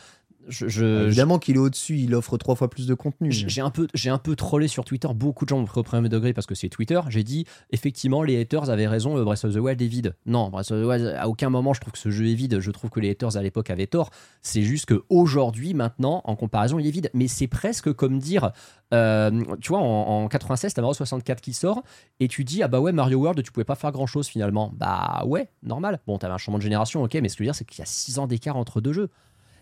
[0.49, 3.31] je, je- Évidemment qu'il est au-dessus, il offre trois fois plus de contenu.
[3.33, 5.09] J'ai un peu, j'ai un peu trollé sur Twitter.
[5.15, 7.01] Beaucoup de gens m'ont pris au premier degré parce que c'est Twitter.
[7.09, 9.17] J'ai dit effectivement les haters avaient raison.
[9.19, 10.15] euh, Breath of the Wild est vide.
[10.27, 12.61] Non, Breath of the Wild à aucun moment je trouve que ce jeu est vide.
[12.61, 14.11] Je trouve que les haters à l'époque avaient tort.
[14.43, 17.11] C'est juste que aujourd'hui, maintenant, en comparaison, il est vide.
[17.15, 18.51] Mais c'est presque comme dire,
[18.93, 19.31] euh,
[19.61, 21.83] tu vois, en, en 96, t'as Mario 64 qui sort
[22.21, 24.73] et tu dis ah bah ouais Mario World, tu pouvais pas faire grand chose finalement.
[24.77, 26.01] Bah ouais, normal.
[26.07, 27.79] Bon, t'avais un changement de génération, ok, mais ce que je veux dire c'est qu'il
[27.79, 29.09] y a 6 ans d'écart entre deux jeux.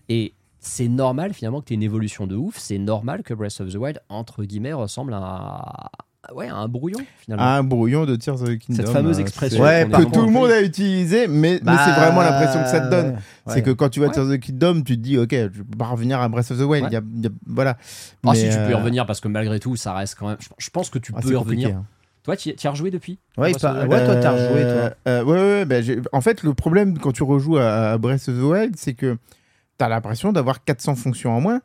[0.08, 0.34] Et
[0.64, 2.56] c'est normal finalement que tu aies une évolution de ouf.
[2.58, 5.90] C'est normal que Breath of the Wild, entre guillemets, ressemble à,
[6.34, 7.44] ouais, un brouillon finalement.
[7.44, 8.76] Un brouillon de Tears of the Kingdom.
[8.82, 11.82] Cette fameuse euh, expression c'est- Ouais, que tout le monde a utilisé, mais, mais Bah,
[11.84, 13.06] c'est vraiment l'impression que ça te donne.
[13.14, 13.18] ouais.
[13.48, 14.14] C'est que quand tu vois Ouais.
[14.14, 16.58] Tears of the Kingdom, tu te dis, ok, je peux pas revenir à Breath of
[16.58, 16.84] the Wild.
[16.84, 16.90] Ouais.
[16.90, 17.76] Il y a- il y a- voilà.
[18.24, 20.28] Ah Mais, si, tu peux y euh, revenir parce que malgré tout, ça reste quand
[20.28, 20.36] même.
[20.40, 21.68] je- Je pense que tu ah, peux c'est y revenir.
[21.70, 21.84] hein.
[22.22, 23.18] Toi, tu y tu y as rejoué depuis?
[23.36, 24.96] Ouais, il Breath of pa- the ouais, toi, t'as rejoué, Euh, toi.
[25.08, 28.28] euh, ouais, ouais, ouais, bah, en fait, le problème quand tu rejoues à, à Breath
[28.28, 29.16] of the Wild, c'est que
[29.82, 31.60] tu as l'impression d'avoir 400 fonctions en moins.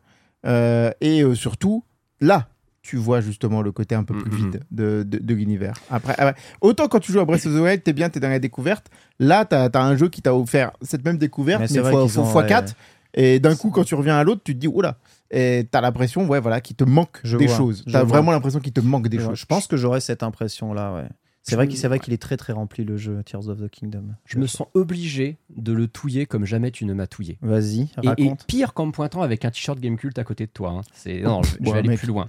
[0.45, 1.83] Euh, et euh, surtout,
[2.21, 2.47] là,
[2.81, 4.37] tu vois justement le côté un peu plus Mhm.
[4.37, 5.73] vide de, de, de l'univers.
[5.89, 8.29] Après, ah autant quand tu joues à Breath of the Wild, t'es bien, t'es dans
[8.29, 8.87] la découverte.
[9.19, 12.11] Là, t'as as un jeu qui t'a offert cette même découverte, Mais mais, fois, qu'ils
[12.11, 12.47] fois- ont, fois ouais.
[12.47, 12.75] 4.
[13.13, 14.97] Et d'un coup, quand tu reviens à l'autre, tu te dis, oula.
[15.31, 17.83] Et t'as l'impression, ouais, voilà, qu'il te manque Je des vois, choses.
[17.91, 19.37] T'as vraiment l'impression qu'il te manque des choses.
[19.39, 21.09] Je pense que j'aurais cette impression-là, ouais.
[21.49, 24.15] C'est vrai qu'il est très très rempli le jeu Tears of the Kingdom.
[24.25, 27.37] Je me sens obligé de le touiller comme jamais tu ne m'as touillé.
[27.41, 28.45] Vas-y, Et, et raconte.
[28.47, 30.71] pire qu'en me pointant avec un t-shirt Gamecult à côté de toi.
[30.71, 30.81] hein.
[30.93, 31.99] C'est non, je, je vais Ouais, aller mec.
[31.99, 32.27] plus loin.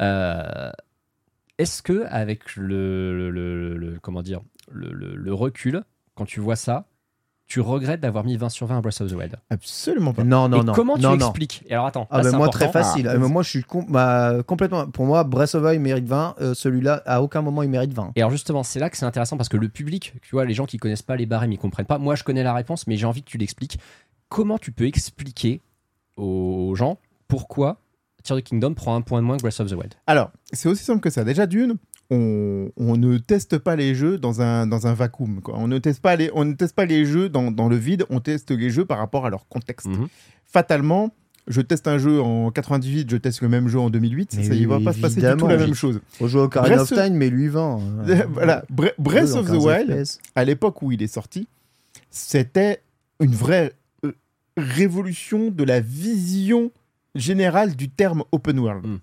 [0.00, 0.70] Euh,
[1.58, 4.40] Est-ce que avec le, le- le- le- comment dire
[4.70, 5.82] le recul,
[6.14, 6.86] quand tu vois ça,
[7.48, 10.22] tu regrettes d'avoir mis 20 sur 20 à Breath of the Wild Absolument pas.
[10.22, 10.72] Non, non, Et non.
[10.74, 13.08] comment tu non, expliques Et alors attends, Ah là, bah moi très facile.
[13.08, 14.86] Ah, moi je suis com- bah, complètement.
[14.86, 16.34] Pour moi, Breath of the Wild mérite 20.
[16.42, 18.12] euh, Celui-là, à aucun moment il mérite 20.
[18.16, 20.52] Et alors justement, c'est là que c'est intéressant parce que le public, tu vois, les
[20.52, 21.96] gens qui connaissent pas les barèmes, ils comprennent pas.
[21.98, 23.78] Moi, je connais la réponse, mais j'ai envie que tu l'expliques.
[24.28, 25.62] Comment tu peux expliquer
[26.18, 26.98] aux gens
[27.28, 27.80] pourquoi
[28.24, 29.94] Tears of the Kingdom prend un point de moins que Breath of the Wild?
[30.06, 31.24] Alors, c'est aussi simple que ça.
[31.24, 31.76] Déjà, d'une,
[32.10, 35.40] on, on ne teste pas les jeux dans un, dans un vacuum.
[35.42, 35.54] Quoi.
[35.58, 38.04] On, ne teste pas les, on ne teste pas les jeux dans, dans le vide,
[38.10, 39.86] on teste les jeux par rapport à leur contexte.
[39.86, 40.08] Mhm.
[40.44, 41.12] Fatalement,
[41.46, 44.54] je teste un jeu en 98, je teste le même jeu en 2008, Mais ça
[44.54, 46.00] y va pas se passer du tout la même chose.
[46.20, 47.80] Au jeu Ocarina Breath of Time, mais lui 20.
[48.08, 50.18] euh, voilà, Bre- Breath of the 15 Wild, FPS.
[50.34, 51.46] à l'époque où il est sorti,
[52.10, 52.80] c'était
[53.20, 53.72] une vraie
[54.04, 54.12] euh,
[54.56, 56.70] révolution de la vision
[57.14, 58.86] générale du terme open world.
[58.86, 58.98] Mm.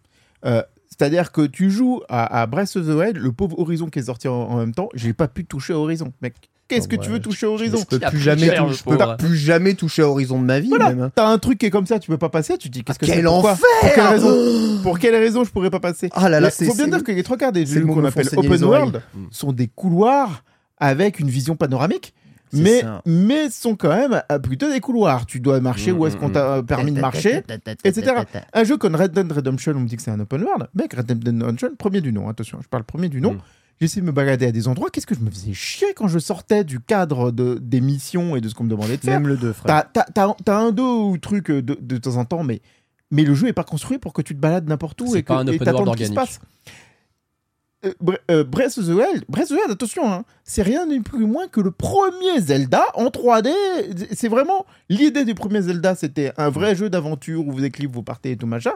[0.46, 0.62] Euh,
[0.98, 4.04] C'est-à-dire que tu joues à, à Breath of the Wild, le pauvre Horizon qui est
[4.04, 6.36] sorti en, en même temps, j'ai pas pu toucher à Horizon, mec.
[6.68, 7.78] Qu'est-ce que ouais, tu veux toucher à Horizon?
[7.78, 10.70] Je peux plus jamais, cher, je peux plus jamais toucher à Horizon de ma vie.
[10.70, 11.12] Voilà, même, hein.
[11.14, 12.98] t'as un truc qui est comme ça, tu peux pas passer, tu te dis qu'est-ce
[12.98, 16.10] que quel c'est enfer Pour quelle raison Pour quelle raison je pourrais pas passer?
[16.14, 17.86] Ah là là, Il c'est faut bien c'est- dire que les trois quarts des jeux
[17.86, 19.26] qu'on appelle open world Mm.
[19.30, 20.44] sont des couloirs
[20.80, 22.14] avec une vision panoramique.
[22.62, 23.02] Mais, ça.
[23.06, 25.26] mais sont quand même plutôt des couloirs.
[25.26, 27.42] Tu dois marcher Mm, où est-ce mm, qu'on t'a euh, permis de marcher,
[27.84, 28.14] etc.
[28.54, 30.68] Un jeu comme Red Dead Redemption, on me dit que c'est un open world.
[30.74, 33.34] Mec, Red Dead Redemption, premier du nom, attention, je parle premier du nom.
[33.34, 33.42] Mm.
[33.82, 34.90] J'essaie de me balader à des endroits.
[34.90, 38.42] Qu'est-ce que je me faisais chier quand je sortais du cadre de, des missions et
[38.42, 39.20] de ce qu'on me demandait de faire?
[39.20, 39.84] Même le 2, frère.
[39.92, 42.62] T'as un dos ou truc euh, de, de temps en temps, mais,
[43.12, 45.34] mais le jeu est pas construit pour que tu te balades n'importe où et que
[45.34, 46.40] open t'attendes world qu'il se passe.
[48.02, 51.26] Bre- Breath of the Wild, Breath of the Wild, attention, hein, c'est rien de plus
[51.26, 53.50] moins que le premier Zelda en 3D.
[54.14, 58.04] C'est vraiment l'idée du premier Zelda, c'était un vrai jeu d'aventure où vous éclipsez, vous
[58.04, 58.72] partez et tout machin.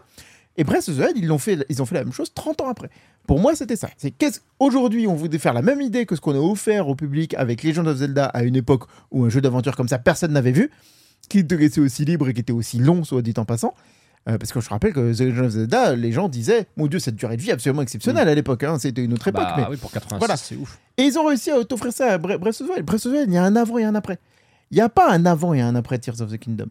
[0.58, 2.62] Et Breath of the Wild, ils, l'ont fait, ils ont fait la même chose 30
[2.62, 2.90] ans après.
[3.28, 3.90] Pour moi, c'était ça.
[3.98, 6.96] C'est qu'est-ce aujourd'hui, on voulait faire la même idée que ce qu'on a offert au
[6.96, 10.34] public avec Legend of Zelda à une époque où un jeu d'aventure comme ça, personne
[10.34, 10.70] n'avait vu,
[11.30, 13.74] qui laissait aussi libre et qui était aussi long, soit dit en passant.
[14.30, 17.00] Euh, parce que je rappelle que The Legend of Zelda, les gens disaient, mon dieu,
[17.00, 18.64] cette durée de vie absolument exceptionnelle à l'époque.
[18.64, 18.78] hein.
[18.78, 19.42] C'était une autre époque.
[19.44, 19.66] Bah mais...
[19.72, 20.38] oui, pour 86, Voilà.
[20.38, 20.78] c'est ouf.
[20.98, 22.86] Et ils ont réussi à t'offrir ça à Bre- Breath of the Wild.
[22.86, 24.20] Breath of the Wild, il y a un avant et un après.
[24.72, 26.68] Il n'y a pas un avant et un après Tears of the Kingdom.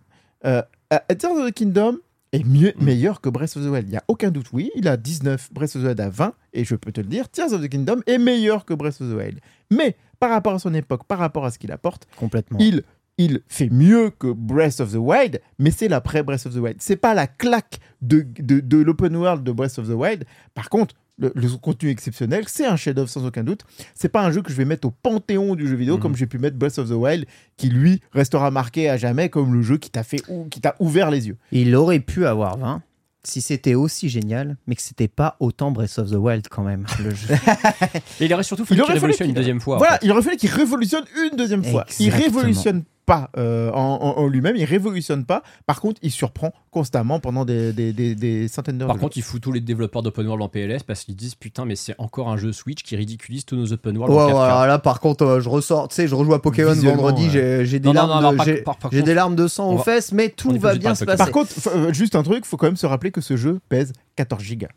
[0.46, 0.62] Euh,
[0.92, 1.98] euh, Tears of the Kingdom
[2.32, 2.84] est mieux, Mm.
[2.84, 3.88] meilleur que Breath of the Wild.
[3.88, 4.46] Il n'y a aucun doute.
[4.52, 6.34] Oui, il a 19, Breath of the Wild a 20.
[6.52, 9.08] Et je peux te le dire, Tears of the Kingdom est meilleur que Breath of
[9.10, 9.40] the Wild.
[9.72, 12.58] Mais par rapport à son époque, par rapport à ce qu'il apporte, Complètement.
[12.60, 12.82] il,
[13.18, 16.76] il fait mieux que Breath of the Wild, mais c'est l'après Breath of the Wild.
[16.80, 20.24] C'est pas la claque de, de, de l'open world de Breath of the Wild.
[20.54, 23.62] Par contre, le, le contenu exceptionnel, c'est un chef-d'œuvre sans aucun doute.
[23.94, 26.00] C'est pas un jeu que je vais mettre au panthéon du jeu vidéo Mhm.
[26.00, 27.26] comme j'ai pu mettre Breath of the Wild,
[27.56, 30.76] qui lui restera marqué à jamais comme le jeu qui t'a fait ou qui t'a
[30.78, 31.36] ouvert les yeux.
[31.50, 32.82] Il aurait pu avoir 20
[33.24, 36.86] si c'était aussi génial, mais que c'était pas autant Breath of the Wild quand même.
[37.02, 37.34] Le jeu.
[38.20, 39.74] Et il aurait surtout fallu Il qu'il révolutionne une deuxième fois.
[39.74, 40.06] en Voilà, fait.
[40.06, 41.84] il aurait fallu qu'il révolutionne une deuxième fois.
[41.98, 45.42] Il révolutionne pas euh, en, en- en lui-même, il révolutionne pas.
[45.66, 48.86] Par contre, il surprend constamment pendant des, des- des- des centaines d'heures.
[48.86, 51.34] Par de contre, il fout tous les développeurs d'open world en PLS parce qu'ils disent
[51.34, 54.14] putain, mais c'est encore un jeu Switch qui ridiculise tous nos open world.
[54.14, 54.32] Ouais, en 4K.
[54.32, 57.30] voilà, là par contre, euh, je ressors, tu sais, je rejoue à Pokémon vendredi, ouais.
[57.30, 59.78] j'ai j'ai des, Non, larmes non, de- par- par- contre, des larmes de sang aux
[59.78, 61.16] va- fesses, mais tout va bien se passer.
[61.18, 63.92] Par contre, euh, juste un truc, faut quand même se rappeler que ce jeu pèse
[64.16, 64.68] 14 gigas.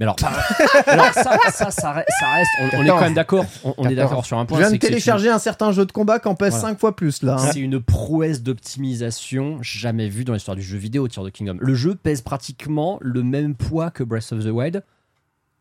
[0.00, 0.16] Mais alors,
[0.86, 2.50] alors ça, ça, ça, re- ça reste.
[2.60, 3.44] On, on est quand même d'accord.
[3.64, 4.58] On, on est d'accord sur un je point.
[4.58, 6.68] viens de télécharger un certain jeu de combat qui en pèse Voilà.
[6.68, 7.34] 5 fois plus là.
[7.38, 7.50] hein.
[7.52, 11.56] C'est une prouesse d'optimisation jamais vue dans l'histoire du jeu vidéo Tears of the Kingdom.
[11.58, 14.84] Le jeu pèse pratiquement le même poids que Breath of the Wild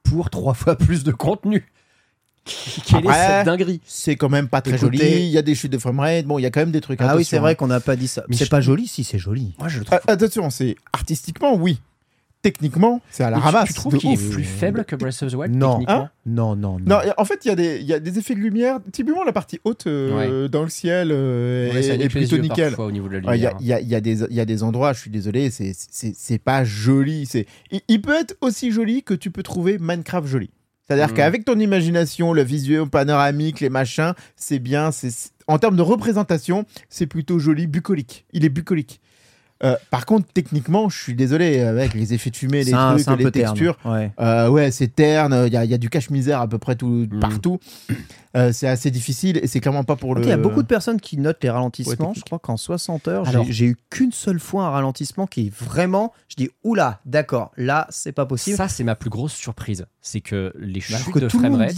[0.03, 1.71] pour trois fois plus de contenu.
[2.85, 5.19] Quelle est cette dinguerie C'est quand même pas très Écoutez- joli.
[5.25, 6.25] Il y a des chutes de framerate.
[6.25, 7.01] Bon, il y a quand même des trucs.
[7.01, 7.55] Ah oui, attention, c'est vrai hein.
[7.55, 8.23] qu'on n'a pas dit ça.
[8.29, 9.53] Mais C'est je- pas joli, si c'est joli.
[9.59, 9.99] Moi, je le trouve.
[10.07, 11.81] Ah, Attention, c'est artistiquement, oui.
[12.51, 13.67] Techniquement, c'est à la tu- ramasse.
[13.69, 15.71] Tu trouves qu'il est plus faible que Breath of the Wild Non.
[15.79, 16.85] techniquement Hein Non, non, non.
[16.85, 18.79] Non, en fait, il y, a des- il y a des effets de lumière.
[18.91, 22.69] Typiquement, la partie haute euh, dans le ciel euh, Ouais, est, est plutôt nickel.
[22.69, 23.59] parfois au niveau de la Ouais, Il y, a- lumière.
[23.61, 25.49] il y a- il y a des- il y a des endroits, je suis désolé,
[25.51, 27.25] c'est- pas joli.
[27.25, 30.49] c'est Il, il peut être aussi joli que tu peux trouver Minecraft joli.
[30.87, 31.13] C'est-à-dire Mm.
[31.15, 34.91] qu'avec ton imagination, le visuel panoramique, les machins, c'est bien.
[34.91, 38.25] c'est- En termes de représentation, c'est plutôt joli, bucolique.
[38.33, 38.99] Il est bucolique.
[39.63, 43.07] Euh, par contre, techniquement, je suis désolé, avec les effets de fumée, les un, trucs,
[43.17, 43.45] les peu terne.
[43.53, 44.11] textures, Ouais.
[44.19, 46.75] euh, ouais, c'est terne, il y, a- il y a du cache-misère à peu près
[46.75, 47.19] tout, Mm.
[47.19, 47.59] partout.
[48.35, 50.21] Euh, c'est assez difficile et c'est clairement pas pour le.
[50.21, 52.13] Il y a beaucoup de personnes qui notent les ralentissements.
[52.13, 56.13] je crois qu'en 60 heures, j'ai- eu qu'une seule fois un ralentissement qui est vraiment.
[56.27, 58.57] Je dis, oula, d'accord, là, c'est pas possible.
[58.57, 59.85] Ça, c'est ma plus grosse surprise.
[60.01, 61.75] C'est que les chutes que de framerate,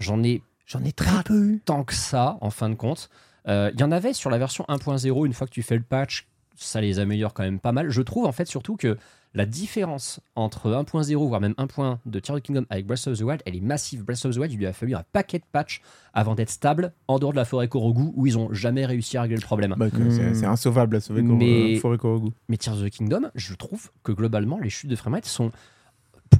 [0.00, 1.62] j'en ai J'en ai très peu eu.
[1.64, 3.10] tant que ça, en fin de compte.
[3.46, 5.82] Euh, Il y en avait sur la version 1.0, une fois que tu fais le
[5.82, 6.26] patch,
[6.56, 7.90] ça les améliore quand même pas mal.
[7.90, 8.96] Je trouve en fait surtout que
[9.36, 13.18] la différence entre 1.0, voire même 1.1 de Tears of the Kingdom avec Breath of
[13.18, 14.04] the Wild, elle est massive.
[14.04, 15.80] Breath of the Wild, il lui a fallu un paquet de patchs
[16.12, 19.22] avant d'être stable en dehors de la forêt Korogu, où ils ont jamais réussi à
[19.22, 19.74] régler le problème.
[19.76, 19.98] Bah, c'est-
[20.30, 20.34] Mm.
[20.34, 22.30] C'est insauvable à sauver Koro- Mais- euh, Forêt Korogu.
[22.48, 25.50] Mais Tears of the Kingdom, je trouve que globalement, les chutes de framerate sont,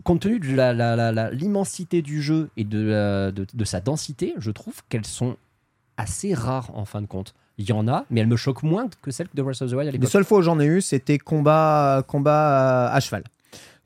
[0.05, 3.65] compte tenu de la- la- la- la- l'immensité du jeu et de, la- de, de
[3.65, 5.37] sa densité, je trouve qu'elles sont
[5.97, 7.35] assez rares en fin de compte.
[7.59, 9.75] Il y en a, mais elles me choquent moins que celles de Breath of the
[9.75, 10.11] Wild à Les l'époque.
[10.11, 13.23] seules fois où j'en ai eu, c'était combat, combat à cheval.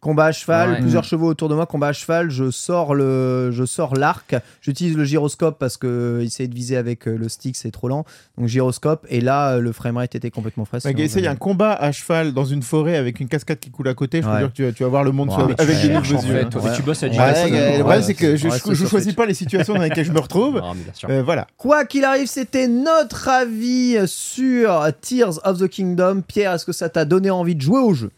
[0.01, 0.81] Combat à cheval, Ouais.
[0.81, 4.97] plusieurs chevaux autour de moi, combat à cheval, je sors le, je sors l'arc, j'utilise
[4.97, 8.05] le gyroscope parce que euh, essayer de viser avec euh, le stick c'est trop lent,
[8.37, 10.79] donc gyroscope et là euh, le framerate était complètement frais.
[10.85, 13.95] Bah, essaye un combat à cheval dans une forêt avec une cascade qui coule à
[13.95, 14.23] côté.
[14.23, 14.39] Je peux Ouais.
[14.39, 16.49] dire que tu, vas- tu vas voir le monde tu avec des nouveaux yeux.
[16.49, 19.27] fait, tu bosses à le ouais, problème, ouais, c'est que je, je- je choisis pas
[19.27, 20.63] les situations dans lesquelles je me retrouve.
[20.69, 20.75] Non.
[21.11, 21.47] Euh, voilà.
[21.57, 26.23] Quoi qu'il arrive, c'était notre avis sur Tears of the Kingdom.
[26.27, 28.11] Pierre, est-ce que ça t'a donné envie de jouer au jeu?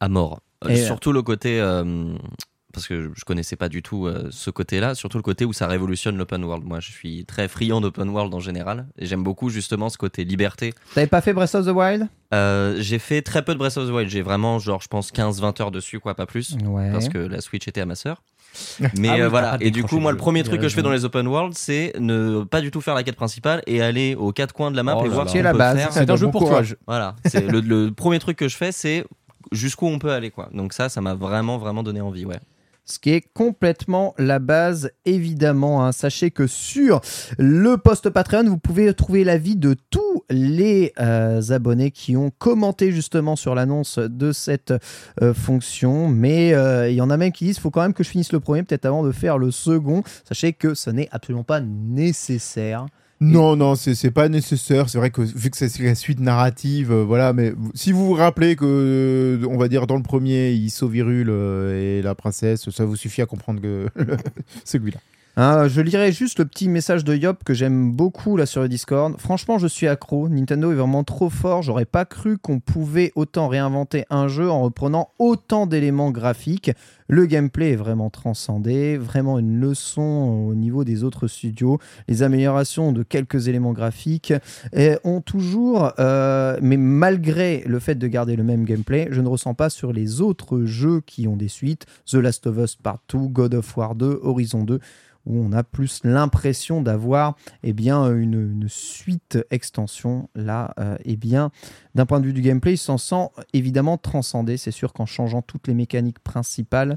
[0.00, 0.40] À mort.
[0.64, 1.60] Euh, Et- surtout le côté.
[1.60, 2.14] euh,
[2.74, 5.66] parce que je connaissais pas du tout euh, ce côté-là, surtout le côté où ça
[5.66, 6.64] révolutionne l'open world.
[6.64, 10.22] Moi, je suis très friand d'open world en général, et j'aime beaucoup justement ce côté
[10.24, 10.74] liberté.
[10.94, 12.06] T'avais pas fait Breath of the Wild?
[12.34, 15.10] Euh, j'ai fait très peu de Breath of the Wild, j'ai vraiment, genre, je pense
[15.12, 16.92] 15-20 heures dessus, quoi, pas plus, Ouais.
[16.92, 18.22] parce que la Switch était à ma sœur.
[18.96, 20.74] Mais Ah oui, euh, t'as voilà, et du coup, moi, le premier truc que je
[20.74, 23.80] fais dans les open world, c'est ne pas du tout faire la quête principale et
[23.82, 25.78] aller aux quatre coins de la map Oh et voir ce qu'on la peut base.
[25.78, 25.92] faire.
[25.92, 26.50] C'est un jeu pour toi.
[26.50, 26.76] courage.
[26.86, 29.04] Voilà, c'est le, le premier truc que je fais, c'est
[29.52, 30.48] jusqu'où on peut aller, quoi.
[30.52, 32.38] Donc ça, ça m'a vraiment, vraiment donné envie, ouais.
[32.84, 35.84] ce qui est complètement la base, évidemment.
[35.84, 35.92] hein.
[35.92, 37.00] Sachez que sur
[37.38, 42.92] le post Patreon, vous pouvez trouver l'avis de tous les euh, abonnés qui ont commenté
[42.92, 44.74] justement sur l'annonce de cette
[45.22, 46.08] euh, fonction.
[46.08, 48.32] Mais euh, il y en a même qui disent faut quand même que je finisse
[48.32, 50.02] le premier, peut-être avant de faire le second.
[50.24, 52.86] Sachez que ce n'est absolument pas nécessaire.
[53.20, 54.88] Non, non, c'est pas nécessaire.
[54.88, 57.32] C'est vrai que vu que c'est la suite narrative, euh, voilà.
[57.32, 60.94] Mais si vous vous rappelez que, euh, on va dire dans le premier, il sauve
[60.96, 63.88] Hyrule euh, et la princesse, ça vous suffit à comprendre que
[64.64, 65.00] celui-là.
[65.40, 68.68] Hein, je lirai juste le petit message de Yop que j'aime beaucoup là sur le
[68.68, 69.14] Discord.
[69.20, 70.28] Franchement, je suis accro.
[70.28, 71.62] Nintendo est vraiment trop fort.
[71.62, 76.72] J'aurais pas cru qu'on pouvait autant réinventer un jeu en reprenant autant d'éléments graphiques.
[77.06, 80.02] Le gameplay est vraiment transcendé, vraiment une leçon
[80.48, 81.78] au niveau des autres studios.
[82.08, 84.34] Les améliorations de quelques éléments graphiques
[84.72, 89.28] eh, ont toujours, euh, mais malgré le fait de garder le même gameplay, je ne
[89.28, 92.98] ressens pas sur les autres jeux qui ont des suites, The Last of Us Part
[93.08, 94.80] 2, God of War 2, Horizon 2
[95.28, 100.28] où on a plus l'impression d'avoir eh bien, une, une suite extension.
[100.34, 101.50] Là, euh, eh bien,
[101.94, 104.56] d'un point de vue du gameplay, il s'en sent évidemment transcendé.
[104.56, 106.96] C'est sûr qu'en changeant toutes les mécaniques principales,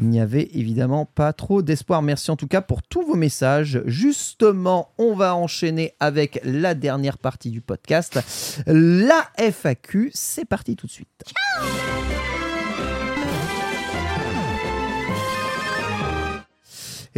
[0.00, 2.02] il n'y avait évidemment pas trop d'espoir.
[2.02, 3.82] Merci en tout cas pour tous vos messages.
[3.86, 8.20] Justement, on va enchaîner avec la dernière partie du podcast,
[8.66, 10.10] la FAQ.
[10.14, 11.34] C'est parti tout de suite.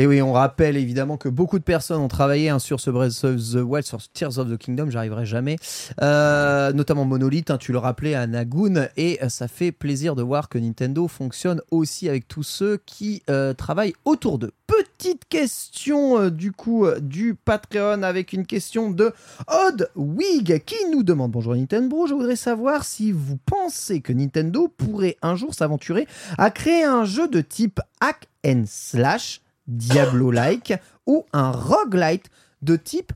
[0.01, 3.25] Et oui, on rappelle évidemment que beaucoup de personnes ont travaillé hein, sur ce Breath
[3.25, 5.57] of the Wild, sur Tears of the Kingdom, j'arriverai jamais.
[6.01, 10.49] Euh, notamment Monolith, hein, tu le rappelais à Nagoon, et ça fait plaisir de voir
[10.49, 14.53] que Nintendo fonctionne aussi avec tous ceux qui euh, travaillent autour d'eux.
[14.69, 19.13] Petite question euh, du coup du Patreon avec une question de
[19.49, 24.69] Odd Wig qui nous demande Bonjour Nintendo, je voudrais savoir si vous pensez que Nintendo
[24.69, 30.75] pourrait un jour s'aventurer à créer un jeu de type hack and slash Diablo-like
[31.07, 32.31] ou un roguelite
[32.63, 33.13] de type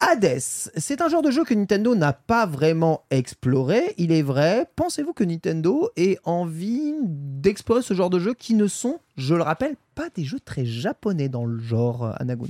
[0.00, 0.38] Hades.
[0.40, 4.66] C'est un genre de jeu que Nintendo n'a pas vraiment exploré, il est vrai.
[4.74, 9.42] Pensez-vous que Nintendo ait envie d'explorer ce genre de jeux qui ne sont, je le
[9.42, 12.48] rappelle, pas des jeux très japonais dans le genre Anagun?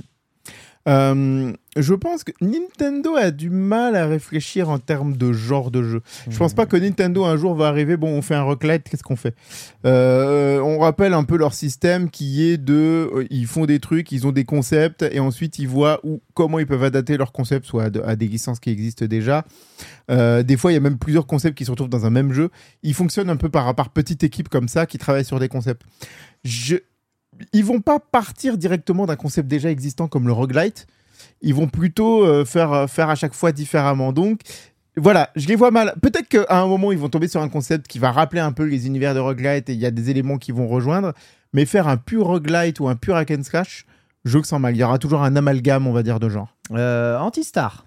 [0.89, 5.83] Euh, je pense que Nintendo a du mal à réfléchir en termes de genre de
[5.83, 6.01] jeu.
[6.29, 9.03] Je pense pas que Nintendo un jour va arriver, bon, on fait un roguelite, qu'est-ce
[9.03, 9.35] qu'on fait?
[9.85, 14.11] Euh, On rappelle un peu leur système qui est de, euh, ils font des trucs,
[14.11, 17.67] ils ont des concepts et ensuite ils voient où, comment ils peuvent adapter leurs concepts,
[17.67, 19.45] soit à, de- à des licences qui existent déjà.
[20.09, 22.51] Des fois, il y a même plusieurs concepts qui se retrouvent dans un même jeu.
[22.83, 25.83] Ils fonctionnent un peu par, par petite équipe comme ça qui travaillent sur des concepts.
[26.43, 26.77] Je...
[27.53, 30.87] Ils vont pas partir directement d'un concept déjà existant comme le roguelite.
[31.43, 34.13] Ils vont plutôt euh, faire, euh, faire à chaque fois différemment.
[34.13, 34.41] Donc,
[34.97, 35.95] voilà, je les vois mal.
[36.03, 38.65] Peut-être qu'à un moment, ils vont tomber sur un concept qui va rappeler un peu
[38.65, 41.13] les univers de roguelite et il y a des éléments qui vont rejoindre.
[41.53, 43.87] Mais faire un pur roguelite ou un pur hack and slash,
[44.25, 44.77] je que sans mal.
[44.77, 46.55] Il y aura toujours un amalgame, on va dire, de genre.
[46.73, 47.87] Euh, Antistar.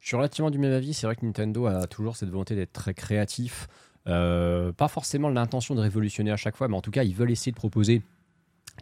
[0.00, 0.94] Je suis relativement du même avis.
[0.94, 3.68] C'est vrai que Nintendo a toujours cette volonté d'être très créatif.
[4.08, 7.30] Euh, pas forcément l'intention de révolutionner à chaque fois, mais en tout cas, ils veulent
[7.30, 8.02] essayer de proposer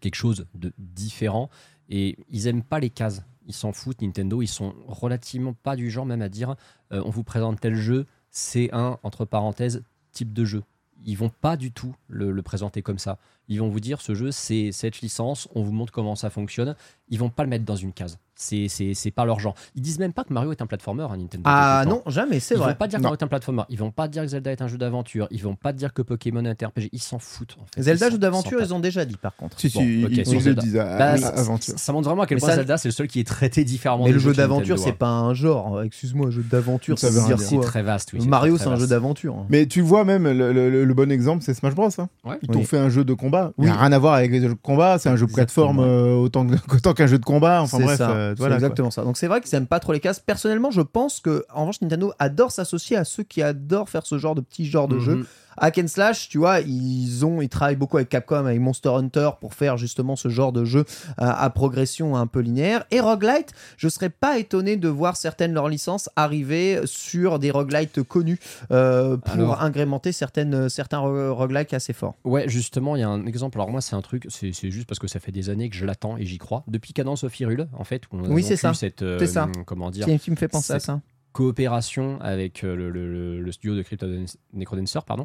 [0.00, 1.50] quelque chose de différent.
[1.88, 3.22] Et ils aiment pas les cases.
[3.46, 4.42] Ils s'en foutent, Nintendo.
[4.42, 6.54] Ils sont relativement pas du genre même à dire
[6.92, 10.62] euh, on vous présente tel jeu, c'est un, entre parenthèses, type de jeu.
[11.04, 13.18] Ils vont pas du tout le, présenter comme ça.
[13.48, 16.76] Ils vont vous dire ce jeu, c'est cette licence, on vous montre comment ça fonctionne.
[17.08, 18.18] Ils vont pas le mettre dans une case.
[18.40, 19.56] C'est c'est- c'est pas leur genre.
[19.74, 21.42] Ils disent même pas que Mario est un platformer, hein, Nintendo.
[21.44, 22.68] Ah non, jamais, c'est Ils vrai.
[22.70, 23.02] vont pas dire que.
[23.02, 23.62] Mario est un platformer.
[23.68, 25.26] Ils vont pas dire que Zelda est un jeu d'aventure.
[25.32, 26.88] Ils vont pas dire que Pokémon est un RPG.
[26.92, 27.56] Ils s'en foutent.
[27.60, 27.82] en fait.
[27.82, 29.58] Zelda Ils jeu d'aventure, ils ont déjà dit par contre.
[29.58, 30.62] Si, Bon, si, ok, ils, sur ils le Zelda.
[30.62, 30.76] disent.
[30.76, 31.74] à- Bah, ça- aventure.
[31.76, 33.64] Ça montre vraiment à quel Mais point ça- Zelda c'est le seul qui est traité
[33.64, 34.04] différemment.
[34.04, 35.82] Mais le jeu d'aventure, c'est pas un genre.
[35.82, 38.12] Excuse-moi, jeu d'aventure, Ça veut dire C'est très vaste.
[38.12, 39.34] oui, Mario, c'est un jeu d'aventure.
[39.48, 41.88] Mais tu vois même, le, bon exemple, c'est Smash Bros.
[41.98, 42.08] hein.
[42.42, 42.64] Ils t'ont Oui.
[42.64, 43.52] fait un jeu de combat.
[43.58, 43.66] Il Oui.
[43.70, 45.00] n'y a rien à voir avec les jeux de combat.
[45.00, 46.46] C'est un jeu de plateforme euh, autant,
[46.94, 47.62] qu'un jeu de combat.
[47.62, 48.56] Enfin bref, euh, c'est voilà.
[48.56, 48.66] quoi.
[48.66, 49.02] exactement ça.
[49.04, 50.20] Donc c'est vrai qu'ils aiment pas trop les cases.
[50.20, 54.18] Personnellement, je pense que en revanche Nintendo adore s'associer à ceux qui adorent faire ce
[54.18, 55.00] genre de petits genres de Mhm.
[55.00, 55.26] jeux.
[55.60, 59.30] Hack and slash, tu vois, ils ont, ils travaillent beaucoup avec Capcom, avec Monster Hunter
[59.40, 60.84] pour faire justement ce genre de jeu
[61.16, 62.84] à, à progression un peu linéaire.
[62.90, 67.50] Et roguelite, je serais pas étonné de voir certaines de leurs licences arriver sur des
[67.50, 68.38] roguelites connus
[68.70, 72.14] euh, pour Alors- agrémenter certaines, certains ro- roguelites assez forts.
[72.24, 73.58] Ouais, justement, il y a un exemple.
[73.58, 75.84] Alors moi, c'est un truc, c'est juste parce que ça fait des années que je
[75.84, 76.64] l'attends et j'y crois.
[76.68, 78.74] Depuis Cadence of Hyrule, en fait, où on a Oui, c'est ça.
[78.74, 79.48] cette, euh, C'est ça.
[79.66, 81.00] comment dire, Qui, qui me fait penser à ça.
[81.38, 84.06] Coopération avec euh, le, le- le- le studio de Crypto
[84.52, 85.24] Necrodancer, pardon.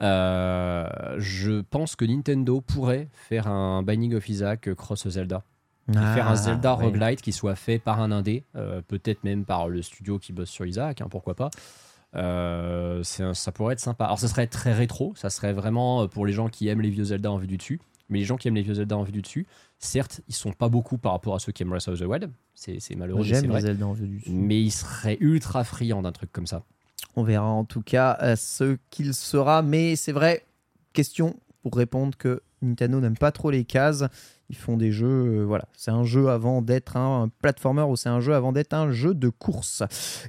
[0.00, 5.44] Euh, je pense que Nintendo pourrait faire un Binding of Isaac euh, cross Zelda.
[5.88, 6.84] Et faire un Ah, Zelda ouais.
[6.84, 10.50] roguelite qui soit fait par un indé, euh, peut-être même par le studio qui bosse
[10.50, 11.50] sur Isaac, hein, pourquoi pas.
[12.16, 14.04] Euh, ça pourrait être sympa.
[14.06, 17.04] Alors ça serait très rétro, ça serait vraiment pour les gens qui aiment les vieux
[17.04, 17.80] Zelda en vue du dessus.
[18.08, 19.46] Mais les gens qui aiment les vieux Zelda en vue du dessus,
[19.84, 22.30] certes, ils sont pas beaucoup par rapport à ceux qui aiment Breath of the Wild.
[22.54, 23.60] C'est c'est malheureux, mais J'aime vrai.
[23.60, 24.22] les Zelda en du.
[24.28, 26.64] Mais ils seraient ultra friands d'un truc comme ça.
[27.16, 29.62] On verra en tout cas euh, ce qu'il sera.
[29.62, 30.46] Mais c'est vrai,
[30.92, 34.04] question pour répondre que Nintendo n'aime pas trop les cases.
[34.52, 37.96] Ils font des jeux, euh, voilà, c'est un jeu avant d'être un, un platformer ou
[37.96, 39.82] c'est un jeu avant d'être un jeu de course.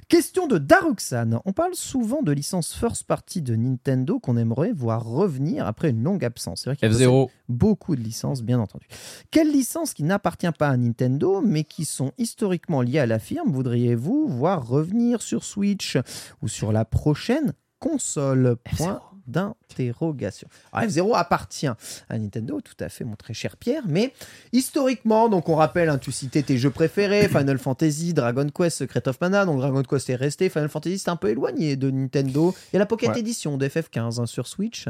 [0.08, 1.42] Question de Daruxan.
[1.44, 6.02] On parle souvent de licences first party de Nintendo qu'on aimerait voir revenir après une
[6.02, 6.62] longue absence.
[6.62, 7.28] C'est vrai qu'il possède F0.
[7.50, 8.86] beaucoup de licences, bien entendu.
[9.30, 13.52] Quelles licences qui n'appartiennent pas à Nintendo, mais qui sont historiquement liées à la firme,
[13.52, 15.98] voudriez-vous voir revenir sur Switch
[16.40, 18.56] ou sur la prochaine console?
[18.64, 20.48] Point d'interrogation.
[20.72, 24.12] Alors, F0 appartient à Nintendo, tout à fait, mon très cher Pierre, mais
[24.52, 29.06] historiquement, donc on rappelle, hein, tu citais tes jeux préférés, Final Fantasy, Dragon Quest, Secret
[29.08, 32.54] of Mana, donc Dragon Quest est resté, Final Fantasy c'est un peu éloigné de Nintendo.
[32.72, 33.20] Il y a la Pocket Ouais.
[33.20, 34.88] Edition de FF15 hein, sur Switch,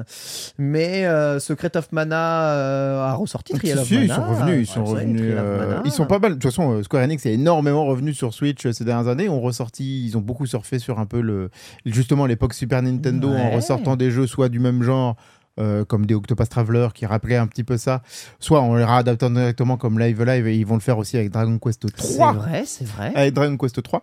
[0.58, 4.04] mais euh, Secret of Mana euh, a ressorti Trial of Si, Mana.
[4.04, 5.32] ils sont revenus, ils sont revenus.
[5.36, 6.32] Euh, ils sont pas mal.
[6.32, 9.28] De toute façon, euh, Square Enix est énormément revenu sur Switch ces dernières années.
[9.28, 11.50] On ressorti, ils ont beaucoup surfé sur un peu le,
[11.86, 15.16] justement l'époque Super Nintendo en ressortant des jeux soit du même genre.
[15.60, 18.02] euh, comme des Octopus Traveler qui rappelaient un petit peu ça,
[18.40, 21.30] soit en les réadaptant directement comme Live Live et ils vont le faire aussi avec
[21.30, 22.32] Dragon Quest C'est 3.
[22.32, 23.12] vrai, c'est vrai.
[23.14, 24.02] Avec Dragon Quest 3.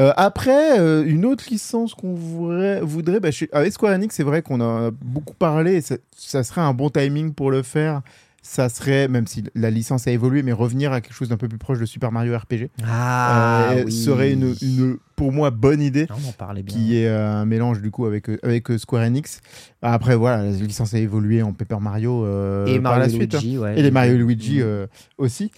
[0.00, 4.24] Euh, après, euh, une autre licence qu'on voudrait, voudrait bah, chez- avec Square Enix, c'est
[4.24, 8.02] vrai qu'on a beaucoup parlé, et ça, ça serait un bon timing pour le faire.
[8.50, 11.48] Ça serait, même si la licence a évolué, mais revenir à quelque chose d'un peu
[11.48, 12.70] plus proche de Super Mario RPG.
[12.86, 13.92] Ah, euh, oui.
[13.92, 16.06] serait une, une, pour moi, bonne idée.
[16.08, 16.14] Ah,
[16.50, 16.62] On bien.
[16.64, 19.42] Qui est euh, un mélange du coup avec, euh, avec Square Enix.
[19.82, 23.32] Après, voilà, la licence a évolué en Paper Mario euh, et par Mario la suite.
[23.34, 23.78] Luigi, ouais.
[23.78, 24.62] Et les Mario et Luigi Mm.
[24.62, 24.86] euh,
[25.18, 25.50] aussi.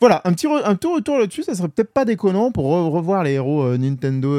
[0.00, 3.22] Voilà, un petit un tour retour là-dessus, ça serait peut-être pas déconnant pour re- revoir
[3.24, 4.34] les héros Nintendo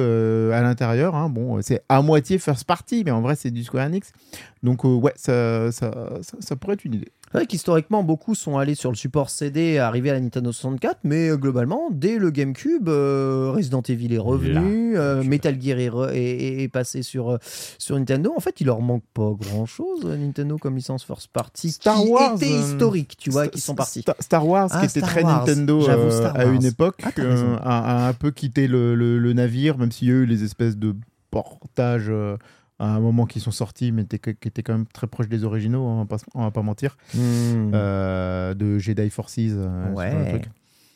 [0.53, 1.15] à l'intérieur.
[1.15, 1.27] hein.
[1.29, 4.11] Bon, c'est à moitié first party, mais en vrai, c'est du Square Enix.
[4.61, 7.07] Donc, ouais, ça, ça, ça, ça pourrait être une idée.
[7.35, 10.99] C'est vrai qu'historiquement, beaucoup sont allés sur le support CD, arrivés à la Nintendo 64,
[11.03, 15.89] mais euh, globalement, dès le GameCube, euh, Resident Evil est revenu, euh, Metal Gear est,
[15.89, 17.37] re- est- est- est passé sur,
[17.77, 18.31] sur Nintendo.
[18.37, 22.35] En fait, il leur manque pas grand-chose, Nintendo, comme licence first party, Star qui Wars,
[22.37, 23.99] était historique, tu vois, qui sont partis.
[24.01, 25.39] Star, Star Wars, Ah, qui était Star très Wars.
[25.45, 25.81] Nintendo
[26.35, 27.11] à une époque, Ah,
[27.61, 30.45] a, a un peu quitté le, le- le navire, même s'il y a eu les
[30.45, 30.95] espèces de
[31.31, 32.09] portages
[32.79, 35.43] à un moment qui sont sortis, mais étaient- qui étaient quand même très proches des
[35.43, 37.71] originaux, hein, on, va pas, se- on va pas mentir, Hmm.
[37.73, 39.35] euh, de Jedi Forces.
[39.39, 40.29] euh, Ouais.
[40.29, 40.49] trucs.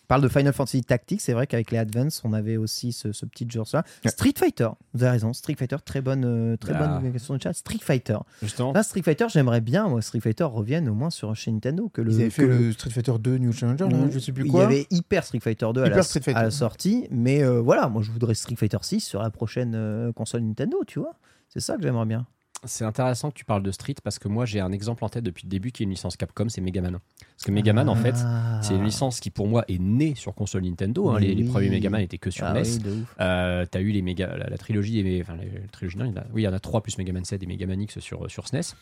[0.07, 3.27] parle de Final Fantasy Tactics, c'est vrai qu'avec les Advance, on avait aussi ce, ce
[3.27, 3.83] petit genre là.
[4.03, 4.09] Ouais.
[4.09, 6.97] Street Fighter, vous avez raison, Street Fighter, très bonne, euh, très Ah.
[6.99, 7.53] bonne question de chat.
[7.53, 8.17] Street Fighter.
[8.41, 8.73] Justement.
[8.73, 11.89] Là, Street Fighter, j'aimerais bien, moi, Street Fighter revienne au moins sur chez Nintendo.
[11.93, 14.45] Que le, Ils avaient fait le Street Fighter 2 New Challenger, là, je sais plus
[14.45, 14.63] Il quoi.
[14.63, 16.39] y avait Hyper Street Fighter 2 à, la, Street Fighter.
[16.39, 19.73] à la sortie, mais euh, voilà, moi je voudrais Street Fighter 6 sur la prochaine
[19.75, 21.13] euh, console Nintendo, tu vois.
[21.49, 22.25] C'est ça que j'aimerais bien.
[22.65, 25.23] C'est intéressant que tu parles de Street parce que moi j'ai un exemple en tête
[25.23, 26.99] depuis le début qui est une licence Capcom, c'est Megaman.
[27.31, 28.59] Parce que Megaman en fait, Ah.
[28.61, 31.09] c'est une licence qui pour moi est née sur console Nintendo.
[31.09, 31.19] hein.
[31.21, 32.63] Les, premiers Megaman étaient que sur Ah NES.
[32.85, 33.03] oui.
[33.21, 36.13] Euh, T'as eu les la, la trilogie, et, enfin la, la trilogie, non, il y
[36.13, 38.29] en a- oui, il y en a trois plus Megaman 7 et Megaman X sur,
[38.29, 38.75] sur SNES.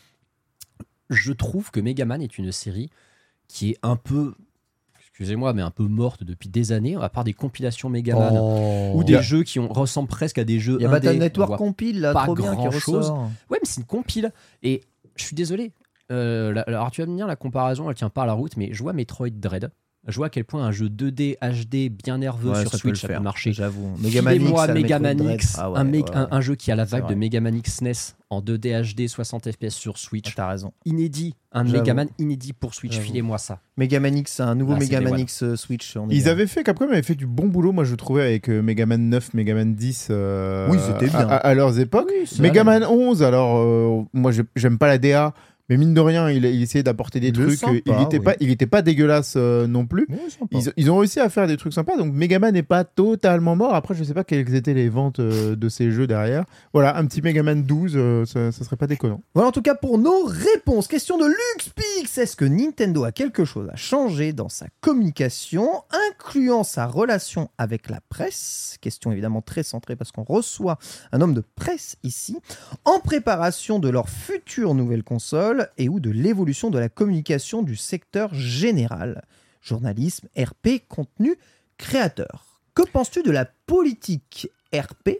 [1.10, 2.90] Je trouve que Megaman est une série
[3.46, 4.34] qui est un peu,
[5.18, 8.36] excusez-moi, mais un peu morte depuis des années, à part des compilations Megaman
[8.94, 10.76] ou des jeux qui ont, ressemblent presque à des jeux.
[10.78, 12.94] Il y a Battle Network compile là, pas trop bien qui grand-chose.
[13.10, 13.22] ressort.
[13.50, 14.32] Ouais, mais c'est une compile.
[14.62, 14.82] Et
[15.16, 15.72] je suis désolé.
[16.12, 18.56] Euh, la- alors, tu vas me dire, la comparaison, elle tient pas à la route,
[18.56, 19.70] mais je vois Metroid Dread.
[20.06, 22.88] Je vois à quel point un jeu 2D HD bien nerveux Ouais, sur ça peut
[22.88, 23.52] le Switch ça peut faire, marcher.
[23.52, 23.94] J'avoue.
[23.98, 25.56] Megaman ça, le Megaman X.
[25.58, 27.14] Ah ouais, un, ouais, un- un jeu qui a la vibe de.
[27.14, 27.92] Megaman X NES
[28.30, 30.34] en 2D HD 60 FPS sur Ah, Switch.
[30.34, 30.72] T'as raison.
[30.86, 31.64] Inédit, un.
[31.64, 32.96] Megaman inédit pour Switch.
[32.98, 33.58] Filez-moi ça.
[33.76, 35.22] Megaman X, un nouveau Ah, Megaman des- voilà.
[35.24, 35.94] X euh, Switch.
[35.96, 36.32] on est Ils bien.
[36.32, 39.34] avaient fait, Capcom avait fait du bon boulot, moi je trouvais, avec euh, Megaman 9,
[39.34, 41.18] Megaman 10 euh, Oui, c'était bien.
[41.28, 42.08] À, à leurs époques.
[42.18, 45.34] Oui, ça Megaman 11, alors euh, moi j'ai- j'aime pas la DA,
[45.68, 47.58] mais mine de rien, il, il essayait d'apporter des trucs.
[47.58, 48.24] sympa, il était oui.
[48.24, 50.06] pas, il était pas dégueulasse euh, non plus.
[50.50, 53.74] Ils, ils ont réussi à faire des trucs sympas, donc Megaman n'est pas totalement mort.
[53.74, 56.44] Après, je sais pas quelles étaient les ventes euh, de ces jeux derrière.
[56.72, 59.20] Voilà, un petit Megaman 12, euh, ça, ça serait pas déconnant.
[59.34, 60.88] Voilà en tout cas pour nos réponses.
[60.88, 62.18] Question de LuxPix.
[62.18, 65.68] Est-ce que Nintendo a quelque chose à changer dans sa communication,
[66.10, 68.76] incluant sa relation avec la presse?
[68.80, 70.78] Question évidemment très centrée parce qu'on reçoit
[71.12, 72.38] un homme de presse ici,
[72.84, 77.76] en préparation de leur future nouvelle console et ou de l'évolution de la communication du
[77.76, 79.22] secteur général.
[79.60, 81.34] Journalisme, RP, contenu,
[81.78, 82.60] créateur.
[82.74, 85.10] Que penses-tu de la politique RP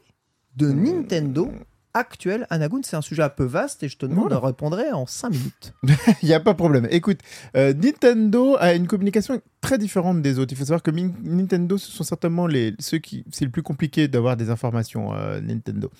[0.56, 1.50] de Nintendo
[1.94, 2.46] actuelle?
[2.50, 4.40] Anagoun, c'est un sujet un peu vaste et je te demande Voilà.
[4.40, 5.72] de répondre en 5 minutes.
[6.22, 6.86] Il n'y a pas de problème.
[6.90, 7.18] Écoute,
[7.56, 10.52] euh, Nintendo a une communication très différente des autres.
[10.52, 13.24] Il faut savoir que Min- Nintendo, ce sont certainement les, ceux qui.
[13.32, 15.90] C'est le plus compliqué d'avoir des informations, euh, Nintendo.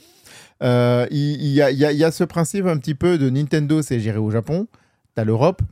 [0.62, 3.18] Euh, Il y, a, il y a- il y a ce principe un petit peu
[3.18, 4.66] de Nintendo, c'est géré au Japon.
[5.14, 5.62] T'as l'Europe,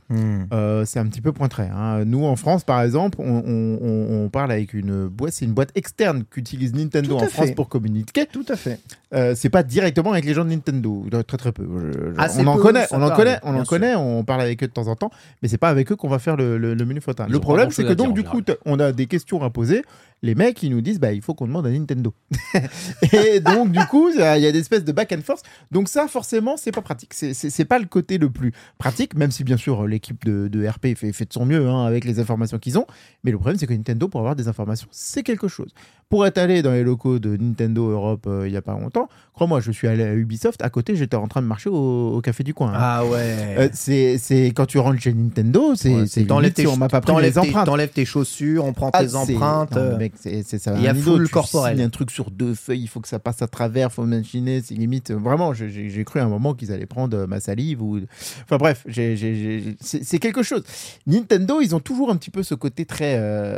[0.51, 1.63] euh, c'est un petit peu pointré.
[1.73, 2.03] hein.
[2.03, 5.53] Nous, en France, par exemple, on, on- on- on parle avec une boîte, c'est une
[5.53, 8.25] boîte externe qu'utilise Nintendo en France pour communiquer.
[8.25, 8.77] Tout à fait.
[9.13, 11.63] Euh, c'est pas directement avec les gens de Nintendo, très très peu.
[11.65, 14.41] Je- Assez on en peu, connaît, ça on en connaît, on en connaît, on parle
[14.41, 16.57] avec eux de temps en temps, mais c'est pas avec eux qu'on va faire le,
[16.57, 16.99] le, le menu.
[17.07, 19.81] Ils Le problème, c'est que donc du en coup, on a des questions à poser.
[20.23, 22.11] Les mecs, ils nous disent, bah, il faut qu'on demande à Nintendo.
[23.13, 25.43] et donc du coup, il y a des espèces de back and forth.
[25.71, 27.13] Donc ça, forcément, c'est pas pratique.
[27.13, 30.95] C'est- pas le côté le plus pratique, même si bien sûr l'équipe de, de RP
[30.95, 32.85] fait, fait de son mieux hein, avec les informations qu'ils ont.
[33.23, 35.71] Mais le problème, c'est que Nintendo, pour avoir des informations, c'est quelque chose.
[36.09, 39.09] Pour être allé dans les locaux de Nintendo Europe euh, il y a pas longtemps,
[39.33, 40.61] crois-moi, je suis allé à Ubisoft.
[40.63, 42.69] À côté, j'étais en train de marcher au, au café du coin.
[42.69, 42.77] hein.
[42.79, 43.55] Ah ouais.
[43.59, 46.25] Euh, c'est quand tu rentres chez Nintendo, c'est Ouais, si
[46.67, 47.65] on m'a pas pris les tes- empreintes.
[47.65, 49.75] t'enlèves tes chaussures, on prend Ah, tes empreintes.
[49.75, 50.73] non, euh, mec, c'est c'est ça.
[50.75, 51.75] il y a full corporel.
[51.77, 54.61] signes un truc sur deux feuilles, il faut que ça passe à travers, faut machiner,
[54.61, 55.11] c'est limite.
[55.11, 57.99] euh, Vraiment, j'ai- cru à un moment qu'ils allaient prendre euh, ma salive ou.
[58.43, 60.63] Enfin bref, j'ai- j'ai- j'ai- c'est c'est quelque chose.
[61.05, 63.15] Nintendo, ils ont toujours un petit peu ce côté très.
[63.17, 63.57] euh,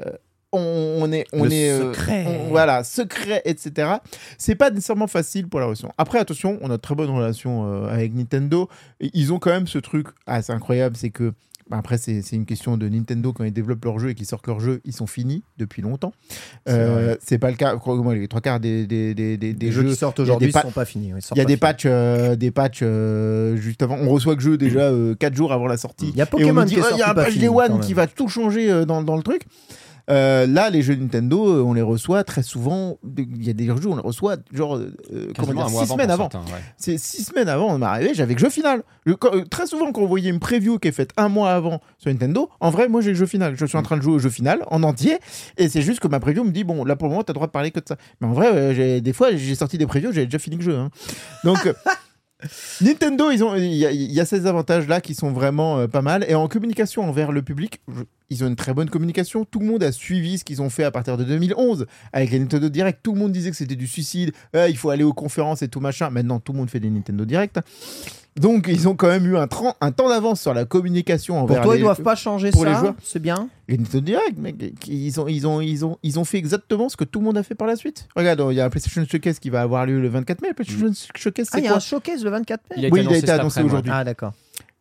[0.52, 2.26] on, on est, on Le est, euh, secret.
[2.28, 3.88] on- voilà, secret, etc.
[4.40, 5.92] C'est pas nécessairement facile pour la relation.
[5.98, 8.68] Après, attention, on a de très bonne relation euh, avec Nintendo.
[9.00, 11.34] Ils ont quand même ce truc assez incroyable, c'est que
[11.72, 14.59] Après, c'est une question de Nintendo quand ils développent leurs jeux et qu'ils sortent leurs
[14.59, 16.14] jeux, ils sont finis depuis longtemps.
[16.67, 17.75] Euh, C'est pas le cas.
[18.14, 20.85] Les trois quarts des, des, des, des, Les jeux qui sortent aujourd'hui ne sont pas
[20.85, 21.14] finis.
[21.35, 23.98] Il y a des patchs, euh, des patchs euh, juste avant.
[23.98, 26.09] On reçoit le jeu déjà 4 jours avant la sortie.
[26.09, 27.14] Il y a Et on Pokémon nous dit, qui est Oh, il y a un
[27.14, 29.43] patch Day One qui va tout changer euh, dans, dans le truc.
[30.09, 32.97] Euh, là, les jeux Nintendo, euh, on les reçoit très souvent.
[33.17, 34.91] Il y a des jeux, on les reçoit genre euh,
[35.35, 36.29] comment dire, six avant semaines avant.
[36.45, 36.59] ouais.
[36.77, 38.81] C'est six semaines avant, on m'est arrivé, j'avais le jeu final.
[39.05, 41.79] Je- quand- très souvent, quand on voyait une preview qui est faite un mois avant
[41.99, 43.55] sur Nintendo, en vrai, moi j'ai le jeu final.
[43.55, 45.17] Je suis en train de jouer au jeu final en entier,
[45.57, 47.35] et c'est juste que ma preview me dit bon, là pour le moment, t'as le
[47.35, 47.95] droit de parler que de ça.
[48.21, 50.63] Mais en vrai, euh, j'ai- des fois, j'ai sorti des previews, j'avais déjà fini le
[50.63, 50.75] jeu.
[50.75, 50.89] hein.
[51.43, 51.59] Donc.
[52.82, 56.26] Nintendo, il y, a- ces avantages-là qui sont vraiment euh, pas mal.
[56.30, 57.82] Et en communication envers le public,
[58.30, 59.43] ils ont une très bonne communication.
[59.43, 62.40] Tout le monde a suivi ce qu'ils ont fait à partir de 2011 avec les
[62.40, 63.00] Nintendo Direct.
[63.03, 64.32] Tout le monde disait que c'était du suicide.
[64.56, 66.09] Euh, il faut aller aux conférences et tout machin.
[66.09, 67.59] Maintenant, tout le monde fait des Nintendo Direct.
[68.35, 71.58] Donc, ils ont quand même eu un, tran- un temps d'avance sur la communication envers
[71.58, 72.69] Pour toi, les, ils doivent pas changer pour ça.
[72.69, 72.95] les joueurs.
[73.03, 73.49] C'est bien.
[73.67, 74.38] les Nintendo Direct.
[74.38, 74.56] Mec,
[74.88, 77.38] ils ont, ils ont, ils ont, ils ont fait exactement ce que tout le monde
[77.38, 78.08] a fait par la suite.
[78.16, 80.49] Regarde, il y a un PlayStation Showcase qui va avoir lieu le 24 mai.
[80.49, 82.75] Le PlayStation Showcase, Ah, il y a quoi un showcase le 24 mai.
[82.77, 83.91] Il a Oui, été il a annoncé, été annoncé aujourd'hui.
[83.93, 84.32] Ah, d'accord.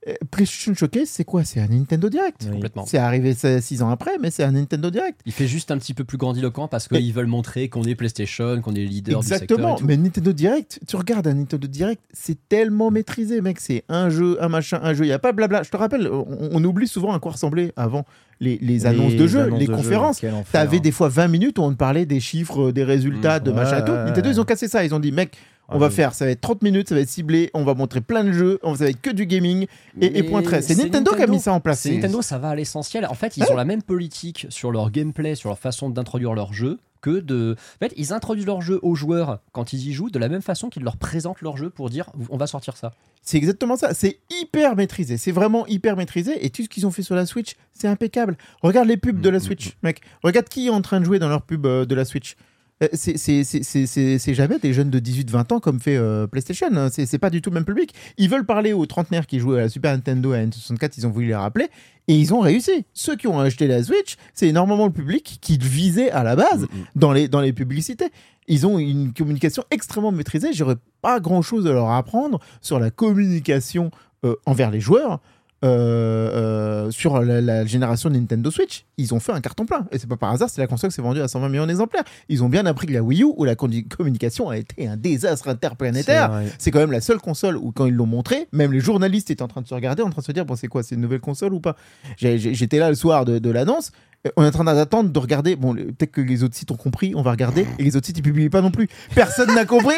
[0.07, 1.43] Euh, PlayStation Showcase, c'est quoi?
[1.45, 2.43] C'est un Nintendo Direct.
[2.47, 2.53] Oui.
[2.53, 2.87] Complètement.
[2.87, 5.21] C'est arrivé 6 ans après, mais c'est un Nintendo Direct.
[5.27, 8.61] Il fait juste un petit peu plus grandiloquent parce qu'ils veulent montrer qu'on est PlayStation,
[8.63, 9.59] qu'on est leader du secteur.
[9.59, 9.77] Exactement.
[9.87, 13.59] Mais Nintendo Direct, tu regardes un Nintendo Direct, c'est tellement maîtrisé, mec.
[13.61, 15.05] C'est un jeu, un machin, un jeu.
[15.05, 15.65] Il n'y a pas blabla.
[15.65, 18.05] Je te rappelle, on, on oublie souvent à quoi ressemblaient avant
[18.41, 20.21] les, les annonces de jeux, les de conférences.
[20.21, 20.53] quel enfer.
[20.53, 23.43] T'avais des fois 20 minutes où on te parlait des chiffres, des résultats, Mmh.
[23.43, 23.93] de machin et tout.
[23.93, 24.85] Nintendo, ils ont cassé ça.
[24.85, 25.37] Ils ont dit, mec,
[25.69, 25.93] on Ah, va oui.
[25.93, 28.33] faire, ça va être 30 minutes, ça va être ciblé, on va montrer plein de
[28.33, 29.67] jeux, on va être que du gaming
[30.01, 30.63] et, point très.
[30.63, 31.85] C'est Nintendo, qui a mis ça en place.
[31.87, 33.07] Nintendo, ça va à l'essentiel.
[33.07, 36.53] En fait, ils ont la même politique sur leur gameplay, sur leur façon d'introduire leur
[36.53, 37.55] jeu que de.
[37.77, 40.43] En fait, ils introduisent leur jeu aux joueurs quand ils y jouent de la même
[40.43, 42.93] façon qu'ils leur présentent leur jeu pour dire on va sortir ça.
[43.23, 43.93] C'est exactement ça.
[43.95, 45.17] C'est hyper maîtrisé.
[45.19, 46.45] C'est vraiment hyper maîtrisé.
[46.45, 48.37] Et tout ce qu'ils ont fait sur la Switch, c'est impeccable.
[48.63, 50.01] Regarde les pubs de la Switch, mec.
[50.23, 52.37] Regarde qui est en train de jouer dans leur pub euh, de la Switch.
[52.83, 56.69] Euh, C'est jamais des jeunes de 18-20 ans comme fait euh, PlayStation.
[56.73, 56.89] hein.
[56.91, 57.95] C'est pas du tout le même public.
[58.19, 60.93] Ils veulent parler aux trentenaires qui jouaient à la Super Nintendo et à la N64.
[60.99, 61.69] Ils ont voulu les rappeler.
[62.07, 62.85] Et ils ont réussi.
[62.95, 66.67] Ceux qui ont acheté la Switch, c'est énormément le public qui visait à la base
[66.95, 68.11] dans les, dans les publicités.
[68.47, 70.53] Ils ont une communication extrêmement maîtrisée.
[70.55, 73.91] J'aurais pas grand chose à leur apprendre sur la communication
[74.25, 75.21] euh, envers les joueurs.
[75.65, 79.87] Euh, euh, sur la, la génération Nintendo Switch, ils ont fait un carton plein.
[79.91, 82.05] Et c'est pas par hasard, c'est la console qui s'est vendue à 120 millions d'exemplaires.
[82.29, 85.49] Ils ont bien appris que la Wii U, où la communication a été un désastre
[85.49, 89.31] interplanétaire, C'est quand même la seule console où, quand ils l'ont montré, même les journalistes
[89.31, 90.95] étaient en train de se regarder, en train de se dire bon, c'est quoi, c'est
[90.95, 91.77] une nouvelle console ou pas?
[92.19, 93.93] J'étais là le soir de, de l'annonce.
[94.37, 95.57] On est en train d'attendre de regarder.
[95.57, 97.67] Bon, peut-être que les autres sites ont compris, on va regarder.
[97.79, 98.89] Et les autres sites, ils publient pas non plus.
[99.15, 99.95] Personne n'a compris.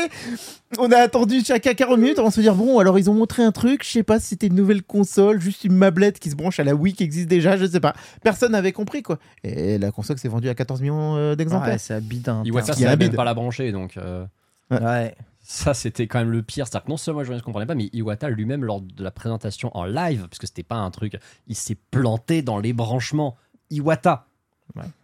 [0.78, 3.42] On a attendu chacun 40 minutes avant de se dire bon, alors ils ont montré
[3.42, 3.84] un truc.
[3.84, 6.64] Je sais pas si c'était une nouvelle console, juste une mablette qui se branche à
[6.64, 7.94] la Wii qui existe déjà, je sais pas.
[8.22, 9.18] Personne n'avait compris quoi.
[9.42, 11.74] Et la console s'est vendue à 14 millions euh, d'exemplaires.
[11.74, 14.24] Ouais, c'est un Iwata, qui est ça pas la brancher, donc euh,
[14.70, 15.14] Ouais.
[15.42, 16.66] ça c'était quand même le pire.
[16.68, 19.76] C'est-à-dire que non seulement je ne comprenais pas, mais Iwata lui-même lors de la présentation
[19.76, 21.14] en live, parce que c'était pas un truc,
[21.48, 23.36] il s'est planté dans les branchements.
[23.70, 24.26] Iwata,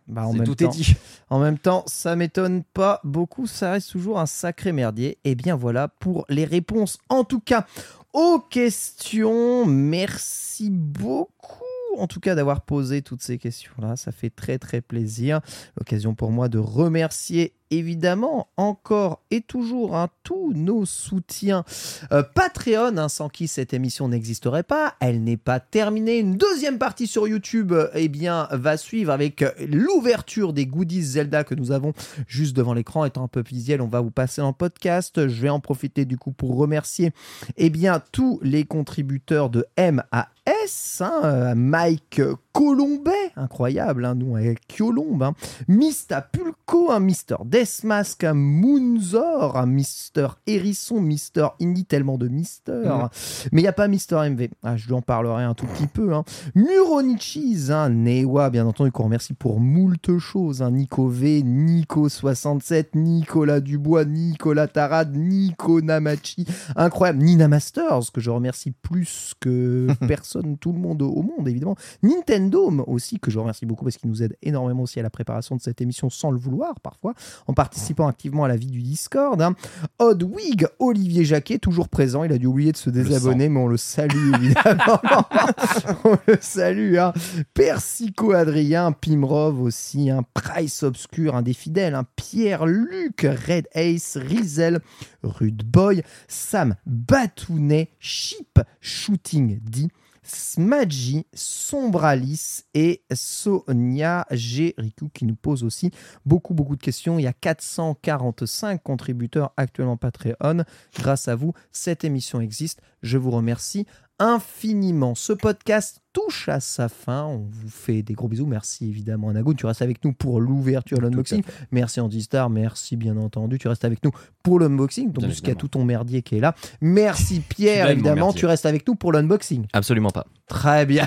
[0.09, 0.95] Bah, en c'est- même tout temps, est dit.
[1.31, 5.19] En même temps, ça m'étonne pas beaucoup, ça reste toujours un sacré merdier.
[5.25, 6.99] Et bien voilà pour les réponses.
[7.09, 7.67] En tout cas,
[8.13, 11.65] aux questions, merci beaucoup.
[11.99, 15.41] En tout cas, d'avoir posé toutes ces questions-là, ça fait très très plaisir.
[15.79, 21.65] L'occasion pour moi de remercier évidemment encore et toujours hein, tous nos soutiens
[22.13, 24.95] euh, Patreon, hein, sans qui cette émission n'existerait pas.
[25.01, 26.19] Elle n'est pas terminée.
[26.19, 31.03] Une deuxième partie sur YouTube, euh, eh bien, va suivre avec euh, l'ouverture des goodies
[31.03, 31.93] Zelda que nous avons
[32.27, 33.05] juste devant l'écran.
[33.05, 35.29] Étant un peu visuel, on va vous passer en podcast.
[35.29, 37.13] Je vais en profiter du coup pour remercier,
[37.57, 42.21] eh bien, tous les contributeurs de MAS, hein, Mike
[42.53, 45.33] Colombet, incroyable, hein, nous avec Colombe,
[45.69, 52.83] Mista Pulco, Mister Deathmask, un Moonzor, un Mister Hérisson, Mister Indie, tellement de Mister.
[52.85, 53.09] Mhm.
[53.51, 54.49] Mais il n'y a pas Mister MV.
[54.63, 56.13] Ah, je lui en parlerai un tout petit peu.
[56.13, 56.25] Hein.
[56.55, 60.61] Muronichis, hein, Newa, bien entendu, qu'on remercie pour moult choses.
[60.61, 60.73] Hein.
[60.73, 66.45] Nico V, Nico67, Nicolas Dubois, Nicolas Tarad, Nico Namachi.
[66.77, 67.21] Incroyable.
[67.21, 71.77] Nina Masters, que je remercie plus que personne, tout le monde au monde, évidemment.
[72.03, 75.57] Nintendo aussi, que je remercie beaucoup parce qu'il nous aide énormément aussi à la préparation
[75.57, 77.15] de cette émission sans le vouloir parfois,
[77.47, 79.41] en participant activement à la vie du Discord.
[79.41, 79.55] Hein.
[79.99, 82.25] Oddwig, Olivier Jacquet, toujours présent.
[82.25, 85.01] Il a dû oublier de se désabonner, mais on le salue évidemment.
[86.05, 86.97] on le salue.
[86.97, 87.13] Hein.
[87.55, 94.81] Persico Adrien, Pimrov aussi, un Price Obscur, un des fidèles, un Pierre-Luc, Red Ace, Rizel,
[95.23, 99.89] Rude Boy, Sam Batounet, Chip Shooting D.
[100.27, 105.91] Smadji, Sombralis et Sonia Gérikou qui nous posent aussi
[106.25, 107.19] beaucoup, beaucoup de questions.
[107.19, 110.65] Il y a 445 contributeurs actuellement Patreon.
[110.95, 112.81] Grâce à vous, cette émission existe.
[113.03, 113.87] Je vous remercie
[114.19, 115.15] infiniment.
[115.15, 117.25] Ce podcast touche à sa fin.
[117.25, 118.47] On vous fait des gros bisous.
[118.47, 119.55] Merci évidemment Anagoun.
[119.55, 121.43] Tu restes avec nous pour l'ouverture, l'unboxing.
[121.71, 122.49] Merci Andy-Star.
[122.49, 123.59] Merci bien entendu.
[123.59, 124.13] Tu restes avec nous
[124.43, 125.13] pour l'unboxing.
[125.13, 126.55] Donc jusqu'à tout ton merdier qui est là.
[126.81, 128.33] Merci Pierre évidemment.
[128.33, 129.67] Tu restes avec nous pour l'unboxing.
[129.73, 130.27] Absolument pas.
[130.47, 131.07] Très bien.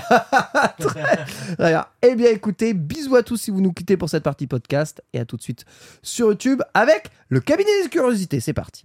[0.78, 1.26] très,
[1.58, 1.86] très bien.
[2.02, 5.02] Eh bien, écoutez, bisous à tous si vous nous quittez pour cette partie podcast.
[5.12, 5.64] Et à tout de suite
[6.02, 8.40] sur YouTube avec le cabinet des curiosités.
[8.40, 8.84] C'est parti.